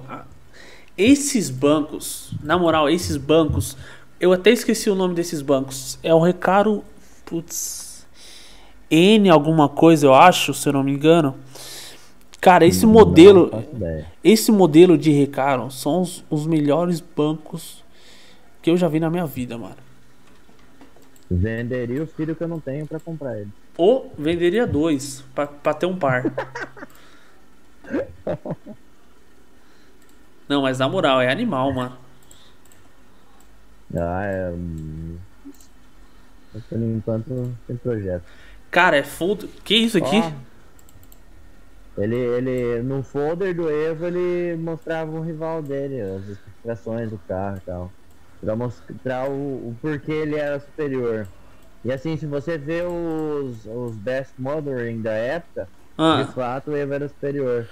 Esses 0.97 1.49
bancos, 1.49 2.31
na 2.41 2.57
moral, 2.57 2.89
esses 2.89 3.17
bancos. 3.17 3.75
Eu 4.19 4.31
até 4.31 4.51
esqueci 4.51 4.89
o 4.89 4.95
nome 4.95 5.15
desses 5.15 5.41
bancos. 5.41 5.97
É 6.03 6.13
o 6.13 6.19
Recaro. 6.19 6.83
Putz. 7.25 8.05
N 8.91 9.29
alguma 9.29 9.67
coisa, 9.67 10.05
eu 10.05 10.13
acho, 10.13 10.53
se 10.53 10.69
eu 10.69 10.73
não 10.73 10.83
me 10.83 10.91
engano. 10.93 11.35
Cara, 12.43 12.65
esse 12.65 12.85
modelo. 12.85 13.43
Não 13.43 13.61
faço 13.61 13.75
ideia. 13.77 14.05
Esse 14.21 14.51
modelo 14.51 14.97
de 14.97 15.11
Recaro 15.11 15.71
são 15.71 16.01
os, 16.01 16.25
os 16.29 16.45
melhores 16.45 16.99
bancos 16.99 17.81
que 18.61 18.69
eu 18.69 18.75
já 18.75 18.89
vi 18.89 18.99
na 18.99 19.09
minha 19.09 19.25
vida, 19.25 19.57
mano. 19.57 19.77
Venderia 21.31 22.03
o 22.03 22.07
filho 22.07 22.35
que 22.35 22.43
eu 22.43 22.47
não 22.49 22.59
tenho 22.59 22.85
pra 22.85 22.99
comprar 22.99 23.39
ele. 23.39 23.49
Ou 23.77 24.13
venderia 24.17 24.67
dois 24.67 25.23
pra, 25.33 25.47
pra 25.47 25.73
ter 25.73 25.85
um 25.85 25.95
par. 25.97 26.25
Não, 30.47 30.61
mas 30.61 30.77
na 30.77 30.89
moral, 30.89 31.21
é 31.21 31.31
animal, 31.31 31.71
mano. 31.73 31.97
Ah, 33.95 34.25
é. 34.25 34.53
Por 36.69 36.77
enquanto 36.77 37.55
tem 37.65 37.77
projeto. 37.77 38.23
Cara, 38.69 38.97
é 38.97 39.03
full. 39.03 39.37
Que 39.63 39.75
isso 39.75 39.97
aqui? 39.97 40.17
Ó, 40.17 40.31
ele, 41.97 42.15
ele, 42.17 42.83
no 42.83 43.03
folder 43.03 43.55
do 43.55 43.69
Evo, 43.69 44.05
ele 44.07 44.57
mostrava 44.57 45.11
o 45.11 45.21
rival 45.21 45.61
dele, 45.63 46.01
as 46.01 46.27
especificações 46.27 47.09
do 47.11 47.19
carro 47.19 47.57
e 47.57 47.61
tal. 47.61 47.95
Pra 48.41 48.55
mostrar 48.55 49.29
o, 49.31 49.69
o 49.71 49.77
porquê 49.81 50.11
ele 50.11 50.35
era 50.35 50.59
superior. 50.59 51.31
E 51.83 51.91
assim, 51.91 52.17
se 52.17 52.27
você 52.27 52.57
vê 52.57 52.83
os, 52.83 53.65
os 53.65 53.97
best 53.97 54.33
mothering 54.39 55.01
da 55.01 55.13
época, 55.13 55.69
Ah, 55.97 56.03
de 56.11 56.25
fato 56.25 56.71
o 56.71 56.75
Evo 56.77 56.93
era 56.93 57.07
superior. 57.09 57.71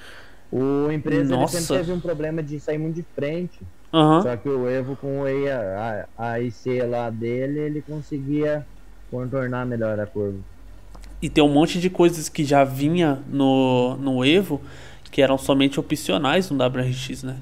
O 0.51 0.91
empresa 0.91 1.37
sempre 1.47 1.71
teve 1.71 1.91
um 1.91 2.01
problema 2.01 2.43
de 2.43 2.59
sair 2.59 2.77
muito 2.77 2.95
de 2.97 3.03
frente. 3.15 3.67
aham. 3.93 4.21
Só 4.21 4.37
que 4.37 4.49
o 4.49 4.69
Evo 4.69 4.97
com 4.97 5.23
a, 5.25 6.07
a 6.17 6.39
IC 6.41 6.81
lá 6.83 7.09
dele, 7.09 7.59
ele 7.59 7.81
conseguia 7.83 8.67
contornar 9.09 9.65
melhor 9.65 9.99
a 9.99 10.07
curva. 10.07 10.43
E 11.21 11.29
tem 11.29 11.43
um 11.43 11.49
monte 11.51 11.79
de 11.79 11.89
coisas 11.89 12.27
que 12.29 12.43
já 12.43 12.63
vinha 12.63 13.23
no, 13.27 13.95
no 13.97 14.25
Evo 14.25 14.61
que 15.11 15.21
eram 15.21 15.37
somente 15.37 15.79
opcionais 15.79 16.49
no 16.49 16.57
WRX, 16.57 17.23
né? 17.23 17.37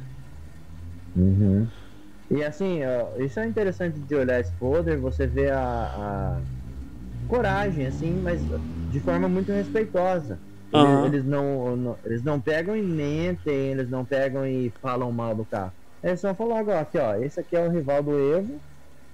Uhum. 1.16 1.72
E 2.32 2.44
assim, 2.44 2.84
ó, 2.86 3.18
isso 3.20 3.40
é 3.40 3.48
interessante 3.48 4.02
de 4.02 4.16
olhar 4.16 4.40
esse 4.42 4.56
folder, 4.58 5.00
você 5.02 5.28
vê 5.28 5.52
a, 5.52 5.62
a 6.40 6.46
coragem, 7.28 7.88
assim, 7.88 8.20
mas 8.22 8.48
de 8.90 9.02
forma 9.02 9.30
muito 9.30 9.52
respeitosa. 9.54 10.42
Eles, 10.72 11.02
Aham. 11.02 11.04
eles 11.04 11.26
não, 11.26 11.76
não- 11.78 12.00
eles 12.06 12.24
não 12.24 12.42
pegam 12.42 12.76
e 12.78 12.84
mentem, 12.84 13.72
eles 13.72 13.90
não 13.90 14.06
pegam 14.06 14.48
e 14.48 14.74
falam 14.82 15.12
mal 15.12 15.36
do 15.36 15.46
carro. 15.48 15.74
Eles 16.04 16.22
só 16.22 16.36
falam 16.36 16.58
agora, 16.58 16.82
aqui 16.82 16.98
ó, 17.00 17.16
esse 17.18 17.40
aqui 17.42 17.56
é 17.58 17.68
o 17.68 17.72
rival 17.72 18.04
do 18.04 18.18
Evo, 18.36 18.64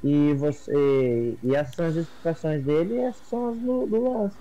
e 0.03 0.33
você. 0.35 1.39
E 1.43 1.55
essas 1.55 1.75
são 1.75 1.87
as 1.87 1.95
especificações 1.97 2.63
dele 2.65 2.95
e 2.95 2.99
essas 3.01 3.27
são 3.27 3.49
as 3.49 3.59
do, 3.59 3.87
do 3.87 4.03
lance. 4.11 4.37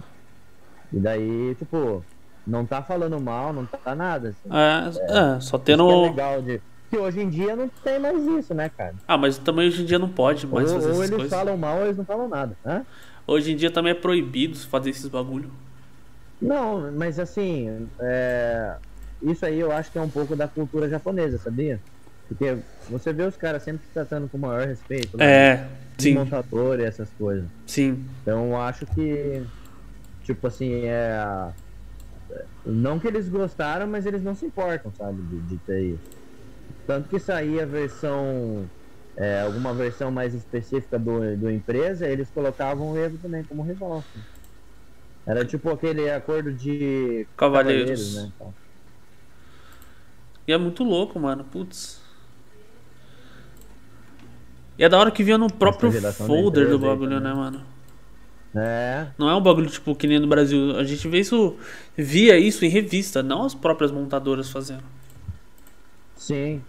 E 0.94 1.00
daí, 1.00 1.54
tipo, 1.56 2.04
não 2.46 2.64
tá 2.64 2.80
falando 2.82 3.20
mal, 3.20 3.52
não 3.52 3.66
tá 3.66 3.94
nada. 3.94 4.28
Assim. 4.28 4.48
É, 4.50 5.36
é, 5.36 5.40
só 5.40 5.58
tendo. 5.58 5.86
que 5.86 5.92
é 5.92 5.96
legal 6.08 6.40
de. 6.42 6.60
Que 6.90 6.98
hoje 6.98 7.20
em 7.20 7.28
dia 7.28 7.56
não 7.56 7.68
tem 7.82 7.98
mais 7.98 8.24
isso, 8.24 8.54
né, 8.54 8.68
cara? 8.68 8.94
Ah, 9.08 9.18
mas 9.18 9.36
também 9.38 9.66
hoje 9.66 9.82
em 9.82 9.86
dia 9.86 9.98
não 9.98 10.08
pode 10.08 10.46
mais 10.46 10.70
ou 10.70 10.76
fazer 10.76 10.86
ou 10.86 10.92
essas 10.92 11.06
eles 11.08 11.16
coisas. 11.16 11.38
falam 11.38 11.56
mal 11.56 11.78
ou 11.78 11.84
eles 11.84 11.96
não 11.96 12.04
falam 12.04 12.28
nada. 12.28 12.56
Hã? 12.64 12.82
Hoje 13.26 13.52
em 13.52 13.56
dia 13.56 13.70
também 13.70 13.90
é 13.90 13.94
proibido 13.94 14.56
fazer 14.58 14.90
esses 14.90 15.08
bagulho. 15.08 15.50
Não, 16.40 16.92
mas 16.92 17.18
assim, 17.18 17.88
é, 18.00 18.76
isso 19.22 19.44
aí 19.46 19.58
eu 19.58 19.72
acho 19.72 19.90
que 19.90 19.98
é 19.98 20.00
um 20.00 20.08
pouco 20.10 20.36
da 20.36 20.46
cultura 20.46 20.88
japonesa, 20.88 21.38
sabia? 21.38 21.80
Porque 22.28 22.56
você 22.88 23.12
vê 23.12 23.24
os 23.24 23.36
caras 23.36 23.62
sempre 23.62 23.82
se 23.86 23.92
tratando 23.92 24.28
com 24.28 24.36
o 24.36 24.40
maior 24.40 24.66
respeito, 24.66 25.16
né? 25.16 25.24
É, 25.24 25.66
De 25.96 26.02
sim, 26.04 26.14
montador 26.14 26.78
e 26.80 26.84
essas 26.84 27.08
coisas. 27.18 27.46
sim. 27.66 28.04
Então 28.22 28.50
eu 28.50 28.56
acho 28.60 28.86
que, 28.86 29.42
tipo 30.24 30.46
assim, 30.46 30.86
é. 30.86 31.52
Não 32.66 32.98
que 32.98 33.06
eles 33.06 33.28
gostaram, 33.28 33.86
mas 33.86 34.06
eles 34.06 34.22
não 34.22 34.34
se 34.34 34.46
importam, 34.46 34.90
sabe, 34.96 35.22
de, 35.22 35.40
de 35.42 35.56
ter 35.58 35.82
isso. 35.82 36.10
Tanto 36.86 37.08
que 37.08 37.18
saía 37.18 37.62
a 37.62 37.66
versão. 37.66 38.68
é, 39.16 39.42
alguma 39.42 39.72
versão 39.72 40.10
mais 40.10 40.34
específica 40.34 40.98
do, 40.98 41.36
do 41.36 41.50
empresa, 41.50 42.08
eles 42.08 42.28
colocavam 42.30 42.92
o 42.92 42.98
Evo 42.98 43.18
também 43.18 43.44
como 43.44 43.62
assim. 43.62 44.20
Era 45.26 45.44
tipo 45.44 45.70
aquele 45.70 46.10
acordo 46.10 46.52
de 46.52 47.26
Cavaleiros. 47.36 48.16
né? 48.16 48.32
tal. 48.38 48.52
E 50.46 50.52
é 50.52 50.58
muito 50.58 50.84
louco, 50.84 51.18
mano. 51.18 51.44
Putz. 51.44 52.02
E 54.78 54.84
é 54.84 54.88
da 54.88 54.98
hora 54.98 55.10
que 55.10 55.22
vinha 55.22 55.38
no 55.38 55.50
próprio 55.52 55.90
folder 56.12 56.68
do 56.68 56.78
bagulho, 56.78 57.20
né, 57.20 57.32
mano? 57.32 57.73
É, 58.56 59.08
Não 59.18 59.28
é 59.28 59.34
um 59.34 59.42
bagulho 59.42 59.68
tipo 59.68 59.94
que 59.96 60.06
nem 60.06 60.18
no 60.20 60.26
Brasil. 60.28 60.76
A 60.76 60.84
gente 60.84 61.08
vê 61.08 61.18
isso, 61.20 61.56
via 61.96 62.38
isso 62.38 62.64
em 62.64 62.68
revista, 62.68 63.22
não 63.22 63.44
as 63.44 63.54
próprias 63.54 63.90
montadoras 63.90 64.50
fazendo. 64.50 64.84
sim. 66.16 66.62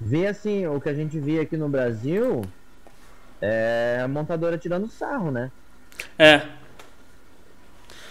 Vê 0.00 0.26
assim, 0.26 0.66
o 0.66 0.80
que 0.80 0.88
a 0.88 0.94
gente 0.94 1.20
via 1.20 1.42
aqui 1.42 1.56
no 1.58 1.68
Brasil 1.68 2.42
é 3.40 4.00
a 4.02 4.08
montadora 4.08 4.56
tirando 4.56 4.88
sarro, 4.88 5.30
né? 5.30 5.52
É, 6.18 6.42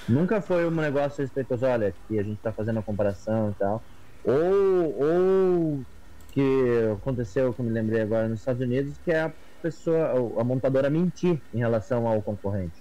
Nunca 0.07 0.41
foi 0.41 0.65
um 0.67 0.71
negócio 0.71 1.21
respeitoso, 1.21 1.65
olha, 1.67 1.93
que 2.07 2.17
a 2.17 2.23
gente 2.23 2.39
tá 2.41 2.51
fazendo 2.51 2.79
a 2.79 2.83
comparação 2.83 3.51
e 3.51 3.53
tal. 3.53 3.83
Ou, 4.23 4.95
ou 4.99 5.85
que 6.31 6.89
aconteceu, 6.93 7.53
que 7.53 7.59
eu 7.61 7.65
me 7.65 7.71
lembrei 7.71 8.01
agora 8.01 8.27
nos 8.27 8.39
Estados 8.39 8.61
Unidos, 8.61 8.95
que 9.05 9.11
é 9.11 9.21
a 9.21 9.31
pessoa, 9.61 10.11
a 10.39 10.43
montadora 10.43 10.89
mentir 10.89 11.39
em 11.53 11.59
relação 11.59 12.07
ao 12.07 12.21
concorrente. 12.21 12.73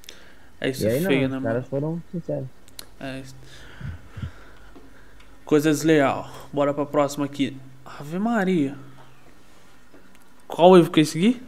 é 0.61 0.71
isso 0.71 0.85
e 0.85 0.89
aí 0.89 1.05
feio, 1.05 1.29
não, 1.29 1.37
né, 1.37 1.39
os 1.39 1.45
caras 1.45 1.67
foram 1.69 2.03
sinceros. 2.11 2.47
É 3.01 3.21
isso. 3.21 3.35
Coisa 5.45 5.71
desleal. 5.71 6.31
Bora 6.53 6.75
pra 6.75 6.85
próxima 6.85 7.25
aqui. 7.25 7.57
Ave 7.85 8.19
Maria. 8.19 8.77
Qual 10.47 10.77
Evo 10.77 10.91
que 10.91 11.01
é 11.01 11.03
aqui? 11.03 11.43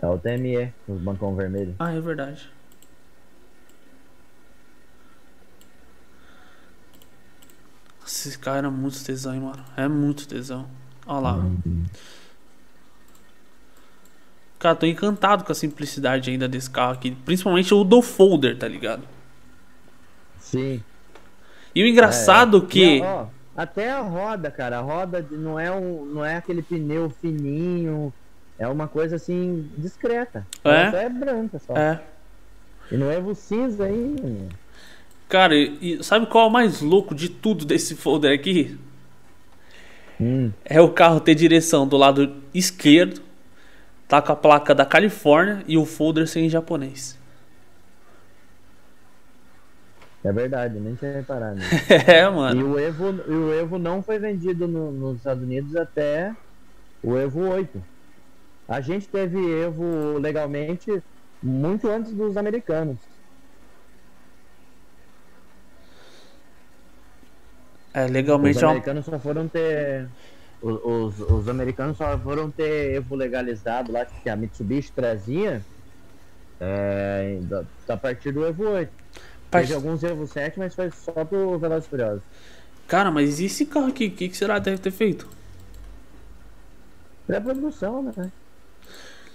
É 0.00 0.06
o 0.06 0.18
TME, 0.18 0.72
os 0.88 1.00
bancão 1.00 1.34
vermelho. 1.34 1.74
Ah, 1.78 1.92
é 1.92 2.00
verdade. 2.00 2.50
Esse 8.06 8.38
carro 8.38 8.58
era 8.58 8.70
muito 8.70 9.02
tesão, 9.04 9.34
hein, 9.34 9.40
mano. 9.40 9.64
É 9.76 9.88
muito 9.88 10.26
tesão. 10.28 10.66
Olha 11.06 11.20
lá. 11.20 11.34
Uhum. 11.36 11.84
Cara, 14.64 14.74
tô 14.76 14.86
encantado 14.86 15.44
com 15.44 15.52
a 15.52 15.54
simplicidade 15.54 16.30
ainda 16.30 16.48
desse 16.48 16.70
carro 16.70 16.94
aqui. 16.94 17.10
Principalmente 17.10 17.74
o 17.74 17.84
do 17.84 18.00
folder, 18.00 18.56
tá 18.56 18.66
ligado? 18.66 19.02
Sim. 20.40 20.82
E 21.74 21.82
o 21.82 21.86
engraçado 21.86 22.56
É. 22.56 22.66
que. 22.66 22.96
E, 22.96 23.02
ó, 23.02 23.26
até 23.54 23.90
a 23.90 24.00
roda, 24.00 24.50
cara, 24.50 24.78
a 24.78 24.80
roda 24.80 25.26
não 25.30 25.60
é, 25.60 25.70
um, 25.70 26.06
não 26.06 26.24
é 26.24 26.36
aquele 26.36 26.62
pneu 26.62 27.10
fininho, 27.10 28.10
é 28.58 28.66
uma 28.66 28.88
coisa 28.88 29.16
assim, 29.16 29.70
discreta. 29.76 30.46
É? 30.64 30.90
Só 30.90 30.96
é 30.96 31.08
branca 31.10 31.58
só. 31.58 31.76
É. 31.76 32.00
E 32.90 32.96
no 32.96 33.10
Evo 33.10 33.34
cinza 33.34 33.84
aí. 33.84 34.48
Cara, 35.28 35.54
e, 35.54 35.98
e 35.98 36.02
sabe 36.02 36.24
qual 36.24 36.46
é 36.46 36.48
o 36.48 36.50
mais 36.50 36.80
louco 36.80 37.14
de 37.14 37.28
tudo 37.28 37.66
desse 37.66 37.94
folder 37.94 38.32
aqui? 38.32 38.78
Hum, 40.18 40.52
É 40.64 40.80
o 40.80 40.88
carro 40.88 41.20
ter 41.20 41.34
direção 41.34 41.86
do 41.86 41.98
lado 41.98 42.42
esquerdo, 42.54 43.20
tá 44.08 44.20
com 44.22 44.32
a 44.32 44.36
placa 44.36 44.74
da 44.74 44.86
Califórnia 44.86 45.64
e 45.66 45.76
o 45.76 45.84
folder 45.84 46.26
ser 46.28 46.40
em 46.40 46.48
japonês. 46.50 47.18
é 50.24 50.32
verdade, 50.32 50.80
nem 50.80 50.94
tinha 50.94 51.12
reparado. 51.12 51.56
nisso. 51.56 51.68
É, 52.08 52.22
e, 52.22 52.30
mano. 52.30 52.72
o 52.72 52.78
Evo, 52.78 53.10
e 53.28 53.34
o 53.34 53.52
Evo 53.52 53.78
não 53.78 54.02
foi 54.02 54.18
vendido 54.18 54.66
no- 54.66 54.90
nos 54.90 55.18
Estados 55.18 55.42
Unidos 55.42 55.76
até 55.76 56.34
o 57.02 57.16
Evo 57.18 57.40
8. 57.48 57.82
A 58.68 58.80
gente 58.80 59.08
teve 59.08 59.38
Evo 59.62 60.18
legalmente 60.18 61.02
muito 61.42 61.88
antes 61.88 62.12
dos 62.14 62.36
americanos. 62.38 62.98
É, 67.92 68.06
Os 68.06 68.10
legalmente 68.10 68.58
é 68.62 68.66
uma... 68.66 68.72
americanos 68.72 69.04
só 69.04 69.18
foram 69.18 69.46
ter. 69.48 70.08
Os, 70.66 71.18
os, 71.18 71.20
os 71.20 71.48
americanos 71.48 71.96
só 71.98 72.18
foram 72.20 72.50
ter 72.52 72.94
Evo 72.96 73.14
legalizado 73.16 73.92
lá, 73.92 74.06
que 74.06 74.28
a 74.30 74.36
Mitsubishi 74.36 74.92
trazia 74.94 75.66
é, 76.60 77.40
da- 77.42 77.66
a 77.88 77.96
partir 77.98 78.32
do 78.32 78.44
Evo 78.44 78.64
8. 78.70 78.94
Part- 79.50 79.68
Teve 79.68 79.74
alguns 79.74 80.02
Evo 80.02 80.26
7, 80.26 80.58
mas 80.58 80.74
foi 80.74 80.90
só 80.90 81.24
pro 81.24 81.58
Velozes 81.58 81.88
Furiosos. 81.88 82.26
Cara, 82.86 83.10
mas 83.10 83.40
e 83.40 83.46
esse 83.46 83.66
carro 83.66 83.88
aqui? 83.88 84.06
O 84.06 84.14
que, 84.16 84.28
que 84.28 84.36
será 84.36 84.54
que 84.56 84.66
deve 84.66 84.78
ter 84.82 84.90
feito? 84.90 85.28
Pré-produção, 87.26 88.02
né? 88.02 88.32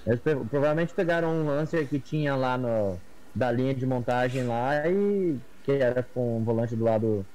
Eles 0.05 0.21
provavelmente 0.49 0.93
pegaram 0.95 1.29
um 1.31 1.45
Lancer 1.45 1.87
que 1.89 2.01
tinha 2.01 2.35
lá 2.35 2.57
no, 2.57 3.01
da 3.33 3.51
linha 3.51 3.75
de 3.75 3.85
montagem 3.85 4.43
lá 4.45 4.87
e 4.89 5.41
que 5.63 5.71
era 5.73 6.03
com 6.03 6.41
o 6.41 6.45
volante 6.45 6.75
do 6.75 6.83
lado, 6.85 7.27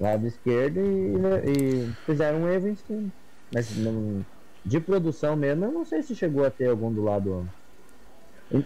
lado 0.00 0.26
esquerdo 0.26 0.80
e, 0.80 1.90
e 1.90 1.96
fizeram 2.06 2.42
um 2.42 2.48
Evo 2.48 2.68
em 2.68 2.76
cima. 2.76 3.12
Mas 3.52 3.76
não- 3.76 4.24
de 4.64 4.78
produção 4.80 5.34
mesmo, 5.36 5.64
eu 5.64 5.72
não 5.72 5.84
sei 5.84 6.02
se 6.02 6.14
chegou 6.14 6.44
a 6.44 6.50
ter 6.50 6.68
algum 6.68 6.92
do 6.92 7.02
lado. 7.02 7.48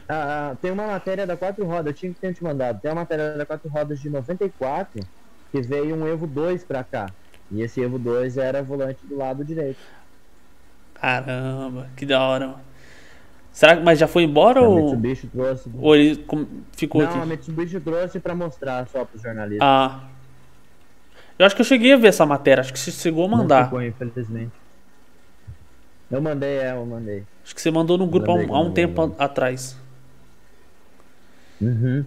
Ah, 0.09 0.57
tem 0.63 0.71
uma 0.71 0.87
matéria 0.87 1.27
da 1.27 1.37
quatro 1.37 1.65
rodas, 1.65 1.87
eu 1.87 1.93
tinha 1.93 2.13
que 2.13 2.19
ter 2.21 2.33
te 2.35 2.43
mandado. 2.43 2.81
Tem 2.81 2.91
uma 2.91 3.03
matéria 3.03 3.37
da 3.37 3.45
quatro 3.47 3.69
rodas 3.69 4.01
de 4.01 4.09
94 4.11 5.01
que 5.53 5.61
veio 5.61 5.95
um 5.95 6.07
Evo 6.09 6.27
2 6.27 6.65
pra 6.65 6.83
cá. 6.83 7.07
E 7.51 7.61
esse 7.63 7.81
Evo 7.83 7.99
2 7.99 8.39
era 8.39 8.63
volante 8.63 8.99
do 9.07 9.17
lado 9.17 9.45
direito. 9.45 9.79
Caramba, 10.95 11.89
que 11.97 12.07
da 12.07 12.21
hora, 12.23 12.47
mano. 12.49 12.61
Será 13.53 13.77
que 13.77 13.83
mas 13.85 13.99
já 14.01 14.09
foi 14.09 14.25
embora 14.25 14.59
A 14.61 14.63
ou, 14.65 14.83
Mitsubishi 14.83 15.27
trouxe. 15.29 15.71
ou 15.79 15.95
ele 15.95 16.25
ficou 16.73 17.03
Não, 17.03 17.09
a 17.09 17.19
aqui? 17.19 17.27
Mitsubishi 17.29 17.79
trouxe 17.79 18.19
pra 18.19 18.35
mostrar 18.35 18.89
só 18.89 19.05
pros 19.05 19.23
jornalistas. 19.23 19.61
Ah. 19.63 20.01
Eu 21.39 21.47
acho 21.47 21.55
que 21.55 21.61
eu 21.61 21.67
cheguei 21.67 21.93
a 21.93 21.97
ver 21.97 22.09
essa 22.09 22.25
matéria, 22.27 22.63
acho 22.63 22.73
que 22.73 22.79
você 22.79 22.91
chegou 22.91 23.27
a 23.27 23.29
Não 23.29 23.39
mandar. 23.39 23.65
ficou, 23.65 23.83
infelizmente. 23.83 24.53
Eu 26.11 26.21
mandei, 26.21 26.59
é, 26.59 26.73
eu 26.73 26.87
mandei. 26.87 27.25
Acho 27.45 27.55
que 27.55 27.61
você 27.61 27.71
mandou 27.71 27.99
no 27.99 28.07
grupo 28.07 28.31
há 28.31 28.35
um, 28.35 28.55
há 28.55 28.61
um 28.61 28.73
tempo 28.73 29.03
a- 29.19 29.25
atrás. 29.25 29.77
Uhum. 31.61 32.05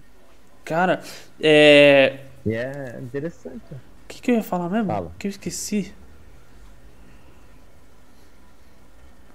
Cara, 0.65 1.01
é. 1.41 2.19
E 2.45 2.53
é 2.53 2.99
interessante. 3.01 3.73
O 3.73 4.07
que, 4.07 4.21
que 4.21 4.31
eu 4.31 4.35
ia 4.35 4.43
falar 4.43 4.69
mesmo? 4.69 4.87
Fala. 4.87 5.11
Que 5.17 5.27
eu 5.27 5.29
esqueci. 5.29 5.93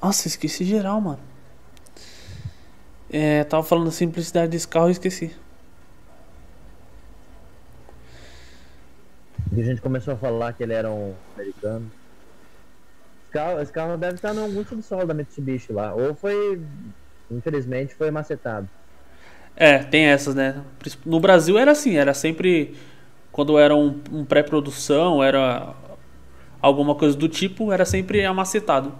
Nossa, 0.03 0.27
esqueci 0.29 0.65
geral, 0.65 1.01
mano. 1.01 1.21
É, 3.11 3.45
tava 3.45 3.63
falando 3.63 3.87
da 3.87 3.91
simplicidade 3.93 4.51
desse 4.51 4.67
carro 4.67 4.89
e 4.89 4.93
esqueci. 4.93 5.35
E 9.55 9.61
a 9.61 9.65
gente 9.65 9.81
começou 9.83 10.15
a 10.15 10.17
falar 10.17 10.53
que 10.55 10.63
ele 10.63 10.73
era 10.73 10.91
um 10.91 11.15
americano. 11.35 11.91
Esse 13.33 13.39
carro, 13.39 13.61
esse 13.61 13.73
carro 13.73 13.97
deve 13.97 14.15
estar 14.17 14.35
no 14.35 14.43
algum 14.43 14.63
subsolo 14.63 15.07
da 15.07 15.15
Mitsubishi 15.15 15.73
lá. 15.73 15.95
Ou 15.95 16.15
foi. 16.15 16.61
Infelizmente 17.31 17.95
foi 17.95 18.11
macetado. 18.11 18.69
É, 19.57 19.79
tem 19.79 20.05
essas, 20.05 20.35
né? 20.35 20.63
No 21.07 21.19
Brasil 21.19 21.59
era 21.59 21.71
assim, 21.71 21.97
era 21.97 22.13
sempre. 22.13 22.77
Quando 23.31 23.59
era 23.59 23.75
um, 23.75 23.99
um 24.13 24.25
pré-produção, 24.27 25.25
era 25.25 25.75
alguma 26.61 26.95
coisa 26.95 27.17
do 27.17 27.27
tipo, 27.27 27.73
era 27.73 27.87
sempre 27.87 28.23
amacetado. 28.23 28.93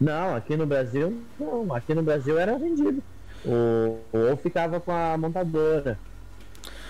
Não, 0.00 0.34
aqui 0.34 0.56
no 0.56 0.66
Brasil, 0.66 1.22
não. 1.38 1.72
Aqui 1.72 1.94
no 1.94 2.02
Brasil 2.02 2.36
era 2.36 2.58
vendido. 2.58 3.00
Ou, 3.44 4.04
ou 4.12 4.36
ficava 4.36 4.80
com 4.80 4.90
a 4.90 5.16
montadora. 5.16 5.96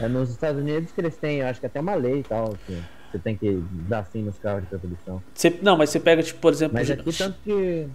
É 0.01 0.09
nos 0.09 0.31
Estados 0.31 0.63
Unidos 0.63 0.93
que 0.93 1.01
eles 1.01 1.17
têm, 1.19 1.43
acho 1.43 1.61
que 1.61 1.67
até 1.67 1.79
uma 1.79 1.95
lei 1.95 2.21
e 2.21 2.23
tal, 2.23 2.57
que 2.67 2.83
você 3.11 3.19
tem 3.19 3.37
que 3.37 3.63
dar 3.89 4.05
fim 4.05 4.23
nos 4.23 4.39
carros 4.39 4.63
de 4.63 4.69
pré-produção. 4.69 5.23
Você- 5.35 5.59
não, 5.63 5.77
mas 5.77 5.91
você 5.91 5.99
pega, 6.01 6.23
tipo, 6.23 6.41
por 6.41 6.53
exemplo. 6.53 6.75
Mas 6.75 6.91
aqui 6.91 7.13
tanto 7.13 7.37
que. 7.45 7.87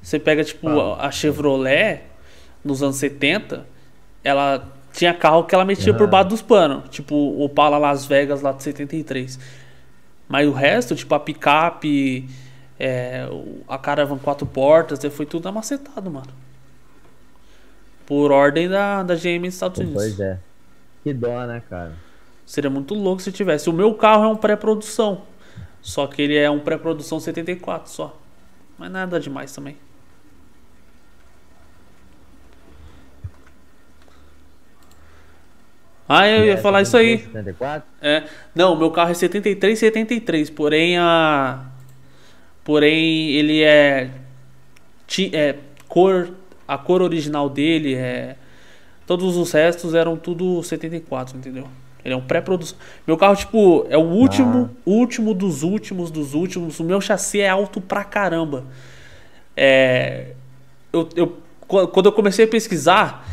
Você 0.00 0.18
pega, 0.18 0.42
tipo, 0.42 0.68
Fala. 0.68 0.96
a 1.00 1.10
Chevrolet, 1.10 2.02
nos 2.64 2.82
anos 2.82 2.96
70, 2.96 3.64
ela 4.24 4.66
tinha 4.92 5.14
carro 5.14 5.44
que 5.44 5.54
ela 5.54 5.64
metia 5.64 5.94
por 5.94 6.04
Ah. 6.04 6.10
baixo 6.10 6.28
dos 6.30 6.42
panos. 6.42 6.88
Tipo, 6.90 7.14
o 7.14 7.44
Opala 7.44 7.78
Las 7.78 8.04
Vegas 8.06 8.42
lá 8.42 8.52
de 8.52 8.62
73. 8.62 9.38
Mas 10.28 10.46
o 10.48 10.52
resto, 10.52 10.94
tipo, 10.96 11.14
a 11.14 11.20
picape, 11.20 12.28
é, 12.80 13.28
a 13.68 13.78
Caravan 13.78 14.18
quatro 14.18 14.46
portas, 14.46 14.98
foi 15.14 15.26
tudo 15.26 15.48
amacetado, 15.48 16.10
mano. 16.10 16.26
Por 18.06 18.32
ordem 18.32 18.68
da, 18.68 19.02
da 19.02 19.14
GM 19.14 19.42
dos 19.46 19.54
Estados 19.54 19.78
Unidos. 19.78 20.02
Pois 20.02 20.20
é. 20.20 20.38
Que 21.04 21.12
dó, 21.12 21.44
né, 21.46 21.62
cara? 21.68 21.92
Seria 22.52 22.68
muito 22.68 22.92
louco 22.94 23.22
se 23.22 23.32
tivesse. 23.32 23.70
O 23.70 23.72
meu 23.72 23.94
carro 23.94 24.24
é 24.24 24.28
um 24.28 24.36
pré-produção. 24.36 25.22
Só 25.80 26.06
que 26.06 26.20
ele 26.20 26.36
é 26.36 26.50
um 26.50 26.60
pré-produção 26.60 27.18
74 27.18 27.90
só. 27.90 28.14
Mas 28.78 28.90
nada 28.92 29.18
demais 29.18 29.50
também. 29.54 29.74
Ah, 36.08 36.28
eu 36.28 36.44
ia 36.46 36.52
É, 36.54 36.56
falar 36.56 36.82
isso 36.82 36.96
aí. 36.96 37.18
74? 37.18 37.88
É, 38.00 38.24
não, 38.54 38.76
meu 38.76 38.90
carro 38.90 39.10
é 39.12 39.14
73 39.14 39.78
73, 39.78 40.50
porém 40.50 40.98
a 40.98 41.64
porém 42.64 43.30
ele 43.30 43.62
é 43.62 44.10
ti- 45.06 45.30
é 45.34 45.56
cor 45.88 46.30
a 46.66 46.78
cor 46.78 47.02
original 47.02 47.48
dele 47.48 47.94
é 47.94 48.36
todos 49.06 49.36
os 49.36 49.52
restos 49.52 49.94
eram 49.94 50.16
tudo 50.16 50.62
74, 50.62 51.36
entendeu? 51.36 51.68
Ele 52.04 52.14
é 52.14 52.16
um 52.16 52.20
pré-produção. 52.20 52.76
Meu 53.06 53.16
carro 53.16 53.36
tipo 53.36 53.86
é 53.88 53.96
o 53.96 54.00
último, 54.02 54.70
último 54.84 55.32
dos 55.34 55.62
últimos 55.62 56.10
dos 56.10 56.34
últimos. 56.34 56.80
O 56.80 56.84
meu 56.84 57.00
chassi 57.00 57.40
é 57.40 57.48
alto 57.48 57.80
pra 57.80 58.02
caramba. 58.04 58.64
É, 59.56 60.28
eu, 60.92 61.08
eu- 61.14 61.36
qu- 61.66 61.86
quando 61.88 62.06
eu 62.06 62.12
comecei 62.12 62.44
a 62.44 62.48
pesquisar, 62.48 63.26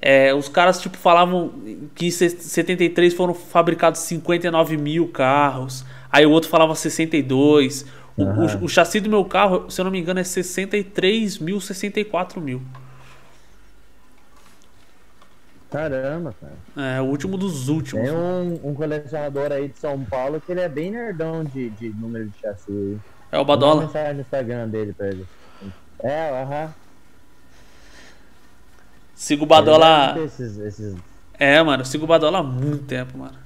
é, 0.00 0.32
os 0.34 0.48
caras 0.48 0.80
tipo 0.80 0.96
falavam 0.96 1.52
que 1.94 2.06
em 2.06 2.10
se- 2.10 2.30
73 2.30 3.14
foram 3.14 3.34
fabricados 3.34 4.00
59 4.00 4.76
mil 4.76 5.08
carros. 5.08 5.84
Aí 6.10 6.24
o 6.26 6.30
outro 6.30 6.48
falava 6.48 6.74
62. 6.74 7.84
O, 8.16 8.24
o- 8.24 8.28
Aham. 8.28 8.58
o 8.62 8.68
chassi 8.68 8.98
do 9.00 9.08
meu 9.08 9.24
carro, 9.24 9.70
se 9.70 9.80
eu 9.80 9.84
não 9.84 9.92
me 9.92 9.98
engano, 10.00 10.18
é 10.20 10.24
63 10.24 11.38
mil, 11.38 11.60
64 11.60 12.40
mil. 12.40 12.60
Caramba, 15.70 16.34
cara. 16.40 16.96
É 16.96 17.00
o 17.00 17.04
último 17.04 17.36
dos 17.36 17.68
últimos. 17.68 18.04
Tem 18.04 18.12
um, 18.14 18.58
um 18.64 18.74
colecionador 18.74 19.52
aí 19.52 19.68
de 19.68 19.78
São 19.78 20.02
Paulo 20.04 20.40
que 20.40 20.50
ele 20.52 20.60
é 20.62 20.68
bem 20.68 20.90
nerdão 20.90 21.44
de, 21.44 21.68
de 21.70 21.90
número 21.90 22.26
de 22.28 22.38
chassi. 22.40 22.98
É 23.30 23.38
o 23.38 23.44
Badola. 23.44 23.82
mensagem 23.82 24.14
no 24.14 24.20
Instagram 24.22 24.68
dele 24.68 24.94
pra 24.94 25.08
ele. 25.08 25.26
É, 25.98 26.42
aham. 26.42 26.72
Sigo 29.14 29.44
o 29.44 29.46
Ele 29.46 29.48
deve 29.64 29.78
Badola. 29.78 30.18
Esses, 30.24 30.58
esses... 30.58 30.96
É, 31.38 31.62
mano, 31.62 31.84
sigo 31.84 32.04
o 32.04 32.06
Badola 32.06 32.38
há 32.38 32.42
muito 32.42 32.84
tempo, 32.84 33.18
mano. 33.18 33.36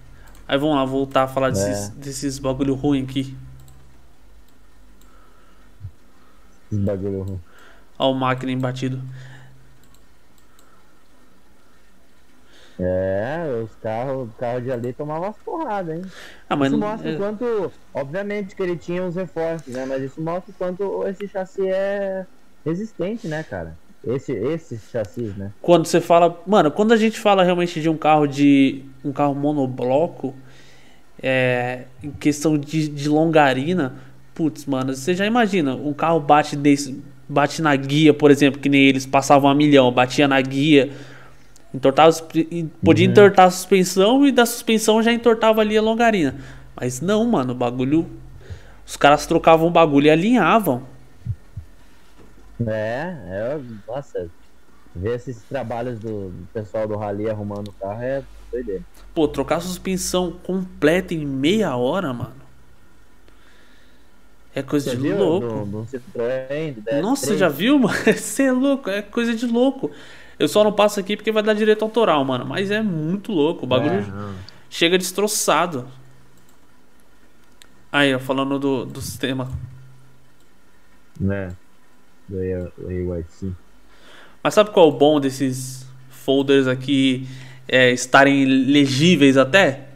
Aí 0.46 0.58
vamos 0.58 0.76
lá, 0.76 0.84
voltar 0.84 1.22
a 1.24 1.28
falar 1.28 1.50
desses, 1.50 1.88
É. 1.88 1.92
desses 1.96 2.38
bagulho 2.38 2.74
ruim 2.74 3.02
aqui. 3.02 3.36
esses 6.70 6.84
bagulho 6.84 7.22
ruim. 7.22 7.40
Olha 7.98 8.10
o 8.10 8.14
máquina 8.14 8.52
embatido. 8.52 9.00
É, 12.80 13.60
os 13.62 13.74
carros, 13.76 14.28
o 14.28 14.32
carro 14.38 14.60
de 14.60 14.72
ali 14.72 14.92
tomava 14.92 15.26
umas 15.26 15.36
porradas, 15.38 15.96
hein? 15.96 16.02
Ah, 16.48 16.56
mas 16.56 16.72
isso 16.72 16.80
não- 16.80 16.88
mostra 16.88 17.10
é- 17.10 17.16
quanto, 17.16 17.72
obviamente 17.94 18.56
que 18.56 18.62
ele 18.62 18.76
tinha 18.76 19.04
os 19.04 19.14
reforços, 19.14 19.72
né? 19.72 19.84
Mas 19.86 20.02
isso 20.02 20.20
mostra 20.20 20.50
o 20.50 20.54
quanto 20.54 21.06
esse 21.06 21.28
chassi 21.28 21.68
é 21.68 22.24
resistente, 22.64 23.28
né, 23.28 23.42
cara? 23.42 23.76
Esse, 24.04 24.32
esses 24.32 24.90
chassis, 24.90 25.36
né? 25.36 25.52
quando 25.60 25.86
você 25.86 26.00
fala. 26.00 26.40
Mano, 26.44 26.72
quando 26.72 26.90
a 26.92 26.96
gente 26.96 27.20
fala 27.20 27.44
realmente 27.44 27.80
de 27.80 27.88
um 27.88 27.96
carro 27.96 28.26
de. 28.26 28.82
um 29.04 29.12
carro 29.12 29.34
monobloco, 29.34 30.34
é, 31.22 31.82
em 32.02 32.10
questão 32.10 32.58
de, 32.58 32.88
de 32.88 33.08
longarina, 33.08 33.94
putz, 34.34 34.66
mano, 34.66 34.94
você 34.94 35.14
já 35.14 35.24
imagina, 35.24 35.74
um 35.76 35.92
carro 35.92 36.18
bate 36.20 36.56
desse. 36.56 37.00
Bate 37.28 37.62
na 37.62 37.74
guia, 37.76 38.12
por 38.12 38.30
exemplo, 38.30 38.60
que 38.60 38.68
nem 38.68 38.82
eles 38.88 39.06
passavam 39.06 39.48
a 39.48 39.54
milhão, 39.54 39.90
batia 39.92 40.26
na 40.28 40.40
guia, 40.40 40.90
entortava, 41.74 42.10
podia 42.84 43.06
Uhum. 43.06 43.10
entortar 43.10 43.46
a 43.46 43.50
suspensão 43.50 44.26
e 44.26 44.32
da 44.32 44.46
suspensão 44.46 45.02
já 45.02 45.12
entortava 45.12 45.60
ali 45.60 45.76
a 45.76 45.82
longarina. 45.82 46.36
Mas 46.78 47.00
não, 47.00 47.24
mano, 47.26 47.52
o 47.52 47.56
bagulho. 47.56 48.08
Os 48.86 48.96
caras 48.96 49.26
trocavam 49.26 49.68
o 49.68 49.70
bagulho 49.70 50.06
e 50.06 50.10
alinhavam. 50.10 50.86
É, 52.66 53.16
é, 53.26 53.60
nossa, 53.86 54.30
ver 54.94 55.16
esses 55.16 55.44
trabalhos 55.44 56.00
do, 56.00 56.30
do 56.30 56.48
pessoal 56.52 56.86
do 56.88 56.96
Rally 56.96 57.28
arrumando 57.30 57.68
o 57.68 57.72
carro 57.74 58.02
é 58.02 58.24
doideira. 58.50 58.84
Pô, 59.14 59.28
trocar 59.28 59.56
a 59.56 59.60
suspensão 59.60 60.32
completa 60.42 61.14
em 61.14 61.24
meia 61.26 61.76
hora, 61.76 62.12
mano. 62.12 62.42
É 64.54 64.62
coisa 64.62 64.90
Você 64.90 64.96
de 64.96 64.96
viu 64.98 65.16
louco. 65.16 65.46
do, 65.46 65.66
do 65.66 65.86
Citroën, 65.86 66.74
do 66.74 66.82
DS3? 66.82 67.00
Nossa, 67.00 67.26
você 67.26 67.36
já 67.38 67.48
viu, 67.48 67.78
mano? 67.78 67.94
Você 68.14 68.44
é 68.44 68.52
louco, 68.52 68.90
é 68.90 69.00
coisa 69.02 69.34
de 69.34 69.46
louco. 69.46 69.90
Eu 70.38 70.48
só 70.48 70.64
não 70.64 70.72
passo 70.72 70.98
aqui 70.98 71.16
porque 71.16 71.30
vai 71.30 71.42
dar 71.42 71.54
direito 71.54 71.82
autoral, 71.82 72.24
mano. 72.24 72.44
Mas 72.44 72.70
é 72.70 72.82
muito 72.82 73.32
louco. 73.32 73.64
O 73.64 73.68
bagulho 73.68 74.00
É, 74.00 74.04
chega 74.70 74.98
destroçado. 74.98 75.88
Aí, 77.90 78.14
ó, 78.14 78.18
falando 78.18 78.58
do, 78.58 78.86
do 78.86 79.00
sistema. 79.00 79.50
Né? 81.20 81.54
Do 82.28 82.38
AYC. 82.38 83.52
Mas 84.42 84.54
sabe 84.54 84.70
qual 84.70 84.86
é 84.86 84.88
o 84.88 84.96
bom 84.96 85.20
desses 85.20 85.86
folders 86.10 86.66
aqui 86.66 87.28
é, 87.68 87.92
estarem 87.92 88.44
legíveis 88.44 89.36
até? 89.36 89.88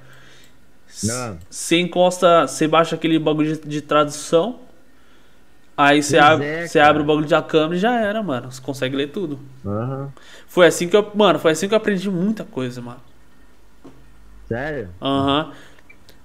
Não. 1.02 1.38
Você 1.50 1.80
encosta, 1.80 2.46
você 2.46 2.68
baixa 2.68 2.94
aquele 2.94 3.18
bagulho 3.18 3.56
de, 3.56 3.68
de 3.68 3.80
tradução. 3.80 4.60
Aí 5.76 6.02
você 6.02 6.16
abre, 6.16 6.46
é, 6.46 6.80
abre 6.80 7.02
o 7.02 7.04
bagulho 7.04 7.28
da 7.28 7.42
câmera 7.42 7.76
e 7.76 7.78
já 7.78 8.00
era, 8.00 8.22
mano. 8.22 8.50
Você 8.50 8.60
consegue 8.62 8.96
ler 8.96 9.08
tudo. 9.08 9.38
Aham. 9.64 10.10
Foi 10.46 10.66
assim 10.66 10.88
que 10.88 10.96
eu, 10.96 11.10
mano, 11.14 11.38
foi 11.38 11.52
assim 11.52 11.68
que 11.68 11.74
eu 11.74 11.78
aprendi 11.78 12.10
muita 12.10 12.44
coisa, 12.44 12.80
mano. 12.80 13.00
Sério? 14.48 14.88
Aham. 15.02 15.52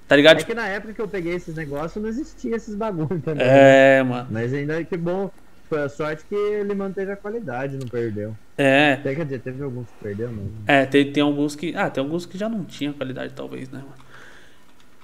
Tá 0.08 0.16
ligado? 0.16 0.40
É 0.40 0.44
que 0.44 0.54
na 0.54 0.68
época 0.68 0.94
que 0.94 1.02
eu 1.02 1.08
peguei 1.08 1.34
esses 1.36 1.56
negócios 1.56 2.02
não 2.02 2.10
existia 2.10 2.56
esses 2.56 2.76
bagulho 2.76 3.20
também. 3.22 3.46
É, 3.46 4.04
mano. 4.04 4.28
Mas 4.32 4.54
ainda 4.54 4.84
que 4.84 4.96
bom. 4.98 5.30
Foi 5.68 5.84
a 5.84 5.88
sorte 5.88 6.26
que 6.28 6.36
ele 6.36 6.76
manteve 6.76 7.14
a 7.14 7.16
qualidade, 7.16 7.78
não 7.78 7.88
perdeu. 7.88 8.36
É. 8.58 8.94
Até, 9.00 9.16
quer 9.16 9.24
dizer, 9.24 9.40
teve 9.40 9.64
alguns 9.64 9.88
que 9.88 10.04
perdeu, 10.04 10.30
mas. 10.30 10.46
É, 10.68 10.86
tem, 10.86 11.14
tem 11.14 11.24
alguns 11.24 11.56
que. 11.56 11.74
Ah, 11.78 11.90
tem 11.90 12.04
alguns 12.04 12.26
que 12.26 12.38
já 12.38 12.50
não 12.50 12.66
tinha 12.66 12.92
qualidade, 12.92 13.34
talvez, 13.34 13.70
né, 13.70 13.80
mano? 13.80 13.94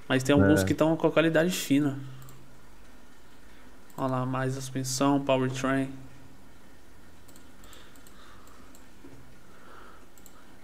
Mas 0.06 0.22
tem 0.22 0.34
alguns 0.34 0.60
É. 0.60 0.64
que 0.66 0.72
estão 0.72 0.94
com 0.94 1.06
a 1.06 1.10
qualidade 1.10 1.50
fina. 1.50 1.96
Olha 3.98 4.06
lá, 4.12 4.24
mais 4.26 4.56
a 4.56 4.60
suspensão, 4.60 5.20
powertrain. 5.20 5.90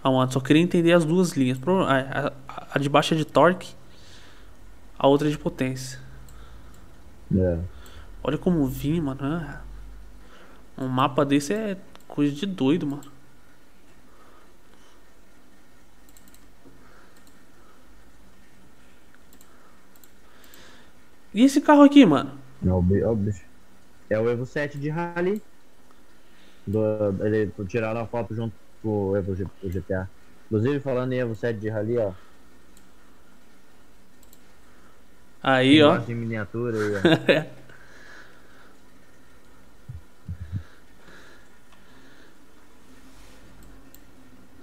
Ah, 0.03 0.11
mano, 0.11 0.31
só 0.31 0.39
queria 0.39 0.61
entender 0.61 0.93
as 0.93 1.03
duas 1.03 1.31
linhas. 1.31 1.59
A, 1.87 2.27
a- 2.27 2.67
a 2.75 2.79
de 2.79 2.87
baixo 2.89 3.13
é 3.13 3.17
de 3.17 3.25
torque, 3.25 3.73
a 4.97 5.07
outra 5.07 5.27
é 5.27 5.31
de 5.31 5.37
potência. 5.37 5.99
É. 7.35 7.59
Olha 8.23 8.37
como 8.37 8.65
vim, 8.67 9.01
mano. 9.01 9.19
Ah, 9.23 9.61
Um 10.77 10.87
mapa 10.87 11.25
desse 11.25 11.53
é 11.53 11.77
coisa 12.07 12.33
de 12.35 12.45
doido, 12.45 12.85
mano. 12.85 13.11
E 21.33 21.43
esse 21.43 21.59
carro 21.61 21.83
aqui, 21.83 22.05
mano? 22.05 22.31
É 22.65 22.71
o, 22.73 22.81
bi- 22.81 22.99
é 23.01 23.07
o 23.07 23.15
bicho. 23.15 23.45
É 24.09 24.19
o 24.19 24.29
Evo 24.29 24.45
7 24.45 24.79
de 24.79 24.89
Rally. 24.89 25.41
Do, 26.67 27.23
ele 27.25 27.51
tiraram 27.67 28.01
a 28.01 28.07
foto 28.07 28.33
junto 28.35 28.55
com 28.81 28.89
o 29.09 29.17
Evo 29.17 29.35
G- 29.35 29.45
o 29.61 29.69
GTA. 29.69 30.09
Inclusive, 30.45 30.79
falando 30.79 31.13
em 31.13 31.19
Evo 31.19 31.35
7 31.35 31.59
de 31.59 31.69
Rally, 31.69 31.97
ó. 31.97 32.13
Aí, 35.41 35.81
ó. 35.81 35.91
Imagem 35.91 36.15
em 36.15 36.19
miniatura 36.19 36.77
aí, 36.77 36.95
ó. 36.95 37.01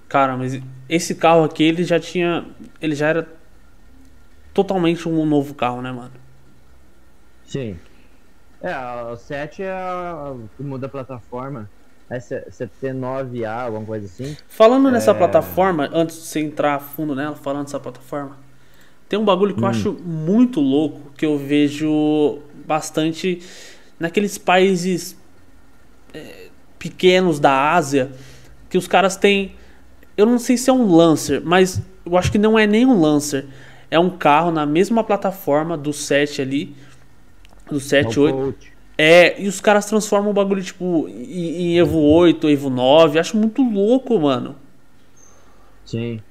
Cara, 0.07 0.37
mas 0.37 0.59
esse 0.87 1.15
carro 1.15 1.43
aqui, 1.43 1.63
ele 1.63 1.83
já 1.83 1.99
tinha. 1.99 2.45
Ele 2.79 2.93
já 2.95 3.07
era 3.07 3.27
totalmente 4.53 5.07
um 5.07 5.25
novo 5.25 5.53
carro, 5.53 5.81
né, 5.81 5.91
mano? 5.91 6.11
Sim. 7.43 7.79
É, 8.63 9.11
o 9.11 9.17
7 9.17 9.61
é 9.61 9.69
a, 9.71 10.33
que 10.57 10.63
muda 10.63 10.85
a 10.85 10.89
plataforma. 10.89 11.69
É 12.09 12.19
C- 12.19 12.45
CT9A, 12.49 13.65
alguma 13.65 13.85
coisa 13.85 14.05
assim. 14.05 14.37
Falando 14.47 14.89
nessa 14.89 15.11
É. 15.11 15.13
plataforma, 15.13 15.89
antes 15.93 16.15
de 16.17 16.21
você 16.23 16.39
entrar 16.39 16.75
a 16.75 16.79
fundo 16.79 17.13
nela, 17.15 17.35
falando 17.35 17.65
dessa 17.65 17.79
plataforma, 17.79 18.37
tem 19.09 19.19
um 19.19 19.25
bagulho 19.25 19.53
que 19.55 19.61
eu 19.63 19.67
acho 19.67 19.93
muito 19.93 20.59
louco, 20.61 21.11
que 21.17 21.25
eu 21.25 21.37
vejo 21.37 22.39
bastante 22.65 23.41
naqueles 23.99 24.37
países 24.37 25.17
é, 26.13 26.47
pequenos 26.79 27.39
da 27.39 27.73
Ásia, 27.73 28.11
que 28.69 28.77
os 28.77 28.87
caras 28.87 29.15
têm. 29.17 29.55
Eu 30.15 30.25
não 30.25 30.39
sei 30.39 30.57
se 30.57 30.69
é 30.69 30.73
um 30.73 30.93
Lancer, 30.95 31.41
mas 31.43 31.81
eu 32.05 32.17
acho 32.17 32.31
que 32.31 32.37
não 32.37 32.57
é 32.57 32.65
nem 32.67 32.85
um 32.85 32.99
Lancer. 32.99 33.45
É 33.89 33.97
um 33.99 34.09
carro 34.09 34.51
na 34.51 34.65
mesma 34.65 35.03
plataforma 35.03 35.77
do 35.77 35.91
7 35.93 36.41
ali. 36.41 36.75
Do 37.69 37.79
7, 37.79 38.17
É 38.17 38.19
o 38.19 38.23
8. 38.23 38.35
Coach. 38.35 38.73
É, 38.97 39.41
e 39.41 39.47
os 39.47 39.59
caras 39.59 39.85
transformam 39.85 40.31
o 40.31 40.33
bagulho, 40.33 40.61
tipo, 40.61 41.07
em, 41.09 41.73
em 41.73 41.79
Evo 41.79 41.99
8, 41.99 42.49
Evo 42.49 42.69
9. 42.69 43.19
Acho 43.19 43.37
muito 43.37 43.61
louco, 43.61 44.19
mano. 44.19 44.55
Sim. 45.85 46.21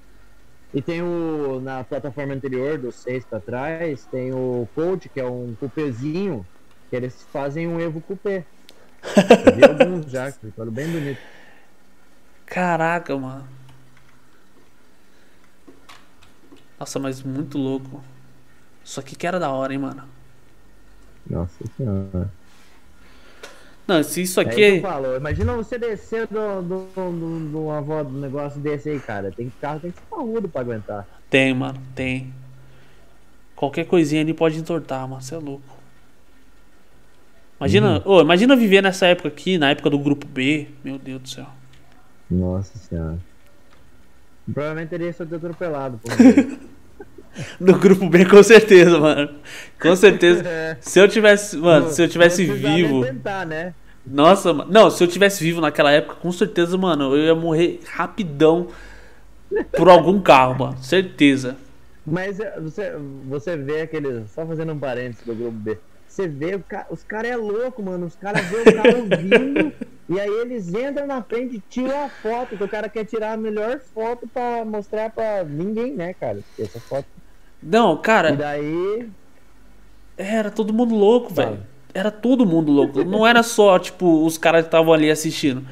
E 0.73 0.81
tem 0.81 1.03
o. 1.03 1.61
Na 1.61 1.85
plataforma 1.85 2.33
anterior, 2.33 2.79
do 2.79 2.91
6 2.91 3.25
pra 3.27 3.41
trás, 3.41 4.07
tem 4.11 4.33
o 4.33 4.67
Coach, 4.75 5.09
que 5.09 5.21
é 5.21 5.25
um 5.25 5.55
cupêzinho, 5.59 6.47
que 6.89 6.97
eles 6.97 7.27
fazem 7.33 7.67
um 7.69 7.81
Evo. 7.81 8.03
Eu 8.09 8.21
vi 8.25 9.65
alguns 9.65 10.11
já, 10.11 10.31
que 10.31 10.47
ficaram 10.47 10.71
bem 10.71 10.89
bonito. 10.89 11.21
Caraca, 12.47 13.17
mano. 13.19 13.47
Nossa, 16.79 16.99
mas 16.99 17.23
muito 17.23 17.59
louco. 17.59 18.03
Isso 18.85 18.99
aqui 18.99 19.15
que 19.15 19.27
era 19.27 19.39
da 19.39 19.51
hora, 19.51 19.73
hein, 19.73 19.79
mano. 19.79 20.12
Nossa 21.29 21.65
senhora. 21.77 22.31
Não, 23.87 24.03
se 24.03 24.23
isso 24.23 24.41
É 24.41 24.43
isso 24.45 24.51
aqui. 24.51 24.55
que 24.57 24.63
eu 24.63 24.77
É... 24.77 24.81
falo. 24.81 25.17
Imagina 25.17 25.55
você 25.55 25.79
descer 25.79 26.27
do, 26.29 26.63
do, 26.63 26.87
do, 26.95 27.51
do, 27.51 27.71
avó 27.71 28.03
do 28.05 28.13
negócio 28.19 28.61
desse 28.61 28.89
aí, 28.91 29.01
cara. 29.01 29.33
Tem 29.33 29.49
que- 29.51 29.57
carro 29.61 29.81
tem 29.81 29.91
que 29.91 29.99
ser 29.99 30.05
parrudo 30.09 30.49
pra 30.49 30.61
aguentar. 30.61 31.07
Tem, 31.29 31.53
mano, 31.55 31.81
tem. 31.95 32.33
Qualquer 33.57 33.85
coisinha 33.87 34.23
ali 34.23 34.33
pode 34.35 34.59
entortar, 34.59 35.07
mano. 35.09 35.21
Você 35.23 35.35
é 35.35 35.39
louco. 35.39 35.77
Imagina, 37.61 38.03
ô, 38.05 38.21
imagina 38.21 38.57
viver 38.57 38.83
nessa 38.83 39.07
época 39.07 39.29
aqui, 39.29 39.57
na 39.57 39.71
época 39.71 39.89
do 39.91 39.99
grupo 39.99 40.27
B. 40.27 40.69
Meu 40.83 40.99
Deus 40.99 41.23
do 41.23 41.29
céu. 41.29 41.47
Nossa 42.31 42.77
senhora. 42.79 43.19
Provavelmente 44.53 44.89
teria 44.89 45.13
sido 45.13 45.37
atropelado. 45.37 45.99
Por 45.99 46.11
No 47.61 47.79
grupo 47.79 48.09
B, 48.09 48.25
com 48.27 48.43
certeza, 48.43 48.99
mano. 48.99 49.31
Com 49.81 49.95
certeza. 49.97 50.43
É. 50.49 50.77
Se 50.81 50.99
eu 50.99 51.09
tivesse, 51.09 51.57
mano, 51.57 51.91
se 51.91 52.03
eu 52.03 52.09
tivesse 52.09 52.45
vivo. 52.45 53.05
tentar, 53.05 53.47
né? 53.47 53.75
Nossa, 54.07 54.53
mano. 54.53 54.71
Não, 54.71 54.91
se 54.91 55.03
eu 55.03 55.09
tivesse 55.09 55.43
vivo 55.45 55.61
naquela 55.61 55.91
época, 55.93 56.17
com 56.17 56.31
certeza, 56.33 56.77
mano, 56.77 57.15
eu 57.17 57.25
ia 57.25 57.35
morrer 57.35 57.81
rapidão 57.93 58.69
por 59.77 59.89
algum 59.89 60.21
carro, 60.21 60.59
mano. 60.59 60.79
Certeza. 60.83 61.57
Mas 62.05 62.41
é, 62.41 62.59
você, 62.61 62.93
você 63.29 63.57
vê 63.57 63.83
aqueles. 63.83 64.31
Só 64.33 64.45
fazendo 64.47 64.73
um 64.73 64.79
parênteses 64.79 65.25
do 65.25 65.35
grupo 65.35 65.53
B. 65.53 65.79
Você 66.09 66.27
vê, 66.29 66.57
o 66.57 66.61
ca- 66.61 66.87
os 66.91 67.03
caras 67.05 67.31
é 67.31 67.37
louco, 67.37 67.83
mano. 67.83 68.07
Os 68.07 68.17
caras 68.17 68.45
vê 68.47 68.57
o 68.57 68.65
carro 68.75 69.07
vindo 69.19 69.73
e 70.09 70.21
aí 70.21 70.29
eles 70.41 70.69
entram 70.69 71.07
na 71.07 71.23
frente 71.23 71.57
e 71.57 71.63
tiram 71.71 72.05
a 72.05 72.09
foto. 72.09 72.57
Que 72.57 72.65
o 72.65 72.69
cara 72.69 72.89
quer 72.89 73.05
tirar 73.05 73.33
a 73.33 73.37
melhor 73.37 73.79
foto 73.95 74.27
pra 74.27 74.65
mostrar 74.65 75.11
pra 75.11 75.45
ninguém, 75.45 75.95
né, 75.95 76.13
cara? 76.13 76.41
Porque 76.49 76.63
essa 76.63 76.81
foto. 76.81 77.07
Não, 77.63 77.95
E 77.95 77.99
cara, 77.99 78.33
daí. 78.33 79.09
era 80.17 80.51
todo 80.51 80.73
mundo 80.73 80.95
louco, 80.95 81.33
Fala. 81.33 81.51
velho. 81.51 81.63
era 81.95 82.11
todo 82.11 82.45
mundo 82.47 82.73
louco. 82.73 83.05
Não 83.05 83.27
era 83.27 83.43
só, 83.43 83.79
tipo, 83.79 84.25
os 84.25 84.37
caras 84.39 84.63
que 84.63 84.69
estavam 84.69 84.93
ali 84.93 85.11
assistindo. 85.11 85.65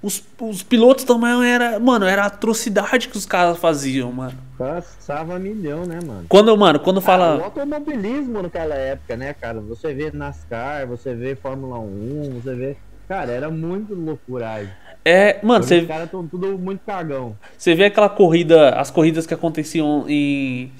Os, 0.00 0.22
os 0.40 0.62
pilotos 0.62 1.02
também 1.04 1.44
era. 1.44 1.80
Mano, 1.80 2.06
era 2.06 2.24
atrocidade 2.24 3.08
que 3.08 3.16
os 3.16 3.26
caras 3.26 3.58
faziam, 3.58 4.12
mano. 4.12 4.38
Passava 4.56 5.38
milhão, 5.40 5.84
né, 5.86 5.98
mano? 6.04 6.24
Quando, 6.28 6.56
mano, 6.56 6.78
quando 6.78 7.00
fala. 7.00 7.34
Ah, 7.34 7.36
o 7.38 7.44
automobilismo 7.44 8.42
naquela 8.42 8.76
época, 8.76 9.16
né, 9.16 9.32
cara? 9.34 9.60
Você 9.60 9.92
vê 9.92 10.12
NASCAR, 10.12 10.86
você 10.86 11.14
vê 11.14 11.34
Fórmula 11.34 11.80
1, 11.80 12.40
você 12.40 12.54
vê. 12.54 12.76
Cara, 13.08 13.32
era 13.32 13.50
muito 13.50 13.92
loucuragem. 13.94 14.70
É, 15.04 15.40
mano, 15.42 15.64
você. 15.64 15.80
Os 15.80 15.88
caras 15.88 16.04
estão 16.04 16.24
tudo 16.24 16.56
muito 16.56 16.80
cagão. 16.86 17.36
Você 17.56 17.74
vê 17.74 17.86
aquela 17.86 18.08
corrida, 18.08 18.70
as 18.76 18.92
corridas 18.92 19.26
que 19.26 19.34
aconteciam 19.34 20.04
em. 20.08 20.70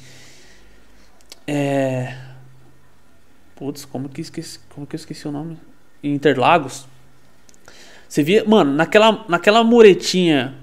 É. 1.50 2.14
Putz, 3.56 3.86
como 3.86 4.06
que, 4.10 4.20
esqueci, 4.20 4.60
como 4.68 4.86
que 4.86 4.94
eu 4.94 4.98
esqueci 4.98 5.26
o 5.26 5.32
nome? 5.32 5.56
Interlagos. 6.04 6.86
Você 8.06 8.22
via, 8.22 8.44
mano, 8.46 8.72
naquela, 8.72 9.24
naquela 9.26 9.64
muretinha 9.64 10.54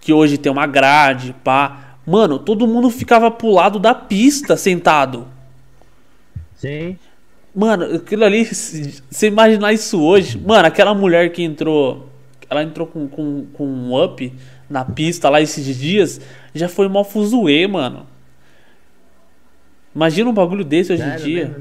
que 0.00 0.12
hoje 0.12 0.38
tem 0.38 0.50
uma 0.50 0.66
grade, 0.66 1.34
pá. 1.42 1.96
Mano, 2.06 2.38
todo 2.38 2.68
mundo 2.68 2.88
ficava 2.88 3.32
pro 3.32 3.50
lado 3.50 3.80
da 3.80 3.92
pista 3.92 4.56
sentado. 4.56 5.26
Sim. 6.54 6.96
Mano, 7.52 7.96
aquilo 7.96 8.24
ali, 8.24 8.44
se 8.44 9.02
você 9.10 9.26
imaginar 9.26 9.72
isso 9.72 10.00
hoje. 10.00 10.38
Mano, 10.38 10.68
aquela 10.68 10.94
mulher 10.94 11.32
que 11.32 11.42
entrou. 11.42 12.08
Ela 12.48 12.62
entrou 12.62 12.86
com, 12.86 13.08
com, 13.08 13.46
com 13.52 13.66
um 13.66 14.04
up 14.04 14.32
na 14.70 14.84
pista 14.84 15.28
lá 15.28 15.40
esses 15.40 15.76
dias. 15.76 16.20
Já 16.54 16.68
foi 16.68 16.88
mó 16.88 17.02
fuzuê, 17.02 17.66
mano. 17.66 18.06
Imagina 19.96 20.28
um 20.28 20.34
bagulho 20.34 20.62
desse 20.62 20.92
hoje 20.92 21.02
em 21.02 21.16
dia. 21.16 21.56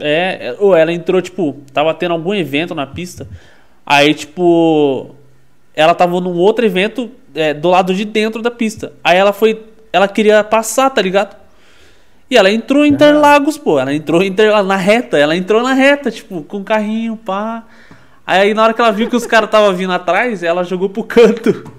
É, 0.00 0.56
ou 0.58 0.74
ela 0.74 0.90
entrou, 0.90 1.20
tipo, 1.20 1.58
tava 1.74 1.92
tendo 1.92 2.12
algum 2.12 2.34
evento 2.34 2.74
na 2.74 2.86
pista. 2.86 3.28
Aí, 3.84 4.14
tipo, 4.14 5.14
ela 5.74 5.94
tava 5.94 6.18
num 6.18 6.36
outro 6.38 6.64
evento 6.64 7.10
é, 7.34 7.52
do 7.52 7.68
lado 7.68 7.94
de 7.94 8.06
dentro 8.06 8.40
da 8.40 8.50
pista. 8.50 8.94
Aí 9.04 9.18
ela 9.18 9.30
foi. 9.30 9.62
Ela 9.92 10.08
queria 10.08 10.42
passar, 10.42 10.88
tá 10.88 11.02
ligado? 11.02 11.36
E 12.30 12.36
ela 12.38 12.50
entrou 12.50 12.86
em 12.86 12.92
Interlagos, 12.92 13.58
pô. 13.58 13.78
Ela 13.78 13.92
entrou 13.92 14.22
em 14.22 14.28
Interlagos, 14.28 14.66
na 14.66 14.76
reta. 14.76 15.18
Ela 15.18 15.36
entrou 15.36 15.62
na 15.62 15.74
reta, 15.74 16.10
tipo, 16.10 16.42
com 16.44 16.56
o 16.60 16.64
carrinho, 16.64 17.14
pá. 17.14 17.62
Aí 18.26 18.54
na 18.54 18.64
hora 18.64 18.72
que 18.72 18.80
ela 18.80 18.90
viu 18.90 19.08
que 19.10 19.16
os 19.16 19.26
caras 19.26 19.48
estavam 19.48 19.76
vindo 19.76 19.92
atrás, 19.92 20.42
ela 20.42 20.64
jogou 20.64 20.88
pro 20.88 21.04
canto. 21.04 21.70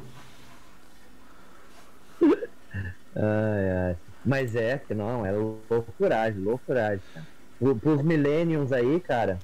Ai, 3.16 3.70
ai. 3.88 3.96
Mas 4.28 4.58
é, 4.58 4.82
não, 4.90 5.26
é 5.26 5.32
loucuragem, 5.32 6.42
loucuragem. 6.42 7.00
Pros 7.80 8.02
millennials 8.02 8.74
aí, 8.74 9.00
cara, 9.00 9.40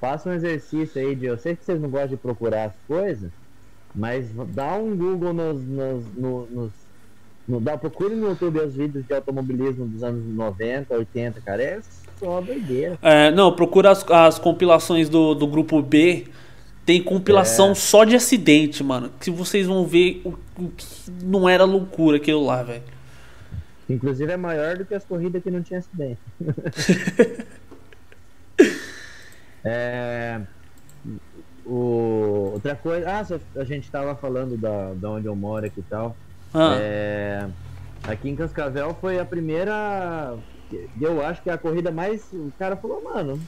faça 0.00 0.30
um 0.30 0.32
exercício 0.32 1.02
aí 1.02 1.16
de. 1.16 1.26
Eu 1.26 1.36
sei 1.36 1.56
que 1.56 1.64
vocês 1.64 1.80
não 1.80 1.90
gostam 1.90 2.10
de 2.10 2.16
procurar 2.16 2.66
as 2.66 2.72
coisas, 2.86 3.28
mas 3.92 4.30
dá 4.54 4.74
um 4.76 4.96
Google 4.96 5.32
nos. 5.32 5.60
nos, 5.66 6.04
nos, 6.14 6.50
nos 6.50 6.70
no, 7.48 7.60
dá, 7.60 7.76
procure 7.76 8.14
no 8.14 8.28
YouTube 8.28 8.60
os 8.60 8.72
vídeos 8.72 9.04
de 9.04 9.12
automobilismo 9.12 9.84
dos 9.84 10.04
anos 10.04 10.24
90, 10.24 10.94
80, 10.94 11.40
cara. 11.40 11.60
É 11.60 11.80
só 12.16 12.40
doideira. 12.40 12.96
É, 13.02 13.32
não, 13.32 13.52
procura 13.52 13.90
as, 13.90 14.08
as 14.08 14.38
compilações 14.38 15.08
do, 15.08 15.34
do 15.34 15.48
grupo 15.48 15.82
B. 15.82 16.26
Tem 16.86 17.02
compilação 17.02 17.72
é. 17.72 17.74
só 17.74 18.04
de 18.04 18.14
acidente, 18.14 18.84
mano. 18.84 19.10
Que 19.20 19.28
vocês 19.28 19.66
vão 19.66 19.84
ver 19.84 20.22
o, 20.24 20.34
o 20.56 20.68
que 20.68 20.86
não 21.24 21.48
era 21.48 21.64
loucura 21.64 22.18
aquilo 22.18 22.44
lá, 22.46 22.62
velho. 22.62 22.82
Inclusive 23.90 24.32
é 24.32 24.36
maior 24.36 24.76
do 24.76 24.84
que 24.84 24.94
as 24.94 25.04
corridas 25.04 25.42
que 25.42 25.50
não 25.50 25.62
tinha 25.62 25.80
acidente. 25.80 26.20
É, 29.62 30.40
o, 31.66 32.52
outra 32.54 32.74
coisa. 32.74 33.06
Ah, 33.10 33.60
a 33.60 33.64
gente 33.64 33.84
estava 33.84 34.14
falando 34.14 34.56
da, 34.56 34.94
da 34.94 35.10
onde 35.10 35.26
eu 35.26 35.36
moro 35.36 35.66
aqui 35.66 35.80
e 35.80 35.82
tal. 35.82 36.16
Ah. 36.54 36.76
É, 36.80 37.46
aqui 38.04 38.30
em 38.30 38.36
Cascavel 38.36 38.96
foi 39.00 39.18
a 39.18 39.24
primeira. 39.24 40.34
Eu 40.98 41.24
acho 41.24 41.42
que 41.42 41.50
é 41.50 41.52
a 41.52 41.58
corrida 41.58 41.90
mais. 41.90 42.22
O 42.32 42.50
cara 42.58 42.74
falou, 42.74 43.02
mano, 43.02 43.38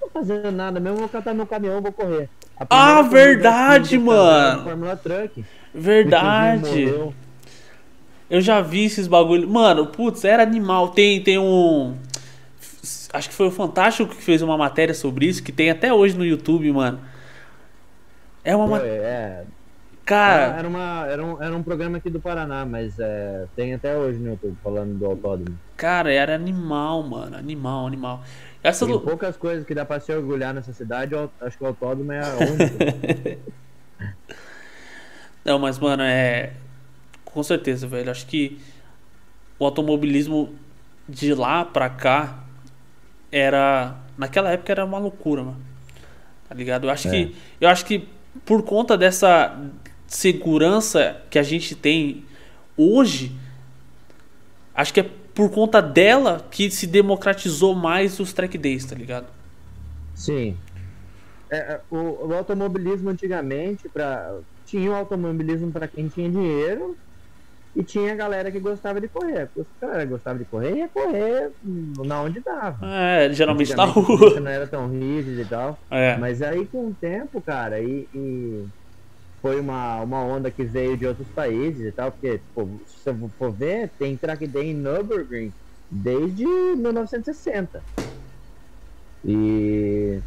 não 0.00 0.08
tô 0.08 0.12
fazendo 0.12 0.50
nada 0.50 0.80
mesmo, 0.80 0.98
vou 0.98 1.08
catar 1.08 1.32
meu 1.32 1.46
caminhão, 1.46 1.80
vou 1.80 1.92
correr. 1.92 2.28
Ah, 2.68 3.02
verdade, 3.02 3.98
mano! 3.98 4.64
Fórmula 4.64 4.96
Truck. 4.96 5.44
Verdade. 5.72 6.92
Eu 8.32 8.40
já 8.40 8.62
vi 8.62 8.86
esses 8.86 9.06
bagulho. 9.06 9.46
Mano, 9.46 9.88
putz, 9.88 10.24
era 10.24 10.42
animal. 10.42 10.88
Tem, 10.88 11.22
tem 11.22 11.38
um 11.38 11.94
acho 13.12 13.28
que 13.28 13.34
foi 13.34 13.48
o 13.48 13.50
Fantástico 13.50 14.14
que 14.14 14.22
fez 14.22 14.40
uma 14.40 14.56
matéria 14.56 14.94
sobre 14.94 15.26
isso, 15.26 15.42
que 15.42 15.52
tem 15.52 15.68
até 15.68 15.92
hoje 15.92 16.16
no 16.16 16.24
YouTube, 16.24 16.72
mano. 16.72 16.98
É 18.42 18.56
uma 18.56 18.66
matéria. 18.66 18.90
É. 18.90 19.44
Cara. 20.06 20.56
Era, 20.56 20.66
uma, 20.66 21.06
era, 21.06 21.22
um, 21.22 21.42
era 21.42 21.54
um 21.54 21.62
programa 21.62 21.98
aqui 21.98 22.08
do 22.08 22.20
Paraná, 22.20 22.64
mas 22.64 22.98
é, 22.98 23.44
tem 23.54 23.74
até 23.74 23.94
hoje 23.98 24.18
no 24.18 24.30
YouTube 24.30 24.56
falando 24.64 24.98
do 24.98 25.04
autódromo. 25.04 25.58
Cara, 25.76 26.10
era 26.10 26.34
animal, 26.34 27.02
mano. 27.02 27.36
Animal, 27.36 27.86
animal. 27.86 28.22
Essa 28.64 28.86
tem 28.86 28.98
poucas 28.98 29.36
coisas 29.36 29.66
que 29.66 29.74
dá 29.74 29.84
pra 29.84 30.00
se 30.00 30.10
orgulhar 30.10 30.54
nessa 30.54 30.72
cidade, 30.72 31.12
eu 31.12 31.30
acho 31.38 31.58
que 31.58 31.64
o 31.64 31.66
autódromo 31.66 32.12
é 32.12 32.20
a 32.20 32.36
única. 32.38 33.38
Não, 35.44 35.58
mas, 35.58 35.78
mano, 35.78 36.02
é. 36.02 36.54
Com 37.32 37.42
certeza, 37.42 37.86
velho. 37.86 38.10
Acho 38.10 38.26
que 38.26 38.58
o 39.58 39.64
automobilismo 39.64 40.54
de 41.08 41.34
lá 41.34 41.64
pra 41.64 41.88
cá 41.88 42.44
era. 43.30 43.96
Naquela 44.16 44.50
época 44.50 44.72
era 44.72 44.84
uma 44.84 44.98
loucura, 44.98 45.42
mano. 45.42 45.60
Tá 46.48 46.54
ligado? 46.54 46.86
Eu 46.86 46.90
acho, 46.90 47.08
é. 47.08 47.10
que, 47.10 47.36
eu 47.60 47.68
acho 47.68 47.86
que 47.86 48.06
por 48.44 48.62
conta 48.62 48.96
dessa 48.96 49.58
segurança 50.06 51.22
que 51.30 51.38
a 51.38 51.42
gente 51.42 51.74
tem 51.74 52.24
hoje, 52.76 53.32
acho 54.74 54.92
que 54.92 55.00
é 55.00 55.10
por 55.34 55.50
conta 55.50 55.80
dela 55.80 56.46
que 56.50 56.70
se 56.70 56.86
democratizou 56.86 57.74
mais 57.74 58.20
os 58.20 58.34
track 58.34 58.58
days, 58.58 58.84
tá 58.84 58.94
ligado? 58.94 59.26
Sim. 60.14 60.56
É, 61.50 61.56
é 61.56 61.80
o, 61.90 62.28
o, 62.28 62.34
automobilismo 62.34 63.08
antigamente, 63.08 63.88
pra, 63.88 64.34
tinha 64.66 64.90
o 64.90 64.94
automobilismo 64.94 65.72
para 65.72 65.88
quem 65.88 66.08
tinha 66.08 66.28
dinheiro 66.28 66.96
e 67.74 67.82
tinha 67.82 68.14
galera 68.14 68.50
que 68.52 68.60
gostava 68.60 69.00
de 69.00 69.08
correr. 69.08 69.50
Os 69.56 69.66
caras 69.80 70.08
gostavam 70.08 70.38
de 70.42 70.48
correr 70.48 70.76
ia 70.76 70.88
correr 70.88 71.50
na 72.04 72.22
onde 72.22 72.40
dava. 72.40 72.86
É, 72.86 73.32
geralmente 73.32 73.74
na 73.74 73.84
rua. 73.84 74.38
Não 74.38 74.50
era 74.50 74.66
tão 74.66 74.88
rígido 74.88 75.40
e 75.40 75.44
tal. 75.44 75.78
É. 75.90 76.16
Mas 76.18 76.42
aí 76.42 76.66
com 76.66 76.88
o 76.88 76.94
tempo, 76.94 77.40
cara, 77.40 77.80
e, 77.80 78.06
e, 78.14 78.66
foi 79.40 79.58
uma, 79.58 80.02
uma 80.02 80.22
onda 80.22 80.50
que 80.50 80.64
veio 80.64 80.96
de 80.98 81.06
outros 81.06 81.28
países 81.28 81.86
e 81.86 81.92
tal. 81.92 82.12
Porque, 82.12 82.38
tipo, 82.38 82.80
se 82.86 83.08
eu 83.08 83.30
for 83.38 83.50
ver, 83.52 83.90
tem 83.98 84.16
track 84.16 84.46
day 84.46 84.70
em 84.70 84.74
Nürburgring 84.74 85.52
desde 85.90 86.44
1960. 86.44 87.82
E. 89.24 90.20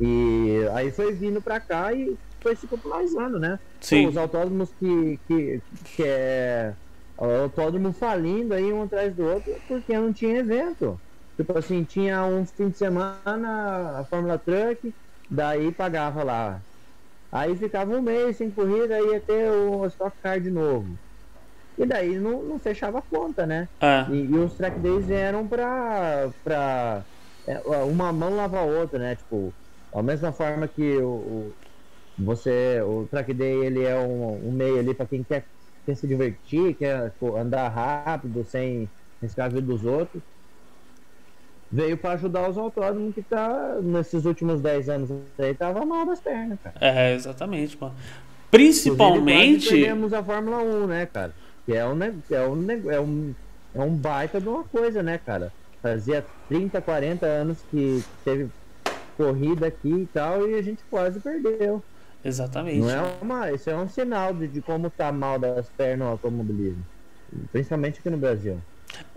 E 0.00 0.68
aí 0.72 0.90
foi 0.90 1.12
vindo 1.12 1.40
pra 1.40 1.60
cá 1.60 1.92
e 1.92 2.16
foi 2.44 2.54
se 2.54 2.66
popularizando, 2.66 3.40
né? 3.40 3.58
Sim. 3.80 4.04
Pô, 4.04 4.10
os 4.10 4.16
autódromos 4.18 4.70
que, 4.78 5.18
que, 5.26 5.62
que 5.96 6.02
é 6.04 6.74
o 7.16 7.24
autódromo 7.24 7.92
falindo 7.92 8.52
aí 8.52 8.70
um 8.70 8.82
atrás 8.82 9.14
do 9.14 9.24
outro 9.24 9.54
porque 9.66 9.96
não 9.96 10.12
tinha 10.12 10.38
evento. 10.38 11.00
Tipo 11.36 11.58
assim, 11.58 11.82
tinha 11.82 12.22
um 12.24 12.44
fim 12.44 12.68
de 12.68 12.76
semana 12.76 13.98
a 13.98 14.04
Fórmula 14.04 14.38
Truck, 14.38 14.94
daí 15.30 15.72
pagava 15.72 16.22
lá. 16.22 16.60
Aí 17.32 17.56
ficava 17.56 17.96
um 17.96 18.02
mês 18.02 18.36
sem 18.36 18.50
corrida, 18.50 19.00
ia 19.00 19.20
ter 19.20 19.50
o 19.50 19.84
Stock 19.86 20.16
Car 20.22 20.38
de 20.38 20.50
novo. 20.50 20.96
E 21.76 21.84
daí 21.84 22.16
não, 22.18 22.42
não 22.42 22.58
fechava 22.58 22.98
a 22.98 23.02
conta, 23.02 23.46
né? 23.46 23.68
É. 23.80 24.06
E, 24.10 24.26
e, 24.26 24.38
os 24.38 24.54
track 24.54 24.78
days 24.78 25.10
eram 25.10 25.46
pra, 25.48 26.30
pra 26.44 27.02
é, 27.48 27.58
uma 27.84 28.12
mão 28.12 28.36
lava 28.36 28.60
a 28.60 28.62
outra, 28.62 28.98
né? 28.98 29.16
Tipo, 29.16 29.52
da 29.92 30.02
mesma 30.02 30.30
forma 30.30 30.68
que 30.68 30.98
o, 30.98 31.52
você, 32.18 32.80
o 32.82 33.06
track 33.10 33.32
day 33.34 33.64
ele 33.64 33.82
é 33.82 33.96
um, 33.96 34.48
um 34.48 34.52
meio 34.52 34.78
ali 34.78 34.94
para 34.94 35.06
quem 35.06 35.22
quer, 35.22 35.44
quer 35.84 35.94
se 35.96 36.06
divertir, 36.06 36.74
quer 36.74 37.12
andar 37.36 37.68
rápido 37.68 38.44
sem 38.44 38.88
riscar 39.20 39.46
a 39.46 39.48
vida 39.48 39.62
dos 39.62 39.84
outros. 39.84 40.22
Veio 41.72 41.96
para 41.96 42.12
ajudar 42.12 42.48
os 42.48 42.56
autódromos 42.56 43.14
que 43.14 43.22
tá 43.22 43.78
nesses 43.82 44.24
últimos 44.24 44.60
10 44.60 44.88
anos 44.88 45.10
aí 45.38 45.54
tava 45.54 45.84
mal 45.84 46.06
das 46.06 46.20
pernas, 46.20 46.58
cara. 46.62 46.76
É, 46.80 47.14
exatamente, 47.14 47.76
mano. 47.80 47.94
Principalmente. 48.48 49.70
Temos 49.70 50.12
a 50.12 50.22
Fórmula 50.22 50.58
1, 50.58 50.86
né, 50.86 51.06
cara? 51.06 51.34
Que 51.66 51.74
é 51.74 51.84
um, 51.84 52.00
é 52.00 52.10
um, 52.46 52.90
é 52.90 53.00
um, 53.00 53.34
é 53.74 53.80
um 53.80 53.96
baita 53.96 54.40
de 54.40 54.48
uma 54.48 54.62
coisa, 54.62 55.02
né, 55.02 55.18
cara? 55.18 55.52
Fazia 55.82 56.24
30, 56.48 56.80
40 56.80 57.26
anos 57.26 57.58
que 57.68 58.04
teve 58.24 58.48
corrida 59.16 59.66
aqui 59.66 59.92
e 59.92 60.08
tal, 60.12 60.48
e 60.48 60.54
a 60.54 60.62
gente 60.62 60.84
quase 60.88 61.18
perdeu. 61.18 61.82
Exatamente. 62.24 62.78
Não 62.78 62.90
é 62.90 63.02
uma, 63.20 63.50
isso 63.52 63.68
é 63.68 63.76
um 63.76 63.88
sinal 63.88 64.32
de, 64.32 64.48
de 64.48 64.60
como 64.62 64.88
tá 64.90 65.12
mal 65.12 65.38
das 65.38 65.68
pernas 65.68 66.08
o 66.08 66.10
automobilismo. 66.12 66.84
Principalmente 67.52 67.98
aqui 68.00 68.08
no 68.10 68.16
Brasil. 68.16 68.58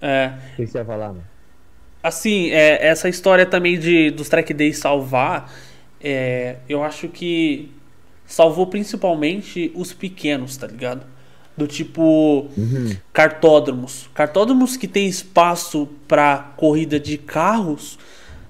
É. 0.02 0.34
O 0.54 0.56
que 0.58 0.68
você 0.68 0.78
ia 0.80 0.86
falar, 0.86 1.08
mano? 1.10 1.24
assim, 2.04 2.52
é, 2.52 2.88
essa 2.88 3.10
história 3.10 3.46
também 3.46 3.78
de 3.78 4.12
dos 4.12 4.30
track 4.30 4.54
days 4.54 4.78
salvar, 4.78 5.52
é, 6.00 6.58
eu 6.70 6.82
acho 6.84 7.10
que 7.10 7.72
salvou 8.26 8.68
principalmente 8.68 9.72
os 9.76 9.92
pequenos, 9.94 10.56
tá 10.56 10.68
ligado? 10.68 11.06
Do 11.58 11.68
tipo 11.68 12.48
Uhum. 12.56 12.96
cartódromos. 13.12 14.10
Cartódromos 14.14 14.78
que 14.78 14.88
tem 14.88 15.08
espaço 15.08 15.88
para 16.08 16.54
corrida 16.56 17.00
de 17.00 17.18
carros 17.18 17.98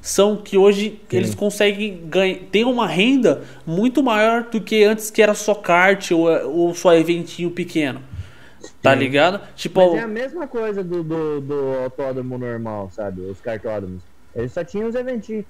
são 0.08 0.38
que 0.38 0.58
hoje 0.58 1.02
eles 1.12 1.36
conseguem 1.36 2.08
ganhar, 2.08 2.40
tem 2.50 2.64
uma 2.64 2.88
renda 2.88 3.44
muito 3.66 4.02
maior 4.02 4.44
do 4.44 4.62
que 4.62 4.86
antes 4.86 5.12
que 5.12 5.22
era 5.22 5.34
só 5.34 5.54
kart 5.54 6.12
ou, 6.12 6.30
ou 6.50 6.74
só 6.74 6.96
eventinho 6.96 7.52
pequeno. 7.52 8.02
Tá 8.82 8.94
Sim. 8.94 9.00
ligado? 9.00 9.42
Tipo, 9.54 9.92
Mas 9.92 10.00
é 10.00 10.04
a 10.04 10.08
mesma 10.08 10.48
coisa 10.48 10.82
do, 10.82 11.04
do, 11.04 11.42
do 11.42 11.74
autódromo 11.84 12.38
normal, 12.38 12.90
sabe? 12.90 13.20
Os 13.22 13.42
cartódromos. 13.42 14.02
Eles 14.34 14.54
só 14.54 14.64
tinham 14.64 14.88
os 14.88 14.96
eventinhos. 14.96 15.44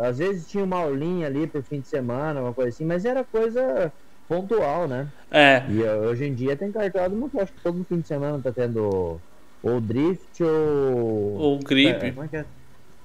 Às, 0.00 0.18
vezes 0.18 0.46
tinha 0.46 0.62
uma 0.62 0.76
aulinha 0.76 1.26
ali 1.26 1.48
por 1.48 1.60
fim 1.64 1.80
de 1.80 1.88
semana, 1.88 2.40
uma 2.40 2.54
coisa 2.54 2.70
assim, 2.70 2.84
mas 2.84 3.04
era 3.04 3.24
coisa 3.24 3.92
pontual, 4.28 4.86
né? 4.86 5.08
é, 5.32 5.64
E 5.68 5.82
uh, 5.82 6.08
hoje 6.08 6.26
em 6.26 6.34
dia 6.34 6.56
tem 6.56 6.70
cartódromo 6.70 7.28
que 7.28 7.40
acho 7.40 7.52
que 7.52 7.60
todo 7.60 7.84
fim 7.84 7.98
de 7.98 8.06
semana 8.06 8.40
tá 8.40 8.52
tendo 8.52 9.20
ou 9.64 9.80
drift 9.80 10.44
ou. 10.44 11.34
ou 11.34 11.58
gripe. 11.58 12.06
É, 12.06 12.10
como 12.12 12.24
é 12.24 12.28
que 12.28 12.36
é? 12.36 12.44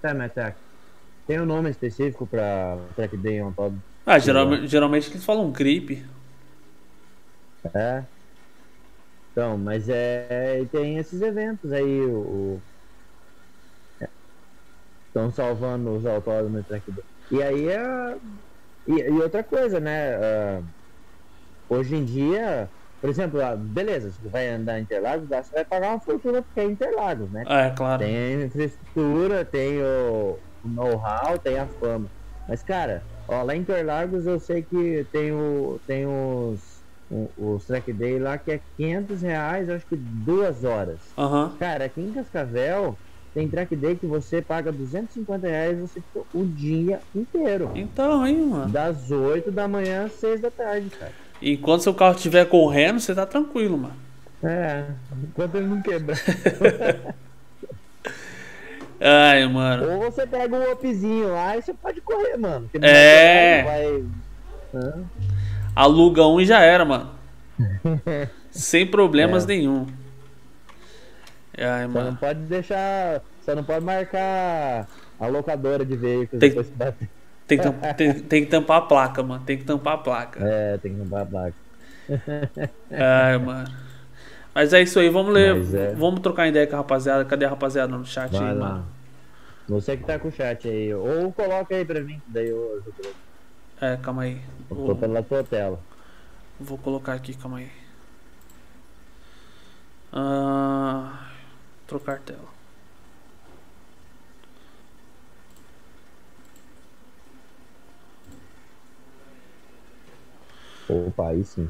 Time 0.06 0.26
Attack. 0.26 0.65
Tem 1.28 1.40
um 1.40 1.46
nome 1.46 1.70
específico 1.70 2.28
pra 2.28 2.78
track 2.96 3.18
day 3.18 3.40
autódromo. 3.40 3.82
Ah, 4.06 4.20
geralmente, 4.20 4.68
geralmente 4.68 5.10
eles 5.10 5.26
falam 5.26 5.52
gripe. 5.52 6.06
É. 7.74 8.04
Então, 9.32 9.58
mas 9.58 9.90
é. 9.90 10.66
Tem 10.72 10.98
esses 10.98 11.22
eventos 11.22 11.72
aí, 11.72 12.02
o. 12.02 12.62
Estão 15.08 15.32
salvando 15.32 15.96
os 15.96 16.06
autódromos 16.06 16.62
de 16.62 16.68
track 16.68 16.92
day. 16.92 17.04
E 17.32 17.42
aí 17.42 17.70
é. 17.70 18.18
E, 18.88 18.94
e 19.02 19.22
outra 19.22 19.44
coisa, 19.44 19.80
né? 19.80 20.16
ah, 20.16 20.62
hoje 21.68 21.96
em 21.96 22.06
dia, 22.06 22.70
por 23.02 23.10
exemplo, 23.10 23.42
ah, 23.42 23.56
beleza, 23.56 24.12
você 24.12 24.30
vai 24.30 24.48
andar 24.50 24.80
em 24.80 24.84
Interlagos, 24.84 25.28
você 25.28 25.54
vai 25.54 25.66
pagar 25.66 25.90
uma 25.90 26.00
fortuna 26.00 26.44
porque 26.44 26.60
é 26.60 26.66
Interlagos, 26.66 27.32
né? 27.32 27.44
É, 27.48 27.72
claro. 27.72 28.04
Tem 28.04 28.16
a 28.16 28.46
infraestrutura, 28.46 29.44
tem 29.44 29.82
o, 29.82 30.38
o 30.66 30.70
know-how, 30.70 31.38
tem 31.38 31.58
a 31.60 31.66
fama. 31.68 32.08
Mas, 32.48 32.64
cara, 32.64 33.04
ó, 33.28 33.44
lá 33.44 33.56
em 33.56 33.60
Interlagos 33.62 34.26
eu 34.26 34.40
sei 34.40 34.62
que 34.64 35.06
tem, 35.12 35.32
o, 35.32 35.80
tem 35.88 36.06
os, 36.06 36.84
o- 37.10 37.30
os 37.38 37.66
track 37.66 37.92
day 37.94 38.20
lá 38.20 38.38
que 38.38 38.52
é 38.52 38.60
500 38.78 39.22
reais, 39.22 39.70
acho 39.70 39.86
que 39.88 39.96
duas 39.96 40.64
horas. 40.64 41.00
Aham. 41.18 41.54
Cara, 41.60 41.86
aqui 41.86 42.02
em 42.02 42.12
Cascavel 42.12 42.98
tem 43.34 43.48
track 43.50 43.76
day 43.76 43.96
que 43.96 44.06
você 44.06 44.42
paga 44.42 44.72
250 44.72 45.48
reais 45.48 45.80
você 45.80 46.00
fica 46.02 46.26
o 46.34 46.46
dia 46.46 47.00
inteiro. 47.14 47.72
Então, 47.76 48.22
aí, 48.22 48.36
mano. 48.38 48.72
Das 48.72 49.12
8 49.12 49.52
da 49.52 49.68
manhã 49.68 50.06
às 50.06 50.14
6 50.14 50.40
da 50.42 50.50
tarde, 50.52 50.90
cara. 50.92 51.12
Enquanto 51.42 51.82
seu 51.84 51.94
carro 51.94 52.16
estiver 52.16 52.46
correndo, 52.46 53.00
você 53.00 53.14
tá 53.14 53.26
tranquilo, 53.26 53.78
mano. 53.78 53.96
É, 54.44 54.86
enquanto 55.24 55.56
ele 55.56 55.68
não 55.68 55.82
quebrar. 55.82 56.18
Ai, 59.00 59.48
mano. 59.48 59.92
Ou 59.92 60.00
você 60.12 60.26
pega 60.26 60.56
um 60.56 60.72
upzinho 60.72 61.32
lá 61.32 61.58
e 61.58 61.62
você 61.62 61.74
pode 61.74 62.02
correr, 62.02 62.38
mano. 62.38 62.70
É. 62.82 63.64
vai? 63.64 64.04
Aluga 65.76 66.26
um 66.26 66.40
e 66.40 66.46
já 66.46 66.62
era, 66.62 66.86
mano. 66.86 67.12
Sem 68.52 68.86
problemas 68.88 69.44
É. 69.44 69.48
nenhum. 69.48 69.86
Ai, 71.58 71.82
Você 71.82 71.88
não 71.88 71.90
mano. 71.90 72.18
pode 72.18 72.40
deixar. 72.42 73.22
Você 73.42 73.56
não 73.56 73.64
pode 73.64 73.84
marcar 73.86 74.88
a 75.20 75.28
locadora 75.28 75.86
de 75.86 75.96
veículos 75.96 76.40
Tem- 76.40 76.50
depois 76.50 76.68
que 76.68 76.74
bater. 76.76 77.10
Tem 77.48 77.58
que, 77.60 77.64
tam- 77.64 77.94
tem, 77.94 78.14
tem 78.14 78.44
que 78.44 78.50
tampar 78.50 78.78
a 78.78 78.82
placa, 78.82 79.22
mano. 79.22 79.44
Tem 79.46 79.56
que 79.58 79.64
tampar 79.64 79.94
a 79.94 79.98
placa. 80.00 80.40
É, 80.44 80.78
tem 80.80 80.94
que 80.94 81.00
comprar 81.00 81.22
a 81.22 81.26
placa. 81.28 81.54
Ai, 82.92 83.38
mano. 83.38 83.70
Mas 84.56 84.74
é 84.74 84.82
isso 84.82 85.00
aí, 85.00 85.10
vamos 85.10 85.34
ler. 85.34 85.56
É. 85.76 85.94
Vamos 85.96 86.22
trocar 86.22 86.48
ideia 86.48 86.66
com 86.66 86.76
a 86.76 86.80
rapaziada. 86.80 87.26
Cadê 87.26 87.46
a 87.46 87.50
rapaziada 87.50 87.96
no 87.96 88.06
chat 88.06 88.32
Vai 88.32 88.50
aí, 88.50 88.54
lá. 88.54 88.70
mano? 88.70 88.88
Você 89.68 89.98
que 89.98 90.04
tá 90.06 90.18
com 90.20 90.30
o 90.30 90.32
chat 90.32 90.68
aí. 90.68 90.94
Ou 90.94 91.32
coloca 91.34 91.76
aí 91.76 91.84
pra 91.86 92.02
mim, 92.02 92.22
daí 92.28 92.50
eu. 92.50 92.84
É, 93.82 93.98
calma 93.98 94.24
aí. 94.24 94.42
Eu 94.70 94.78
tô 94.78 94.96
Vou, 94.96 94.96
pela 94.96 95.22
tua 95.24 95.44
tela. 95.44 95.80
vou 96.60 96.78
colocar 96.78 97.14
aqui, 97.14 97.34
calma 97.36 97.58
aí. 97.60 97.70
Ah, 100.12 101.28
trocar 101.88 102.20
tela. 102.22 102.56
Opa, 110.90 111.30
aí 111.30 111.44
sim. 111.44 111.70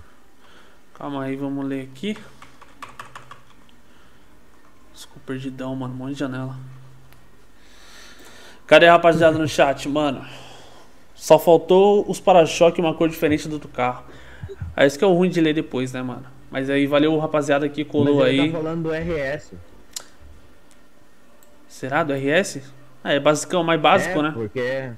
Calma 0.93 1.23
aí, 1.25 1.35
vamos 1.35 1.65
ler 1.65 1.83
aqui. 1.91 2.17
Desculpa, 4.95 5.21
perdidão, 5.27 5.75
mano. 5.75 5.93
Um 5.93 5.97
monte 5.97 6.13
de 6.13 6.19
janela. 6.19 6.55
Cadê 8.65 8.87
a 8.87 8.93
rapaziada 8.93 9.37
no 9.37 9.47
chat, 9.47 9.87
mano? 9.89 10.25
Só 11.13 11.37
faltou 11.37 12.09
os 12.09 12.19
para-choque 12.19 12.79
e 12.79 12.83
uma 12.83 12.93
cor 12.93 13.09
diferente 13.09 13.47
do 13.47 13.59
do 13.59 13.67
carro. 13.67 14.05
É 14.75 14.87
isso 14.87 14.97
que 14.97 15.03
é 15.03 15.07
o 15.07 15.13
ruim 15.13 15.29
de 15.29 15.39
ler 15.39 15.53
depois, 15.53 15.93
né, 15.93 16.01
mano? 16.01 16.25
Mas 16.49 16.69
aí 16.69 16.87
valeu, 16.87 17.17
rapaziada, 17.19 17.67
que 17.67 17.83
colou 17.83 18.17
Mas 18.19 18.27
ele 18.29 18.41
aí. 18.41 18.51
tá 18.51 18.57
falando 18.57 18.83
do 18.83 18.91
RS. 18.91 19.53
Será 21.67 22.03
do 22.03 22.13
RS? 22.13 22.61
Ah, 23.03 23.13
é 23.13 23.19
basicão, 23.19 23.63
mais 23.63 23.79
básico, 23.79 24.17
é, 24.19 24.21
né? 24.23 24.31
Porque, 24.33 24.91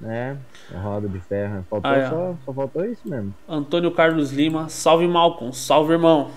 né? 0.00 0.36
Roda 0.72 1.08
de 1.08 1.20
ferro. 1.20 1.64
Faltou 1.70 1.90
Ah, 1.90 1.96
é. 1.96 2.10
só, 2.10 2.36
só 2.44 2.52
faltou 2.52 2.84
isso 2.84 3.08
mesmo. 3.08 3.32
Antônio 3.48 3.90
Carlos 3.92 4.32
Lima, 4.32 4.68
salve 4.68 5.06
Malcolm, 5.06 5.52
salve 5.52 5.92
irmão. 5.92 6.30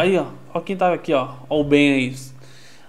Aí, 0.00 0.16
ó, 0.16 0.28
ó 0.54 0.60
quem 0.60 0.78
tava 0.78 0.94
aqui, 0.94 1.12
ó, 1.12 1.34
ó 1.46 1.60
o 1.60 1.64
bem 1.64 1.92
aí. 1.92 2.16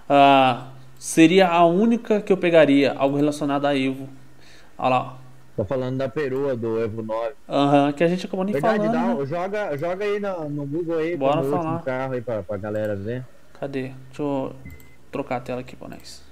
Ah, 0.08 0.68
seria 0.98 1.46
a 1.46 1.62
única 1.66 2.22
que 2.22 2.32
eu 2.32 2.38
pegaria, 2.38 2.94
algo 2.94 3.18
relacionado 3.18 3.66
a 3.66 3.76
Evo. 3.76 4.08
Olha 4.78 4.88
lá, 4.88 5.02
ó. 5.02 5.22
Tô 5.54 5.62
falando 5.66 5.98
da 5.98 6.08
perua 6.08 6.56
do 6.56 6.80
Evo 6.82 7.02
9. 7.02 7.32
Aham, 7.46 7.92
que 7.92 8.02
a 8.02 8.08
gente 8.08 8.24
acabou 8.24 8.46
nem 8.46 8.54
Verdade, 8.54 8.86
falando. 8.86 8.92
dá, 8.94 9.14
né? 9.14 9.26
joga, 9.26 9.76
joga 9.76 10.04
aí 10.06 10.18
no, 10.18 10.48
no 10.48 10.64
Google 10.66 10.96
aí, 11.00 11.14
Bora 11.14 11.42
falar. 11.42 11.82
carro 11.82 12.14
aí 12.14 12.22
pra, 12.22 12.42
pra 12.42 12.56
galera 12.56 12.96
ver. 12.96 13.22
Cadê? 13.60 13.92
Deixa 14.08 14.22
eu 14.22 14.54
trocar 15.10 15.36
a 15.36 15.40
tela 15.40 15.60
aqui 15.60 15.76
pra 15.76 15.88
nós. 15.88 16.22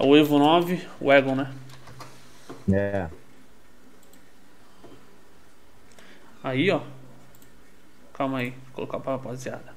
É 0.00 0.02
o 0.02 0.16
Evo 0.16 0.38
9, 0.38 0.88
o 0.98 1.12
Egon, 1.12 1.34
né? 1.34 1.52
É. 2.72 3.06
Aí, 6.42 6.70
ó. 6.70 6.80
Calma 8.14 8.38
aí, 8.38 8.50
vou 8.50 8.72
colocar 8.76 8.98
pra 8.98 9.12
rapaziada. 9.12 9.74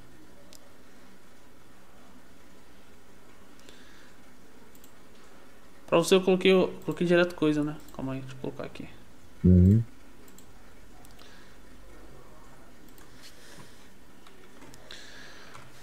Pra 5.88 5.98
você 5.98 6.16
eu 6.16 6.22
coloquei, 6.22 6.54
eu 6.54 6.74
coloquei 6.86 7.06
direto 7.06 7.36
coisa, 7.36 7.62
né? 7.62 7.76
Calma 7.94 8.14
aí, 8.14 8.22
deixa 8.22 8.34
eu 8.34 8.40
colocar 8.40 8.64
aqui. 8.64 8.88
Uhum. 9.44 9.84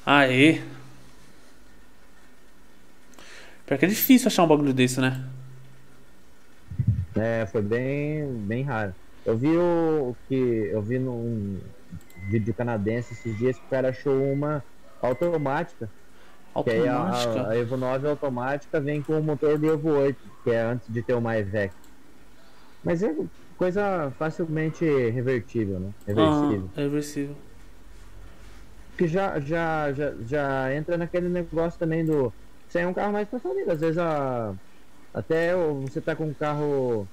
Aê! 0.06 0.62
Pior 3.70 3.78
que 3.78 3.84
é 3.84 3.88
difícil 3.88 4.26
achar 4.26 4.42
um 4.42 4.48
bagulho 4.48 4.74
desse, 4.74 5.00
né? 5.00 5.24
É, 7.14 7.46
foi 7.46 7.62
bem, 7.62 8.26
bem 8.26 8.64
raro. 8.64 8.92
Eu 9.24 9.38
vi 9.38 9.56
o 9.56 10.16
que 10.26 10.34
eu 10.34 10.82
vi 10.82 10.98
num 10.98 11.56
vídeo 12.28 12.52
canadense 12.52 13.12
esses 13.12 13.38
dias 13.38 13.56
que 13.56 13.64
o 13.64 13.70
cara 13.70 13.90
achou 13.90 14.20
uma 14.24 14.64
automática, 15.00 15.88
que 16.64 16.70
aí 16.70 16.88
a, 16.88 16.96
Automática. 16.96 17.48
a 17.48 17.56
Evo 17.56 17.76
9 17.76 18.08
automática 18.08 18.80
vem 18.80 19.02
com 19.02 19.16
o 19.16 19.22
motor 19.22 19.56
do 19.56 19.70
Evo 19.70 19.90
8, 19.90 20.18
que 20.42 20.50
é 20.50 20.62
antes 20.62 20.92
de 20.92 21.00
ter 21.00 21.14
o 21.14 21.20
MyVec. 21.20 21.72
Mas 22.82 23.04
é 23.04 23.14
coisa 23.56 24.12
facilmente 24.18 24.84
revertível, 25.10 25.78
né? 25.78 25.90
Reversível. 26.08 26.70
Ah, 26.74 26.80
reversível. 26.80 27.36
que 28.98 29.06
já, 29.06 29.38
já, 29.38 29.92
já, 29.92 30.12
já 30.26 30.74
entra 30.74 30.98
naquele 30.98 31.28
negócio 31.28 31.78
também 31.78 32.04
do. 32.04 32.32
Isso 32.70 32.78
aí 32.78 32.84
é 32.84 32.86
um 32.86 32.94
carro 32.94 33.12
mais 33.12 33.28
pra 33.28 33.40
família. 33.40 33.72
Às 33.72 33.80
vezes 33.80 33.98
a, 33.98 34.54
até 35.12 35.56
você 35.56 36.00
tá 36.00 36.14
com 36.14 36.26
um 36.26 36.34
carro 36.34 37.08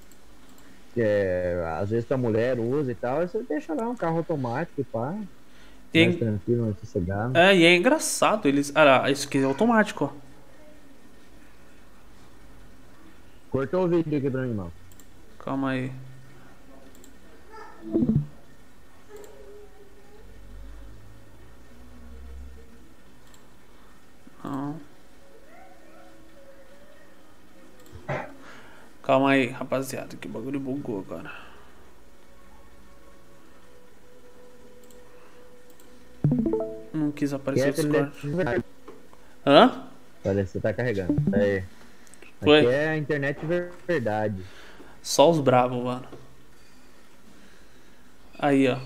que 0.93 1.01
é, 1.01 1.55
às 1.79 1.89
vezes 1.89 2.11
a 2.11 2.15
mulher 2.17 2.59
usa 2.59 2.91
e 2.91 2.95
tal, 2.95 3.21
aí 3.21 3.27
você 3.27 3.41
deixa 3.43 3.73
lá 3.73 3.89
um 3.89 3.95
carro 3.95 4.19
automático 4.19 4.79
e 4.79 4.83
pá. 4.83 5.15
É 5.95 6.03
mais 6.05 6.15
en- 6.15 6.19
tranquilo, 6.19 6.65
mais 6.65 6.79
sossegado. 6.79 7.35
É, 7.35 7.55
e 7.55 7.65
é 7.65 7.75
engraçado 7.75 8.47
eles. 8.47 8.71
Ah, 8.75 9.09
isso 9.09 9.27
aqui 9.27 9.39
é 9.39 9.43
automático, 9.45 10.05
ó. 10.05 10.27
Cortou 13.49 13.85
o 13.85 13.89
vídeo 13.89 14.15
aqui 14.15 14.29
pra 14.29 14.43
mim, 14.43 14.53
mano. 14.53 14.71
Calma 15.39 15.71
aí. 15.71 15.91
Não. 24.43 24.79
Calma 29.07 29.29
aí, 29.31 29.47
rapaziada, 29.47 30.17
que 30.17 30.27
o 30.27 30.29
bagulho 30.29 30.59
bugou 30.59 30.99
agora. 30.99 31.31
Não 36.93 37.09
quis 37.13 37.31
aparecer 37.31 37.69
o 37.69 37.73
Discord. 37.73 38.65
Hã? 39.45 39.87
Olha, 40.25 40.45
você 40.45 40.59
tá 40.59 40.73
carregando. 40.73 41.13
Aí. 41.33 41.63
Foi. 42.41 42.59
Aqui 42.59 42.67
é 42.67 42.89
a 42.89 42.97
internet 42.97 43.45
ver- 43.45 43.71
verdade. 43.87 44.43
Só 45.01 45.31
os 45.31 45.39
bravos, 45.39 45.81
mano. 45.81 46.05
Aí, 48.37 48.67
ó. 48.67 48.77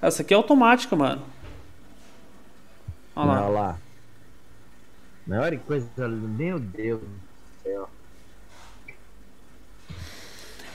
Essa 0.00 0.22
aqui 0.22 0.32
é 0.32 0.36
automática, 0.38 0.96
mano. 0.96 1.22
Olha 3.14 3.26
lá. 3.26 3.40
Olha 3.42 3.48
lá. 3.50 3.78
Mas 5.26 5.38
olha 5.38 5.58
que 5.58 5.64
coisa. 5.66 6.08
Meu 6.08 6.58
Deus. 6.58 7.02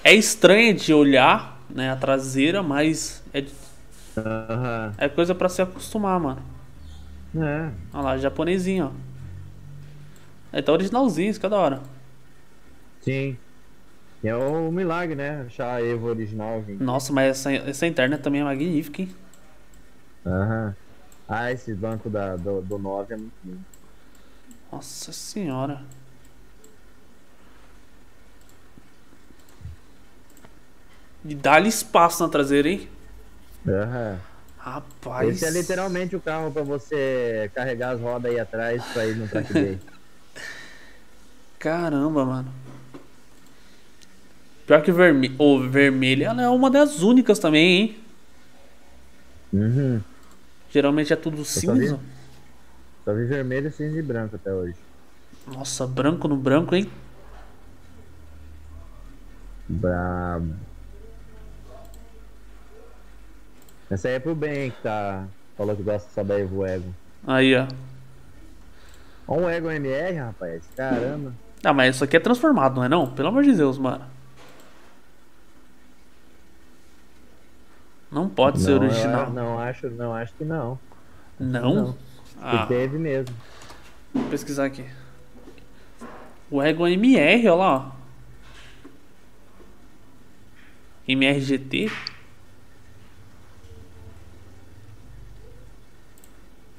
É 0.04 0.14
estranha 0.14 0.74
de 0.74 0.94
olhar, 0.94 1.60
né, 1.70 1.92
a 1.92 1.96
traseira, 1.96 2.64
mas 2.64 3.22
é, 3.34 3.46
Aham. 4.18 4.94
é 4.98 5.10
coisa 5.10 5.36
pra 5.36 5.50
se 5.50 5.62
acostumar, 5.62 6.20
mano. 6.20 6.42
É. 7.36 7.70
Olha 7.94 8.04
lá, 8.04 8.18
japonesinho, 8.18 8.86
ó. 8.94 9.10
É, 10.52 10.62
tá 10.62 10.72
originalzinho, 10.72 11.30
isso 11.30 11.40
que 11.40 11.46
é 11.46 11.50
da 11.50 11.58
hora. 11.58 11.82
Sim. 13.02 13.38
É 14.24 14.36
um 14.36 14.72
milagre, 14.72 15.16
né? 15.16 15.44
Achar 15.46 15.76
a 15.76 15.82
Evo 15.82 16.08
original, 16.08 16.64
gente. 16.66 16.84
Nossa, 16.84 17.14
mas 17.14 17.30
essa, 17.32 17.54
essa 17.54 17.88
internet 17.88 18.22
também 18.22 18.42
é 18.42 18.44
magnífica, 18.44 19.02
hein? 19.04 19.16
Aham. 20.26 20.76
Ah, 21.28 21.52
esse 21.52 21.74
banco 21.76 22.10
da, 22.10 22.36
do, 22.36 22.62
do 22.62 22.78
9 22.80 23.14
é 23.14 23.18
muito 23.18 23.34
lindo. 23.46 23.64
Nossa 24.72 25.12
senhora. 25.12 25.84
E 31.26 31.36
dá-lhe 31.36 31.68
espaço 31.68 32.24
na 32.24 32.30
traseira, 32.30 32.70
hein? 32.70 32.88
Aham. 33.68 34.20
Rapaz. 34.58 35.30
Esse 35.30 35.46
é 35.46 35.50
literalmente 35.52 36.16
o 36.16 36.22
carro 36.22 36.52
pra 36.52 36.64
você 36.64 37.50
carregar 37.56 37.92
as 37.92 38.02
rodas 38.02 38.32
aí 38.32 38.40
atrás 38.40 38.84
pra 38.94 39.06
ir 39.06 39.16
no 39.16 39.28
track 39.28 39.54
day. 39.54 39.80
Caramba, 41.58 42.26
mano. 42.26 42.54
Pior 44.66 44.82
que 44.82 44.92
vermelho. 44.92 45.36
O 45.40 45.68
vermelho, 45.68 46.24
ela 46.24 46.42
é 46.42 46.50
uma 46.50 46.70
das 46.70 47.02
únicas 47.02 47.40
também, 47.40 47.82
hein? 47.82 47.98
uhum. 49.52 50.02
Geralmente 50.72 51.12
é 51.12 51.16
tudo 51.16 51.44
só 51.44 51.60
cinza. 51.60 52.00
Só 53.04 53.14
vi 53.14 53.26
vermelho, 53.26 53.72
cinza 53.72 53.98
e 53.98 54.02
branco 54.02 54.36
até 54.36 54.54
hoje. 54.54 54.76
Nossa, 55.48 55.88
branco 55.88 56.28
no 56.28 56.38
branco, 56.38 56.76
hein? 56.76 56.90
Brabo. 59.68 60.69
Essa 63.90 64.08
aí 64.08 64.16
é 64.16 64.20
pro 64.20 64.36
bem 64.36 64.72
que 64.72 64.82
tá. 64.82 65.26
Falou 65.58 65.76
que 65.76 65.84
gosta 65.84 66.10
só 66.14 66.24
da 66.24 66.40
Evo 66.40 66.66
Ego. 66.66 66.94
Aí, 67.26 67.56
ó. 67.56 67.68
Ó 69.28 69.38
um 69.38 69.50
Ego 69.50 69.70
MR, 69.70 70.16
rapaz. 70.18 70.64
Caramba. 70.76 71.34
Ah, 71.64 71.74
mas 71.74 71.96
isso 71.96 72.04
aqui 72.04 72.16
é 72.16 72.20
transformado, 72.20 72.76
não 72.76 72.84
é 72.84 72.90
não? 72.90 73.10
Pelo 73.12 73.28
amor 73.30 73.44
de 73.44 73.54
Deus, 73.54 73.78
mano. 73.78 74.06
Não 78.12 78.28
pode 78.28 78.60
ser 78.62 78.72
Não, 78.72 78.78
eu 78.78 78.90
original. 78.90 79.24
a- 79.26 79.30
não 79.30 79.60
acho, 79.60 79.90
não 79.92 80.14
acho 80.16 80.34
que 80.34 80.44
não. 80.44 80.80
Não? 81.40 81.76
Não. 81.76 81.98
Ah, 82.42 82.60
Que 82.64 82.68
teve 82.70 82.98
mesmo. 82.98 83.36
vou 84.14 84.24
pesquisar 84.30 84.66
aqui. 84.66 84.86
O 86.50 86.62
Ego 86.64 86.88
MR, 86.88 87.48
olha 87.50 87.56
lá, 87.56 87.76
ó. 87.78 87.92
MRGT? 91.08 91.92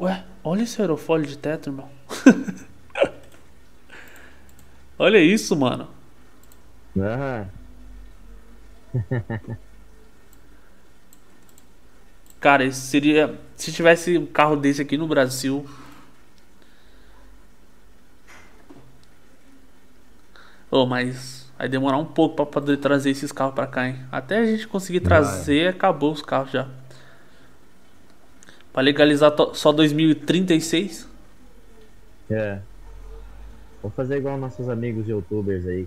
Ué, 0.00 0.24
olha 0.42 0.62
esse 0.62 0.80
aerofólio 0.80 1.26
de 1.26 1.36
teto, 1.36 1.68
irmão. 1.68 1.90
olha 4.98 5.18
isso, 5.18 5.54
mano. 5.54 5.88
Aham. 6.96 7.46
Cara, 12.40 12.64
isso 12.64 12.80
seria. 12.80 13.38
Se 13.54 13.70
tivesse 13.70 14.16
um 14.16 14.24
carro 14.24 14.56
desse 14.56 14.80
aqui 14.80 14.96
no 14.96 15.06
Brasil. 15.06 15.68
Ô, 20.70 20.86
mas 20.86 21.52
vai 21.58 21.68
demorar 21.68 21.98
um 21.98 22.06
pouco 22.06 22.36
pra 22.36 22.46
poder 22.46 22.78
trazer 22.78 23.10
esses 23.10 23.30
carros 23.30 23.54
pra 23.54 23.66
cá, 23.66 23.86
hein? 23.86 24.00
Até 24.10 24.38
a 24.38 24.46
gente 24.46 24.66
conseguir 24.66 25.00
trazer, 25.00 25.68
acabou 25.68 26.10
os 26.10 26.22
carros 26.22 26.52
já. 26.52 26.66
Pra 28.80 28.84
legalizar 28.84 29.30
só 29.52 29.72
2036? 29.72 31.06
É. 32.30 32.60
Vou 33.82 33.90
fazer 33.90 34.16
igual 34.16 34.38
nossos 34.38 34.70
amigos 34.70 35.06
youtubers 35.06 35.66
aí. 35.66 35.86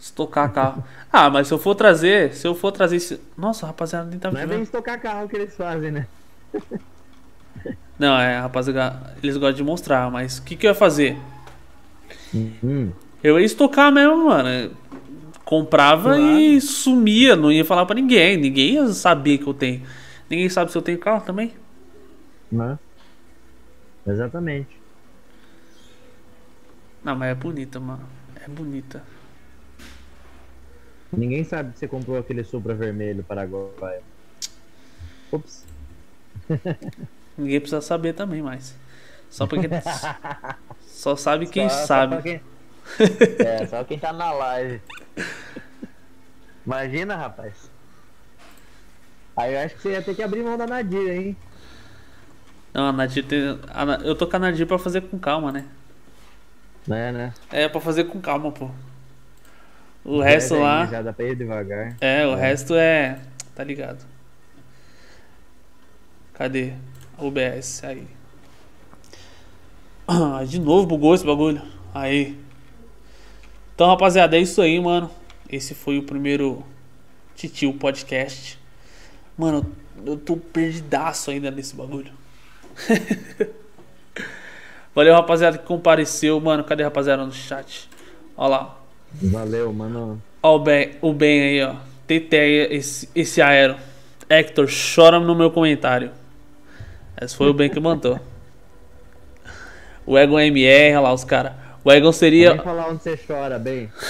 Estocar 0.00 0.50
carro. 0.50 0.82
ah, 1.12 1.28
mas 1.28 1.46
se 1.46 1.52
eu 1.52 1.58
for 1.58 1.74
trazer. 1.74 2.32
Se 2.32 2.48
eu 2.48 2.54
for 2.54 2.72
trazer 2.72 2.96
esse. 2.96 3.20
Nossa, 3.36 3.66
rapaziada, 3.66 4.08
nem 4.08 4.18
tá 4.18 4.30
Não 4.30 4.40
é 4.40 4.46
bem 4.46 4.62
estocar 4.62 4.98
carro 4.98 5.28
que 5.28 5.36
eles 5.36 5.54
fazem, 5.54 5.90
né? 5.90 6.06
Não, 7.98 8.18
é, 8.18 8.38
rapaziada, 8.38 9.14
eles 9.22 9.36
gostam 9.36 9.56
de 9.56 9.62
mostrar, 9.62 10.10
mas 10.10 10.38
o 10.38 10.42
que, 10.42 10.56
que 10.56 10.66
eu 10.66 10.70
ia 10.70 10.74
fazer? 10.74 11.18
Hum. 12.34 12.92
Eu 13.22 13.38
ia 13.38 13.44
estocar 13.44 13.92
mesmo, 13.92 14.24
mano. 14.24 14.70
Comprava 15.44 16.14
Claro. 16.16 16.38
e 16.38 16.62
sumia, 16.62 17.36
não 17.36 17.52
ia 17.52 17.64
falar 17.64 17.84
pra 17.84 17.94
ninguém. 17.94 18.38
Ninguém 18.38 18.74
ia 18.74 18.86
saber 18.88 19.36
que 19.36 19.46
eu 19.46 19.52
tenho. 19.52 19.82
Ninguém 20.30 20.48
sabe 20.48 20.72
se 20.72 20.78
eu 20.78 20.82
tenho 20.82 20.98
carro 20.98 21.20
também. 21.20 21.52
Né? 22.50 22.78
Exatamente. 24.06 24.78
Não, 27.02 27.14
mas 27.16 27.30
é 27.30 27.34
bonita, 27.34 27.78
mano. 27.80 28.06
É 28.44 28.48
bonita. 28.48 29.02
Ninguém 31.12 31.44
sabe 31.44 31.72
que 31.72 31.78
você 31.78 31.88
comprou 31.88 32.18
aquele 32.18 32.42
Supra 32.44 32.74
vermelho 32.74 33.22
Paraguai. 33.24 34.00
Ups. 35.32 35.64
Ninguém 37.38 37.60
precisa 37.60 37.80
saber 37.80 38.12
também 38.14 38.42
mais. 38.42 38.74
Só 39.30 39.46
porque. 39.46 39.68
só 40.86 41.16
sabe 41.16 41.46
quem 41.46 41.68
Só- 41.68 41.76
só 41.76 41.86
sabe. 41.86 42.14
pra 42.14 42.22
quem- 42.22 42.40
É, 43.44 43.66
só 43.66 43.82
quem 43.84 43.98
tá 43.98 44.12
na 44.12 44.32
live. 44.32 44.80
Imagina, 46.64 47.16
rapaz. 47.16 47.70
Aí 49.36 49.54
eu 49.54 49.60
acho 49.60 49.74
que 49.76 49.82
você 49.82 49.90
ia 49.90 50.02
ter 50.02 50.14
que 50.14 50.22
abrir 50.22 50.42
mão 50.42 50.56
da 50.56 50.66
Nadir, 50.66 51.08
hein? 51.10 51.36
Não, 52.76 52.88
a 52.88 52.92
Nadir 52.92 53.24
tem. 53.24 53.58
a 53.68 53.84
Eu 54.04 54.14
tô 54.14 54.26
com 54.26 54.36
a 54.36 54.38
Nadir 54.38 54.66
pra 54.66 54.78
fazer 54.78 55.00
com 55.00 55.18
calma, 55.18 55.50
né? 55.50 55.64
Né, 56.86 57.10
né? 57.10 57.34
É, 57.50 57.66
pra 57.70 57.80
fazer 57.80 58.04
com 58.04 58.20
calma, 58.20 58.52
pô. 58.52 58.68
O 60.04 60.20
resto 60.20 60.50
Deve 60.50 60.62
aí, 60.62 60.68
lá. 60.68 60.86
Já 60.86 61.00
dá 61.00 61.10
pra 61.10 61.24
ir 61.24 61.36
devagar. 61.36 61.96
É, 62.02 62.26
o 62.26 62.34
resto 62.34 62.74
é. 62.74 63.18
Tá 63.54 63.64
ligado? 63.64 64.04
Cadê? 66.34 66.74
OBS, 67.16 67.82
aí. 67.82 68.06
Ah, 70.06 70.44
de 70.46 70.60
novo 70.60 70.86
bugou 70.86 71.14
esse 71.14 71.24
bagulho. 71.24 71.62
Aí. 71.94 72.38
Então, 73.74 73.86
rapaziada, 73.86 74.36
é 74.36 74.40
isso 74.40 74.60
aí, 74.60 74.78
mano. 74.78 75.10
Esse 75.48 75.74
foi 75.74 75.96
o 75.96 76.02
primeiro 76.02 76.62
Titio 77.34 77.72
Podcast. 77.72 78.58
Mano, 79.34 79.64
eu 80.04 80.18
tô 80.18 80.36
perdidaço 80.36 81.30
ainda 81.30 81.50
nesse 81.50 81.74
bagulho. 81.74 82.12
Valeu, 84.94 85.14
rapaziada, 85.14 85.58
que 85.58 85.64
compareceu. 85.66 86.40
Mano, 86.40 86.64
cadê 86.64 86.82
a 86.82 86.86
rapaziada 86.86 87.24
no 87.24 87.32
chat? 87.32 87.88
Ó 88.36 88.48
lá. 88.48 88.78
Valeu, 89.12 89.72
mano. 89.72 90.22
Ó 90.42 90.56
o 90.56 90.58
Ben, 90.58 90.92
o 91.00 91.12
ben 91.12 91.42
aí, 91.42 91.62
ó. 91.62 91.74
Teteia 92.06 92.74
esse, 92.74 93.08
esse 93.14 93.42
aero. 93.42 93.76
Hector, 94.28 94.66
chora 94.94 95.20
no 95.20 95.34
meu 95.34 95.50
comentário. 95.50 96.10
Esse 97.20 97.36
foi 97.36 97.48
o 97.48 97.54
Ben 97.54 97.68
que 97.70 97.80
mandou. 97.80 98.18
O 100.04 100.16
Egon 100.16 100.38
MR, 100.40 100.96
olha 100.96 101.00
lá 101.00 101.12
os 101.12 101.24
caras. 101.24 101.52
O 101.84 101.90
Egon 101.92 102.10
Vem 102.10 102.18
seria. 102.18 102.56
falar 102.62 102.88
onde 102.88 103.02
você 103.02 103.16
chora, 103.16 103.58
bem. 103.58 103.90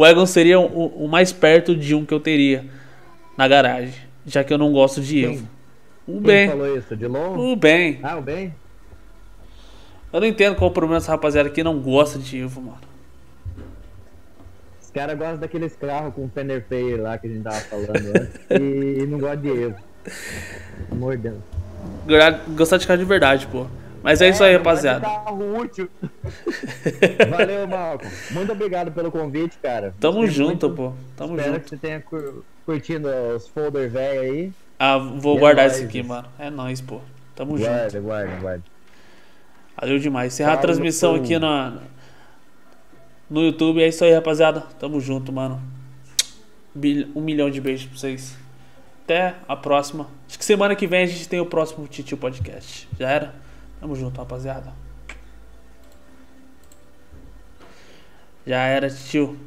O 0.00 0.06
Egon 0.06 0.24
seria 0.24 0.58
o, 0.58 1.04
o 1.04 1.06
mais 1.06 1.30
perto 1.30 1.76
de 1.76 1.94
um 1.94 2.06
que 2.06 2.14
eu 2.14 2.20
teria 2.20 2.64
na 3.36 3.46
garagem. 3.46 3.92
Já 4.24 4.42
que 4.42 4.50
eu 4.50 4.56
não 4.56 4.72
gosto 4.72 5.02
de? 5.02 5.26
Evo. 5.26 5.46
O 6.10 6.12
Quem 6.14 6.22
Ben. 6.22 6.48
falou 6.48 6.76
isso? 6.76 6.96
De 6.96 7.06
longe? 7.06 7.40
O 7.52 7.56
Ben. 7.56 8.00
Ah, 8.02 8.16
o 8.16 8.22
bem? 8.22 8.54
Eu 10.12 10.20
não 10.20 10.26
entendo 10.26 10.56
qual 10.56 10.70
o 10.70 10.72
problema 10.72 10.98
dessa 10.98 11.12
rapaziada 11.12 11.48
que 11.50 11.62
não 11.62 11.78
gosta 11.80 12.18
de 12.18 12.40
Evo, 12.40 12.60
mano. 12.60 12.78
Os 14.82 14.90
caras 14.90 15.16
gostam 15.16 15.38
daqueles 15.38 15.76
carros 15.76 16.12
com 16.14 16.28
fender 16.28 16.64
feio 16.68 17.00
lá 17.00 17.16
que 17.16 17.28
a 17.28 17.30
gente 17.30 17.44
tava 17.44 17.56
falando 17.60 17.94
antes 17.94 18.40
e 18.50 19.06
não 19.06 19.18
gosta 19.20 19.36
de 19.36 19.48
Evo. 19.50 19.76
Mordendo. 20.92 21.42
Gostar 22.56 22.78
de 22.78 22.86
carro 22.86 22.98
de 22.98 23.04
verdade, 23.04 23.46
pô. 23.46 23.66
Mas 24.02 24.20
é, 24.20 24.26
é 24.26 24.30
isso 24.30 24.42
aí, 24.42 24.56
rapaziada. 24.56 25.00
Carro 25.00 25.58
útil. 25.58 25.88
Valeu, 27.30 27.68
Malcolm. 27.68 28.10
Muito 28.30 28.52
obrigado 28.52 28.90
pelo 28.90 29.12
convite, 29.12 29.58
cara. 29.62 29.94
Tamo 30.00 30.26
junto, 30.26 30.68
muito... 30.68 30.70
pô. 30.70 30.92
Tamo 31.16 31.36
Espero 31.36 31.54
junto. 31.54 31.64
que 31.64 31.70
você 31.70 31.76
tenha 31.76 32.02
curtindo 32.64 33.08
os 33.36 33.46
folder 33.46 33.90
velho 33.90 34.20
aí. 34.20 34.52
Ah, 34.82 34.96
vou 34.96 35.34
e 35.34 35.36
é 35.36 35.40
guardar 35.40 35.66
é 35.66 35.68
esse 35.68 35.84
aqui, 35.84 36.02
mano. 36.02 36.26
É 36.38 36.48
nóis, 36.48 36.80
pô. 36.80 37.02
Tamo 37.36 37.58
guarda, 37.58 37.90
junto. 37.90 38.02
Guarda, 38.02 38.26
guarda, 38.26 38.40
guarda. 38.40 38.64
Valeu 39.78 39.98
demais. 39.98 40.32
Encerrar 40.32 40.54
a 40.54 40.56
transmissão 40.56 41.14
aqui 41.14 41.38
na, 41.38 41.76
no 43.28 43.42
YouTube. 43.42 43.82
É 43.82 43.88
isso 43.88 44.02
aí, 44.02 44.12
rapaziada. 44.14 44.62
Tamo 44.78 44.98
junto, 44.98 45.30
mano. 45.30 45.60
Um 47.14 47.20
milhão 47.20 47.50
de 47.50 47.60
beijos 47.60 47.90
pra 47.90 47.98
vocês. 47.98 48.38
Até 49.04 49.34
a 49.46 49.54
próxima. 49.54 50.06
Acho 50.26 50.38
que 50.38 50.44
semana 50.46 50.74
que 50.74 50.86
vem 50.86 51.02
a 51.02 51.06
gente 51.06 51.28
tem 51.28 51.40
o 51.40 51.46
próximo 51.46 51.86
Titio 51.86 52.16
Podcast. 52.16 52.88
Já 52.98 53.10
era? 53.10 53.34
Tamo 53.80 53.94
junto, 53.94 54.16
rapaziada. 54.16 54.72
Já 58.46 58.62
era, 58.64 58.88
tio. 58.88 59.38